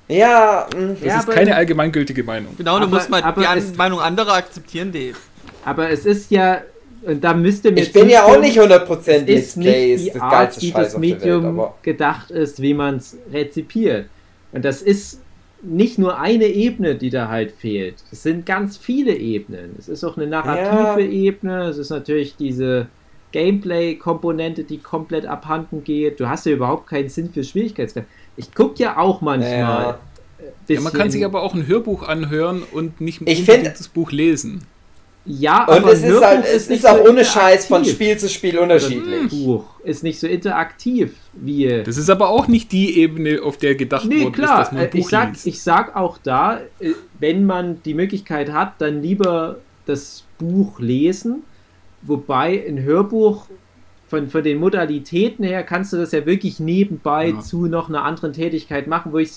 Ja, 0.08 0.66
mh. 0.74 0.88
Das 0.94 1.02
Ja, 1.02 1.18
ist 1.18 1.24
aber- 1.24 1.34
keine 1.34 1.54
allgemeingültige 1.54 2.24
Meinung. 2.24 2.54
Genau, 2.56 2.78
du 2.78 2.84
Aber- 2.84 2.96
musst 2.96 3.10
mal 3.10 3.20
die 3.20 3.46
An 3.46 3.58
es- 3.58 3.76
Meinung 3.76 4.00
anderer 4.00 4.34
akzeptieren, 4.34 4.90
Dave. 4.92 5.16
Aber 5.64 5.90
es 5.90 6.06
ist 6.06 6.30
ja, 6.30 6.62
und 7.02 7.22
da 7.22 7.34
müsste 7.34 7.70
mir 7.70 7.82
ich 7.82 7.92
bin 7.92 8.08
ja 8.08 8.24
auch 8.24 8.40
nicht 8.40 8.58
100% 8.58 9.28
es 9.28 9.54
Let's 9.56 9.56
ist 9.56 9.56
ist 9.56 10.04
die 10.06 10.10
das 10.12 10.22
Art, 10.22 10.32
geilste 10.32 10.62
wie 10.62 10.70
das 10.72 10.94
auf 10.94 11.00
der 11.00 11.10
Welt, 11.10 11.20
Medium 11.20 11.44
aber 11.46 11.74
gedacht 11.82 12.30
ist, 12.30 12.62
wie 12.62 12.74
man 12.74 12.96
es 12.96 13.16
rezipiert. 13.32 14.06
Und 14.52 14.64
das 14.64 14.80
ist 14.82 15.20
nicht 15.60 15.98
nur 15.98 16.18
eine 16.18 16.46
Ebene, 16.46 16.94
die 16.94 17.10
da 17.10 17.28
halt 17.28 17.50
fehlt. 17.52 17.96
Es 18.12 18.22
sind 18.22 18.46
ganz 18.46 18.76
viele 18.78 19.14
Ebenen. 19.14 19.74
Es 19.78 19.88
ist 19.88 20.04
auch 20.04 20.16
eine 20.16 20.26
narrative 20.26 21.02
Ja. 21.02 21.10
Ebene. 21.10 21.64
Es 21.64 21.76
ist 21.78 21.90
natürlich 21.90 22.36
diese 22.36 22.86
Gameplay-Komponente, 23.32 24.64
die 24.64 24.78
komplett 24.78 25.26
abhanden 25.26 25.84
geht. 25.84 26.20
Du 26.20 26.28
hast 26.28 26.46
ja 26.46 26.52
überhaupt 26.52 26.86
keinen 26.88 27.08
Sinn 27.08 27.30
für 27.30 27.42
Schwierigkeitsgrad. 27.44 28.04
Ich 28.38 28.54
gucke 28.54 28.82
ja 28.82 28.96
auch 28.96 29.20
manchmal. 29.20 29.50
Ja. 29.58 29.98
äh, 30.68 30.74
Ja, 30.74 30.80
man 30.80 30.92
kann 30.92 31.10
sich 31.10 31.24
aber 31.24 31.42
auch 31.42 31.54
ein 31.54 31.66
Hörbuch 31.66 32.02
anhören 32.08 32.62
und 32.72 33.00
nicht 33.00 33.20
Ich 33.26 33.44
find- 33.44 33.66
das 33.66 33.88
Buch 33.88 34.10
lesen. 34.12 34.64
Ja, 35.30 35.64
Und 35.66 35.76
aber 35.78 35.92
es 35.92 36.02
ist 36.02 36.22
halt, 36.24 36.46
es 36.46 36.70
nicht 36.70 36.78
ist 36.78 36.86
auch 36.88 37.04
so 37.04 37.10
ohne 37.10 37.22
Scheiß 37.22 37.66
von. 37.66 37.84
Spiel 37.84 38.16
zu 38.16 38.30
Spiel 38.30 38.56
unterschiedlich. 38.58 39.28
Buch 39.28 39.64
ist 39.84 40.02
nicht 40.02 40.18
so 40.18 40.26
interaktiv 40.26 41.12
wie. 41.34 41.82
Das 41.84 41.98
ist 41.98 42.08
aber 42.08 42.30
auch 42.30 42.48
nicht 42.48 42.72
die 42.72 42.98
Ebene, 42.98 43.42
auf 43.42 43.58
der 43.58 43.74
gedacht 43.74 44.06
Nee, 44.06 44.22
worden 44.22 44.32
klar. 44.32 44.62
ist, 44.62 44.66
dass 44.68 44.72
man 44.72 44.80
ein 44.82 44.86
äh, 44.86 44.96
ich, 44.96 45.02
Buch 45.02 45.10
sag, 45.10 45.30
liest. 45.32 45.46
ich 45.46 45.62
sag 45.62 45.96
auch 45.96 46.16
da, 46.16 46.60
äh, 46.80 46.92
wenn 47.18 47.44
man 47.44 47.82
die 47.82 47.92
Möglichkeit 47.92 48.52
hat, 48.52 48.74
dann 48.78 49.02
lieber 49.02 49.56
das 49.84 50.24
Buch 50.38 50.78
lesen. 50.80 51.42
Wobei 52.02 52.64
ein 52.66 52.82
Hörbuch 52.82 53.48
von, 54.08 54.28
von 54.28 54.42
den 54.42 54.58
Modalitäten 54.58 55.44
her 55.44 55.62
kannst 55.62 55.92
du 55.92 55.96
das 55.98 56.12
ja 56.12 56.24
wirklich 56.26 56.60
nebenbei 56.60 57.28
Ja. 57.30 57.40
zu 57.40 57.66
noch 57.66 57.88
einer 57.88 58.04
anderen 58.04 58.32
Tätigkeit 58.32 58.86
machen, 58.86 59.12
wo 59.12 59.18
ich 59.18 59.30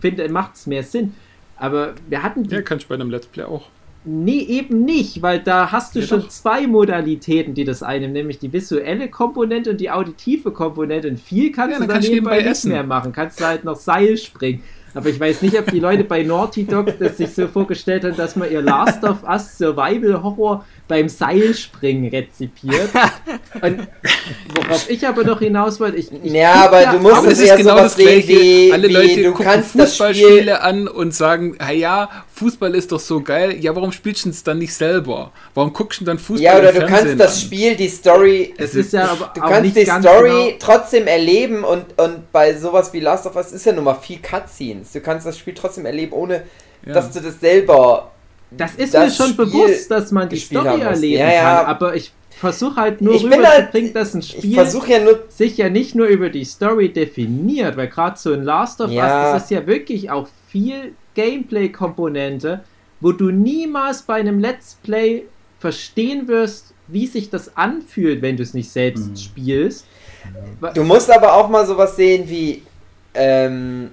finde, 0.00 0.28
macht 0.28 0.54
es 0.54 0.66
mehr 0.66 0.82
Sinn. 0.82 1.14
Aber 1.56 1.94
wir 2.08 2.22
hatten 2.22 2.44
die 2.44 2.54
ja, 2.54 2.62
kann 2.62 2.78
ich 2.78 2.86
bei 2.86 2.94
einem 2.94 3.10
Let's 3.10 3.26
Play 3.26 3.44
auch. 3.44 3.66
Nee, 4.04 4.38
eben 4.40 4.84
nicht, 4.84 5.22
weil 5.22 5.40
da 5.40 5.72
hast 5.72 5.94
du 5.94 6.00
Ja, 6.00 6.06
schon 6.06 6.20
doch. 6.20 6.28
zwei 6.28 6.66
Modalitäten, 6.66 7.52
die 7.54 7.64
das 7.64 7.82
einnehmen, 7.82 8.12
nämlich 8.14 8.38
die 8.38 8.52
visuelle 8.52 9.08
Komponente 9.08 9.70
und 9.70 9.80
die 9.80 9.90
auditive 9.90 10.52
Komponente. 10.52 11.08
Und 11.08 11.18
viel 11.20 11.50
kannst 11.52 11.72
Ja, 11.72 11.78
du 11.80 11.86
dann 11.86 11.94
kannst 11.94 12.08
du 12.08 12.12
nebenbei 12.12 12.36
nebenbei 12.36 12.48
nicht 12.48 12.58
essen. 12.58 12.70
mehr 12.72 12.84
machen. 12.84 13.12
Kannst 13.12 13.40
du 13.40 13.44
halt 13.44 13.64
noch 13.64 13.76
Seil 13.76 14.16
springen. 14.16 14.62
Aber 14.94 15.08
ich 15.10 15.20
weiß 15.20 15.42
nicht, 15.42 15.58
ob 15.58 15.66
die 15.70 15.80
Leute 15.80 16.04
bei 16.04 16.22
Naughty 16.22 16.64
Dog 16.64 16.98
das 16.98 17.18
sich 17.18 17.30
so 17.34 17.46
vorgestellt 17.48 18.04
haben, 18.04 18.16
dass 18.16 18.36
man 18.36 18.50
ihr 18.50 18.62
Last 18.62 19.04
of 19.04 19.22
Us 19.28 19.58
Survival 19.58 20.22
Horror 20.22 20.64
beim 20.88 21.08
Seilspringen 21.08 22.10
rezipiert. 22.10 22.88
Und 23.62 23.86
worauf 24.54 24.88
ich 24.88 25.06
aber 25.06 25.22
noch 25.22 25.38
hinaus 25.38 25.78
wollte, 25.78 25.98
ich, 25.98 26.10
ich 26.10 26.32
Ja, 26.32 26.54
aber 26.66 26.86
du 26.86 26.98
musst 26.98 27.14
auch- 27.14 27.18
Aber 27.18 27.28
es 27.28 27.40
eher 27.40 27.56
genau 27.56 27.70
sowas 27.76 27.82
das 27.84 27.96
sehen 27.96 28.06
Gleiche. 28.26 28.28
wie- 28.28 28.72
Alle 28.72 28.88
wie 28.88 28.92
Leute 28.92 29.22
du 29.22 29.30
gucken 29.32 29.44
kannst 29.44 29.78
das 29.78 29.90
Fußballspiele 29.90 30.30
Spiel- 30.40 30.50
an 30.52 30.88
und 30.88 31.14
sagen, 31.14 31.56
ja, 31.74 32.08
Fußball 32.34 32.74
ist 32.74 32.90
doch 32.90 33.00
so 33.00 33.20
geil. 33.20 33.56
Ja, 33.60 33.76
warum 33.76 33.92
spielst 33.92 34.24
du 34.24 34.30
es 34.30 34.42
dann 34.42 34.58
nicht 34.58 34.72
selber? 34.74 35.30
Warum 35.54 35.72
guckst 35.72 36.00
du 36.00 36.04
dann 36.06 36.18
Fußball 36.18 36.42
Ja, 36.42 36.58
oder 36.58 36.70
im 36.70 36.74
du 36.76 36.80
kannst 36.80 36.94
Fernsehen 36.94 37.18
das 37.18 37.34
an? 37.34 37.40
Spiel, 37.42 37.76
die 37.76 37.88
Story, 37.88 38.54
es 38.56 38.74
ist 38.74 38.92
ja 38.94 39.08
aber 39.10 39.30
du 39.34 39.42
auch 39.42 39.48
kannst 39.48 39.62
nicht 39.74 39.76
die 39.76 39.84
Story 39.84 40.28
genau, 40.30 40.56
trotzdem 40.58 41.06
erleben 41.06 41.64
und, 41.64 41.84
und 41.98 42.32
bei 42.32 42.54
sowas 42.56 42.92
wie 42.92 43.00
Last 43.00 43.26
of 43.26 43.36
Us 43.36 43.52
ist 43.52 43.66
ja 43.66 43.72
nun 43.72 43.84
mal 43.84 43.94
viel 43.94 44.18
Cutscenes. 44.20 44.92
Du 44.92 45.00
kannst 45.00 45.26
das 45.26 45.36
Spiel 45.38 45.54
trotzdem 45.54 45.84
erleben, 45.86 46.12
ohne 46.12 46.44
Ja. 46.86 46.94
dass 46.94 47.10
du 47.10 47.20
das 47.20 47.38
selber. 47.40 48.12
Das 48.50 48.74
ist 48.76 48.94
das 48.94 49.04
mir 49.04 49.10
schon 49.24 49.32
Spiel 49.34 49.44
bewusst, 49.46 49.90
dass 49.90 50.10
man 50.10 50.28
die 50.28 50.36
Story 50.38 50.80
erleben 50.80 51.20
Ja, 51.20 51.32
ja. 51.32 51.42
kann, 51.56 51.66
aber 51.66 51.94
ich 51.96 52.12
versuche 52.30 52.76
halt 52.76 53.00
nur 53.00 53.14
Ich 53.14 53.22
bin 53.22 53.32
rüberzubringen, 53.34 53.88
halt- 53.88 53.96
dass 53.96 54.14
ein 54.14 54.22
Spiel 54.22 54.52
ja 54.54 55.00
nur. 55.00 55.24
sich 55.28 55.56
ja 55.58 55.68
nicht 55.68 55.94
nur 55.94 56.06
über 56.06 56.30
die 56.30 56.44
Story 56.44 56.88
definiert, 56.92 57.76
weil 57.76 57.88
gerade 57.88 58.18
so 58.18 58.32
ein 58.32 58.42
Last 58.44 58.80
of 58.80 58.90
Ja. 58.90 59.04
Us, 59.04 59.32
das 59.34 59.42
ist 59.44 59.50
ja 59.50 59.66
wirklich 59.66 60.10
auch 60.10 60.28
viel 60.48 60.92
Gameplay-Komponente, 61.14 62.62
wo 63.00 63.12
du 63.12 63.30
niemals 63.30 64.02
bei 64.02 64.14
einem 64.14 64.38
Let's 64.40 64.76
Play 64.82 65.24
verstehen 65.60 66.28
wirst, 66.28 66.72
wie 66.86 67.06
sich 67.06 67.30
das 67.30 67.56
anfühlt, 67.56 68.22
wenn 68.22 68.36
du 68.36 68.42
es 68.42 68.54
nicht 68.54 68.70
selbst 68.70 69.10
Mhm. 69.10 69.16
spielst. 69.16 69.86
Du 70.74 70.84
musst 70.84 71.10
aber 71.10 71.34
auch 71.34 71.48
mal 71.48 71.66
sowas 71.66 71.96
sehen 71.96 72.28
wie. 72.28 72.62
Ähm, 73.14 73.90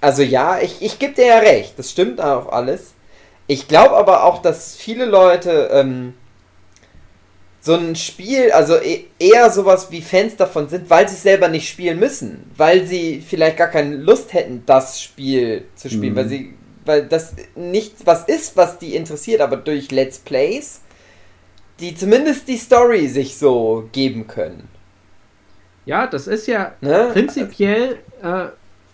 also 0.00 0.22
ja, 0.22 0.58
ich, 0.60 0.76
ich 0.80 0.98
gebe 0.98 1.12
dir 1.14 1.26
ja 1.26 1.38
recht, 1.38 1.74
das 1.78 1.90
stimmt 1.90 2.20
auch 2.20 2.50
alles. 2.52 2.94
Ich 3.50 3.66
glaube 3.66 3.96
aber 3.96 4.22
auch, 4.22 4.42
dass 4.42 4.76
viele 4.76 5.06
Leute 5.06 5.70
ähm, 5.72 6.14
so 7.60 7.74
ein 7.74 7.96
Spiel, 7.96 8.52
also 8.52 8.76
e- 8.76 9.06
eher 9.18 9.50
sowas 9.50 9.90
wie 9.90 10.02
Fans 10.02 10.36
davon 10.36 10.68
sind, 10.68 10.88
weil 10.88 11.08
sie 11.08 11.16
es 11.16 11.24
selber 11.24 11.48
nicht 11.48 11.68
spielen 11.68 11.98
müssen. 11.98 12.48
Weil 12.56 12.86
sie 12.86 13.20
vielleicht 13.20 13.56
gar 13.56 13.66
keine 13.66 13.96
Lust 13.96 14.34
hätten, 14.34 14.62
das 14.66 15.02
Spiel 15.02 15.64
zu 15.74 15.90
spielen. 15.90 16.12
Mhm. 16.12 16.16
Weil 16.16 16.28
sie. 16.28 16.54
Weil 16.84 17.06
das 17.06 17.34
nichts 17.56 18.06
was 18.06 18.22
ist, 18.28 18.56
was 18.56 18.78
die 18.78 18.94
interessiert, 18.94 19.40
aber 19.40 19.56
durch 19.56 19.90
Let's 19.90 20.20
Plays, 20.20 20.82
die 21.80 21.96
zumindest 21.96 22.46
die 22.46 22.56
Story 22.56 23.08
sich 23.08 23.36
so 23.36 23.88
geben 23.90 24.28
können. 24.28 24.68
Ja, 25.86 26.06
das 26.06 26.28
ist 26.28 26.46
ja 26.46 26.72
Ne? 26.80 27.10
prinzipiell, 27.12 27.98
äh, 28.22 28.46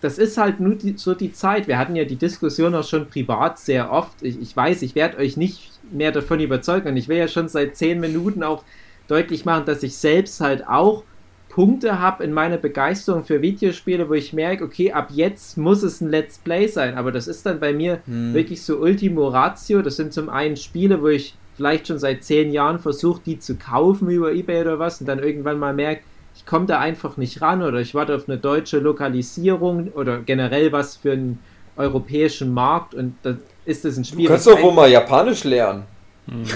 das 0.07 0.17
ist 0.17 0.37
halt 0.37 0.61
nur 0.61 0.75
die, 0.75 0.93
so 0.95 1.13
die 1.13 1.33
Zeit. 1.33 1.67
Wir 1.67 1.77
hatten 1.77 1.97
ja 1.97 2.05
die 2.05 2.15
Diskussion 2.15 2.73
auch 2.75 2.85
schon 2.87 3.09
privat 3.09 3.59
sehr 3.59 3.91
oft. 3.91 4.21
Ich, 4.21 4.41
ich 4.41 4.55
weiß, 4.55 4.81
ich 4.83 4.95
werde 4.95 5.17
euch 5.17 5.35
nicht 5.35 5.69
mehr 5.91 6.13
davon 6.13 6.39
überzeugen. 6.39 6.87
Und 6.87 6.95
ich 6.95 7.09
will 7.09 7.17
ja 7.17 7.27
schon 7.27 7.49
seit 7.49 7.75
zehn 7.75 7.99
Minuten 7.99 8.41
auch 8.41 8.63
deutlich 9.09 9.43
machen, 9.43 9.65
dass 9.65 9.83
ich 9.83 9.97
selbst 9.97 10.39
halt 10.39 10.65
auch 10.65 11.03
Punkte 11.49 11.99
habe 11.99 12.23
in 12.23 12.31
meiner 12.31 12.55
Begeisterung 12.55 13.25
für 13.25 13.41
Videospiele, 13.41 14.07
wo 14.07 14.13
ich 14.13 14.31
merke, 14.31 14.63
okay, 14.63 14.93
ab 14.93 15.09
jetzt 15.11 15.57
muss 15.57 15.83
es 15.83 15.99
ein 15.99 16.09
Let's 16.09 16.37
Play 16.37 16.67
sein. 16.67 16.95
Aber 16.95 17.11
das 17.11 17.27
ist 17.27 17.45
dann 17.45 17.59
bei 17.59 17.73
mir 17.73 17.99
Hm. 18.05 18.33
wirklich 18.33 18.61
so 18.61 18.77
Ultimo 18.77 19.27
Ratio. 19.27 19.81
Das 19.81 19.97
sind 19.97 20.13
zum 20.13 20.29
einen 20.29 20.55
Spiele, 20.55 21.01
wo 21.01 21.09
ich 21.09 21.35
vielleicht 21.57 21.87
schon 21.87 21.99
seit 21.99 22.23
zehn 22.23 22.53
Jahren 22.53 22.79
versuche, 22.79 23.21
die 23.25 23.39
zu 23.39 23.55
kaufen 23.55 24.09
über 24.09 24.31
Ebay 24.31 24.61
oder 24.61 24.79
was 24.79 25.01
und 25.01 25.07
dann 25.07 25.19
irgendwann 25.19 25.59
mal 25.59 25.73
merke, 25.73 26.03
komme 26.47 26.65
da 26.65 26.79
einfach 26.79 27.17
nicht 27.17 27.41
ran 27.41 27.61
oder 27.61 27.79
ich 27.79 27.93
warte 27.93 28.15
auf 28.15 28.27
eine 28.27 28.37
deutsche 28.39 28.79
Lokalisierung 28.79 29.89
oder 29.93 30.17
generell 30.19 30.71
was 30.71 30.95
für 30.95 31.11
einen 31.11 31.39
europäischen 31.75 32.53
Markt 32.53 32.95
und 32.95 33.15
dann 33.21 33.39
ist 33.65 33.85
das 33.85 33.97
ein 33.97 34.03
Du 34.03 34.09
Spiel. 34.09 34.27
kannst 34.27 34.47
was 34.47 34.55
doch 34.55 34.61
wohl 34.63 34.73
mal 34.73 34.89
Japanisch 34.89 35.43
lernen. 35.43 35.83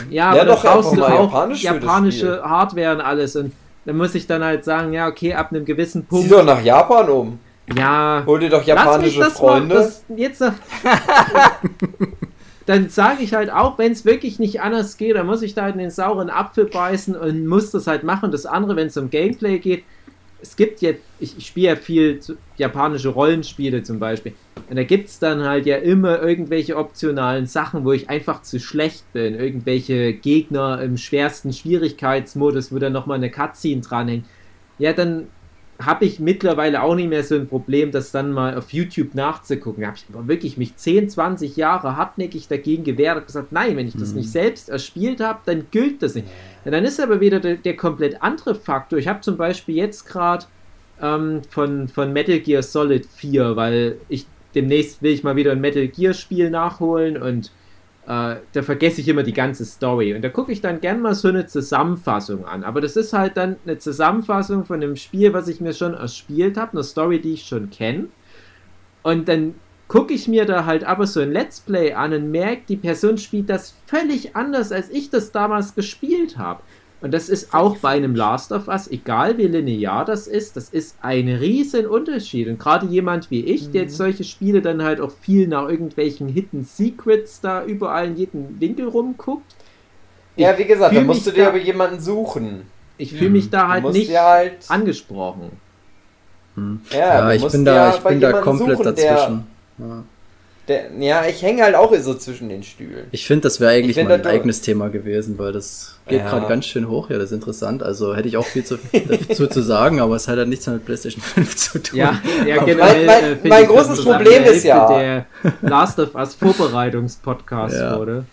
ja, 0.10 0.28
aber 0.28 0.36
Lern 0.38 0.48
da 0.48 0.54
doch 0.56 0.64
brauchst 0.64 0.90
einfach 0.90 0.92
du 0.92 1.00
mal 1.00 1.12
auch 1.20 1.32
Japanisch 1.32 1.62
für 1.62 1.68
das 1.74 1.84
japanische 1.84 2.18
Spiel. 2.18 2.42
Hardware 2.44 2.96
und 2.96 3.02
alles. 3.02 3.36
Und 3.36 3.52
dann 3.86 3.98
muss 3.98 4.16
ich 4.16 4.26
dann 4.28 4.44
halt 4.44 4.64
sagen, 4.64 4.94
ja, 4.94 5.08
okay, 5.08 5.34
ab 5.34 5.52
einem 5.52 5.66
gewissen 5.66 6.06
Punkt. 6.06 6.24
Zieh 6.26 6.30
doch 6.32 6.44
nach 6.44 6.62
Japan 6.64 7.10
um. 7.10 7.40
ja, 7.76 8.24
Hol 8.26 8.40
dir 8.40 8.50
doch 8.50 8.66
lass 8.66 8.68
mich 8.68 8.68
japanische 9.16 9.20
das 9.20 9.34
Freunde. 9.34 9.76
mal. 9.76 9.82
Das 9.84 10.04
jetzt 10.16 10.42
noch, 10.42 10.54
dann 12.66 12.90
sage 12.90 13.24
ich 13.24 13.34
halt 13.34 13.52
auch, 13.52 13.78
wenn 13.78 13.92
es 13.92 14.06
wirklich 14.06 14.40
nicht 14.40 14.62
anders 14.62 14.98
geht, 14.98 15.16
dann 15.16 15.26
muss 15.26 15.42
ich 15.42 15.54
da 15.54 15.64
halt 15.64 15.76
in 15.76 15.80
den 15.80 15.90
sauren 15.90 16.30
Apfel 16.30 16.66
beißen 16.66 17.16
und 17.16 17.48
muss 17.48 17.72
das 17.72 17.88
halt 17.88 18.04
machen. 18.04 18.32
Das 18.32 18.46
andere, 18.46 18.76
wenn 18.76 18.88
es 18.88 18.98
um 18.98 19.10
Gameplay 19.10 19.60
geht, 19.60 19.84
es 20.42 20.56
gibt 20.56 20.82
jetzt, 20.82 21.04
ich, 21.20 21.38
ich 21.38 21.48
spiele 21.48 21.68
ja 21.68 21.76
viel 21.76 22.20
japanische 22.58 23.10
Rollenspiele 23.10 23.84
zum 23.84 24.00
Beispiel. 24.00 24.34
Und 24.70 24.76
da 24.76 24.84
gibt 24.84 25.10
es 25.10 25.20
dann 25.20 25.44
halt 25.44 25.66
ja 25.66 25.78
immer 25.78 26.22
irgendwelche 26.22 26.78
optionalen 26.78 27.46
Sachen, 27.46 27.86
wo 27.86 27.92
ich 27.92 28.10
einfach 28.10 28.42
zu 28.42 28.60
schlecht 28.60 29.12
bin. 29.14 29.36
Irgendwelche 29.36 30.14
Gegner 30.14 30.82
im 30.82 30.98
schwersten 30.98 31.54
Schwierigkeitsmodus, 31.54 32.72
wo 32.74 32.80
dann 32.80 32.94
nochmal 32.94 33.18
eine 33.18 33.30
Cutscene 33.30 33.82
dranhängt. 33.82 34.26
Ja, 34.80 34.94
dann 34.94 35.28
habe 35.86 36.06
ich 36.06 36.20
mittlerweile 36.20 36.82
auch 36.82 36.96
nicht 36.96 37.10
mehr 37.10 37.24
so 37.24 37.36
ein 37.36 37.48
Problem, 37.48 37.92
das 37.92 38.12
dann 38.12 38.32
mal 38.32 38.58
auf 38.58 38.72
YouTube 38.74 39.16
nachzugucken. 39.16 39.82
Da 39.82 39.88
habe 39.88 39.98
ich 39.98 40.06
aber 40.14 40.28
wirklich 40.28 40.58
mich 40.58 40.76
10, 40.76 41.10
20 41.10 41.56
Jahre 41.56 41.98
hartnäckig 41.98 42.48
dagegen 42.48 42.84
gewehrt 42.84 43.18
und 43.18 43.28
gesagt, 43.28 43.52
nein, 43.52 43.78
wenn 43.78 43.88
ich 43.88 43.96
das 43.96 44.14
nicht 44.14 44.30
selbst 44.30 44.70
erspielt 44.70 45.20
habe, 45.20 45.40
dann 45.46 45.68
gilt 45.72 46.02
das 46.04 46.16
nicht. 46.16 46.28
Ja, 46.66 46.72
dann 46.72 46.86
ist 46.86 47.00
aber 47.00 47.20
wieder 47.22 47.40
der, 47.40 47.56
der 47.56 47.76
komplett 47.76 48.22
andere 48.22 48.56
Faktor. 48.56 49.00
Ich 49.00 49.08
habe 49.08 49.22
zum 49.22 49.38
Beispiel 49.38 49.76
jetzt 49.76 50.08
gerade 50.08 50.46
ähm, 51.02 51.42
von, 51.50 51.88
von 51.88 52.14
Metal 52.14 52.40
Gear 52.40 52.64
Solid 52.64 53.06
4, 53.06 53.56
weil 53.56 53.98
ich 54.10 54.26
demnächst 54.56 55.02
will 55.02 55.14
ich 55.14 55.24
mal 55.24 55.36
wieder 55.36 55.52
ein 55.52 55.62
Metal 55.62 55.88
Gear 55.88 56.14
Spiel 56.14 56.50
nachholen 56.50 57.22
und 57.22 57.52
äh, 58.08 58.36
da 58.52 58.62
vergesse 58.62 59.02
ich 59.02 59.08
immer 59.08 59.24
die 59.24 59.34
ganze 59.34 59.66
Story. 59.66 60.14
Und 60.14 60.24
da 60.24 60.30
gucke 60.30 60.52
ich 60.52 60.62
dann 60.62 60.82
gern 60.82 61.02
mal 61.02 61.14
so 61.14 61.28
eine 61.28 61.46
Zusammenfassung 61.46 62.46
an. 62.46 62.64
Aber 62.64 62.82
das 62.82 62.96
ist 62.96 63.14
halt 63.14 63.38
dann 63.38 63.58
eine 63.66 63.78
Zusammenfassung 63.78 64.66
von 64.66 64.82
einem 64.82 64.96
Spiel, 64.96 65.34
was 65.34 65.48
ich 65.48 65.62
mir 65.62 65.74
schon 65.74 65.94
erspielt 65.94 66.58
habe, 66.58 66.74
eine 66.74 66.84
Story, 66.84 67.22
die 67.22 67.34
ich 67.34 67.44
schon 67.44 67.70
kenne. 67.70 68.08
Und 69.04 69.28
dann 69.28 69.56
gucke 69.88 70.14
ich 70.14 70.28
mir 70.28 70.46
da 70.46 70.66
halt 70.66 70.84
aber 70.84 71.06
so 71.06 71.20
ein 71.20 71.32
Let's 71.32 71.60
Play 71.60 71.94
an 71.94 72.14
und 72.14 72.32
merke, 72.32 72.62
die 72.70 72.78
Person 72.78 73.18
spielt 73.18 73.50
das 73.50 73.76
völlig 73.86 74.36
anders, 74.36 74.72
als 74.72 74.90
ich 74.90 75.10
das 75.10 75.32
damals 75.32 75.76
gespielt 75.76 76.38
habe. 76.38 76.64
Und 77.02 77.14
das 77.14 77.30
ist 77.30 77.54
auch 77.54 77.78
bei 77.78 77.90
einem 77.90 78.16
Last 78.16 78.52
of 78.52 78.68
Us, 78.68 78.88
egal 78.88 79.38
wie 79.40 79.48
linear 79.48 80.06
das 80.06 80.28
ist, 80.28 80.56
das 80.56 80.70
ist 80.70 80.96
ein 81.02 81.28
riesen 81.28 81.88
Unterschied. 81.88 82.48
Und 82.48 82.60
gerade 82.60 82.86
jemand 82.86 83.32
wie 83.32 83.44
ich, 83.44 83.72
der 83.72 83.84
jetzt 83.84 83.98
solche 83.98 84.24
Spiele 84.24 84.62
dann 84.62 84.84
halt 84.84 85.02
auch 85.02 85.12
viel 85.12 85.48
nach 85.48 85.68
irgendwelchen 85.68 86.28
Hidden 86.30 86.64
Secrets 86.64 87.42
da 87.42 87.64
überall 87.66 88.08
in 88.10 88.18
jedem 88.18 88.60
Winkel 88.60 88.88
rumguckt, 88.88 89.56
Ja, 90.36 90.56
wie 90.58 90.66
gesagt, 90.66 90.96
da 90.96 91.02
musst 91.02 91.26
du 91.26 91.32
dir 91.32 91.48
aber 91.48 91.58
jemanden 91.58 92.00
suchen. 92.00 92.64
ich 92.98 93.14
fühle 93.14 93.32
mich 93.32 93.50
da 93.50 93.68
halt 93.68 93.92
nicht 93.92 94.16
halt. 94.16 94.70
angesprochen. 94.70 95.52
Ja, 96.92 97.00
Ja, 97.00 97.30
du 97.30 97.36
ich 97.36 97.52
bin 97.52 97.66
da, 97.66 97.90
ich 97.96 98.00
bei 98.02 98.10
bin 98.12 98.22
da 98.22 98.34
komplett 98.42 98.78
suchen, 98.78 98.84
dazwischen. 98.84 99.48
Ja. 99.80 100.04
Der, 100.68 100.92
ja, 101.00 101.26
ich 101.26 101.42
hänge 101.42 101.64
halt 101.64 101.76
auch 101.76 101.94
so 102.00 102.14
zwischen 102.14 102.48
den 102.48 102.62
Stühlen. 102.64 103.08
Ich 103.12 103.26
finde, 103.26 103.42
das 103.42 103.60
wäre 103.60 103.72
eigentlich 103.72 103.96
find, 103.96 104.08
mal 104.10 104.16
ein 104.16 104.24
das- 104.24 104.32
eigenes 104.32 104.62
Thema 104.62 104.90
gewesen, 104.90 105.38
weil 105.40 105.52
das 105.52 105.96
geht 106.08 106.20
Ja. 106.20 106.30
gerade 106.30 106.48
ganz 106.48 106.66
schön 106.68 106.88
hoch. 106.88 107.10
Ja, 107.10 107.18
das 107.18 107.26
ist 107.26 107.32
interessant. 107.34 107.82
Also 107.82 108.16
hätte 108.16 108.28
ich 108.28 108.38
auch 108.38 108.46
viel 108.46 108.64
zu, 108.64 108.78
dazu 109.28 109.48
zu 109.48 109.62
sagen, 109.62 110.00
aber 110.00 110.16
es 110.16 110.28
hat 110.28 110.38
ja 110.38 110.46
nichts 110.46 110.68
mehr 110.68 110.76
mit 110.76 110.86
PlayStation 110.86 111.22
5 111.22 111.56
zu 111.56 111.80
tun. 111.82 111.98
Ja, 112.00 112.22
ja 112.46 112.64
generell. 112.64 113.06
Mein- 113.06 113.22
mein- 113.22 113.24
äh, 113.44 113.48
mein 113.48 113.66
großes 113.68 114.04
Problem 114.04 114.44
ist 114.44 114.64
ja- 114.64 114.88
Der 114.88 115.26
Last 115.62 116.00
of 116.00 116.14
Us 116.16 116.36
Vorbereitungspodcast 116.36 117.76
Ja. 117.76 117.98
wurde. 117.98 118.26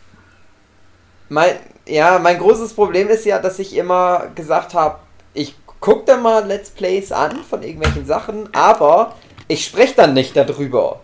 Mein, 1.30 1.52
ja, 1.86 2.18
mein 2.18 2.38
großes 2.38 2.74
Problem 2.74 3.08
ist 3.08 3.24
ja, 3.24 3.38
dass 3.38 3.58
ich 3.58 3.74
immer 3.76 4.28
gesagt 4.34 4.74
habe, 4.74 4.98
ich 5.34 5.54
gucke 5.80 6.04
da 6.06 6.16
mal 6.16 6.46
Let's 6.46 6.70
Plays 6.70 7.10
an 7.12 7.38
von 7.48 7.62
irgendwelchen 7.62 8.04
Sachen, 8.06 8.48
aber 8.52 9.14
ich 9.46 9.64
spreche 9.64 9.94
dann 9.96 10.14
nicht 10.14 10.36
darüber. 10.36 11.00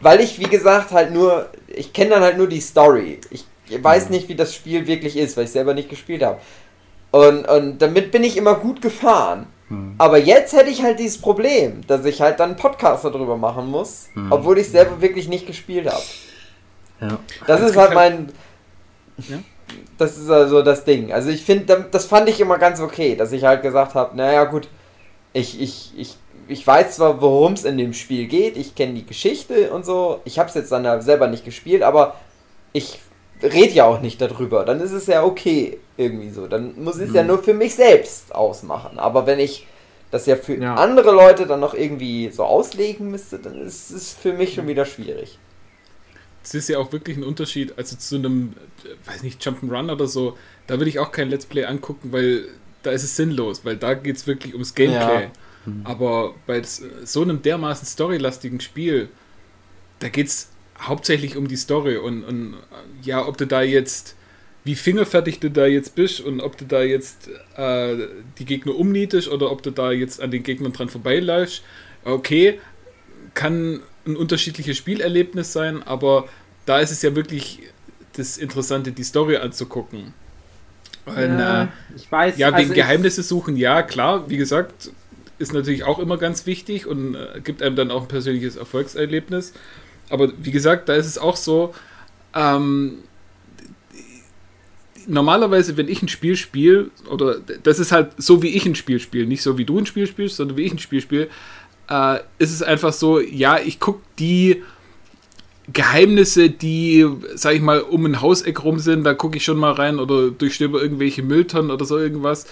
Weil 0.00 0.20
ich, 0.20 0.38
wie 0.38 0.44
gesagt, 0.48 0.92
halt 0.92 1.12
nur, 1.12 1.48
ich 1.68 1.92
kenne 1.92 2.10
dann 2.10 2.22
halt 2.22 2.38
nur 2.38 2.46
die 2.48 2.60
Story. 2.60 3.20
Ich 3.30 3.44
weiß 3.82 4.10
nicht, 4.10 4.28
wie 4.28 4.34
das 4.34 4.54
Spiel 4.54 4.86
wirklich 4.86 5.16
ist, 5.16 5.36
weil 5.36 5.44
ich 5.44 5.50
selber 5.52 5.74
nicht 5.74 5.88
gespielt 5.90 6.22
habe. 6.22 6.38
Und, 7.10 7.46
und 7.48 7.78
damit 7.82 8.10
bin 8.10 8.24
ich 8.24 8.36
immer 8.36 8.54
gut 8.54 8.80
gefahren. 8.82 9.46
Aber 9.98 10.18
jetzt 10.18 10.52
hätte 10.52 10.68
ich 10.68 10.82
halt 10.82 10.98
dieses 10.98 11.20
Problem, 11.20 11.82
dass 11.86 12.04
ich 12.04 12.20
halt 12.20 12.40
dann 12.40 12.50
einen 12.50 12.58
Podcast 12.58 13.04
darüber 13.04 13.36
machen 13.36 13.68
muss, 13.70 14.08
obwohl 14.30 14.58
ich 14.58 14.68
selber 14.68 15.00
wirklich 15.00 15.28
nicht 15.28 15.46
gespielt 15.46 15.86
habe. 15.88 16.02
Ja. 17.00 17.18
Das 17.46 17.60
Es 17.60 17.66
ist 17.66 17.72
gibt 17.74 17.86
halt 17.88 17.94
halt- 17.96 18.18
mein. 18.18 18.32
Ja? 19.28 19.38
Das 19.96 20.18
ist 20.18 20.28
also 20.28 20.62
das 20.62 20.82
Ding. 20.84 21.12
Also 21.12 21.30
ich 21.30 21.44
finde, 21.44 21.86
das 21.88 22.06
fand 22.06 22.28
ich 22.28 22.40
immer 22.40 22.58
ganz 22.58 22.80
okay, 22.80 23.14
dass 23.14 23.30
ich 23.30 23.44
halt 23.44 23.62
gesagt 23.62 23.94
habe, 23.94 24.16
naja 24.16 24.42
gut, 24.44 24.66
ich, 25.32 25.60
ich, 25.60 25.92
ich, 25.96 26.16
ich 26.50 26.66
weiß 26.66 26.96
zwar, 26.96 27.20
worum 27.20 27.54
es 27.54 27.64
in 27.64 27.78
dem 27.78 27.94
Spiel 27.94 28.26
geht, 28.26 28.56
ich 28.56 28.74
kenne 28.74 28.94
die 28.94 29.06
Geschichte 29.06 29.70
und 29.72 29.86
so, 29.86 30.20
ich 30.24 30.38
habe 30.38 30.48
es 30.48 30.54
jetzt 30.54 30.72
dann 30.72 30.84
ja 30.84 31.00
selber 31.00 31.26
nicht 31.28 31.44
gespielt, 31.44 31.82
aber 31.82 32.16
ich 32.72 33.00
rede 33.42 33.72
ja 33.72 33.84
auch 33.84 34.00
nicht 34.00 34.20
darüber. 34.20 34.64
Dann 34.64 34.80
ist 34.80 34.92
es 34.92 35.06
ja 35.06 35.24
okay, 35.24 35.78
irgendwie 35.96 36.30
so. 36.30 36.46
Dann 36.46 36.82
muss 36.82 36.98
ich 36.98 37.08
es 37.08 37.14
ja 37.14 37.22
nur 37.22 37.42
für 37.42 37.54
mich 37.54 37.74
selbst 37.74 38.34
ausmachen. 38.34 38.98
Aber 38.98 39.26
wenn 39.26 39.38
ich 39.38 39.66
das 40.10 40.26
ja 40.26 40.36
für 40.36 40.54
Ja. 40.54 40.74
andere 40.74 41.12
Leute 41.12 41.46
dann 41.46 41.60
noch 41.60 41.74
irgendwie 41.74 42.30
so 42.30 42.44
auslegen 42.44 43.10
müsste, 43.10 43.38
dann 43.38 43.60
ist 43.60 43.90
es 43.90 44.12
für 44.12 44.32
mich 44.32 44.54
schon 44.54 44.66
wieder 44.66 44.84
schwierig. 44.84 45.38
Es 46.42 46.54
ist 46.54 46.68
ja 46.68 46.78
auch 46.78 46.90
wirklich 46.92 47.16
ein 47.16 47.24
Unterschied, 47.24 47.74
also 47.76 47.96
zu 47.96 48.16
einem, 48.16 48.54
weiß 49.04 49.22
nicht, 49.22 49.42
Jump'n'Run 49.42 49.92
oder 49.92 50.06
so, 50.06 50.36
da 50.66 50.78
würde 50.78 50.88
ich 50.88 50.98
auch 50.98 51.12
kein 51.12 51.28
Let's 51.28 51.46
Play 51.46 51.64
angucken, 51.64 52.12
weil 52.12 52.48
da 52.82 52.90
ist 52.90 53.04
es 53.04 53.14
sinnlos, 53.14 53.64
weil 53.64 53.76
da 53.76 53.94
geht 53.94 54.16
es 54.16 54.26
wirklich 54.26 54.54
ums 54.54 54.74
Gameplay. 54.74 55.24
Ja. 55.24 55.30
Aber 55.84 56.34
bei 56.46 56.62
so 56.62 57.22
einem 57.22 57.42
dermaßen 57.42 57.86
storylastigen 57.86 58.60
Spiel, 58.60 59.08
da 59.98 60.08
geht 60.08 60.26
es 60.28 60.48
hauptsächlich 60.80 61.36
um 61.36 61.46
die 61.48 61.56
Story 61.56 61.96
und, 61.98 62.24
und 62.24 62.54
ja, 63.02 63.26
ob 63.26 63.36
du 63.36 63.46
da 63.46 63.60
jetzt, 63.62 64.16
wie 64.64 64.74
fingerfertig 64.74 65.38
du 65.40 65.50
da 65.50 65.66
jetzt 65.66 65.94
bist 65.94 66.20
und 66.20 66.40
ob 66.40 66.56
du 66.56 66.64
da 66.64 66.82
jetzt 66.82 67.28
äh, 67.56 68.08
die 68.38 68.46
Gegner 68.46 68.74
umnietest 68.74 69.28
oder 69.28 69.50
ob 69.52 69.62
du 69.62 69.70
da 69.70 69.92
jetzt 69.92 70.20
an 70.22 70.30
den 70.30 70.42
Gegnern 70.42 70.72
dran 70.72 70.88
vorbeiläufst, 70.88 71.62
okay, 72.04 72.58
kann 73.34 73.80
ein 74.06 74.16
unterschiedliches 74.16 74.78
Spielerlebnis 74.78 75.52
sein, 75.52 75.82
aber 75.82 76.26
da 76.64 76.80
ist 76.80 76.90
es 76.90 77.02
ja 77.02 77.14
wirklich 77.14 77.60
das 78.14 78.38
Interessante, 78.38 78.92
die 78.92 79.04
Story 79.04 79.36
anzugucken. 79.36 80.14
Und, 81.04 81.16
Ja, 81.16 81.64
äh, 81.64 81.68
ich 81.96 82.10
weiß. 82.10 82.38
ja, 82.38 82.46
also 82.48 82.58
wegen 82.58 82.70
ich- 82.70 82.76
Geheimnisse 82.76 83.22
suchen, 83.22 83.56
ja, 83.56 83.82
klar, 83.82 84.28
wie 84.30 84.36
gesagt, 84.38 84.90
ist 85.40 85.52
natürlich 85.52 85.84
auch 85.84 85.98
immer 85.98 86.18
ganz 86.18 86.46
wichtig 86.46 86.86
und 86.86 87.14
äh, 87.14 87.40
gibt 87.42 87.62
einem 87.62 87.74
dann 87.74 87.90
auch 87.90 88.02
ein 88.02 88.08
persönliches 88.08 88.56
Erfolgserlebnis. 88.56 89.54
Aber 90.10 90.32
wie 90.38 90.50
gesagt, 90.50 90.88
da 90.88 90.94
ist 90.94 91.06
es 91.06 91.18
auch 91.18 91.36
so, 91.36 91.74
ähm, 92.34 92.98
normalerweise, 95.06 95.76
wenn 95.76 95.88
ich 95.88 96.02
ein 96.02 96.08
Spiel 96.08 96.36
spiele, 96.36 96.90
oder 97.08 97.36
das 97.62 97.78
ist 97.78 97.90
halt 97.90 98.12
so, 98.18 98.42
wie 98.42 98.48
ich 98.48 98.66
ein 98.66 98.74
Spiel 98.74 99.00
spiele, 99.00 99.26
nicht 99.26 99.42
so, 99.42 99.56
wie 99.56 99.64
du 99.64 99.78
ein 99.78 99.86
Spiel 99.86 100.06
spielst, 100.06 100.36
sondern 100.36 100.56
wie 100.56 100.64
ich 100.64 100.72
ein 100.72 100.78
Spiel 100.78 101.00
spiele, 101.00 101.28
äh, 101.88 102.18
ist 102.38 102.52
es 102.52 102.62
einfach 102.62 102.92
so, 102.92 103.18
ja, 103.18 103.58
ich 103.58 103.80
gucke 103.80 104.02
die 104.18 104.62
Geheimnisse, 105.72 106.50
die, 106.50 107.06
sag 107.34 107.54
ich 107.54 107.62
mal, 107.62 107.80
um 107.80 108.04
ein 108.04 108.20
Hauseck 108.20 108.62
rum 108.64 108.78
sind, 108.78 109.04
da 109.04 109.14
gucke 109.14 109.36
ich 109.36 109.44
schon 109.44 109.58
mal 109.58 109.72
rein 109.72 109.98
oder 109.98 110.30
durchstöbe 110.30 110.80
irgendwelche 110.80 111.22
Mülltonnen 111.22 111.70
oder 111.70 111.84
so 111.84 111.96
irgendwas. 111.98 112.46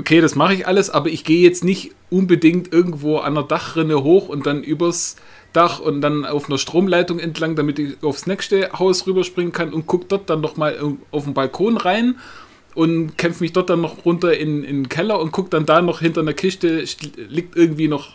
Okay, 0.00 0.20
das 0.20 0.36
mache 0.36 0.54
ich 0.54 0.66
alles, 0.66 0.90
aber 0.90 1.08
ich 1.08 1.24
gehe 1.24 1.42
jetzt 1.42 1.64
nicht 1.64 1.90
unbedingt 2.08 2.72
irgendwo 2.72 3.18
an 3.18 3.34
der 3.34 3.42
Dachrinne 3.42 4.02
hoch 4.04 4.28
und 4.28 4.46
dann 4.46 4.62
übers 4.62 5.16
Dach 5.52 5.80
und 5.80 6.00
dann 6.02 6.24
auf 6.24 6.48
einer 6.48 6.58
Stromleitung 6.58 7.18
entlang, 7.18 7.56
damit 7.56 7.78
ich 7.78 7.96
aufs 8.02 8.26
nächste 8.26 8.70
Haus 8.78 9.06
rüberspringen 9.06 9.52
kann 9.52 9.72
und 9.72 9.86
gucke 9.86 10.06
dort 10.08 10.30
dann 10.30 10.40
nochmal 10.40 10.78
auf 11.10 11.24
den 11.24 11.34
Balkon 11.34 11.76
rein 11.78 12.16
und 12.74 13.18
kämpfe 13.18 13.42
mich 13.42 13.52
dort 13.52 13.70
dann 13.70 13.80
noch 13.80 14.04
runter 14.04 14.36
in, 14.38 14.62
in 14.62 14.82
den 14.84 14.88
Keller 14.88 15.18
und 15.20 15.32
gucke 15.32 15.50
dann 15.50 15.66
da 15.66 15.82
noch 15.82 16.00
hinter 16.00 16.20
einer 16.20 16.34
Kiste, 16.34 16.82
st- 16.82 17.10
liegt 17.28 17.56
irgendwie 17.56 17.88
noch 17.88 18.10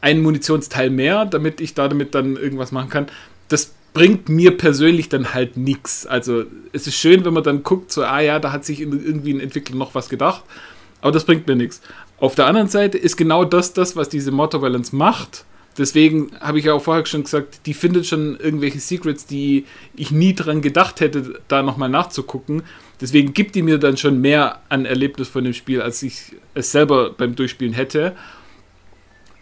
ein 0.00 0.22
Munitionsteil 0.22 0.88
mehr, 0.88 1.26
damit 1.26 1.60
ich 1.60 1.74
da 1.74 1.88
damit 1.88 2.14
dann 2.14 2.36
irgendwas 2.36 2.72
machen 2.72 2.88
kann. 2.88 3.06
Das 3.48 3.74
bringt 3.92 4.28
mir 4.30 4.56
persönlich 4.56 5.10
dann 5.10 5.34
halt 5.34 5.56
nichts. 5.58 6.06
Also 6.06 6.44
es 6.72 6.86
ist 6.86 6.94
schön, 6.96 7.24
wenn 7.26 7.34
man 7.34 7.42
dann 7.44 7.62
guckt, 7.64 7.92
so, 7.92 8.02
ah 8.02 8.20
ja, 8.20 8.38
da 8.38 8.50
hat 8.52 8.64
sich 8.64 8.80
irgendwie 8.80 9.34
ein 9.34 9.40
Entwickler 9.40 9.76
noch 9.76 9.94
was 9.94 10.08
gedacht. 10.08 10.42
Aber 11.02 11.12
das 11.12 11.24
bringt 11.24 11.46
mir 11.46 11.56
nichts. 11.56 11.82
Auf 12.18 12.34
der 12.34 12.46
anderen 12.46 12.68
Seite 12.68 12.96
ist 12.96 13.16
genau 13.16 13.44
das 13.44 13.74
das, 13.74 13.96
was 13.96 14.08
diese 14.08 14.30
Mortal 14.30 14.60
Balance 14.60 14.96
macht. 14.96 15.44
Deswegen 15.76 16.30
habe 16.40 16.58
ich 16.58 16.66
ja 16.66 16.74
auch 16.74 16.82
vorher 16.82 17.04
schon 17.06 17.24
gesagt, 17.24 17.66
die 17.66 17.74
findet 17.74 18.06
schon 18.06 18.36
irgendwelche 18.36 18.78
Secrets, 18.78 19.26
die 19.26 19.66
ich 19.96 20.10
nie 20.10 20.34
dran 20.34 20.60
gedacht 20.62 21.00
hätte, 21.00 21.40
da 21.48 21.62
nochmal 21.62 21.88
nachzugucken. 21.88 22.62
Deswegen 23.00 23.32
gibt 23.32 23.54
die 23.54 23.62
mir 23.62 23.78
dann 23.78 23.96
schon 23.96 24.20
mehr 24.20 24.60
an 24.68 24.84
Erlebnis 24.84 25.28
von 25.28 25.44
dem 25.44 25.54
Spiel, 25.54 25.82
als 25.82 26.02
ich 26.02 26.36
es 26.54 26.70
selber 26.72 27.10
beim 27.10 27.34
Durchspielen 27.34 27.72
hätte. 27.72 28.14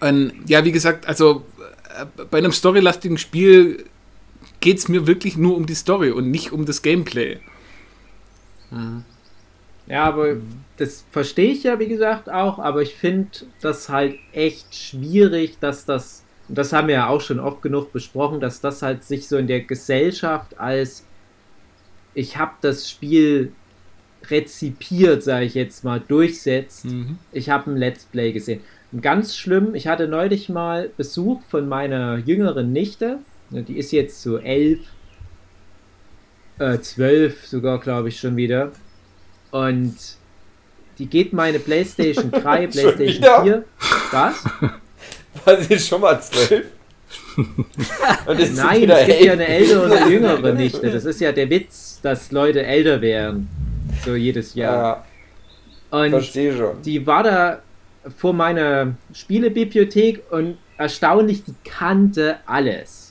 Und 0.01 0.33
ja, 0.47 0.65
wie 0.65 0.73
gesagt, 0.73 1.07
also 1.07 1.45
äh, 1.99 2.07
bei 2.31 2.39
einem 2.39 2.53
storylastigen 2.53 3.19
Spiel 3.19 3.85
geht 4.61 4.79
es 4.79 4.89
mir 4.89 5.07
wirklich 5.07 5.37
nur 5.37 5.57
um 5.57 5.67
die 5.67 5.75
Story 5.75 6.11
und 6.11 6.31
nicht 6.31 6.53
um 6.53 6.65
das 6.65 6.81
Gameplay. 6.81 7.39
Ja, 9.89 10.05
aber 10.05 10.37
das 10.81 11.05
verstehe 11.11 11.53
ich 11.53 11.63
ja, 11.63 11.79
wie 11.79 11.89
gesagt, 11.89 12.31
auch, 12.31 12.59
aber 12.59 12.83
ich 12.83 12.95
finde 12.95 13.31
das 13.61 13.89
halt 13.89 14.17
echt 14.33 14.75
schwierig, 14.75 15.59
dass 15.61 15.85
das, 15.85 16.25
und 16.49 16.59
das 16.59 16.73
haben 16.73 16.89
wir 16.89 16.95
ja 16.95 17.09
auch 17.09 17.21
schon 17.21 17.39
oft 17.39 17.63
genug 17.63 17.93
besprochen, 17.93 18.41
dass 18.41 18.61
das 18.61 18.83
halt 18.83 19.05
sich 19.05 19.29
so 19.29 19.37
in 19.37 19.47
der 19.47 19.61
Gesellschaft 19.61 20.59
als 20.59 21.07
ich 22.13 22.37
habe 22.37 22.55
das 22.61 22.91
Spiel 22.91 23.53
rezipiert, 24.29 25.23
sage 25.23 25.45
ich 25.45 25.55
jetzt 25.55 25.85
mal, 25.85 26.01
durchsetzt. 26.01 26.87
Mhm. 26.87 27.19
Ich 27.31 27.51
habe 27.51 27.71
ein 27.71 27.77
Let's 27.77 28.05
Play 28.05 28.33
gesehen. 28.33 28.61
Und 28.91 29.01
ganz 29.01 29.37
schlimm, 29.37 29.77
ich 29.77 29.87
hatte 29.87 30.09
neulich 30.09 30.49
mal 30.49 30.91
Besuch 30.97 31.41
von 31.43 31.69
meiner 31.69 32.19
jüngeren 32.19 32.73
Nichte, 32.73 33.21
Ne, 33.51 33.65
die 33.65 33.79
ist 33.79 33.91
jetzt 33.91 34.23
so 34.23 34.39
elf, 34.39 34.81
äh, 36.59 36.79
zwölf 36.79 37.47
sogar, 37.47 37.81
glaube 37.81 38.09
ich, 38.09 38.21
schon 38.21 38.37
wieder. 38.37 38.71
Und 39.51 39.97
die 41.01 41.07
geht 41.07 41.33
meine 41.33 41.59
PlayStation 41.59 42.31
3, 42.31 42.41
Schon 42.63 42.71
PlayStation 42.71 43.07
wieder? 43.23 43.43
4. 43.43 43.65
Was? 44.13 44.45
War 45.45 45.61
sie 45.63 45.79
schon 45.79 46.01
mal 46.01 46.21
zwölf? 46.21 46.67
Nein, 48.55 48.91
es 48.91 49.07
gibt 49.07 49.21
ja 49.23 49.33
eine 49.33 49.47
ältere 49.47 49.85
und 49.85 49.93
eine 49.93 50.11
jüngere 50.13 50.53
Nichte. 50.53 50.91
Das 50.91 51.05
ist 51.05 51.21
ja 51.21 51.33
der 51.33 51.49
Witz, 51.51 52.01
dass 52.03 52.31
Leute 52.31 52.63
älter 52.65 53.01
werden. 53.01 53.49
So 54.05 54.15
jedes 54.15 54.55
Jahr. 54.55 55.05
Ja, 55.91 55.99
Und 55.99 56.11
verstehe 56.11 56.57
schon. 56.57 56.83
die 56.83 57.07
war 57.07 57.23
da 57.23 57.63
vor 58.17 58.33
meiner 58.33 58.95
Spielebibliothek 59.13 60.23
und 60.31 60.59
erstaunlich, 60.77 61.45
die 61.45 61.55
kannte 61.65 62.37
alles. 62.47 63.10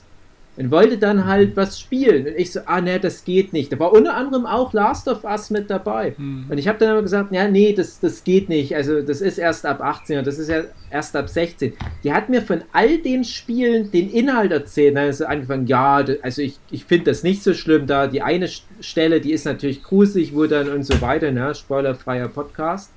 Und 0.56 0.70
wollte 0.70 0.98
dann 0.98 1.24
halt 1.26 1.56
was 1.56 1.80
spielen. 1.80 2.26
Und 2.26 2.34
ich 2.36 2.52
so, 2.52 2.60
ah 2.66 2.80
ne, 2.82 2.98
das 3.00 3.24
geht 3.24 3.52
nicht. 3.54 3.72
Da 3.72 3.78
war 3.78 3.92
unter 3.92 4.14
anderem 4.14 4.44
auch 4.44 4.72
Last 4.74 5.08
of 5.08 5.24
Us 5.24 5.48
mit 5.48 5.70
dabei. 5.70 6.14
Und 6.50 6.58
ich 6.58 6.68
habe 6.68 6.76
dann 6.78 6.90
aber 6.90 7.02
gesagt, 7.02 7.32
ja, 7.32 7.48
nee, 7.48 7.72
das, 7.72 7.98
das 8.00 8.24
geht 8.24 8.48
nicht. 8.50 8.74
Also 8.76 9.00
das 9.00 9.20
ist 9.22 9.38
erst 9.38 9.64
ab 9.64 9.80
18 9.80 10.18
und 10.18 10.26
das 10.26 10.38
ist 10.38 10.48
ja 10.48 10.64
erst 10.90 11.16
ab 11.16 11.28
16. 11.30 11.72
Die 12.04 12.12
hat 12.12 12.28
mir 12.28 12.42
von 12.42 12.62
all 12.72 12.98
den 12.98 13.24
Spielen 13.24 13.90
den 13.90 14.10
Inhalt 14.10 14.50
erzählt. 14.52 14.96
Dann 14.96 15.08
ist 15.08 15.18
sie 15.18 15.28
angefangen, 15.28 15.66
ja, 15.66 16.04
also 16.20 16.42
ich, 16.42 16.58
ich 16.70 16.84
finde 16.84 17.04
das 17.06 17.22
nicht 17.22 17.42
so 17.42 17.54
schlimm 17.54 17.86
da. 17.86 18.06
Die 18.08 18.20
eine 18.20 18.46
St- 18.46 18.64
Stelle, 18.80 19.20
die 19.20 19.32
ist 19.32 19.46
natürlich 19.46 19.82
gruselig, 19.82 20.34
wo 20.34 20.44
dann 20.46 20.68
und 20.68 20.82
so 20.82 21.00
weiter, 21.00 21.30
ne? 21.30 21.54
Spoilerfreier 21.54 22.28
Podcast. 22.28 22.90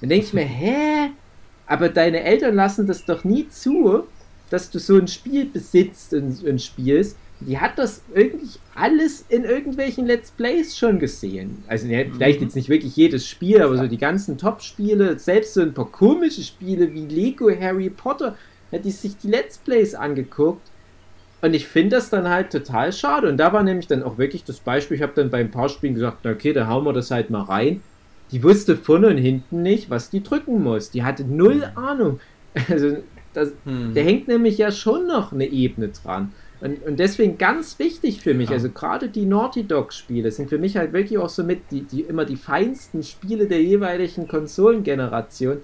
Dann 0.00 0.08
denke 0.10 0.26
ich 0.26 0.32
mir, 0.32 0.44
hä? 0.44 1.10
Aber 1.66 1.88
deine 1.88 2.22
Eltern 2.22 2.54
lassen 2.54 2.86
das 2.86 3.04
doch 3.04 3.24
nie 3.24 3.48
zu, 3.48 4.04
dass 4.54 4.70
du 4.70 4.78
so 4.78 4.96
ein 4.96 5.08
Spiel 5.08 5.46
besitzt 5.46 6.14
und, 6.14 6.44
und 6.44 6.62
spielst. 6.62 7.16
Die 7.40 7.58
hat 7.58 7.76
das 7.76 8.02
irgendwie 8.14 8.58
alles 8.76 9.24
in 9.28 9.42
irgendwelchen 9.42 10.06
Let's 10.06 10.30
Plays 10.30 10.78
schon 10.78 11.00
gesehen. 11.00 11.64
Also 11.66 11.88
ja, 11.88 12.04
vielleicht 12.10 12.40
jetzt 12.40 12.54
nicht 12.54 12.68
wirklich 12.68 12.94
jedes 12.94 13.26
Spiel, 13.26 13.60
aber 13.60 13.76
so 13.76 13.88
die 13.88 13.98
ganzen 13.98 14.38
Top-Spiele, 14.38 15.18
selbst 15.18 15.54
so 15.54 15.60
ein 15.60 15.74
paar 15.74 15.90
komische 15.90 16.42
Spiele 16.42 16.94
wie 16.94 17.06
Lego, 17.06 17.50
Harry 17.50 17.90
Potter, 17.90 18.36
hat 18.70 18.84
die 18.84 18.92
sich 18.92 19.16
die 19.16 19.26
Let's 19.26 19.58
Plays 19.58 19.96
angeguckt. 19.96 20.70
Und 21.42 21.52
ich 21.52 21.66
finde 21.66 21.96
das 21.96 22.08
dann 22.08 22.28
halt 22.28 22.50
total 22.50 22.92
schade. 22.92 23.28
Und 23.28 23.36
da 23.36 23.52
war 23.52 23.64
nämlich 23.64 23.88
dann 23.88 24.04
auch 24.04 24.18
wirklich 24.18 24.44
das 24.44 24.60
Beispiel, 24.60 24.96
ich 24.96 25.02
habe 25.02 25.14
dann 25.16 25.30
bei 25.30 25.40
ein 25.40 25.50
paar 25.50 25.68
Spielen 25.68 25.94
gesagt, 25.94 26.24
okay, 26.24 26.52
da 26.52 26.68
hauen 26.68 26.84
wir 26.84 26.92
das 26.92 27.10
halt 27.10 27.28
mal 27.28 27.42
rein. 27.42 27.82
Die 28.30 28.42
wusste 28.44 28.76
vorne 28.76 29.08
und 29.08 29.18
hinten 29.18 29.62
nicht, 29.62 29.90
was 29.90 30.10
die 30.10 30.22
drücken 30.22 30.62
muss. 30.62 30.90
Die 30.90 31.02
hatte 31.02 31.24
null 31.24 31.64
Ahnung. 31.74 32.20
Also, 32.70 32.98
das, 33.34 33.52
Hm. 33.64 33.94
der 33.94 34.04
hängt 34.04 34.28
nämlich 34.28 34.58
ja 34.58 34.70
schon 34.70 35.06
noch 35.06 35.32
eine 35.32 35.46
Ebene 35.46 35.88
dran. 35.88 36.32
Und, 36.60 36.82
und 36.86 36.98
deswegen 36.98 37.36
ganz 37.36 37.78
wichtig 37.78 38.22
für 38.22 38.32
mich, 38.32 38.50
also 38.50 38.70
gerade 38.70 39.08
die 39.08 39.26
Naughty 39.26 39.64
Dog 39.66 39.92
Spiele 39.92 40.30
sind 40.30 40.48
für 40.48 40.58
mich 40.58 40.76
halt 40.76 40.92
wirklich 40.94 41.18
auch 41.18 41.28
so 41.28 41.44
mit 41.44 41.70
die, 41.70 41.82
die 41.82 42.02
immer 42.02 42.24
die 42.24 42.36
feinsten 42.36 43.02
Spiele 43.02 43.46
der 43.46 43.62
jeweiligen 43.62 44.28
Konsolengeneration. 44.28 45.58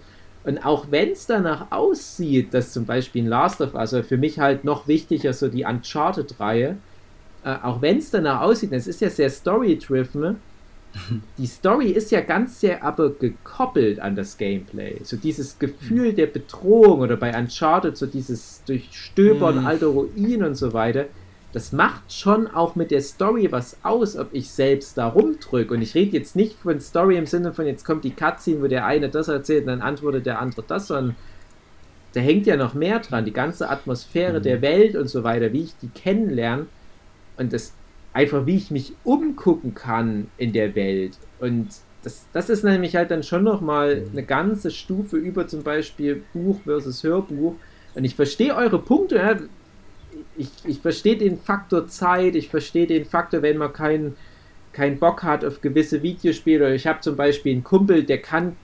Und 0.44 0.64
auch 0.64 0.86
wenn 0.90 1.10
es 1.12 1.26
danach 1.26 1.70
aussieht, 1.70 2.52
dass 2.52 2.72
zum 2.72 2.86
Beispiel 2.86 3.24
ein 3.24 3.28
Last 3.28 3.60
of 3.60 3.74
Us, 3.74 3.94
also 3.94 4.02
für 4.02 4.16
mich 4.16 4.38
halt 4.38 4.64
noch 4.64 4.88
wichtiger 4.88 5.32
so 5.32 5.48
die 5.48 5.64
Uncharted-Reihe, 5.64 6.76
äh, 7.44 7.56
auch 7.62 7.80
wenn 7.80 7.98
es 7.98 8.10
danach 8.10 8.42
aussieht, 8.42 8.72
es 8.72 8.86
ist 8.86 9.00
ja 9.00 9.08
sehr 9.10 9.30
story-driven, 9.30 10.36
die 11.38 11.46
Story 11.46 11.90
ist 11.90 12.10
ja 12.10 12.20
ganz 12.20 12.60
sehr 12.60 12.82
aber 12.82 13.10
gekoppelt 13.10 14.00
an 14.00 14.16
das 14.16 14.36
Gameplay. 14.36 14.98
So 15.02 15.16
dieses 15.16 15.58
Gefühl 15.58 16.12
der 16.12 16.26
Bedrohung 16.26 17.00
oder 17.00 17.16
bei 17.16 17.36
Uncharted 17.36 17.96
so 17.96 18.06
dieses 18.06 18.62
Durchstöbern 18.64 19.60
Mhm. 19.60 19.66
alter 19.66 19.86
Ruinen 19.86 20.44
und 20.44 20.54
so 20.54 20.72
weiter. 20.72 21.06
Das 21.52 21.72
macht 21.72 22.12
schon 22.12 22.46
auch 22.46 22.76
mit 22.76 22.92
der 22.92 23.00
Story 23.00 23.50
was 23.50 23.78
aus, 23.82 24.16
ob 24.16 24.28
ich 24.32 24.50
selbst 24.50 24.96
da 24.98 25.08
rumdrücke. 25.08 25.74
Und 25.74 25.82
ich 25.82 25.94
rede 25.94 26.16
jetzt 26.16 26.36
nicht 26.36 26.56
von 26.58 26.80
Story 26.80 27.16
im 27.16 27.26
Sinne 27.26 27.52
von, 27.52 27.66
jetzt 27.66 27.84
kommt 27.84 28.04
die 28.04 28.14
Cutscene, 28.14 28.62
wo 28.62 28.68
der 28.68 28.86
eine 28.86 29.08
das 29.08 29.28
erzählt 29.28 29.62
und 29.62 29.68
dann 29.68 29.82
antwortet 29.82 30.26
der 30.26 30.40
andere 30.40 30.64
das, 30.66 30.86
sondern 30.88 31.16
da 32.12 32.20
hängt 32.20 32.46
ja 32.46 32.56
noch 32.56 32.74
mehr 32.74 33.00
dran. 33.00 33.24
Die 33.24 33.32
ganze 33.32 33.68
Atmosphäre 33.68 34.40
der 34.40 34.62
Welt 34.62 34.96
und 34.96 35.08
so 35.08 35.24
weiter, 35.24 35.52
wie 35.52 35.62
ich 35.62 35.76
die 35.80 35.88
kennenlerne. 35.88 36.66
Und 37.36 37.52
das 37.52 37.72
einfach, 38.12 38.46
wie 38.46 38.56
ich 38.56 38.70
mich 38.70 38.94
umgucken 39.04 39.74
kann 39.74 40.28
in 40.36 40.52
der 40.52 40.74
Welt. 40.74 41.18
Und 41.38 41.68
das, 42.02 42.26
das 42.32 42.50
ist 42.50 42.64
nämlich 42.64 42.96
halt 42.96 43.10
dann 43.10 43.22
schon 43.22 43.44
nochmal 43.44 44.06
eine 44.10 44.24
ganze 44.24 44.70
Stufe 44.70 45.16
über 45.16 45.46
zum 45.46 45.62
Beispiel 45.62 46.22
Buch 46.32 46.60
versus 46.64 47.02
Hörbuch. 47.04 47.54
Und 47.94 48.04
ich 48.04 48.14
verstehe 48.14 48.54
eure 48.54 48.80
Punkte. 48.80 49.16
Ja. 49.16 49.36
Ich, 50.36 50.50
ich 50.64 50.80
verstehe 50.80 51.16
den 51.16 51.38
Faktor 51.38 51.86
Zeit, 51.86 52.34
ich 52.34 52.48
verstehe 52.48 52.86
den 52.86 53.04
Faktor, 53.04 53.42
wenn 53.42 53.58
man 53.58 53.72
keinen 53.72 54.16
keinen 54.72 54.98
Bock 54.98 55.22
hat 55.22 55.44
auf 55.44 55.60
gewisse 55.60 56.02
Videospiele. 56.02 56.74
Ich 56.74 56.86
habe 56.86 57.00
zum 57.00 57.16
Beispiel 57.16 57.52
einen 57.52 57.64
Kumpel, 57.64 58.04
der 58.04 58.18
kann, 58.18 58.56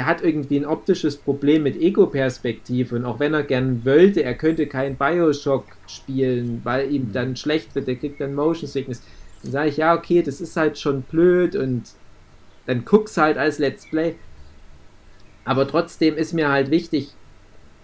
der 0.00 0.06
hat 0.06 0.22
irgendwie 0.24 0.56
ein 0.56 0.64
optisches 0.64 1.18
Problem 1.18 1.62
mit 1.62 1.78
Ego-Perspektive. 1.78 2.96
Und 2.96 3.04
auch 3.04 3.20
wenn 3.20 3.34
er 3.34 3.42
gern 3.42 3.84
wollte, 3.84 4.22
er 4.22 4.34
könnte 4.34 4.66
kein 4.66 4.96
Bioshock 4.96 5.66
spielen, 5.86 6.62
weil 6.64 6.90
ihm 6.90 7.12
dann 7.12 7.36
schlecht 7.36 7.74
wird, 7.74 7.86
der 7.86 7.96
kriegt 7.96 8.18
dann 8.18 8.34
Motion 8.34 8.66
Sickness. 8.66 9.02
Dann 9.42 9.52
sage 9.52 9.68
ich, 9.68 9.76
ja, 9.76 9.94
okay, 9.94 10.22
das 10.22 10.40
ist 10.40 10.56
halt 10.56 10.78
schon 10.78 11.02
blöd 11.02 11.54
und 11.54 11.82
dann 12.64 12.86
guck's 12.86 13.18
halt 13.18 13.36
als 13.36 13.58
Let's 13.58 13.90
Play. 13.90 14.14
Aber 15.44 15.68
trotzdem 15.68 16.16
ist 16.16 16.32
mir 16.32 16.48
halt 16.48 16.70
wichtig, 16.70 17.10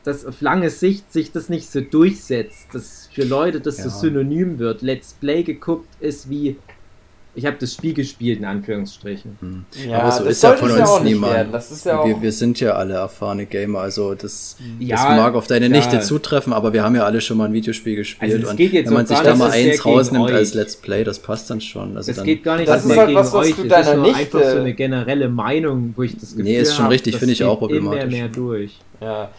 dass 0.03 0.25
auf 0.25 0.41
lange 0.41 0.71
Sicht 0.71 1.13
sich 1.13 1.33
das 1.33 1.51
nicht 1.51 1.71
so 1.71 1.83
durchsetzt, 1.83 2.69
dass 2.73 3.11
für 3.13 3.25
Leute 3.25 3.61
das 3.61 3.77
so 3.77 3.91
Ja. 3.91 3.91
synonym 3.91 4.59
wird. 4.59 4.81
Let's 4.81 5.13
Play 5.13 5.43
geguckt 5.43 5.89
ist 6.01 6.31
wie, 6.31 6.57
ich 7.37 7.47
habe 7.47 7.57
das 7.61 7.75
Spiel 7.75 7.93
gespielt, 7.95 8.39
in 8.41 8.45
Anführungsstrichen. 8.45 9.67
Ja, 9.89 9.99
aber 10.01 10.11
so 10.13 10.25
das 10.25 10.33
ist 10.33 10.43
ja 10.43 10.53
von 10.55 10.71
uns 10.71 10.81
auch 10.89 11.03
nicht 11.03 11.13
niemand. 11.15 11.53
Das 11.55 11.71
ja 11.85 12.05
wir, 12.05 12.21
wir 12.21 12.33
sind 12.33 12.59
ja 12.61 12.73
alle 12.73 12.95
erfahrene 12.95 13.47
Gamer, 13.47 13.81
also 13.81 14.15
das, 14.15 14.57
Ja, 14.79 14.97
das 14.97 15.05
mag 15.17 15.35
auf 15.35 15.47
deine 15.47 15.67
ja. 15.67 15.73
Nichte 15.73 16.01
zutreffen, 16.01 16.53
aber 16.53 16.73
wir 16.73 16.83
haben 16.83 16.95
ja 16.97 17.05
alle 17.05 17.21
schon 17.21 17.37
mal 17.37 17.45
ein 17.45 17.53
Videospiel 17.53 17.97
gespielt 17.97 18.33
Also 18.35 18.49
und 18.51 18.57
geht 18.57 18.73
jetzt 18.73 18.87
wenn 18.89 18.95
man 18.95 19.07
sich 19.07 19.19
da 19.19 19.35
mal 19.35 19.51
eins 19.51 19.85
rausnimmt 19.85 20.25
euch. 20.27 20.35
als 20.35 20.55
Let's 20.55 20.77
Play, 20.77 21.05
das 21.05 21.19
passt 21.19 21.51
dann 21.51 21.61
schon. 21.61 21.97
Also 21.97 22.11
Es 22.11 22.17
dann, 22.17 22.27
geht 22.27 22.43
gar 22.43 22.57
nicht 22.57 22.69
Das 22.69 22.83
so 22.85 22.91
ist 22.91 22.97
halt 22.99 23.09
gegen 23.09 23.19
was, 23.21 23.33
was 23.33 23.47
euch, 23.47 23.55
du 23.57 23.63
es 23.65 23.87
ist 23.87 23.95
nur 23.95 24.03
Nichte- 24.05 24.19
einfach 24.19 24.43
so 24.51 24.59
eine 24.59 24.75
generelle 24.75 25.29
Meinung, 25.29 25.93
wo 25.97 26.03
ich 26.03 26.15
das 26.15 26.31
Gefühl 26.31 26.45
Nee, 26.45 26.59
ist 26.59 26.75
schon 26.75 26.85
hab, 26.87 26.91
richtig, 26.93 27.13
das 27.13 27.19
finde 27.21 27.33
ich 27.35 27.45
auch 27.45 27.61
geht 27.61 27.71
Immer 27.71 27.91
problematisch. 27.91 28.13
mehr 28.13 28.29
durch. 28.29 28.79
Ja. 29.01 29.31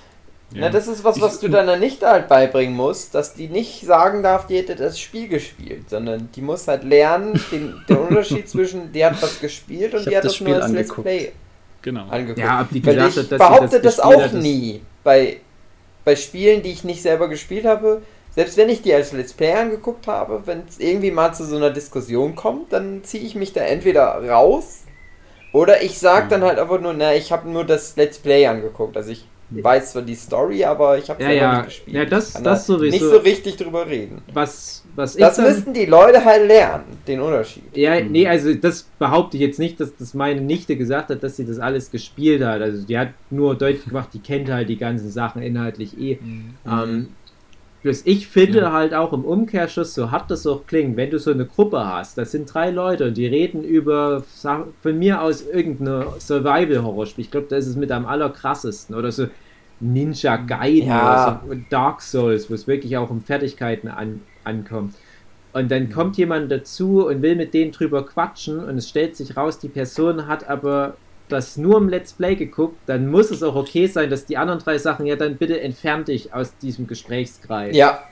Ja. 0.53 0.61
Na, 0.61 0.69
das 0.69 0.87
ist 0.87 1.03
was, 1.03 1.19
was 1.19 1.39
du 1.41 1.49
deiner 1.49 1.75
Nichte 1.75 2.07
halt 2.07 2.29
beibringen 2.29 2.73
musst, 2.75 3.13
dass 3.13 3.33
die 3.33 3.49
nicht 3.49 3.85
sagen 3.85 4.23
darf, 4.23 4.47
die 4.47 4.55
hätte 4.57 4.75
das 4.75 4.97
Spiel 4.97 5.27
gespielt, 5.27 5.89
sondern 5.89 6.29
die 6.35 6.41
muss 6.41 6.67
halt 6.69 6.83
lernen, 6.85 7.39
den, 7.51 7.75
den 7.89 7.97
Unterschied 7.97 8.47
zwischen, 8.49 8.91
die 8.93 9.03
hat 9.03 9.21
was 9.21 9.41
gespielt 9.41 9.93
und 9.93 10.01
Ich 10.01 10.07
die 10.07 10.15
hat 10.15 10.23
das 10.23 10.31
das, 10.31 10.35
Spiel 10.37 10.53
nur 10.53 10.63
als 10.63 10.71
Let's 10.71 10.89
angeguckt. 10.91 11.05
Play 11.07 11.31
Genau. 11.81 12.07
angeguckt. 12.09 12.39
Ja, 12.39 12.67
die 12.71 12.85
Weil 12.85 12.95
gesagt 12.95 13.17
ich 13.17 13.29
behaupte 13.29 13.81
das, 13.81 13.97
gespielt 13.97 14.05
auch 14.05 14.21
hat, 14.21 14.33
das- 14.33 14.41
nie. 14.41 14.81
Bei, 15.03 15.37
bei 16.05 16.15
Spielen, 16.15 16.61
die 16.63 16.71
ich 16.71 16.83
nicht 16.85 17.01
selber 17.01 17.27
gespielt 17.27 17.65
habe, 17.65 18.01
selbst 18.33 18.55
wenn 18.55 18.69
ich 18.69 18.81
die 18.81 18.93
als 18.93 19.11
Let's 19.11 19.33
Play 19.33 19.51
angeguckt 19.53 20.07
habe, 20.07 20.43
wenn 20.45 20.63
es 20.69 20.79
irgendwie 20.79 21.11
mal 21.11 21.33
zu 21.33 21.43
so 21.43 21.57
einer 21.57 21.71
Diskussion 21.71 22.35
kommt, 22.35 22.71
dann 22.71 23.03
ziehe 23.03 23.23
ich 23.23 23.35
mich 23.35 23.51
da 23.51 23.61
entweder 23.61 24.05
raus 24.29 24.83
oder 25.51 25.81
ich 25.81 25.99
sage 25.99 26.27
dann 26.29 26.43
halt 26.43 26.57
einfach 26.59 26.79
nur, 26.79 26.93
na, 26.93 27.13
ich 27.15 27.31
habe 27.33 27.49
nur 27.49 27.65
das 27.65 27.95
Let's 27.97 28.17
Play 28.19 28.45
angeguckt. 28.47 28.95
Also 28.95 29.11
ich 29.11 29.25
weiß 29.49 29.91
zwar 29.93 30.01
die 30.01 30.15
Story, 30.15 30.63
aber 30.63 30.97
ich 30.97 31.09
habe 31.09 31.23
Ja, 31.23 31.31
ja. 31.31 31.55
nicht 31.57 31.65
gespielt. 31.67 31.95
Ja, 31.95 32.05
das- 32.05 32.33
Kann 32.33 32.43
das 32.43 32.65
da 32.67 32.73
sowieso. 32.73 32.97
Nicht 33.05 33.13
so 33.13 33.17
richtig 33.17 33.55
drüber 33.57 33.87
reden. 33.87 34.21
Was, 34.33 34.83
was 34.95 35.15
ich 35.15 35.21
Das 35.21 35.37
dann, 35.37 35.45
müssten 35.45 35.73
die 35.73 35.85
Leute 35.85 36.23
halt 36.25 36.47
lernen, 36.47 36.83
den 37.07 37.21
Unterschied. 37.21 37.63
Ja, 37.75 37.99
nee, 38.01 38.27
also 38.27 38.53
das 38.53 38.83
behaupte 38.99 39.37
ich 39.37 39.41
jetzt 39.43 39.59
nicht, 39.59 39.79
dass 39.79 39.95
das 39.95 40.13
meine 40.13 40.41
Nichte 40.41 40.75
gesagt 40.75 41.09
hat, 41.09 41.23
dass 41.23 41.37
sie 41.37 41.45
das 41.45 41.59
alles 41.59 41.89
gespielt 41.91 42.43
hat. 42.43 42.61
Also 42.61 42.85
die 42.85 42.97
hat 42.97 43.09
nur 43.29 43.55
deutlich 43.55 43.85
gemacht, 43.85 44.09
die 44.13 44.19
kennt 44.19 44.49
halt 44.49 44.67
die 44.69 44.77
ganzen 44.77 45.09
Sachen 45.09 45.41
inhaltlich 45.41 45.97
eh. 45.99 46.19
Ähm, 46.65 47.09
bloß 47.87 48.01
ich 48.03 48.27
finde 48.27 48.73
halt 48.73 48.93
auch 48.93 49.13
im 49.13 49.23
Umkehrschluss, 49.23 49.93
so 49.93 50.11
hart 50.11 50.29
das 50.29 50.45
auch 50.45 50.67
klingt, 50.67 50.97
wenn 50.97 51.09
du 51.09 51.19
so 51.19 51.31
eine 51.31 51.45
Gruppe 51.45 51.85
hast, 51.85 52.17
das 52.17 52.31
sind 52.31 52.53
drei 52.53 52.69
Leute 52.69 53.07
und 53.07 53.15
die 53.15 53.25
reden 53.25 53.63
über 53.63 54.23
von 54.81 54.99
mir 54.99 55.21
aus 55.21 55.41
irgendeine 55.41 56.07
Survival-Horror-Spiel. 56.19 57.23
Ich 57.23 57.31
glaube, 57.31 57.47
das 57.49 57.63
ist 57.63 57.71
es 57.71 57.75
mit 57.77 57.89
am 57.93 58.05
allerkrassesten. 58.05 58.93
Oder 58.93 59.13
so 59.13 59.27
Ninja 59.79 60.35
Gaiden 60.35 60.89
Ja. 60.89 61.41
oder 61.45 61.55
so, 61.55 61.61
Dark 61.69 62.01
Souls, 62.01 62.49
wo 62.49 62.55
es 62.55 62.67
wirklich 62.67 62.97
auch 62.97 63.09
um 63.09 63.21
Fertigkeiten 63.21 63.87
an, 63.87 64.19
ankommt. 64.43 64.95
Und 65.53 65.71
dann 65.71 65.89
kommt 65.89 66.17
jemand 66.17 66.51
dazu 66.51 67.07
und 67.07 67.21
will 67.21 67.37
mit 67.37 67.53
denen 67.53 67.71
drüber 67.71 68.05
quatschen 68.05 68.59
und 68.59 68.77
es 68.77 68.89
stellt 68.89 69.15
sich 69.15 69.37
raus, 69.37 69.59
die 69.59 69.69
Person 69.69 70.27
hat 70.27 70.49
aber 70.49 70.97
das 71.29 71.57
nur 71.57 71.77
im 71.77 71.89
Let's 71.89 72.13
Play 72.13 72.35
geguckt, 72.35 72.77
dann 72.85 73.07
muss 73.07 73.31
es 73.31 73.43
auch 73.43 73.55
okay 73.55 73.87
sein, 73.87 74.09
dass 74.09 74.25
die 74.25 74.37
anderen 74.37 74.59
drei 74.59 74.77
Sachen 74.77 75.05
ja 75.05 75.15
dann 75.15 75.37
bitte 75.37 75.59
entfernt 75.59 76.07
dich 76.07 76.33
aus 76.33 76.57
diesem 76.57 76.87
Gesprächskreis. 76.87 77.75
Ja. 77.75 78.03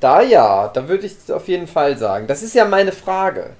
Da 0.00 0.20
ja, 0.22 0.68
da 0.68 0.88
würde 0.88 1.06
ich 1.06 1.32
auf 1.32 1.48
jeden 1.48 1.66
Fall 1.66 1.96
sagen. 1.96 2.26
Das 2.26 2.42
ist 2.42 2.54
ja 2.54 2.64
meine 2.64 2.92
Frage, 2.92 3.50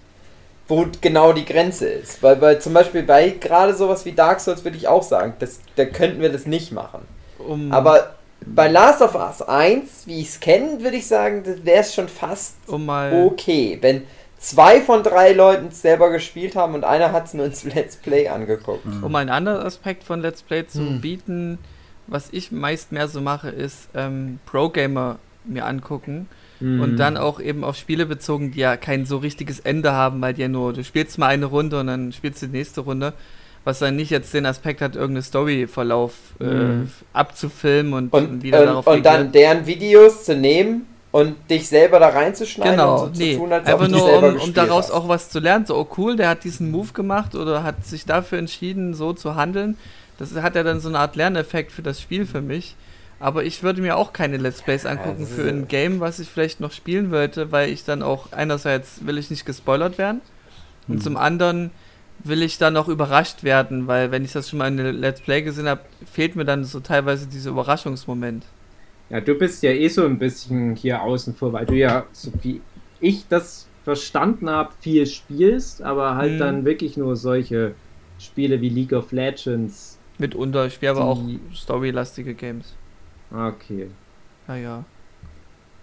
wo 0.68 0.86
genau 1.00 1.32
die 1.32 1.44
Grenze 1.44 1.88
ist. 1.88 2.22
Weil, 2.22 2.40
weil 2.40 2.60
zum 2.60 2.74
Beispiel 2.74 3.02
bei 3.02 3.30
gerade 3.30 3.74
sowas 3.74 4.04
wie 4.04 4.12
Dark 4.12 4.40
Souls 4.40 4.64
würde 4.64 4.76
ich 4.76 4.88
auch 4.88 5.02
sagen, 5.02 5.34
das, 5.38 5.60
da 5.76 5.84
könnten 5.84 6.20
wir 6.20 6.30
das 6.30 6.46
nicht 6.46 6.72
machen. 6.72 7.02
Um, 7.38 7.72
Aber 7.72 8.14
bei 8.46 8.68
Last 8.68 9.00
of 9.00 9.14
Us 9.14 9.42
1, 9.42 10.06
wie 10.06 10.20
ich 10.20 10.28
es 10.28 10.40
kenne, 10.40 10.82
würde 10.82 10.96
ich 10.96 11.06
sagen, 11.06 11.42
das 11.44 11.64
wäre 11.64 11.80
es 11.80 11.94
schon 11.94 12.08
fast 12.08 12.56
um 12.66 12.86
mal. 12.86 13.26
okay. 13.26 13.78
Wenn 13.80 14.02
zwei 14.44 14.80
von 14.80 15.02
drei 15.02 15.32
Leuten 15.32 15.70
selber 15.70 16.10
gespielt 16.10 16.54
haben 16.56 16.74
und 16.74 16.84
einer 16.84 17.12
hat 17.12 17.26
es 17.26 17.34
nur 17.34 17.46
ins 17.46 17.64
Let's 17.64 17.96
Play 17.96 18.28
angeguckt. 18.28 18.86
Um 19.02 19.12
mal 19.12 19.20
einen 19.20 19.30
anderen 19.30 19.62
Aspekt 19.66 20.04
von 20.04 20.20
Let's 20.20 20.42
Play 20.42 20.66
zu 20.66 20.80
Hm. 20.80 21.00
bieten, 21.00 21.58
was 22.06 22.28
ich 22.32 22.52
meist 22.52 22.92
mehr 22.92 23.08
so 23.08 23.20
mache, 23.20 23.48
ist 23.48 23.88
ähm, 23.94 24.38
Pro-Gamer 24.46 25.18
mir 25.44 25.66
angucken 25.66 26.28
Mhm. 26.60 26.80
und 26.80 26.96
dann 26.96 27.16
auch 27.16 27.40
eben 27.40 27.64
auf 27.64 27.76
Spiele 27.76 28.06
bezogen, 28.06 28.52
die 28.52 28.60
ja 28.60 28.76
kein 28.76 29.06
so 29.06 29.16
richtiges 29.18 29.58
Ende 29.60 29.92
haben, 29.92 30.20
weil 30.22 30.34
die 30.34 30.42
ja 30.42 30.48
nur, 30.48 30.72
du 30.72 30.84
spielst 30.84 31.18
mal 31.18 31.26
eine 31.28 31.46
Runde 31.46 31.80
und 31.80 31.88
dann 31.88 32.12
spielst 32.12 32.40
du 32.42 32.46
die 32.46 32.52
nächste 32.56 32.82
Runde, 32.82 33.12
was 33.64 33.80
dann 33.80 33.96
nicht 33.96 34.10
jetzt 34.10 34.32
den 34.34 34.46
Aspekt 34.46 34.80
hat, 34.80 34.94
irgendeine 34.94 35.22
Story-Verlauf 35.22 36.12
äh, 36.40 36.44
Mhm. 36.44 36.90
abzufilmen 37.12 37.92
und, 37.94 38.12
Und, 38.12 38.42
wieder 38.42 38.60
und, 38.60 38.66
darauf 38.66 38.86
und 38.86 39.04
dann 39.04 39.14
reagieren. 39.14 39.32
deren 39.32 39.66
Videos 39.66 40.24
zu 40.24 40.36
nehmen 40.36 40.86
und 41.14 41.36
dich 41.48 41.68
selber 41.68 42.00
da 42.00 42.08
reinzuschneiden 42.08 42.72
Genau, 42.72 43.04
und 43.04 43.14
so 43.14 43.22
nee, 43.22 43.34
zu 43.34 43.38
tun, 43.38 43.52
als 43.52 43.68
ob 43.68 43.72
einfach 43.72 43.86
du 43.86 43.92
nur 43.92 44.04
selber 44.04 44.28
um, 44.30 44.40
um 44.40 44.52
daraus 44.52 44.86
hast. 44.86 44.90
auch 44.90 45.06
was 45.06 45.30
zu 45.30 45.38
lernen. 45.38 45.64
So, 45.64 45.76
oh 45.76 45.86
cool, 45.96 46.16
der 46.16 46.28
hat 46.28 46.42
diesen 46.42 46.72
Move 46.72 46.92
gemacht 46.92 47.36
oder 47.36 47.62
hat 47.62 47.86
sich 47.86 48.04
dafür 48.04 48.38
entschieden, 48.38 48.94
so 48.94 49.12
zu 49.12 49.36
handeln. 49.36 49.78
Das 50.18 50.34
hat 50.34 50.56
ja 50.56 50.64
dann 50.64 50.80
so 50.80 50.88
eine 50.88 50.98
Art 50.98 51.14
Lerneffekt 51.14 51.70
für 51.70 51.82
das 51.82 52.00
Spiel 52.00 52.26
für 52.26 52.40
mich. 52.40 52.74
Aber 53.20 53.44
ich 53.44 53.62
würde 53.62 53.80
mir 53.80 53.96
auch 53.96 54.12
keine 54.12 54.38
Let's 54.38 54.62
Plays 54.62 54.86
angucken 54.86 55.22
ist 55.22 55.34
für 55.34 55.48
ein 55.48 55.68
Game, 55.68 56.00
was 56.00 56.18
ich 56.18 56.28
vielleicht 56.28 56.58
noch 56.58 56.72
spielen 56.72 57.12
wollte, 57.12 57.52
weil 57.52 57.70
ich 57.70 57.84
dann 57.84 58.02
auch 58.02 58.32
einerseits 58.32 59.06
will 59.06 59.16
ich 59.16 59.30
nicht 59.30 59.46
gespoilert 59.46 59.98
werden 59.98 60.20
und 60.88 61.00
zum 61.00 61.16
anderen 61.16 61.70
will 62.24 62.42
ich 62.42 62.58
dann 62.58 62.76
auch 62.76 62.88
überrascht 62.88 63.44
werden, 63.44 63.86
weil 63.86 64.10
wenn 64.10 64.24
ich 64.24 64.32
das 64.32 64.50
schon 64.50 64.58
mal 64.58 64.66
in 64.66 64.80
einem 64.80 64.96
Let's 64.96 65.20
Play 65.20 65.42
gesehen 65.42 65.68
habe, 65.68 65.82
fehlt 66.12 66.34
mir 66.34 66.44
dann 66.44 66.64
so 66.64 66.80
teilweise 66.80 67.28
dieser 67.28 67.50
Überraschungsmoment. 67.50 68.42
Ja, 69.10 69.20
du 69.20 69.34
bist 69.34 69.62
ja 69.62 69.70
eh 69.70 69.88
so 69.88 70.04
ein 70.04 70.18
bisschen 70.18 70.76
hier 70.76 71.02
außen 71.02 71.34
vor, 71.34 71.52
weil 71.52 71.66
du 71.66 71.74
ja, 71.74 72.04
so 72.12 72.32
wie 72.42 72.60
ich 73.00 73.26
das 73.28 73.68
verstanden 73.84 74.48
habe, 74.48 74.72
viel 74.80 75.06
spielst, 75.06 75.82
aber 75.82 76.16
halt 76.16 76.34
Mhm. 76.34 76.38
dann 76.38 76.64
wirklich 76.64 76.96
nur 76.96 77.16
solche 77.16 77.74
Spiele 78.18 78.60
wie 78.60 78.70
League 78.70 78.92
of 78.92 79.12
Legends. 79.12 79.98
Mitunter, 80.18 80.66
ich 80.66 80.74
spiele 80.74 80.92
aber 80.92 81.04
auch 81.04 81.20
storylastige 81.54 82.34
Games. 82.34 82.74
Okay. 83.30 83.88
Naja. 84.46 84.84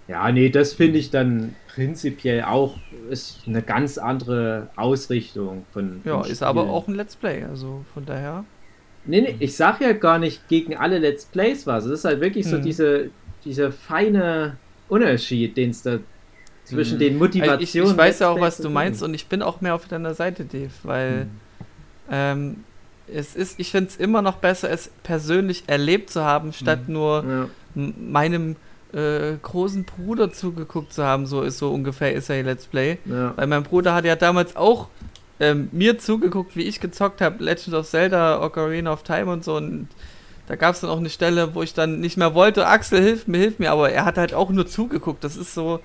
Ja, 0.07 0.31
nee, 0.31 0.49
das 0.49 0.73
finde 0.73 0.99
ich 0.99 1.11
dann 1.11 1.55
prinzipiell 1.73 2.43
auch 2.43 2.75
ist 3.09 3.43
eine 3.47 3.61
ganz 3.61 3.97
andere 3.97 4.69
Ausrichtung 4.75 5.63
von. 5.71 6.01
Ja, 6.05 6.21
ist 6.25 6.43
aber 6.43 6.69
auch 6.69 6.87
ein 6.87 6.95
Let's 6.95 7.15
Play, 7.15 7.43
also 7.43 7.85
von 7.93 8.05
daher. 8.05 8.43
Nee, 9.05 9.21
nee, 9.21 9.35
ich 9.39 9.55
sag 9.55 9.81
ja 9.81 9.93
gar 9.93 10.19
nicht 10.19 10.47
gegen 10.47 10.75
alle 10.77 10.99
Let's 10.99 11.25
Plays 11.25 11.65
was. 11.65 11.85
Es 11.85 11.91
ist 11.99 12.05
halt 12.05 12.21
wirklich 12.21 12.45
so 12.47 12.57
Mhm. 12.57 12.61
diese, 12.61 13.09
dieser 13.43 13.71
feine 13.71 14.57
Unterschied, 14.89 15.57
den 15.57 15.71
es 15.71 15.81
da 15.83 15.97
zwischen 16.65 16.95
Mhm. 16.95 16.99
den 16.99 17.13
Also 17.13 17.25
Motivationen. 17.25 17.61
ich, 17.61 17.75
ich 17.93 17.97
weiß 17.97 18.19
ja 18.19 18.29
auch, 18.29 18.39
was 18.39 18.57
du 18.57 18.69
meinst 18.69 19.01
und 19.01 19.13
ich 19.13 19.27
bin 19.27 19.41
auch 19.41 19.61
mehr 19.61 19.73
auf 19.75 19.87
deiner 19.87 20.13
Seite, 20.13 20.45
Dave, 20.45 20.69
weil 20.83 21.25
Mhm. 21.25 21.29
ähm, 22.11 22.55
es 23.13 23.35
ist, 23.35 23.59
ich 23.59 23.71
finde 23.71 23.89
es 23.89 23.97
immer 23.97 24.21
noch 24.21 24.35
besser, 24.37 24.69
es 24.69 24.89
persönlich 25.03 25.63
erlebt 25.67 26.09
zu 26.11 26.23
haben, 26.23 26.53
statt 26.53 26.87
nur 26.87 27.25
Ja. 27.27 27.49
meinem 27.75 28.55
äh, 28.93 29.37
großen 29.41 29.85
Bruder 29.85 30.33
zugeguckt 30.33 30.91
zu 30.91 31.03
haben, 31.05 31.25
so 31.25 31.41
ist 31.43 31.57
so 31.59 31.71
ungefähr 31.73 32.13
ist 32.13 32.29
er 32.29 32.43
Let's 32.43 32.67
Play. 32.67 32.97
Ja. 33.05 33.33
Weil 33.37 33.47
mein 33.47 33.63
Bruder 33.63 33.93
hat 33.95 34.03
ja 34.03 34.17
damals 34.17 34.57
auch 34.57 34.89
ähm, 35.41 35.67
mir 35.71 35.97
zugeguckt, 35.97 36.55
wie 36.55 36.61
ich 36.63 36.79
gezockt 36.79 37.19
habe, 37.19 37.43
Legend 37.43 37.73
of 37.75 37.89
Zelda, 37.89 38.41
Ocarina 38.41 38.93
of 38.93 39.03
Time 39.03 39.31
und 39.31 39.43
so. 39.43 39.55
Und 39.57 39.87
da 40.47 40.55
gab 40.55 40.75
es 40.75 40.81
dann 40.81 40.89
auch 40.89 40.97
eine 40.99 41.09
Stelle, 41.09 41.55
wo 41.55 41.63
ich 41.63 41.73
dann 41.73 41.99
nicht 41.99 42.15
mehr 42.17 42.33
wollte, 42.35 42.67
Axel, 42.67 43.01
hilf 43.01 43.27
mir, 43.27 43.39
hilf 43.39 43.59
mir. 43.59 43.71
Aber 43.71 43.89
er 43.91 44.05
hat 44.05 44.17
halt 44.17 44.33
auch 44.33 44.49
nur 44.51 44.67
zugeguckt. 44.67 45.23
Das 45.23 45.35
ist 45.35 45.53
so 45.53 45.79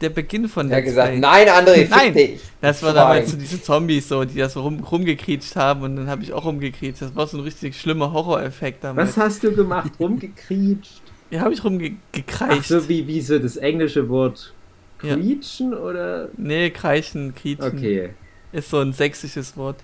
der 0.00 0.10
Beginn 0.10 0.48
von 0.48 0.70
Er 0.70 0.76
hat 0.78 0.84
gesagt, 0.84 1.10
Play. 1.10 1.18
nein, 1.18 1.48
André, 1.48 1.74
fick 1.86 1.90
Nein. 1.90 2.14
dich. 2.14 2.40
Das 2.60 2.82
war 2.82 2.92
damals 2.92 3.30
so 3.32 3.36
diese 3.36 3.60
Zombies, 3.62 4.08
so, 4.08 4.24
die 4.24 4.38
das 4.38 4.52
so 4.52 4.62
rum, 4.62 4.80
rumgekriecht 4.80 5.56
haben 5.56 5.82
und 5.82 5.96
dann 5.96 6.08
habe 6.08 6.22
ich 6.22 6.32
auch 6.32 6.44
rumgekriecht. 6.44 7.02
Das 7.02 7.16
war 7.16 7.26
so 7.26 7.36
ein 7.38 7.42
richtig 7.42 7.80
schlimmer 7.80 8.12
Horroreffekt 8.12 8.84
damals. 8.84 9.16
Was 9.16 9.16
hast 9.16 9.42
du 9.44 9.52
gemacht? 9.52 9.90
Rumgekriecht? 9.98 11.02
Ja, 11.30 11.40
habe 11.40 11.52
ich 11.52 11.60
Ach 11.60 11.64
rumgekreicht. 11.66 12.64
so, 12.68 12.88
wie, 12.88 13.06
wie 13.06 13.20
so 13.20 13.38
das 13.38 13.58
englische 13.58 14.08
Wort 14.08 14.54
Ja. 15.02 15.14
quietschen 15.14 15.74
oder? 15.74 16.30
Nee, 16.38 16.70
kreischen, 16.70 17.34
kriechen. 17.34 17.64
Okay. 17.64 18.10
Ist 18.52 18.70
so 18.70 18.78
ein 18.78 18.92
sächsisches 18.92 19.56
Wort. 19.56 19.76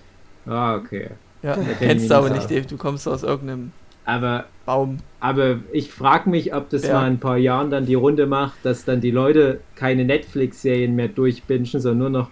Ah, 0.45 0.75
okay. 0.75 1.09
Ja, 1.43 1.53
kenn 1.55 1.67
kennst 1.79 2.09
du 2.09 2.15
aber 2.15 2.29
nicht. 2.29 2.49
Dave. 2.49 2.65
Du 2.65 2.77
kommst 2.77 3.07
aus 3.07 3.23
irgendeinem 3.23 3.71
Aber, 4.05 4.45
Baum. 4.65 4.97
aber 5.19 5.59
ich 5.71 5.91
frage 5.91 6.29
mich, 6.29 6.53
ob 6.55 6.69
das 6.69 6.83
Ja. 6.83 6.93
mal 6.93 7.07
in 7.07 7.13
ein 7.13 7.19
paar 7.19 7.37
Jahren 7.37 7.69
dann 7.69 7.85
die 7.85 7.93
Runde 7.95 8.25
macht, 8.25 8.57
dass 8.63 8.85
dann 8.85 9.01
die 9.01 9.11
Leute 9.11 9.59
keine 9.75 10.05
Netflix-Serien 10.05 10.95
mehr 10.95 11.07
durchbingen, 11.07 11.65
sondern 11.65 11.97
nur 11.97 12.09
noch 12.09 12.29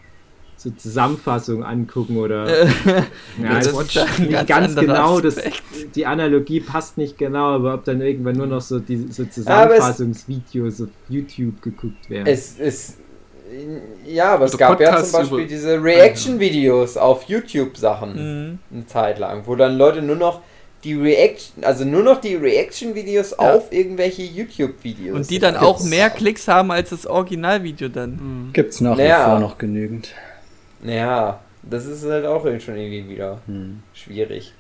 so 0.58 0.70
Zusammenfassungen 0.72 1.64
angucken 1.64 2.18
oder. 2.18 2.48
Ja, 3.42 3.56
das 3.60 3.68
ist 3.68 4.20
nicht 4.20 4.32
ganz 4.32 4.48
ganz 4.48 4.76
genau, 4.76 5.20
das, 5.20 5.38
die 5.96 6.06
Analogie 6.06 6.60
passt 6.62 6.98
nicht 6.98 7.18
genau, 7.18 7.56
aber 7.56 7.74
ob 7.74 7.84
dann 7.86 8.02
irgendwann 8.02 8.36
nur 8.38 8.48
noch 8.48 8.62
so 8.62 8.80
die 8.80 9.08
so 9.12 9.26
Zusammenfassungsvideos 9.26 10.82
auf 10.82 10.90
YouTube 11.10 11.62
geguckt 11.62 12.10
werden. 12.10 12.28
Es 12.28 12.58
ist. 12.60 13.00
Ja, 14.06 14.34
aber 14.34 14.46
es 14.46 14.52
Also 14.52 14.58
gab 14.58 14.80
ja 14.80 14.88
Podcasts 14.90 15.12
zum 15.12 15.22
Beispiel 15.22 15.48
diese 15.48 15.82
Reaction-Videos 15.84 16.98
auf 16.98 17.24
YouTube-Sachen 17.24 18.14
Mhm. 18.50 18.60
eine 18.74 18.86
Zeit 18.88 19.20
lang, 19.20 19.44
wo 19.46 19.56
dann 19.56 19.78
Leute 19.78 20.02
nur 20.02 20.16
noch 20.16 20.42
die 20.84 20.96
Reaction, 20.96 21.64
also 21.64 21.86
nur 21.86 22.04
noch 22.04 22.20
die 22.20 22.36
Reaction-Videos 22.36 23.32
Ja. 23.32 23.38
auf 23.56 23.72
irgendwelche 23.72 24.24
YouTube-Videos. 24.24 25.16
Und 25.16 25.30
die 25.30 25.40
dann 25.40 25.54
gibt's. 25.54 25.66
auch 25.68 25.84
mehr 25.84 26.10
Klicks 26.10 26.48
haben 26.48 26.72
als 26.72 26.90
das 26.90 27.06
Originalvideo 27.08 27.88
dann. 27.88 28.50
Gibt's 28.54 28.82
nach 28.82 28.98
Ja. 28.98 29.26
wie 29.26 29.30
vor 29.32 29.40
noch 29.40 29.58
genügend. 29.58 30.10
Ja, 30.84 31.40
das 31.62 31.86
ist 31.86 32.04
halt 32.04 32.26
auch 32.26 32.42
schon 32.44 32.76
irgendwie 32.76 33.08
wieder 33.10 33.40
Hm. 33.48 33.82
schwierig. 33.94 34.54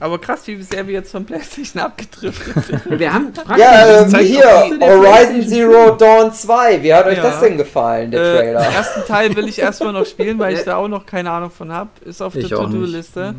Aber 0.00 0.18
krass, 0.20 0.46
wie 0.46 0.60
sehr 0.62 0.86
wir 0.86 0.94
jetzt 0.94 1.10
von 1.12 1.24
PlayStation 1.24 1.82
abgedriftet 1.82 2.64
sind. 2.64 2.82
Wir 2.98 3.12
haben 3.12 3.32
praktisch 3.32 3.58
Ja, 3.58 4.00
ähm, 4.02 4.14
hier, 4.16 4.78
Horizon 4.80 5.46
Zero 5.48 5.90
Dawn 5.96 6.32
2. 6.32 6.82
Wie 6.82 6.92
hat 6.94 7.06
euch 7.06 7.16
Ja. 7.18 7.22
das 7.24 7.40
denn 7.40 7.56
gefallen, 7.56 8.10
der 8.10 8.20
Äh, 8.20 8.24
den 8.24 8.36
Trailer? 8.54 8.60
ersten 8.60 9.00
Teil 9.06 9.36
will 9.36 9.48
ich 9.48 9.58
erstmal 9.58 9.92
noch 9.92 10.06
spielen, 10.06 10.38
weil 10.38 10.54
ich 10.54 10.62
da 10.64 10.76
auch 10.76 10.88
noch 10.88 11.06
keine 11.06 11.30
Ahnung 11.30 11.50
von 11.50 11.70
habe. 11.72 11.90
Ist 12.04 12.20
auf 12.22 12.34
Ich 12.34 12.48
der. 12.48 12.58
To-Do-Liste. 12.58 13.34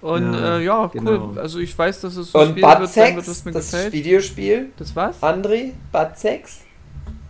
Und 0.00 0.32
Ja, 0.34 0.56
äh, 0.58 0.64
ja, 0.64 0.86
genau. 0.86 1.10
cool. 1.32 1.38
Also 1.38 1.58
ich 1.60 1.76
weiß, 1.78 2.00
dass 2.00 2.16
es 2.16 2.32
so 2.32 2.38
Und 2.40 2.60
Bud 2.60 2.78
wird 2.80 2.88
Sex, 2.90 3.28
was 3.28 3.44
mir 3.44 3.52
das 3.52 3.70
gefällt. 3.70 3.92
Videospiel. 3.92 4.70
Das 4.76 4.94
was? 4.96 5.22
André, 5.22 5.72
Bud 5.92 6.08
Sex? 6.16 6.60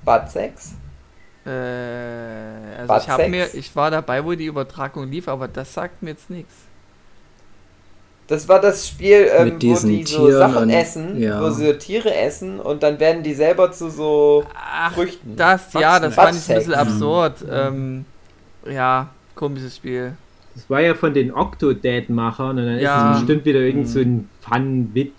Bud 0.04 0.22
Sex? 0.30 0.72
Äh, 1.44 1.50
also 2.78 2.92
Bud 2.94 3.02
ich 3.02 3.08
habe 3.08 3.28
mir, 3.28 3.54
ich 3.54 3.76
war 3.76 3.90
dabei, 3.90 4.24
wo 4.24 4.32
die 4.32 4.46
Übertragung 4.46 5.10
lief, 5.10 5.28
aber 5.28 5.48
das 5.48 5.74
sagt 5.74 6.02
mir 6.02 6.10
jetzt 6.10 6.30
nichts. 6.30 6.54
Das 8.32 8.48
war 8.48 8.60
das 8.60 8.88
Spiel, 8.88 9.28
ähm, 9.36 9.44
Mit 9.44 9.54
wo 9.54 9.58
die 9.58 9.74
so 9.74 9.88
Tieren 9.88 10.32
Sachen 10.32 10.62
und- 10.62 10.70
essen, 10.70 11.20
ja. 11.20 11.42
wo 11.42 11.50
sie 11.50 11.66
so 11.66 11.72
Tiere 11.74 12.14
essen 12.14 12.60
und 12.60 12.82
dann 12.82 12.98
werden 12.98 13.22
die 13.22 13.34
selber 13.34 13.70
zu 13.72 13.90
so 13.90 14.44
Ach, 14.54 14.92
Früchten. 14.94 15.36
das, 15.36 15.70
ja, 15.74 16.00
das 16.00 16.14
fand 16.14 16.34
ich 16.36 16.48
ein 16.50 16.56
bisschen 16.56 16.74
absurd. 16.74 17.44
Ähm, 17.50 18.06
ja, 18.70 19.10
komisches 19.34 19.76
Spiel. 19.76 20.14
Das 20.54 20.68
war 20.70 20.80
ja 20.80 20.94
von 20.94 21.12
den 21.12 21.32
Octodad-Machern 21.34 22.58
und 22.58 22.64
dann 22.64 22.78
Ja. 22.78 23.10
ist 23.10 23.16
es 23.16 23.20
bestimmt 23.26 23.44
wieder 23.44 23.60
irgend 23.60 23.88
so 23.88 24.00
ein 24.00 24.28
Fun-Witz. 24.40 25.12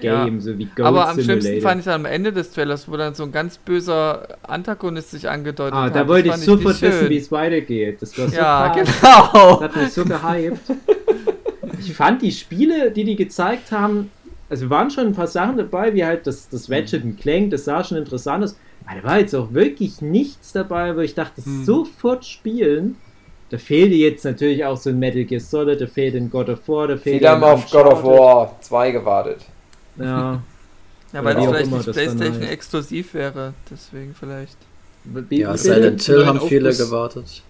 Game, 0.00 0.36
Ja. 0.36 0.40
so 0.40 0.56
wie 0.58 0.64
Goat 0.66 0.86
Aber 0.86 1.08
am 1.08 1.14
schlimmsten 1.20 1.42
Simulator. 1.42 1.68
fand 1.70 1.78
ich 1.80 1.84
dann 1.86 1.94
am 1.94 2.04
Ende 2.06 2.32
des 2.32 2.50
Trailers, 2.52 2.88
wo 2.90 2.96
dann 2.96 3.14
so 3.14 3.24
ein 3.24 3.32
ganz 3.32 3.58
böser 3.58 4.26
Antagonist 4.42 5.10
sich 5.10 5.28
angedeutet 5.28 5.74
Ah, 5.74 5.82
hat. 5.84 5.94
da 5.94 6.00
Das 6.00 6.08
wollte 6.08 6.28
ich 6.28 6.34
sofort 6.36 6.80
wissen, 6.82 7.08
wie 7.10 7.16
es 7.18 7.30
weitergeht. 7.32 8.00
Das 8.00 8.16
war 8.18 8.28
so 8.28 8.36
Ja, 8.36 8.68
krass. 8.74 8.88
genau. 9.32 9.52
Das 9.56 9.60
hat 9.62 9.76
mich 9.76 9.92
so 9.92 10.04
gehypt. 10.04 10.60
Ich 11.78 11.94
fand 11.94 12.22
die 12.22 12.32
Spiele, 12.32 12.90
die 12.90 13.04
die 13.04 13.16
gezeigt 13.16 13.70
haben, 13.72 14.10
also 14.50 14.70
waren 14.70 14.90
schon 14.90 15.06
ein 15.08 15.12
paar 15.14 15.26
Sachen 15.26 15.56
dabei, 15.56 15.94
wie 15.94 16.04
halt 16.04 16.26
das, 16.26 16.48
das 16.48 16.70
Ratchet 16.70 17.02
Clank, 17.20 17.50
das 17.50 17.64
sah 17.64 17.84
schon 17.84 17.98
interessant 17.98 18.44
aus. 18.44 18.56
Aber 18.86 19.00
da 19.00 19.06
war 19.06 19.18
jetzt 19.18 19.34
auch 19.34 19.52
wirklich 19.52 20.00
nichts 20.00 20.52
dabei, 20.52 20.96
wo 20.96 21.00
ich 21.00 21.14
dachte, 21.14 21.44
Hm. 21.44 21.64
sofort 21.64 22.24
spielen. 22.24 22.96
Da 23.50 23.58
fehlte 23.58 23.94
jetzt 23.94 24.24
natürlich 24.24 24.64
auch 24.64 24.76
so 24.76 24.90
ein 24.90 24.98
Metal 24.98 25.24
Gear 25.24 25.40
Solid, 25.40 25.80
da 25.80 25.86
fehlt 25.86 26.14
ein 26.14 26.30
God 26.30 26.48
of 26.50 26.68
War, 26.68 26.88
da 26.88 26.96
fehlt 26.96 27.18
Viele 27.18 27.30
haben 27.30 27.42
ein 27.44 27.50
auf 27.50 27.70
God 27.70 27.86
of. 27.86 28.04
War 28.04 28.56
2 28.60 28.90
gewartet. 28.90 29.40
Ja. 29.96 30.42
Ja, 31.12 31.24
weil 31.24 31.36
auch 31.36 31.48
vielleicht 31.48 31.70
nicht 31.72 31.88
das 31.88 31.96
Playstation 31.96 32.42
heißt. 32.42 32.52
exklusiv 32.52 33.14
wäre. 33.14 33.54
Deswegen 33.70 34.14
vielleicht. 34.14 34.56
Ja, 35.30 35.56
Silent 35.56 36.02
Hill 36.02 36.26
haben 36.26 36.40
viele 36.40 36.74
gewartet. 36.74 37.42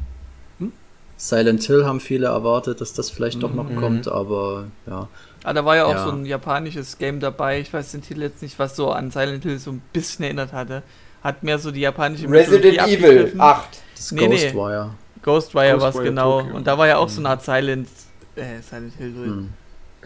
Silent 1.21 1.63
Hill 1.65 1.85
haben 1.85 2.01
viele 2.01 2.29
erwartet, 2.29 2.81
dass 2.81 2.93
das 2.95 3.11
vielleicht 3.11 3.43
doch 3.43 3.53
noch 3.53 3.69
Mhm. 3.69 3.77
kommt, 3.77 4.09
aber 4.09 4.69
ja. 4.87 5.09
Ah, 5.45 5.53
da 5.53 5.65
war 5.65 5.77
ja 5.77 5.85
auch 5.85 5.93
Ja. 5.93 6.05
so 6.05 6.11
ein 6.13 6.25
japanisches 6.25 6.97
Game 6.97 7.19
dabei. 7.21 7.61
Ich 7.61 7.73
weiß 7.73 7.91
den 7.93 8.03
Titel 8.03 8.23
jetzt 8.23 8.41
nicht, 8.41 8.59
was 8.59 8.77
so 8.77 8.91
an 8.93 9.11
Silent 9.11 9.43
Hill 9.43 9.59
so 9.59 9.73
ein 9.73 9.83
bisschen 9.93 10.25
erinnert 10.25 10.53
hatte. 10.53 10.83
Hat 11.23 11.43
mehr 11.43 11.59
so 11.59 11.71
die 11.73 11.81
japanische 11.81 12.29
Resident 12.31 12.65
Mythologie 12.77 12.95
Evil 12.95 13.05
abgegriffen. 13.09 13.41
8. 13.41 13.69
Das 13.97 14.13
Nee, 14.13 14.29
nee. 14.29 14.37
Ghostwire. 14.37 14.91
Ghostwire 15.23 15.81
war 15.81 15.89
es 15.89 15.95
Ghostwire 15.97 16.05
genau. 16.05 16.41
Tokyo. 16.41 16.57
Und 16.57 16.67
da 16.67 16.79
war 16.79 16.87
ja 16.87 16.97
auch 16.99 17.09
so 17.09 17.21
eine 17.21 17.31
Art 17.31 17.45
Silent, 17.45 17.89
äh, 18.37 18.61
Silent 18.63 18.95
Hill 18.97 19.13
drin. 19.15 19.25
Hm. 19.25 19.49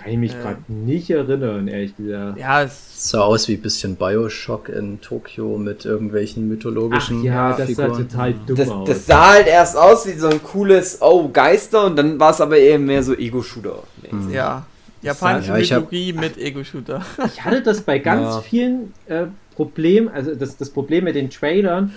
Kann 0.02 0.12
ich 0.12 0.18
mich 0.18 0.32
Äh. 0.34 0.38
gerade 0.42 0.58
nicht 0.68 1.10
erinnern, 1.10 1.68
ehrlich 1.68 1.96
gesagt. 1.96 2.38
Ja, 2.38 2.62
es 2.62 3.10
Sah 3.10 3.20
aus 3.22 3.48
wie 3.48 3.54
ein 3.54 3.62
bisschen 3.62 3.96
Bioshock 3.96 4.68
in 4.68 5.00
Tokio 5.00 5.58
mit 5.58 5.84
irgendwelchen 5.84 6.44
Ach 6.44 6.48
mythologischen 6.50 7.22
ja, 7.24 7.50
das 7.56 7.58
sah 7.74 7.84
Figuren. 7.86 8.08
total 8.08 8.34
dumm 8.46 8.56
Das, 8.56 8.68
aus. 8.68 8.88
das 8.88 9.06
sah 9.06 9.30
halt 9.32 9.46
erst 9.48 9.76
aus 9.76 10.06
wie 10.06 10.12
so 10.12 10.28
ein 10.28 10.42
cooles, 10.42 10.98
oh, 11.00 11.28
Geister 11.28 11.86
und 11.86 11.96
dann 11.96 12.20
war 12.20 12.30
es 12.30 12.40
aber 12.40 12.56
eher 12.58 12.78
mehr 12.78 13.02
so 13.02 13.14
Ego-Shooter. 13.14 13.82
Hm. 14.08 14.30
ja. 14.32 14.66
Japanische 15.02 15.48
Ja, 15.48 15.58
ich 15.58 15.72
hab- 15.72 15.90
Mythologie 15.90 16.12
mit 16.12 16.38
Ego-Shooter. 16.38 17.02
Ich 17.26 17.44
hatte 17.44 17.60
das 17.62 17.80
bei 17.80 17.98
ganz 17.98 18.36
Ja. 18.36 18.40
vielen 18.40 18.94
äh, 19.06 19.24
Problemen, 19.56 20.08
also 20.08 20.34
das, 20.34 20.56
das 20.56 20.70
Problem 20.70 21.04
mit 21.04 21.16
den 21.16 21.28
Trailern, 21.28 21.92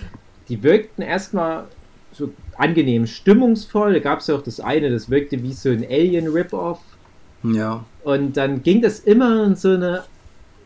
die 0.50 0.64
wirkten 0.64 1.04
erstmal 1.04 1.66
so 2.12 2.32
angenehm 2.58 3.06
stimmungsvoll. 3.06 3.94
Da 3.94 4.00
gab 4.00 4.20
es 4.22 4.28
ja 4.28 4.36
auch 4.36 4.42
das 4.42 4.60
eine, 4.60 4.90
das 4.90 5.10
wirkte 5.12 5.44
wie 5.44 5.54
so 5.54 5.70
ein 5.70 5.84
Alien-Rip-Off. 5.88 6.80
Ja. 7.54 7.86
Und 8.04 8.38
dann 8.38 8.64
ging 8.64 8.82
das 8.82 9.00
immer 9.00 9.46
in 9.46 9.56
so 9.56 9.70
eine, 9.70 10.04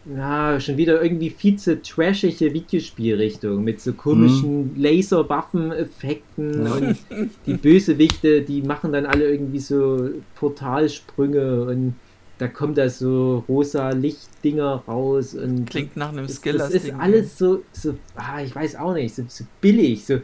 na, 0.06 0.60
schon 0.60 0.78
wieder 0.78 1.02
irgendwie 1.02 1.30
viel 1.30 1.58
zu 1.58 1.82
trashige 1.82 2.54
Videospielrichtung 2.54 3.64
mit 3.64 3.82
so 3.82 3.94
komischen 3.94 4.76
Laserwaffen-Effekten 4.82 6.66
Ja. 6.66 6.74
und 6.74 6.98
die 7.46 7.54
Bösewichte, 7.54 8.42
die 8.42 8.62
machen 8.62 8.92
dann 8.94 9.06
alle 9.06 9.30
irgendwie 9.32 9.60
so 9.60 10.10
Portalsprünge 10.36 11.64
und 11.66 11.96
da 12.38 12.48
kommt 12.48 12.78
da 12.78 12.88
so 12.90 13.44
rosa 13.50 13.90
Lichtdinger 13.90 14.84
raus 14.88 15.34
und 15.36 15.70
Klingt 15.70 15.98
nach 15.98 16.10
einem 16.10 16.26
das, 16.28 16.38
Skill. 16.38 16.58
das 16.58 16.72
ist 16.72 16.92
alles 16.98 17.38
so, 17.38 17.64
so 17.74 17.96
ah, 18.16 18.42
ich 18.42 18.56
weiß 18.56 18.78
auch 18.78 18.94
nicht, 18.94 19.14
so, 19.16 19.24
so 19.28 19.44
billig, 19.62 20.06
so 20.06 20.20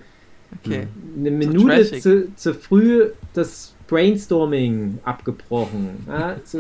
Okay. 0.63 0.87
eine 1.17 1.31
Minute 1.31 1.65
trashig. 1.67 2.01
zu, 2.01 2.33
zu 2.35 2.53
früh 2.53 3.07
das 3.33 3.74
Brainstorming 3.87 4.99
abgebrochen. 5.03 6.05
Ja, 6.07 6.37
so, 6.43 6.59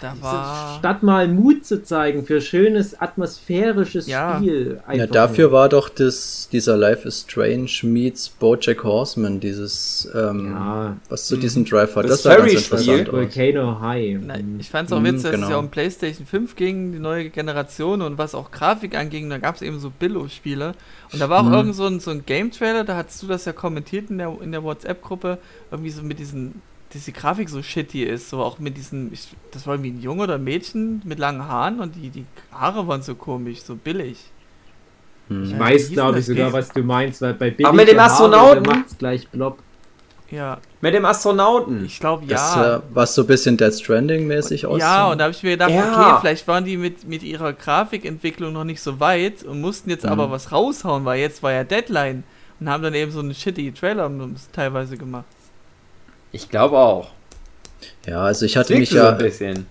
da 0.00 0.14
so, 0.16 0.22
war. 0.22 0.76
statt 0.78 1.02
mal 1.02 1.28
Mut 1.28 1.64
zu 1.66 1.82
zeigen 1.82 2.24
für 2.24 2.40
schönes 2.40 2.98
atmosphärisches 3.00 4.06
Ja. 4.06 4.36
Spiel. 4.38 4.80
ja, 4.92 5.06
dafür 5.06 5.48
nur. 5.48 5.52
war 5.52 5.68
doch 5.68 5.88
das, 5.88 6.48
dieser 6.50 6.76
Life 6.76 7.06
is 7.06 7.20
Strange 7.28 7.70
meets 7.82 8.28
Bojack 8.28 8.82
Horseman, 8.84 9.40
dieses, 9.40 10.08
ähm, 10.14 10.52
Ja, 10.54 10.96
was 11.08 11.26
zu 11.26 11.36
diesem 11.36 11.64
Drive 11.64 11.94
hat. 11.96 12.04
Das 12.04 12.10
Das, 12.10 12.22
sah 12.22 12.36
ganz 12.36 12.52
interessant. 12.54 13.12
Volcano 13.12 13.80
High. 13.80 14.18
Na, 14.22 14.38
Mhm. 14.38 14.60
ich 14.60 14.70
fand 14.70 14.88
es 14.88 14.92
auch 14.92 15.00
Mhm, 15.00 15.04
witzig, 15.04 15.22
dass 15.24 15.30
es 15.32 15.36
genau. 15.40 15.50
ja 15.50 15.56
um 15.58 15.68
PlayStation 15.70 16.26
5 16.26 16.56
ging, 16.56 16.92
die 16.92 16.98
neue 16.98 17.28
Generation 17.30 18.02
und 18.02 18.16
was 18.18 18.34
auch 18.34 18.50
Grafik 18.50 18.96
anging, 18.96 19.28
da 19.28 19.38
gab 19.38 19.56
es 19.56 19.62
eben 19.62 19.78
so 19.80 19.90
Billo-Spiele. 19.90 20.74
Und 21.12 21.20
da 21.20 21.28
war 21.28 21.40
auch 21.40 21.48
Mhm. 21.48 21.52
irgend 21.54 21.74
so 21.74 21.86
ein, 21.86 22.00
so 22.00 22.10
ein 22.10 22.24
Game-Trailer, 22.24 22.84
da 22.84 22.96
hast 22.96 23.22
du 23.22 23.26
das 23.26 23.44
ja 23.44 23.52
kommentiert 23.52 24.10
in 24.10 24.18
der, 24.18 24.34
in 24.40 24.52
der 24.52 24.62
WhatsApp-Gruppe, 24.62 25.38
irgendwie 25.70 25.90
so 25.90 26.02
mit 26.02 26.18
diesen, 26.18 26.62
dass 26.92 27.04
die 27.04 27.12
Grafik 27.12 27.48
so 27.48 27.62
shitty 27.62 28.02
ist, 28.04 28.30
so 28.30 28.42
auch 28.42 28.58
mit 28.58 28.76
diesen, 28.76 29.12
ich, 29.12 29.28
das 29.52 29.66
war 29.66 29.74
irgendwie 29.74 29.90
ein 29.90 30.00
Junge 30.02 30.24
oder 30.24 30.34
ein 30.34 30.44
Mädchen 30.44 31.02
mit 31.04 31.18
langen 31.18 31.46
Haaren 31.46 31.80
und 31.80 31.94
die, 31.96 32.10
die 32.10 32.24
Haare 32.52 32.86
waren 32.88 33.02
so 33.02 33.14
komisch, 33.14 33.60
so 33.62 33.76
billig. 33.76 34.18
Hm. 35.28 35.44
Ich 35.44 35.58
weiß, 35.58 35.90
wie 35.90 35.94
glaube 35.94 36.18
ich, 36.18 36.26
sogar, 36.26 36.46
das 36.46 36.54
was 36.54 36.68
du 36.70 36.82
meinst, 36.82 37.22
weil 37.22 37.34
bei 37.34 37.54
Aber 37.62 37.72
mit 37.76 37.88
dem 37.88 37.98
Astronauten? 37.98 38.62
macht's 38.64 38.98
gleich 38.98 39.28
blob. 39.28 39.58
Ja, 40.32 40.58
Mit 40.80 40.94
dem 40.94 41.04
Astronauten. 41.04 41.84
ich 41.84 41.98
glaube 41.98 42.24
Das, 42.26 42.54
ja. 42.54 42.76
äh, 42.76 42.80
was 42.94 43.16
so 43.16 43.22
ein 43.22 43.26
bisschen 43.26 43.56
Death 43.56 43.74
Stranding-mäßig 43.80 44.64
aussah. 44.64 44.78
Ja, 44.78 45.10
und 45.10 45.18
da 45.18 45.24
habe 45.24 45.34
ich 45.34 45.42
mir 45.42 45.50
gedacht, 45.50 45.70
Ja. 45.72 46.10
okay, 46.12 46.18
vielleicht 46.20 46.46
waren 46.46 46.64
die 46.64 46.76
mit, 46.76 47.06
mit 47.08 47.24
ihrer 47.24 47.52
Grafikentwicklung 47.52 48.52
noch 48.52 48.62
nicht 48.62 48.80
so 48.80 49.00
weit 49.00 49.42
und 49.42 49.60
mussten 49.60 49.90
jetzt 49.90 50.04
Mhm. 50.04 50.10
aber 50.12 50.30
was 50.30 50.52
raushauen, 50.52 51.04
weil 51.04 51.18
jetzt 51.20 51.42
war 51.42 51.50
ja 51.52 51.64
Deadline 51.64 52.22
und 52.60 52.68
haben 52.68 52.80
dann 52.80 52.94
eben 52.94 53.10
so 53.10 53.18
einen 53.18 53.34
shitty 53.34 53.72
Trailer 53.72 54.08
teilweise 54.52 54.96
gemacht. 54.96 55.24
Ich 56.32 56.48
glaube 56.48 56.78
auch. 56.78 57.08
Ja, 58.06 58.22
also 58.22 58.44
ich 58.46 58.56
hatte 58.56 58.76
mich 58.76 58.90
ja 58.92 59.18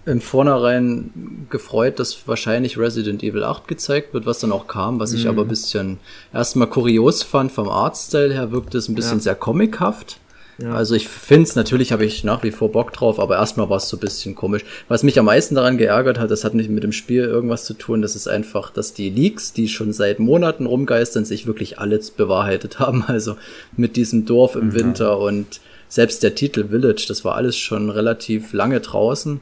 im 0.05 0.21
Vornherein 0.21 1.45
gefreut, 1.49 1.99
dass 1.99 2.27
wahrscheinlich 2.27 2.77
Resident 2.77 3.23
Evil 3.23 3.43
8 3.43 3.67
gezeigt 3.67 4.13
wird, 4.13 4.25
was 4.25 4.39
dann 4.39 4.51
auch 4.51 4.67
kam, 4.67 4.99
was 4.99 5.13
ich 5.13 5.23
Mhm. 5.23 5.29
aber 5.31 5.41
ein 5.43 5.47
bisschen 5.47 5.97
erstmal 6.33 6.67
kurios 6.67 7.23
fand. 7.23 7.51
Vom 7.51 7.69
Artstyle 7.69 8.33
her 8.33 8.51
wirkte 8.51 8.77
es 8.77 8.87
ein 8.87 8.95
bisschen 8.95 9.17
Ja. 9.17 9.23
sehr 9.23 9.35
comichaft. 9.35 10.17
Ja. 10.61 10.73
Also 10.73 10.93
ich 10.95 11.07
finde 11.07 11.43
es, 11.43 11.55
natürlich 11.55 11.91
habe 11.93 12.03
ich 12.03 12.23
nach 12.23 12.43
wie 12.43 12.51
vor 12.51 12.71
Bock 12.71 12.91
drauf, 12.93 13.19
aber 13.19 13.37
erstmal 13.37 13.69
war 13.69 13.77
es 13.77 13.87
so 13.87 13.95
ein 13.95 14.01
bisschen 14.01 14.35
komisch. 14.35 14.65
Was 14.89 15.03
mich 15.03 15.17
am 15.17 15.25
meisten 15.25 15.55
daran 15.55 15.77
geärgert 15.77 16.19
hat, 16.19 16.31
das 16.31 16.43
hat 16.43 16.53
nicht 16.53 16.69
mit 16.69 16.83
dem 16.83 16.91
Spiel 16.91 17.23
irgendwas 17.23 17.63
zu 17.63 17.73
tun, 17.75 18.01
das 18.01 18.15
ist 18.15 18.27
einfach, 18.27 18.69
dass 18.69 18.93
die 18.93 19.09
Leaks, 19.09 19.53
die 19.53 19.69
schon 19.69 19.93
seit 19.93 20.19
Monaten 20.19 20.65
rumgeistern, 20.65 21.23
sich 21.25 21.47
wirklich 21.47 21.79
alles 21.79 22.11
bewahrheitet 22.11 22.79
haben. 22.79 23.05
Also 23.07 23.37
mit 23.77 23.95
diesem 23.95 24.25
Dorf 24.25 24.55
im 24.55 24.73
Winter 24.73 25.17
und 25.19 25.61
selbst 25.89 26.23
der 26.23 26.35
Titel 26.35 26.69
Village, 26.69 27.05
das 27.07 27.25
war 27.25 27.35
alles 27.35 27.57
schon 27.57 27.89
relativ 27.89 28.53
lange 28.53 28.79
draußen. 28.79 29.41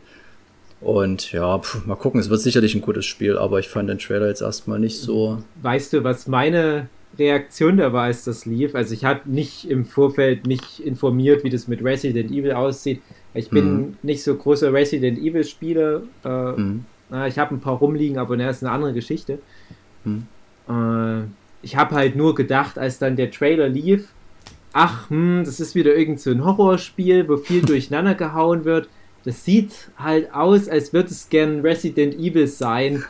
Und 0.82 1.32
ja, 1.32 1.60
pf, 1.60 1.86
mal 1.86 1.96
gucken, 1.96 2.20
es 2.20 2.30
wird 2.30 2.40
sicherlich 2.42 2.74
ein 2.76 2.82
gutes 2.82 3.06
Spiel, 3.06 3.38
aber 3.38 3.60
ich 3.60 3.68
fand 3.68 3.90
den 3.90 4.00
Trailer 4.00 4.28
jetzt 4.28 4.42
erstmal 4.42 4.80
nicht 4.80 5.00
so. 5.00 5.44
Weißt 5.62 5.94
du, 5.94 6.04
was 6.04 6.28
meine 6.28 6.88
Reaktion 7.18 7.78
da 7.78 7.92
war, 7.94 8.04
als 8.04 8.24
das 8.26 8.46
lief? 8.46 8.76
Also 8.76 8.94
ich 8.94 9.04
habe 9.04 9.22
nicht 9.26 9.70
im 9.70 9.86
Vorfeld 9.86 10.46
mich 10.46 10.86
informiert, 10.86 11.44
wie 11.44 11.50
das 11.50 11.68
mit 11.68 11.84
Resident 11.84 12.32
Evil 12.32 12.52
aussieht. 12.54 13.02
Ich 13.34 13.50
bin 13.50 13.74
Mhm. 13.76 13.98
nicht 14.04 14.24
so 14.24 14.36
großer 14.36 14.72
Resident 14.72 15.18
Evil 15.20 15.44
Spieler. 15.44 16.04
Äh, 16.24 16.30
Hm. 16.56 16.86
ich 17.28 17.40
habe 17.40 17.56
ein 17.56 17.60
paar 17.60 17.78
rumliegen, 17.78 18.18
aber 18.20 18.38
das 18.38 18.58
ist 18.58 18.64
eine 18.64 18.72
andere 18.72 18.94
Geschichte. 18.94 19.40
Hm. 20.04 20.28
Äh, 20.70 21.24
ich 21.64 21.76
habe 21.76 21.96
halt 21.96 22.16
nur 22.16 22.36
gedacht, 22.36 22.78
als 22.78 23.00
dann 23.00 23.16
der 23.16 23.32
Trailer 23.32 23.68
lief, 23.68 24.10
ach, 24.78 25.10
hm, 25.10 25.44
das 25.44 25.60
ist 25.60 25.74
wieder 25.74 25.96
irgend 25.96 26.22
so 26.22 26.30
ein 26.30 26.46
Horrorspiel, 26.46 27.28
wo 27.28 27.38
viel 27.38 27.62
durcheinander 27.66 28.14
gehauen 28.14 28.64
wird. 28.64 28.88
Das 29.26 29.44
sieht 29.44 29.72
halt 29.98 30.34
aus, 30.34 30.70
als 30.70 30.94
würde 30.94 31.10
es 31.10 31.30
gern 31.30 31.62
Resident 31.62 32.14
Evil 32.14 32.48
sein. 32.48 33.04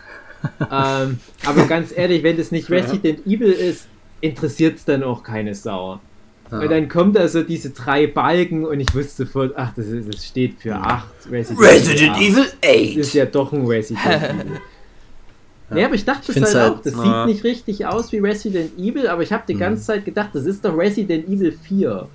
ähm, 0.72 1.20
aber 1.46 1.66
ganz 1.68 1.96
ehrlich, 1.96 2.24
wenn 2.24 2.38
das 2.38 2.52
nicht 2.52 2.70
Resident 2.70 3.28
Evil 3.28 3.52
ist, 3.52 3.88
interessiert 4.22 4.78
es 4.78 4.86
dann 4.86 5.04
auch 5.04 5.22
keine 5.24 5.54
Sau. 5.54 6.00
Ja. 6.50 6.60
Und 6.60 6.72
dann 6.72 6.88
kommt 6.88 7.18
also 7.18 7.44
diese 7.44 7.72
drei 7.72 8.08
Balken 8.08 8.66
und 8.66 8.80
ich 8.80 8.96
wusste 8.96 9.26
sofort, 9.26 9.54
ach, 9.58 9.74
das, 9.76 9.88
ist, 9.88 10.08
das 10.08 10.26
steht 10.26 10.60
für 10.60 10.76
8. 10.76 11.06
Resident, 11.30 11.60
Resident 11.60 12.12
8. 12.12 12.22
Evil 12.22 12.46
Das 12.96 13.08
ist 13.08 13.10
8. 13.10 13.14
ja 13.16 13.26
doch 13.26 13.52
ein 13.52 13.66
Resident 13.68 14.06
Evil. 14.06 14.62
Ja, 15.76 15.86
aber 15.88 15.96
ich 15.96 16.06
dachte 16.06 16.32
Ich 16.32 16.42
halt 16.42 16.56
halt- 16.56 16.74
auch. 16.76 16.82
Das 16.82 16.94
Ja. 16.94 17.26
sieht 17.26 17.34
nicht 17.36 17.44
richtig 17.44 17.86
aus 17.86 18.12
wie 18.14 18.20
Resident 18.20 18.78
Evil, 18.80 19.08
aber 19.08 19.22
ich 19.24 19.34
habe 19.34 19.44
die 19.48 19.54
Mhm. 19.56 19.60
ganze 19.60 19.84
Zeit 19.84 20.06
gedacht, 20.06 20.30
das 20.34 20.46
ist 20.46 20.64
doch 20.64 20.78
Resident 20.78 21.28
Evil 21.28 21.52
4. 21.52 22.08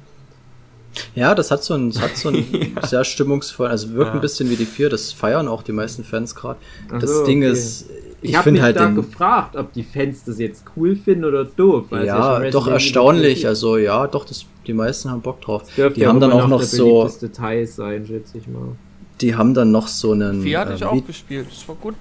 Ja, 1.15 1.35
das 1.35 1.51
hat 1.51 1.65
so 1.65 1.75
ein, 1.75 1.91
das 1.91 2.03
hat 2.03 2.17
so 2.17 2.29
ein 2.29 2.45
sehr 2.83 3.05
stimmungsvoll, 3.05 3.69
also 3.69 3.93
wirkt 3.95 4.09
Ja. 4.11 4.15
ein 4.15 4.21
bisschen 4.21 4.51
wie 4.51 4.57
die 4.57 4.67
vier, 4.67 4.91
das 4.91 5.11
feiern 5.13 5.49
auch 5.49 5.63
die 5.63 5.73
meisten 5.73 6.05
Fans 6.05 6.35
gerade. 6.35 6.59
Das 6.91 7.11
so, 7.11 7.25
Ding 7.25 7.39
okay. 7.43 7.53
ist, 7.53 7.87
Ich, 8.21 8.31
ich 8.31 8.37
habe 8.37 8.45
finde 8.45 8.59
mich 8.61 8.65
halt 8.65 8.77
da 8.77 8.87
den, 8.87 8.95
gefragt, 8.97 9.57
ob 9.57 9.73
die 9.73 9.83
Fans 9.85 10.25
das 10.25 10.39
jetzt 10.39 10.65
cool 10.77 10.95
finden 10.97 11.25
oder 11.25 11.45
doof. 11.45 11.87
ja, 11.91 12.41
schon 12.43 12.51
doch 12.53 12.69
erstaunlich, 12.69 13.41
4 13.41 13.49
also 13.49 13.77
ja, 13.79 14.07
doch, 14.07 14.25
das, 14.27 14.45
die 14.67 14.75
meisten 14.75 15.11
haben 15.11 15.23
Bock 15.23 15.41
drauf. 15.41 15.63
Die 15.77 16.01
ja 16.01 16.09
haben 16.09 16.21
dann 16.21 16.31
auch 16.33 16.47
noch 16.47 16.59
der 16.61 16.69
so, 16.69 17.09
Teil 17.33 17.67
sein, 17.67 18.07
schätze 18.07 18.39
ich 18.39 18.47
mal. 18.47 18.77
die 19.23 19.35
haben 19.35 19.55
dann 19.55 19.73
noch 19.73 19.89
so 19.89 20.13
einen, 20.13 20.43
Vier 20.43 20.59
hatte 20.61 20.75
ich 20.75 20.83
äh, 20.83 20.85
auch 20.85 20.95
wie- 20.95 21.01
gespielt, 21.03 21.47
das 21.51 21.67
war 21.69 21.75
gut. 21.77 21.95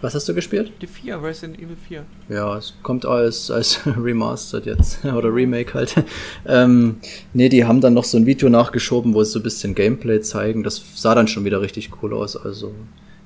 Was 0.00 0.14
hast 0.14 0.28
du 0.28 0.34
gespielt? 0.34 0.72
Die 0.80 0.86
4, 0.86 1.22
Resident 1.22 1.58
Evil 1.58 1.76
4. 1.88 2.04
Ja, 2.28 2.56
es 2.56 2.74
kommt 2.82 3.04
als, 3.04 3.50
als 3.50 3.80
Remastered 3.86 4.66
jetzt. 4.66 5.04
Oder 5.04 5.34
Remake 5.34 5.74
halt. 5.74 5.94
ähm, 6.46 6.96
nee, 7.34 7.48
die 7.48 7.64
haben 7.64 7.80
dann 7.80 7.94
noch 7.94 8.04
so 8.04 8.16
ein 8.16 8.26
Video 8.26 8.48
nachgeschoben, 8.48 9.14
wo 9.14 9.22
sie 9.22 9.32
so 9.32 9.38
ein 9.40 9.42
bisschen 9.42 9.74
Gameplay 9.74 10.20
zeigen. 10.20 10.62
Das 10.62 10.82
sah 10.94 11.14
dann 11.14 11.28
schon 11.28 11.44
wieder 11.44 11.60
richtig 11.60 11.90
cool 12.02 12.14
aus. 12.14 12.36
Also, 12.36 12.74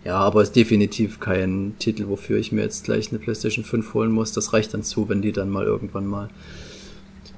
Ja, 0.05 0.17
aber 0.17 0.43
ist 0.43 0.57
definitiv 0.57 1.21
kein 1.21 1.75
Titel, 1.79 2.09
wofür 2.09 2.39
ich 2.39 2.51
mir 2.51 2.63
jetzt 2.63 2.85
gleich 2.85 3.11
eine 3.11 3.19
PlayStation 3.19 3.65
5 3.65 3.95
holen 3.95 4.11
muss. 4.11 4.33
Das 4.33 4.53
reicht 4.53 4.75
dann 4.75 4.83
zu, 4.83 5.09
wenn 5.09 5.23
die 5.23 5.33
dann 5.33 5.51
mal 5.51 5.65
irgendwann 5.65 6.07
mal, 6.07 6.29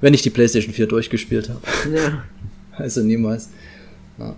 wenn 0.01 0.13
ich 0.13 0.23
die 0.23 0.31
PlayStation 0.31 0.73
4 0.73 0.87
durchgespielt 0.87 1.49
habe. 1.49 1.61
Ja. 1.95 2.23
Also 2.71 3.01
niemals. 3.01 3.49
Ja. 4.17 4.35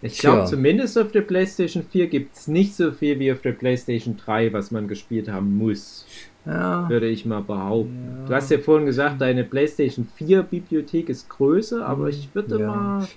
Ich 0.00 0.18
glaube, 0.18 0.44
zumindest 0.44 0.96
auf 0.96 1.10
der 1.10 1.22
PlayStation 1.22 1.82
4 1.82 2.06
gibt 2.06 2.36
es 2.36 2.46
nicht 2.46 2.76
so 2.76 2.92
viel 2.92 3.18
wie 3.18 3.32
auf 3.32 3.40
der 3.40 3.52
PlayStation 3.52 4.16
3, 4.16 4.52
was 4.52 4.70
man 4.70 4.86
gespielt 4.86 5.28
haben 5.28 5.56
muss, 5.56 6.06
Ja, 6.46 6.88
würde 6.88 7.08
ich 7.08 7.24
mal 7.26 7.40
behaupten. 7.40 8.24
Du 8.26 8.32
hast 8.32 8.50
ja 8.50 8.58
vorhin 8.58 8.86
gesagt, 8.86 9.20
deine 9.20 9.42
PlayStation 9.42 10.06
4 10.14 10.42
Bibliothek 10.44 11.08
ist 11.08 11.28
größer, 11.28 11.84
aber 11.84 12.08
ich 12.08 12.32
würde 12.32 12.60
Ja. 12.60 12.66
mal. 12.72 13.08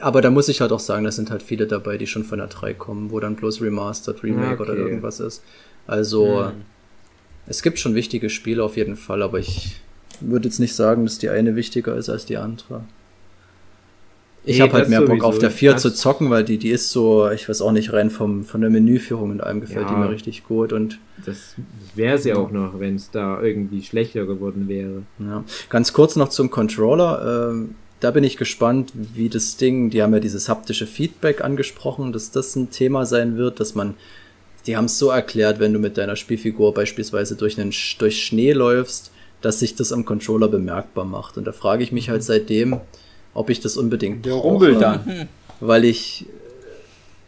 aber 0.00 0.20
da 0.20 0.30
muss 0.30 0.48
ich 0.48 0.60
halt 0.60 0.72
auch 0.72 0.80
sagen, 0.80 1.04
da 1.04 1.10
sind 1.10 1.30
halt 1.30 1.42
viele 1.42 1.66
dabei, 1.66 1.96
die 1.96 2.06
schon 2.06 2.24
von 2.24 2.38
der 2.38 2.48
3 2.48 2.74
kommen, 2.74 3.10
wo 3.10 3.18
dann 3.18 3.34
bloß 3.36 3.62
Remastered, 3.62 4.22
Remake 4.22 4.42
Ja, 4.56 4.60
oder 4.60 4.72
okay. 4.74 4.82
irgendwas 4.82 5.20
ist. 5.20 5.42
Also, 5.86 6.44
Hm. 6.48 6.52
es 7.46 7.62
gibt 7.62 7.78
schon 7.78 7.94
wichtige 7.94 8.28
Spiele 8.28 8.62
auf 8.62 8.76
jeden 8.76 8.96
Fall, 8.96 9.22
aber 9.22 9.38
ich 9.38 9.80
würde 10.20 10.48
jetzt 10.48 10.58
nicht 10.60 10.74
sagen, 10.74 11.04
dass 11.06 11.16
die 11.18 11.30
eine 11.30 11.56
wichtiger 11.56 11.96
ist 11.96 12.10
als 12.10 12.26
die 12.26 12.36
andere. 12.36 12.84
Ich 14.44 14.56
Nee, 14.56 14.62
habe 14.62 14.72
halt 14.72 14.88
mehr 14.88 15.00
Bock 15.00 15.08
sowieso. 15.10 15.26
auf 15.26 15.38
der 15.38 15.50
4 15.50 15.72
Das- 15.72 15.82
zu 15.82 15.90
zocken, 15.92 16.30
weil 16.30 16.44
die, 16.44 16.56
die 16.56 16.70
ist 16.70 16.90
so, 16.90 17.28
ich 17.30 17.48
weiß 17.48 17.60
auch 17.60 17.72
nicht, 17.72 17.92
rein 17.92 18.08
vom, 18.10 18.44
von 18.44 18.62
der 18.62 18.70
Menüführung 18.70 19.30
und 19.30 19.42
allem 19.42 19.60
gefällt 19.60 19.86
Ja. 19.88 19.94
die 19.94 20.00
mir 20.00 20.08
richtig 20.10 20.44
gut 20.44 20.72
und 20.72 20.98
Das 21.26 21.54
wäre 21.94 22.16
sie 22.16 22.32
auch 22.32 22.50
noch, 22.50 22.80
wenn 22.80 22.94
es 22.96 23.10
da 23.10 23.42
irgendwie 23.42 23.82
schlechter 23.82 24.24
geworden 24.24 24.66
wäre. 24.68 25.02
Ja. 25.18 25.44
Ganz 25.68 25.92
kurz 25.92 26.16
noch 26.16 26.30
zum 26.30 26.50
Controller. 26.50 27.50
Ähm, 27.52 27.74
da 28.00 28.10
bin 28.10 28.24
ich 28.24 28.38
gespannt, 28.38 28.92
wie 28.94 29.28
das 29.28 29.58
Ding, 29.58 29.90
die 29.90 30.02
haben 30.02 30.14
ja 30.14 30.20
dieses 30.20 30.48
haptische 30.48 30.86
Feedback 30.86 31.44
angesprochen, 31.44 32.12
dass 32.12 32.30
das 32.30 32.56
ein 32.56 32.70
Thema 32.70 33.04
sein 33.04 33.36
wird, 33.36 33.60
dass 33.60 33.74
man, 33.74 33.92
die 34.66 34.78
haben 34.78 34.86
es 34.86 34.98
so 34.98 35.10
erklärt, 35.10 35.60
wenn 35.60 35.74
du 35.74 35.78
mit 35.78 35.98
deiner 35.98 36.16
Spielfigur 36.16 36.72
beispielsweise 36.72 37.36
durch, 37.36 37.60
einen, 37.60 37.74
durch 37.98 38.24
Schnee 38.24 38.52
läufst, 38.54 39.10
dass 39.42 39.58
sich 39.58 39.74
das 39.74 39.92
am 39.92 40.06
Controller 40.06 40.48
bemerkbar 40.48 41.04
macht. 41.04 41.36
Und 41.36 41.46
da 41.46 41.52
frage 41.52 41.82
ich 41.82 41.92
mich 41.92 42.08
halt 42.08 42.22
seitdem, 42.22 42.80
ob 43.34 43.50
ich 43.50 43.60
das 43.60 43.76
unbedingt 43.76 44.24
Der 44.26 44.32
brauche, 44.32 44.42
rumbelt 44.48 44.80
dann. 44.82 45.28
weil 45.60 45.84
ich 45.84 46.26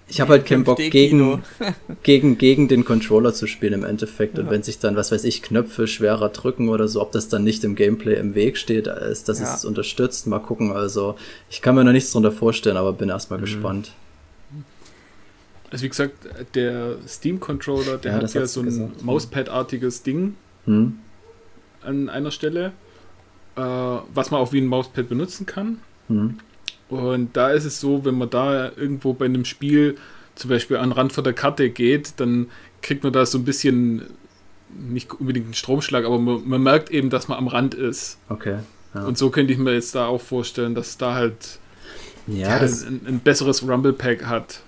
ich 0.08 0.20
habe 0.20 0.32
halt 0.32 0.44
keinen 0.44 0.64
Bock 0.64 0.78
5D-Kino. 0.78 1.38
gegen, 1.38 1.42
gegen, 2.02 2.38
gegen 2.38 2.68
den 2.68 2.84
Controller 2.84 3.32
zu 3.32 3.46
spielen 3.46 3.72
im 3.72 3.84
Endeffekt. 3.84 4.38
Und 4.38 4.50
wenn 4.50 4.62
sich 4.62 4.78
dann, 4.78 4.94
was 4.94 5.10
weiß 5.10 5.24
ich, 5.24 5.40
Knöpfe 5.40 5.86
schwerer 5.86 6.28
drücken 6.28 6.68
oder 6.68 6.86
so, 6.86 7.00
ob 7.00 7.12
das 7.12 7.28
dann 7.28 7.44
nicht 7.44 7.64
im 7.64 7.76
Gameplay 7.76 8.16
im 8.18 8.34
Weg 8.34 8.58
steht, 8.58 8.88
ist, 8.88 9.30
dass 9.30 9.40
Ja. 9.40 9.54
es 9.54 9.64
unterstützt. 9.64 10.26
Mal 10.26 10.40
gucken. 10.40 10.70
Also 10.72 11.14
ich 11.48 11.62
kann 11.62 11.74
mir 11.76 11.84
noch 11.84 11.92
nichts 11.92 12.12
drunter 12.12 12.30
vorstellen, 12.32 12.76
aber 12.76 12.92
bin 12.92 13.08
erstmal 13.08 13.38
Mhm. 13.38 13.44
gespannt. 13.44 13.92
Also 15.70 15.84
wie 15.84 15.88
gesagt, 15.88 16.12
der 16.54 16.96
Steam-Controller, 17.08 17.96
der 17.96 18.10
Ja, 18.10 18.16
hat 18.16 18.22
das 18.24 18.34
ja 18.34 18.44
so 18.46 18.60
ein 18.60 18.66
gesagt. 18.66 19.02
Mauspad-artiges 19.02 20.02
Ding 20.02 20.34
Hm? 20.66 20.98
an 21.82 22.10
einer 22.10 22.30
Stelle, 22.30 22.72
äh, 23.56 23.60
was 23.60 24.30
man 24.30 24.40
auch 24.42 24.52
wie 24.52 24.60
ein 24.60 24.66
Mauspad 24.66 25.08
benutzen 25.08 25.46
kann. 25.46 25.78
Hm? 26.08 26.38
Und 26.88 27.36
da 27.36 27.50
ist 27.50 27.64
es 27.64 27.80
so, 27.80 28.04
wenn 28.04 28.16
man 28.16 28.28
da 28.28 28.70
irgendwo 28.76 29.14
bei 29.14 29.24
einem 29.24 29.44
Spiel 29.44 29.96
zum 30.34 30.50
Beispiel 30.50 30.76
an 30.76 30.90
den 30.90 30.92
Rand 30.92 31.12
von 31.12 31.24
der 31.24 31.32
Karte 31.32 31.70
geht, 31.70 32.14
dann 32.18 32.48
kriegt 32.82 33.02
man 33.02 33.12
da 33.12 33.24
so 33.24 33.38
ein 33.38 33.44
bisschen, 33.44 34.02
nicht 34.68 35.12
unbedingt 35.12 35.46
einen 35.46 35.54
Stromschlag, 35.54 36.04
aber 36.04 36.18
man, 36.18 36.46
man 36.46 36.62
merkt 36.62 36.90
eben, 36.90 37.10
dass 37.10 37.28
man 37.28 37.38
am 37.38 37.48
Rand 37.48 37.74
ist. 37.74 38.18
Okay. 38.28 38.58
Ja, 38.94 39.04
Und 39.04 39.16
so 39.16 39.30
könnte 39.30 39.52
ich 39.52 39.58
mir 39.58 39.72
jetzt 39.72 39.94
da 39.94 40.06
auch 40.06 40.20
vorstellen, 40.20 40.74
dass 40.74 40.98
da 40.98 41.14
halt 41.14 41.58
ja 42.26 42.58
das, 42.58 42.84
ein, 42.84 43.00
ein 43.06 43.20
besseres 43.20 43.66
Rumble-Pack 43.66 44.26
hat. 44.26 44.60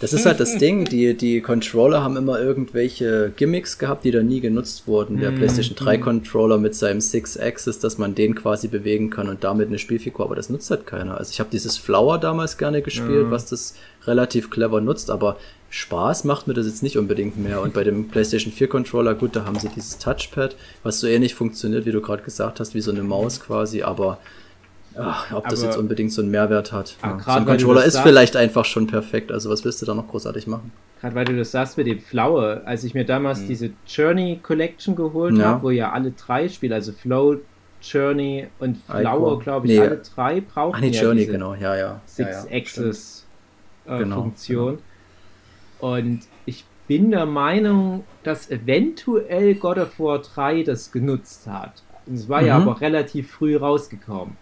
Das 0.00 0.12
ist 0.12 0.26
halt 0.26 0.40
das 0.40 0.56
Ding, 0.58 0.84
die, 0.86 1.14
die 1.14 1.40
Controller 1.40 2.02
haben 2.02 2.16
immer 2.16 2.40
irgendwelche 2.40 3.32
Gimmicks 3.36 3.78
gehabt, 3.78 4.04
die 4.04 4.10
da 4.10 4.22
nie 4.22 4.40
genutzt 4.40 4.86
wurden. 4.86 5.18
Der 5.20 5.30
Mhm. 5.32 5.36
PlayStation 5.36 5.76
3 5.76 5.98
Controller 5.98 6.58
mit 6.58 6.74
seinem 6.74 7.00
Six-Axis, 7.00 7.78
dass 7.78 7.98
man 7.98 8.14
den 8.14 8.34
quasi 8.34 8.68
bewegen 8.68 9.10
kann 9.10 9.28
und 9.28 9.44
damit 9.44 9.68
eine 9.68 9.78
Spielfigur, 9.78 10.24
aber 10.26 10.36
das 10.36 10.48
nutzt 10.50 10.70
halt 10.70 10.86
keiner. 10.86 11.18
Also 11.18 11.30
ich 11.32 11.40
habe 11.40 11.50
dieses 11.52 11.76
Flower 11.76 12.18
damals 12.18 12.56
gerne 12.58 12.82
gespielt, 12.82 13.24
Ja. 13.26 13.30
was 13.30 13.46
das 13.46 13.74
relativ 14.06 14.50
clever 14.50 14.80
nutzt, 14.80 15.10
aber 15.10 15.36
Spaß 15.72 16.24
macht 16.24 16.48
mir 16.48 16.54
das 16.54 16.66
jetzt 16.66 16.82
nicht 16.82 16.96
unbedingt 16.98 17.38
mehr. 17.38 17.60
Und 17.62 17.74
bei 17.74 17.84
dem 17.84 18.08
PlayStation 18.08 18.52
4 18.52 18.68
Controller, 18.68 19.14
gut, 19.14 19.36
da 19.36 19.44
haben 19.44 19.58
sie 19.58 19.68
dieses 19.68 19.98
Touchpad, 19.98 20.56
was 20.82 20.98
so 21.00 21.06
ähnlich 21.06 21.34
funktioniert, 21.34 21.86
wie 21.86 21.92
du 21.92 22.00
gerade 22.00 22.22
gesagt 22.22 22.58
hast, 22.58 22.74
wie 22.74 22.80
so 22.80 22.90
eine 22.90 23.02
Maus 23.04 23.38
quasi, 23.40 23.82
aber 23.82 24.18
ach, 24.96 25.32
ob 25.32 25.48
das 25.48 25.60
Aber- 25.60 25.68
jetzt 25.70 25.78
unbedingt 25.78 26.12
so 26.12 26.22
einen 26.22 26.30
Mehrwert 26.30 26.72
hat. 26.72 26.96
Ah, 27.02 27.10
Ja. 27.10 27.18
So 27.20 27.30
ein 27.30 27.46
Controller 27.46 27.84
ist 27.84 27.94
sagst- 27.94 28.08
vielleicht 28.08 28.36
einfach 28.36 28.64
schon 28.64 28.86
perfekt. 28.86 29.30
Also 29.32 29.50
was 29.50 29.64
willst 29.64 29.80
du 29.82 29.86
da 29.86 29.94
noch 29.94 30.08
großartig 30.08 30.46
machen? 30.46 30.72
Gerade 31.00 31.14
weil 31.14 31.24
du 31.24 31.36
das 31.36 31.50
sagst 31.50 31.78
mit 31.78 31.86
dem 31.86 31.98
Flower, 31.98 32.62
als 32.66 32.84
ich 32.84 32.92
mir 32.94 33.04
damals 33.04 33.46
diese 33.46 33.70
Journey 33.86 34.38
Collection 34.42 34.94
geholt 34.96 35.36
Ja. 35.36 35.44
habe, 35.46 35.62
wo 35.62 35.70
ja 35.70 35.92
alle 35.92 36.10
drei 36.10 36.48
Spiele, 36.48 36.74
also 36.74 36.92
Flow, 36.92 37.36
Journey 37.82 38.46
und 38.58 38.76
Flower, 38.76 39.38
glaube 39.38 39.66
ich, 39.66 39.72
Nee. 39.72 39.80
alle 39.86 40.02
drei 40.14 40.40
brauchen 40.42 40.74
Ach 40.76 40.80
nee, 40.80 40.88
ja 40.90 41.02
Journey, 41.02 41.20
diese 41.20 41.32
genau, 41.32 41.54
ja, 41.54 41.60
ja. 41.60 41.76
ja, 41.76 41.86
ja. 41.86 42.00
Six-Axis 42.04 43.24
äh, 43.86 43.98
Genau, 43.98 44.16
Funktion. 44.16 44.78
Und 45.78 46.20
ich 46.44 46.64
bin 46.86 47.10
der 47.10 47.24
Meinung, 47.24 48.04
dass 48.22 48.50
eventuell 48.50 49.54
God 49.54 49.78
of 49.78 49.98
War 49.98 50.18
3 50.18 50.62
das 50.62 50.92
genutzt 50.92 51.46
hat. 51.46 51.82
Es 52.12 52.28
war 52.28 52.42
ja 52.42 52.58
Mhm. 52.58 52.68
aber 52.68 52.80
relativ 52.80 53.30
früh 53.30 53.56
rausgekommen. 53.56 54.36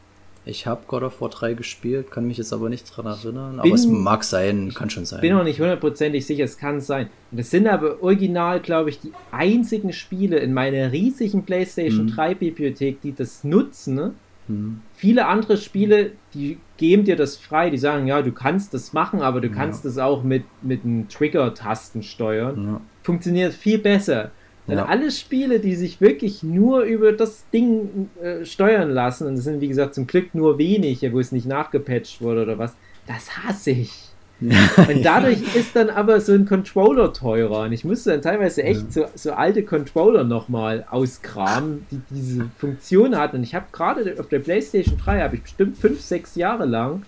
Ich 0.48 0.66
habe 0.66 0.80
God 0.86 1.02
of 1.02 1.20
War 1.20 1.28
3 1.28 1.52
gespielt, 1.54 2.10
kann 2.10 2.26
mich 2.26 2.38
jetzt 2.38 2.52
aber 2.52 2.68
nicht 2.68 2.84
dran 2.84 3.06
erinnern. 3.06 3.50
Bin- 3.52 3.60
aber 3.60 3.74
es 3.74 3.86
mag 3.86 4.24
sein, 4.24 4.72
kann 4.74 4.88
schon 4.88 5.04
sein. 5.04 5.20
bin 5.20 5.34
auch 5.34 5.44
nicht 5.44 5.60
hundertprozentig 5.60 6.24
sicher, 6.26 6.44
es 6.44 6.56
kann 6.56 6.80
sein. 6.80 7.08
Und 7.30 7.38
es 7.38 7.50
sind 7.50 7.66
aber 7.66 8.02
original, 8.02 8.60
glaube 8.60 8.88
ich, 8.90 8.98
die 9.00 9.12
einzigen 9.30 9.92
Spiele 9.92 10.38
in 10.38 10.54
meiner 10.54 10.90
riesigen 10.90 11.44
PlayStation 11.44 12.06
Mhm. 12.06 12.10
3 12.10 12.34
Bibliothek, 12.34 13.00
die 13.02 13.14
das 13.14 13.44
nutzen. 13.44 13.94
Ne? 13.94 14.12
Hm. 14.46 14.80
Viele 14.94 15.26
andere 15.26 15.58
Spiele, 15.58 16.12
die 16.32 16.56
geben 16.78 17.04
dir 17.04 17.16
das 17.16 17.36
frei, 17.36 17.68
die 17.68 17.76
sagen, 17.76 18.06
ja, 18.06 18.22
du 18.22 18.32
kannst 18.32 18.72
das 18.72 18.94
machen, 18.94 19.20
aber 19.20 19.42
du 19.42 19.48
Ja. 19.48 19.54
kannst 19.54 19.84
es 19.84 19.98
auch 19.98 20.22
mit, 20.24 20.44
mit 20.62 20.82
einem 20.84 21.08
Trigger-Tasten 21.08 22.02
steuern. 22.02 22.64
Ja. 22.64 22.80
Funktioniert 23.02 23.52
viel 23.52 23.78
besser. 23.78 24.30
Ja. 24.76 24.84
alle 24.84 25.10
Spiele, 25.10 25.60
die 25.60 25.74
sich 25.74 26.00
wirklich 26.00 26.42
nur 26.42 26.82
über 26.82 27.12
das 27.12 27.44
Ding 27.52 28.10
äh, 28.22 28.44
steuern 28.44 28.90
lassen, 28.90 29.26
und 29.26 29.34
es 29.34 29.44
sind 29.44 29.60
wie 29.60 29.68
gesagt 29.68 29.94
zum 29.94 30.06
Glück 30.06 30.34
nur 30.34 30.58
wenige, 30.58 31.12
wo 31.12 31.20
es 31.20 31.32
nicht 31.32 31.46
nachgepatcht 31.46 32.20
wurde 32.20 32.42
oder 32.42 32.58
was, 32.58 32.74
das 33.06 33.38
hasse 33.38 33.70
ich. 33.70 34.08
Und 34.40 35.02
dadurch 35.02 35.56
ist 35.56 35.74
dann 35.74 35.90
aber 35.90 36.20
so 36.20 36.32
ein 36.32 36.46
Controller 36.46 37.12
teurer. 37.12 37.62
Und 37.62 37.72
ich 37.72 37.84
musste 37.84 38.10
dann 38.10 38.22
teilweise 38.22 38.62
echt 38.62 38.92
so, 38.92 39.06
so 39.16 39.32
alte 39.32 39.64
Controller 39.64 40.22
nochmal 40.22 40.86
auskramen, 40.88 41.84
die 41.90 42.00
diese 42.10 42.48
Funktion 42.56 43.16
hatten. 43.16 43.38
Und 43.38 43.42
ich 43.42 43.56
habe 43.56 43.66
gerade 43.72 44.14
auf 44.20 44.28
der 44.28 44.38
PlayStation 44.38 44.96
3, 44.96 45.22
habe 45.22 45.36
ich 45.36 45.42
bestimmt 45.42 45.76
fünf, 45.76 46.00
sechs 46.00 46.36
Jahre 46.36 46.66
lang 46.66 47.02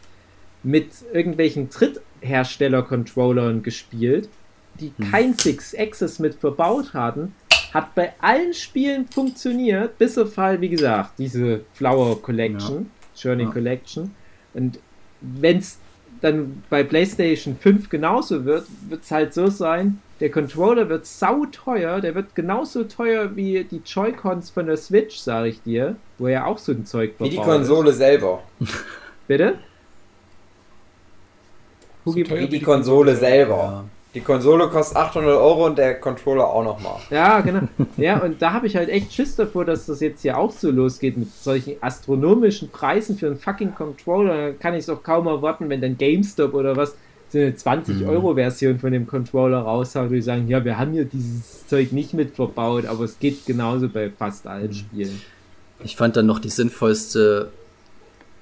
mit 0.65 0.89
irgendwelchen 1.12 1.70
Dritthersteller-Controllern 1.70 3.62
gespielt, 3.62 4.28
die 4.81 4.93
kein 5.11 5.35
Six-Axis 5.35 6.19
mit 6.19 6.35
verbaut 6.35 6.95
hatten. 6.95 7.32
Hat 7.73 7.95
bei 7.95 8.13
allen 8.21 8.53
Spielen 8.53 9.07
funktioniert, 9.09 9.97
bis 9.99 10.19
auf 10.19 10.37
halt, 10.37 10.61
wie 10.61 10.71
gesagt, 10.71 11.13
diese 11.19 11.61
Flower 11.75 12.21
Collection, 12.21 12.91
Journey 13.17 13.45
Ja. 13.45 13.51
Collection. 13.51 14.15
Und 14.55 14.79
wenn 15.21 15.59
es 15.59 15.79
dann 16.21 16.63
bei 16.69 16.83
PlayStation 16.83 17.57
5 17.57 17.89
genauso 17.89 18.45
wird, 18.45 18.67
wird 18.89 19.03
es 19.05 19.11
halt 19.11 19.33
so 19.33 19.47
sein, 19.49 20.01
der 20.21 20.31
Controller 20.31 20.89
wird 20.89 21.07
sauteuer, 21.07 22.01
der 22.01 22.15
wird 22.15 22.35
genauso 22.35 22.85
teuer 22.85 23.37
wie 23.37 23.65
die 23.65 23.81
Joy-Cons 23.85 24.51
von 24.51 24.67
der 24.67 24.77
Switch, 24.77 25.17
sage 25.17 25.49
ich 25.49 25.63
dir, 25.63 25.97
wo 26.19 26.29
ja 26.29 26.45
auch 26.45 26.59
so 26.59 26.73
ein 26.73 26.85
Zeug 26.85 27.15
Wie 27.19 27.31
die 27.31 27.37
Konsole 27.37 27.93
selber. 27.93 28.43
ist. 28.61 28.85
Bitte? 29.27 29.59
Hugi, 32.05 32.25
teuer 32.25 32.41
Wie 32.41 32.49
die 32.49 32.61
Konsole 32.61 33.17
selber. 33.17 33.57
Ja. 33.57 33.85
Die 34.12 34.20
Konsole 34.20 34.69
kostet 34.69 34.97
800 34.97 35.37
Euro 35.37 35.66
und 35.66 35.78
der 35.78 36.01
Controller 36.01 36.45
auch 36.45 36.65
nochmal. 36.65 36.97
Ja, 37.11 37.41
genau. 37.41 37.69
Ja, 37.97 38.19
und 38.19 38.43
da 38.43 38.53
habe 38.53 38.66
ich 38.66 38.74
halt 38.74 38.89
echt 38.89 39.12
Schiss 39.12 39.37
davor, 39.37 39.65
dass 39.65 39.87
das 39.87 40.01
jetzt 40.01 40.23
hier 40.23 40.37
auch 40.37 40.51
so 40.51 40.70
losgeht 40.70 41.16
mit 41.16 41.32
solchen 41.32 41.77
astronomischen 41.81 42.70
Preisen 42.70 43.16
für 43.16 43.27
einen 43.27 43.37
fucking 43.37 43.73
Controller. 43.74 44.49
Da 44.49 44.53
kann 44.53 44.74
ich 44.74 44.81
es 44.81 44.89
auch 44.89 45.05
kaum 45.05 45.28
erwarten, 45.28 45.69
wenn 45.69 45.81
dann 45.81 45.97
GameStop 45.97 46.55
oder 46.55 46.77
was 46.77 46.97
so 47.28 47.39
eine 47.39 47.53
20-Euro-Version 47.53 48.81
von 48.81 48.91
dem 48.91 49.07
Controller 49.07 49.59
raushaut 49.59 50.09
und 50.09 50.15
die 50.15 50.23
sagen, 50.23 50.49
ja, 50.49 50.65
wir 50.65 50.77
haben 50.77 50.91
hier 50.91 51.05
dieses 51.05 51.69
Zeug 51.69 51.93
nicht 51.93 52.12
mit 52.12 52.35
verbaut, 52.35 52.87
aber 52.87 53.05
es 53.05 53.20
geht 53.20 53.47
genauso 53.47 53.89
bei 53.89 54.11
fast 54.11 54.49
allen 54.49 54.73
Spielen. 54.73 55.20
Ich 55.85 55.95
fand 55.95 56.16
dann 56.16 56.27
noch 56.27 56.41
die 56.41 56.49
sinnvollste 56.49 57.53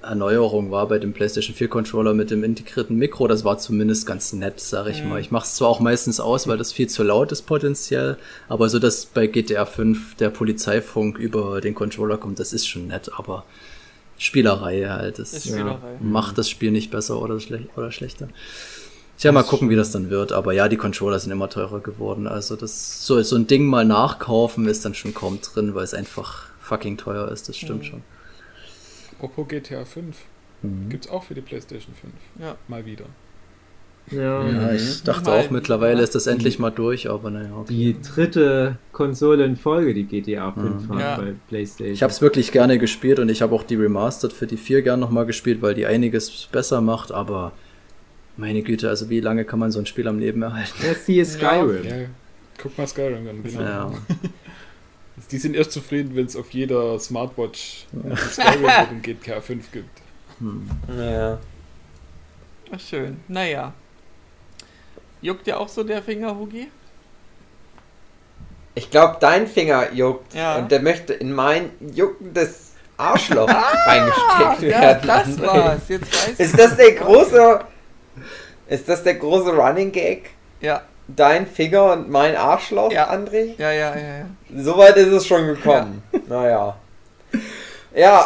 Erneuerung 0.01 0.71
war 0.71 0.87
bei 0.87 0.97
dem 0.97 1.13
PlayStation 1.13 1.55
4 1.55 1.67
Controller 1.67 2.13
mit 2.13 2.31
dem 2.31 2.43
integrierten 2.43 2.97
Mikro. 2.97 3.27
Das 3.27 3.43
war 3.43 3.57
zumindest 3.57 4.05
ganz 4.05 4.31
nett, 4.33 4.59
sag 4.59 4.87
ich 4.87 5.03
mal. 5.03 5.19
Ich 5.19 5.31
mache 5.31 5.45
es 5.45 5.55
zwar 5.55 5.67
auch 5.67 5.79
meistens 5.79 6.19
aus, 6.19 6.47
weil 6.47 6.57
das 6.57 6.71
viel 6.71 6.87
zu 6.87 7.03
laut 7.03 7.31
ist 7.31 7.43
potenziell, 7.43 8.17
aber 8.47 8.69
so, 8.69 8.79
dass 8.79 9.05
bei 9.05 9.27
GTA 9.27 9.65
5 9.65 10.15
der 10.15 10.29
Polizeifunk 10.29 11.17
über 11.17 11.59
den 11.59 11.75
Controller 11.75 12.17
kommt, 12.17 12.39
das 12.39 12.53
ist 12.53 12.67
schon 12.67 12.87
nett, 12.87 13.11
aber 13.17 13.43
Spielerei 14.19 14.85
halt. 14.89 15.17
Das. 15.17 15.43
Spielerei. 15.43 15.97
macht 16.01 16.37
das 16.37 16.49
Spiel 16.49 16.71
nicht 16.71 16.91
besser 16.91 17.19
oder, 17.21 17.39
schlech 17.39 17.67
oder 17.75 17.91
schlechter. 17.91 18.27
Tja, 19.17 19.31
mal 19.31 19.43
gucken, 19.43 19.69
wie 19.69 19.75
das 19.75 19.91
dann 19.91 20.09
wird. 20.09 20.31
Aber 20.33 20.53
ja, 20.53 20.67
die 20.67 20.77
Controller 20.77 21.19
sind 21.19 21.31
immer 21.31 21.49
teurer 21.49 21.79
geworden. 21.79 22.27
Also 22.27 22.55
das 22.55 23.05
so, 23.05 23.21
so 23.23 23.35
ein 23.37 23.47
Ding 23.47 23.65
mal 23.65 23.85
nachkaufen 23.85 24.67
ist 24.67 24.85
dann 24.85 24.93
schon 24.93 25.13
kaum 25.13 25.39
drin, 25.41 25.73
weil 25.73 25.83
es 25.83 25.93
einfach 25.93 26.47
fucking 26.59 26.97
teuer 26.97 27.29
ist. 27.29 27.49
Das 27.49 27.57
stimmt 27.57 27.85
schon. 27.85 28.03
Oppo 29.19 29.43
GTA 29.45 29.85
5 29.85 30.17
Mhm. 30.61 30.89
gibt's 30.89 31.09
auch 31.09 31.23
für 31.23 31.33
die 31.35 31.41
PlayStation 31.41 31.93
5. 31.95 32.13
Ja. 32.39 32.57
Mal 32.67 32.85
wieder. 32.85 33.05
Ja. 34.11 34.45
Ja, 34.49 34.71
ich 34.73 35.03
dachte 35.03 35.29
Mal 35.29 35.39
auch 35.45 35.49
mittlerweile 35.51 36.01
ist 36.01 36.15
das 36.15 36.25
endlich 36.27 36.57
mal 36.59 36.71
durch, 36.71 37.09
aber 37.09 37.29
naja. 37.29 37.51
Okay. 37.55 37.73
Die 37.73 38.01
dritte 38.01 38.77
Konsole 38.91 39.45
in 39.45 39.55
Folge, 39.55 39.93
die 39.93 40.03
GTA 40.05 40.51
5 40.51 40.87
Mhm. 40.89 40.93
hat 40.95 40.99
Ja. 40.99 41.17
bei 41.17 41.33
PlayStation. 41.47 41.93
Ich 41.93 42.01
habe 42.03 42.11
es 42.11 42.21
wirklich 42.21 42.51
gerne 42.51 42.77
gespielt 42.79 43.19
und 43.19 43.29
ich 43.29 43.41
habe 43.41 43.53
auch 43.55 43.63
die 43.63 43.75
Remastered 43.75 44.33
für 44.33 44.47
die 44.47 44.57
4 44.57 44.81
gern 44.81 44.99
nochmal 44.99 45.25
gespielt, 45.25 45.61
weil 45.61 45.75
die 45.75 45.85
einiges 45.85 46.47
besser 46.51 46.81
macht, 46.81 47.11
aber 47.11 47.51
meine 48.35 48.61
Güte, 48.63 48.89
also 48.89 49.09
wie 49.09 49.19
lange 49.19 49.45
kann 49.45 49.59
man 49.59 49.71
so 49.71 49.79
ein 49.79 49.85
Spiel 49.85 50.07
am 50.07 50.17
Leben 50.19 50.41
erhalten? 50.41 50.73
Ja, 50.85 50.93
sie 50.95 51.19
ist 51.19 51.33
Skyrim. 51.33 51.83
Ja, 51.85 51.95
guck 52.57 52.77
mal 52.77 52.87
Skyrim 52.87 53.27
an. 53.27 53.43
Genau. 53.43 53.61
Ja. 53.61 53.91
Die 55.31 55.37
sind 55.37 55.55
erst 55.55 55.71
zufrieden, 55.71 56.15
wenn 56.15 56.25
es 56.25 56.35
auf 56.35 56.49
jeder 56.51 56.99
Smartwatch 56.99 57.85
Skyrim 58.31 58.61
mit 58.61 58.91
dem 58.91 59.01
GTA 59.01 59.41
5 59.41 59.71
gibt. 59.71 60.01
Hm. 60.39 60.69
Ja. 60.97 61.39
Ach, 62.71 62.79
schön. 62.79 63.19
Naja. 63.27 63.73
Juckt 65.21 65.47
dir 65.47 65.59
auch 65.59 65.67
so 65.67 65.83
der 65.83 66.01
Finger, 66.01 66.35
Hugi? 66.37 66.69
Ich 68.75 68.89
glaube, 68.89 69.17
dein 69.19 69.47
Finger 69.47 69.91
juckt 69.91 70.33
Ja. 70.33 70.57
und 70.57 70.71
der 70.71 70.81
möchte 70.81 71.13
in 71.13 71.33
mein 71.33 71.71
juckendes 71.93 72.71
Arschloch 72.95 73.49
reingesteckt 73.85 74.61
ja, 74.61 74.81
werden. 74.81 75.07
das 75.07 75.27
André. 75.27 75.41
war's. 75.47 75.81
Jetzt 75.89 76.13
weiß 76.13 76.29
ich. 76.33 76.39
Ist 76.39 76.57
das 76.59 76.77
der 76.77 76.91
große. 76.93 77.59
Ist 78.67 78.87
das 78.87 79.03
der 79.03 79.15
große 79.15 79.49
Running 79.55 79.91
Gag? 79.91 80.29
Ja, 80.61 80.83
Dein 81.15 81.47
Finger 81.47 81.93
und 81.93 82.09
mein 82.09 82.35
Arschloch, 82.35 82.91
Ja. 82.91 83.09
André? 83.11 83.55
ja, 83.57 83.71
ja, 83.71 83.95
ja. 83.95 84.17
ja. 84.19 84.25
Soweit 84.63 84.95
ist 84.97 85.07
es 85.11 85.25
schon 85.25 85.47
gekommen. 85.47 86.03
Naja. 86.27 86.75
Ja, 87.95 88.25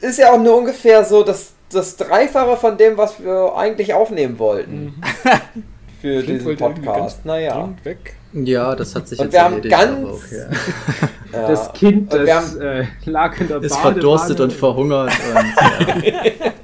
ist 0.00 0.18
ja 0.18 0.32
auch 0.32 0.38
nur 0.38 0.56
ungefähr 0.58 1.04
so 1.04 1.22
das, 1.22 1.52
das 1.72 1.96
Dreifache 1.96 2.56
von 2.56 2.76
dem, 2.76 2.96
was 2.96 3.22
wir 3.22 3.54
eigentlich 3.56 3.92
aufnehmen 3.94 4.38
wollten. 4.38 5.00
Für 6.00 6.22
Flint 6.22 6.40
diesen 6.40 6.56
Podcast. 6.56 7.26
Naja. 7.26 7.68
Weg. 7.82 8.14
Ja, 8.32 8.74
das 8.74 8.94
hat 8.94 9.06
sich 9.08 9.18
Und 9.18 9.26
jetzt 9.26 9.32
wir 9.34 9.42
haben 9.42 9.56
erledigt, 9.56 9.78
ganz- 9.80 9.98
aber 9.98 10.12
okay. 10.14 10.46
Ja. 11.32 11.46
Das 11.46 11.72
Kind, 11.74 12.12
das 12.12 12.56
äh, 12.56 12.86
lag 13.04 13.40
in 13.40 13.46
der 13.46 13.58
Ist 13.62 13.70
Badewanne. 13.70 13.92
verdurstet 13.94 14.40
und 14.40 14.52
verhungert 14.52 15.12
und 15.12 16.04
ja. 16.04 16.12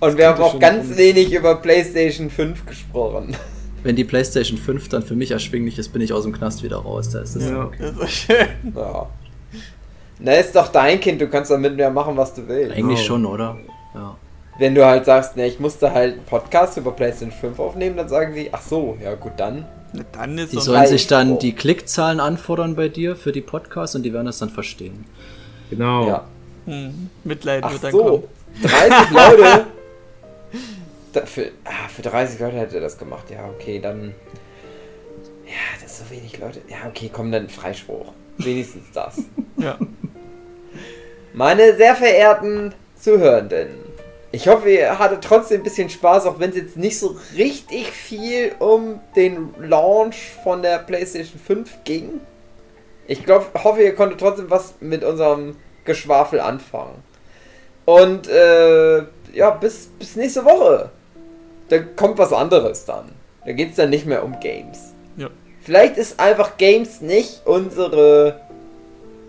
Und 0.00 0.16
wir 0.18 0.28
haben 0.28 0.42
auch 0.42 0.58
ganz 0.58 0.86
kommen. 0.86 0.98
wenig 0.98 1.32
über 1.32 1.56
PlayStation 1.56 2.30
5 2.30 2.66
gesprochen. 2.66 3.36
wenn 3.82 3.96
die 3.96 4.04
PlayStation 4.04 4.58
5 4.58 4.88
dann 4.88 5.02
für 5.02 5.14
mich 5.14 5.30
erschwinglich 5.30 5.78
ist, 5.78 5.92
bin 5.92 6.00
ich 6.02 6.12
aus 6.12 6.24
dem 6.24 6.32
Knast 6.32 6.62
wieder 6.62 6.78
raus. 6.78 7.10
Da 7.10 7.20
ist 7.20 7.36
das 7.36 7.48
Ja. 7.48 7.70
Das 7.78 7.96
ist 7.98 8.10
schön. 8.12 8.46
Ja. 8.74 9.08
Na, 10.18 10.32
ist 10.32 10.54
doch 10.54 10.68
dein 10.68 11.00
Kind, 11.00 11.20
du 11.20 11.28
kannst 11.28 11.50
damit 11.50 11.76
mehr 11.76 11.90
machen, 11.90 12.16
was 12.16 12.34
du 12.34 12.46
willst. 12.48 12.76
eigentlich 12.76 13.00
Oh. 13.00 13.04
schon, 13.04 13.26
oder? 13.26 13.56
Ja. 13.94 14.16
Wenn 14.58 14.74
du 14.74 14.84
halt 14.84 15.06
sagst, 15.06 15.36
ne, 15.36 15.46
ich 15.46 15.58
musste 15.60 15.92
halt 15.92 16.14
einen 16.14 16.24
Podcast 16.24 16.76
über 16.76 16.92
PlayStation 16.92 17.32
5 17.38 17.58
aufnehmen, 17.58 17.96
dann 17.96 18.08
sagen 18.08 18.34
die, 18.34 18.52
ach 18.52 18.60
so, 18.60 18.98
ja 19.02 19.14
gut, 19.14 19.32
dann. 19.38 19.64
Na, 19.94 20.02
Dann 20.12 20.36
ist 20.38 20.52
Die 20.52 20.60
sollen 20.60 20.86
sich 20.86 21.06
dann 21.06 21.38
die 21.38 21.52
Klickzahlen 21.54 22.20
anfordern 22.20 22.76
bei 22.76 22.88
dir 22.88 23.16
für 23.16 23.32
die 23.32 23.40
Podcasts 23.40 23.96
und 23.96 24.02
die 24.02 24.12
werden 24.12 24.26
das 24.26 24.38
dann 24.38 24.50
verstehen. 24.50 25.04
Genau. 25.70 26.06
Ja. 26.06 26.24
hm, 26.66 27.08
Mitleid 27.24 27.64
Ach 27.64 27.72
wird 27.72 27.84
dann 27.84 27.92
so, 27.92 27.98
kommen. 28.04 28.22
30 28.62 29.10
Leute. 29.10 29.66
Für, 31.12 31.50
ah, 31.64 31.88
für 31.88 32.02
30 32.02 32.40
Leute 32.40 32.56
hätte 32.56 32.76
er 32.76 32.80
das 32.80 32.98
gemacht. 32.98 33.30
Ja, 33.30 33.48
okay, 33.48 33.80
dann. 33.80 34.14
Ja, 35.46 35.80
das 35.82 35.92
ist 35.92 35.98
so 35.98 36.14
wenig 36.14 36.38
Leute. 36.38 36.60
Ja, 36.68 36.88
okay, 36.88 37.10
komm, 37.12 37.32
dann 37.32 37.48
Freispruch. 37.48 38.12
Wenigstens 38.38 38.86
das. 38.92 39.18
Ja. 39.56 39.78
Meine 41.34 41.76
sehr 41.76 41.94
verehrten 41.94 42.74
Zuhörenden, 42.98 43.68
ich 44.32 44.46
hoffe, 44.46 44.70
ihr 44.70 44.98
hattet 44.98 45.24
trotzdem 45.24 45.60
ein 45.60 45.64
bisschen 45.64 45.90
Spaß, 45.90 46.26
auch 46.26 46.38
wenn 46.38 46.50
es 46.50 46.56
jetzt 46.56 46.76
nicht 46.76 46.98
so 46.98 47.16
richtig 47.36 47.90
viel 47.90 48.52
um 48.60 49.00
den 49.16 49.52
Launch 49.58 50.30
von 50.44 50.62
der 50.62 50.78
PlayStation 50.78 51.40
5 51.40 51.84
ging. 51.84 52.20
Ich 53.08 53.24
glaube, 53.24 53.46
hoffe, 53.64 53.82
ihr 53.82 53.94
konntet 53.96 54.20
trotzdem 54.20 54.48
was 54.48 54.74
mit 54.80 55.02
unserem 55.02 55.56
Geschwafel 55.84 56.38
anfangen. 56.38 57.02
Und 57.86 58.28
äh, 58.28 58.98
ja, 59.32 59.50
bis, 59.50 59.88
bis 59.98 60.14
nächste 60.14 60.44
Woche. 60.44 60.90
Da 61.70 61.78
kommt 61.78 62.18
was 62.18 62.32
anderes 62.32 62.84
dann. 62.84 63.06
Da 63.46 63.52
geht 63.52 63.70
es 63.70 63.76
dann 63.76 63.88
nicht 63.90 64.04
mehr 64.06 64.22
um 64.24 64.38
Games. 64.40 64.92
Ja. 65.16 65.28
Vielleicht 65.62 65.96
ist 65.96 66.20
einfach 66.20 66.56
Games 66.58 67.00
nicht 67.00 67.40
unsere. 67.46 68.40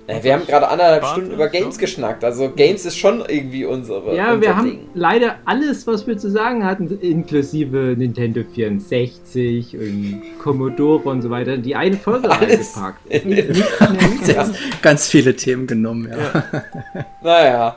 Äh, 0.08 0.24
wir 0.24 0.34
haben 0.34 0.48
gerade 0.48 0.68
anderthalb 0.68 1.06
Stunden 1.06 1.32
über 1.32 1.48
Games 1.48 1.76
so. 1.76 1.82
geschnackt. 1.82 2.24
Also 2.24 2.50
Games 2.50 2.86
ist 2.86 2.98
schon 2.98 3.24
irgendwie 3.28 3.64
unsere. 3.66 4.16
Ja, 4.16 4.30
unser 4.34 4.42
wir 4.42 4.58
haben 4.58 4.70
Ding. 4.72 4.88
leider 4.96 5.36
alles, 5.46 5.86
was 5.88 6.08
wir 6.08 6.18
zu 6.18 6.30
sagen 6.32 6.66
hatten, 6.66 7.00
inklusive 7.00 7.96
Nintendo 7.98 8.42
64 8.56 9.78
und 9.78 10.22
Commodore 10.42 11.08
und 11.10 11.22
so 11.22 11.30
weiter, 11.30 11.54
in 11.54 11.62
die 11.62 11.76
eine 11.76 11.96
Folge 11.98 12.30
Alles. 12.32 12.76
reingepackt. 12.76 13.06
In- 13.08 13.30
Nicht 13.30 13.48
mehr 14.28 14.36
Ja. 14.36 14.50
Ganz 14.82 15.08
viele 15.08 15.36
Themen 15.36 15.68
genommen, 15.68 16.10
ja. 16.12 16.44
Naja. 17.24 17.76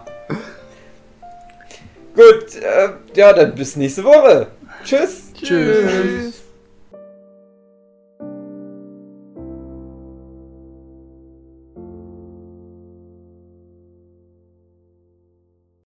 Gut, 2.15 2.55
äh, 2.63 2.91
ja, 3.15 3.33
dann 3.33 3.55
bis 3.55 3.77
nächste 3.77 4.05
Woche. 4.05 4.47
Tschüss. 4.85 5.33
Tschüss. 5.35 5.91
Tschüss. 5.91 6.44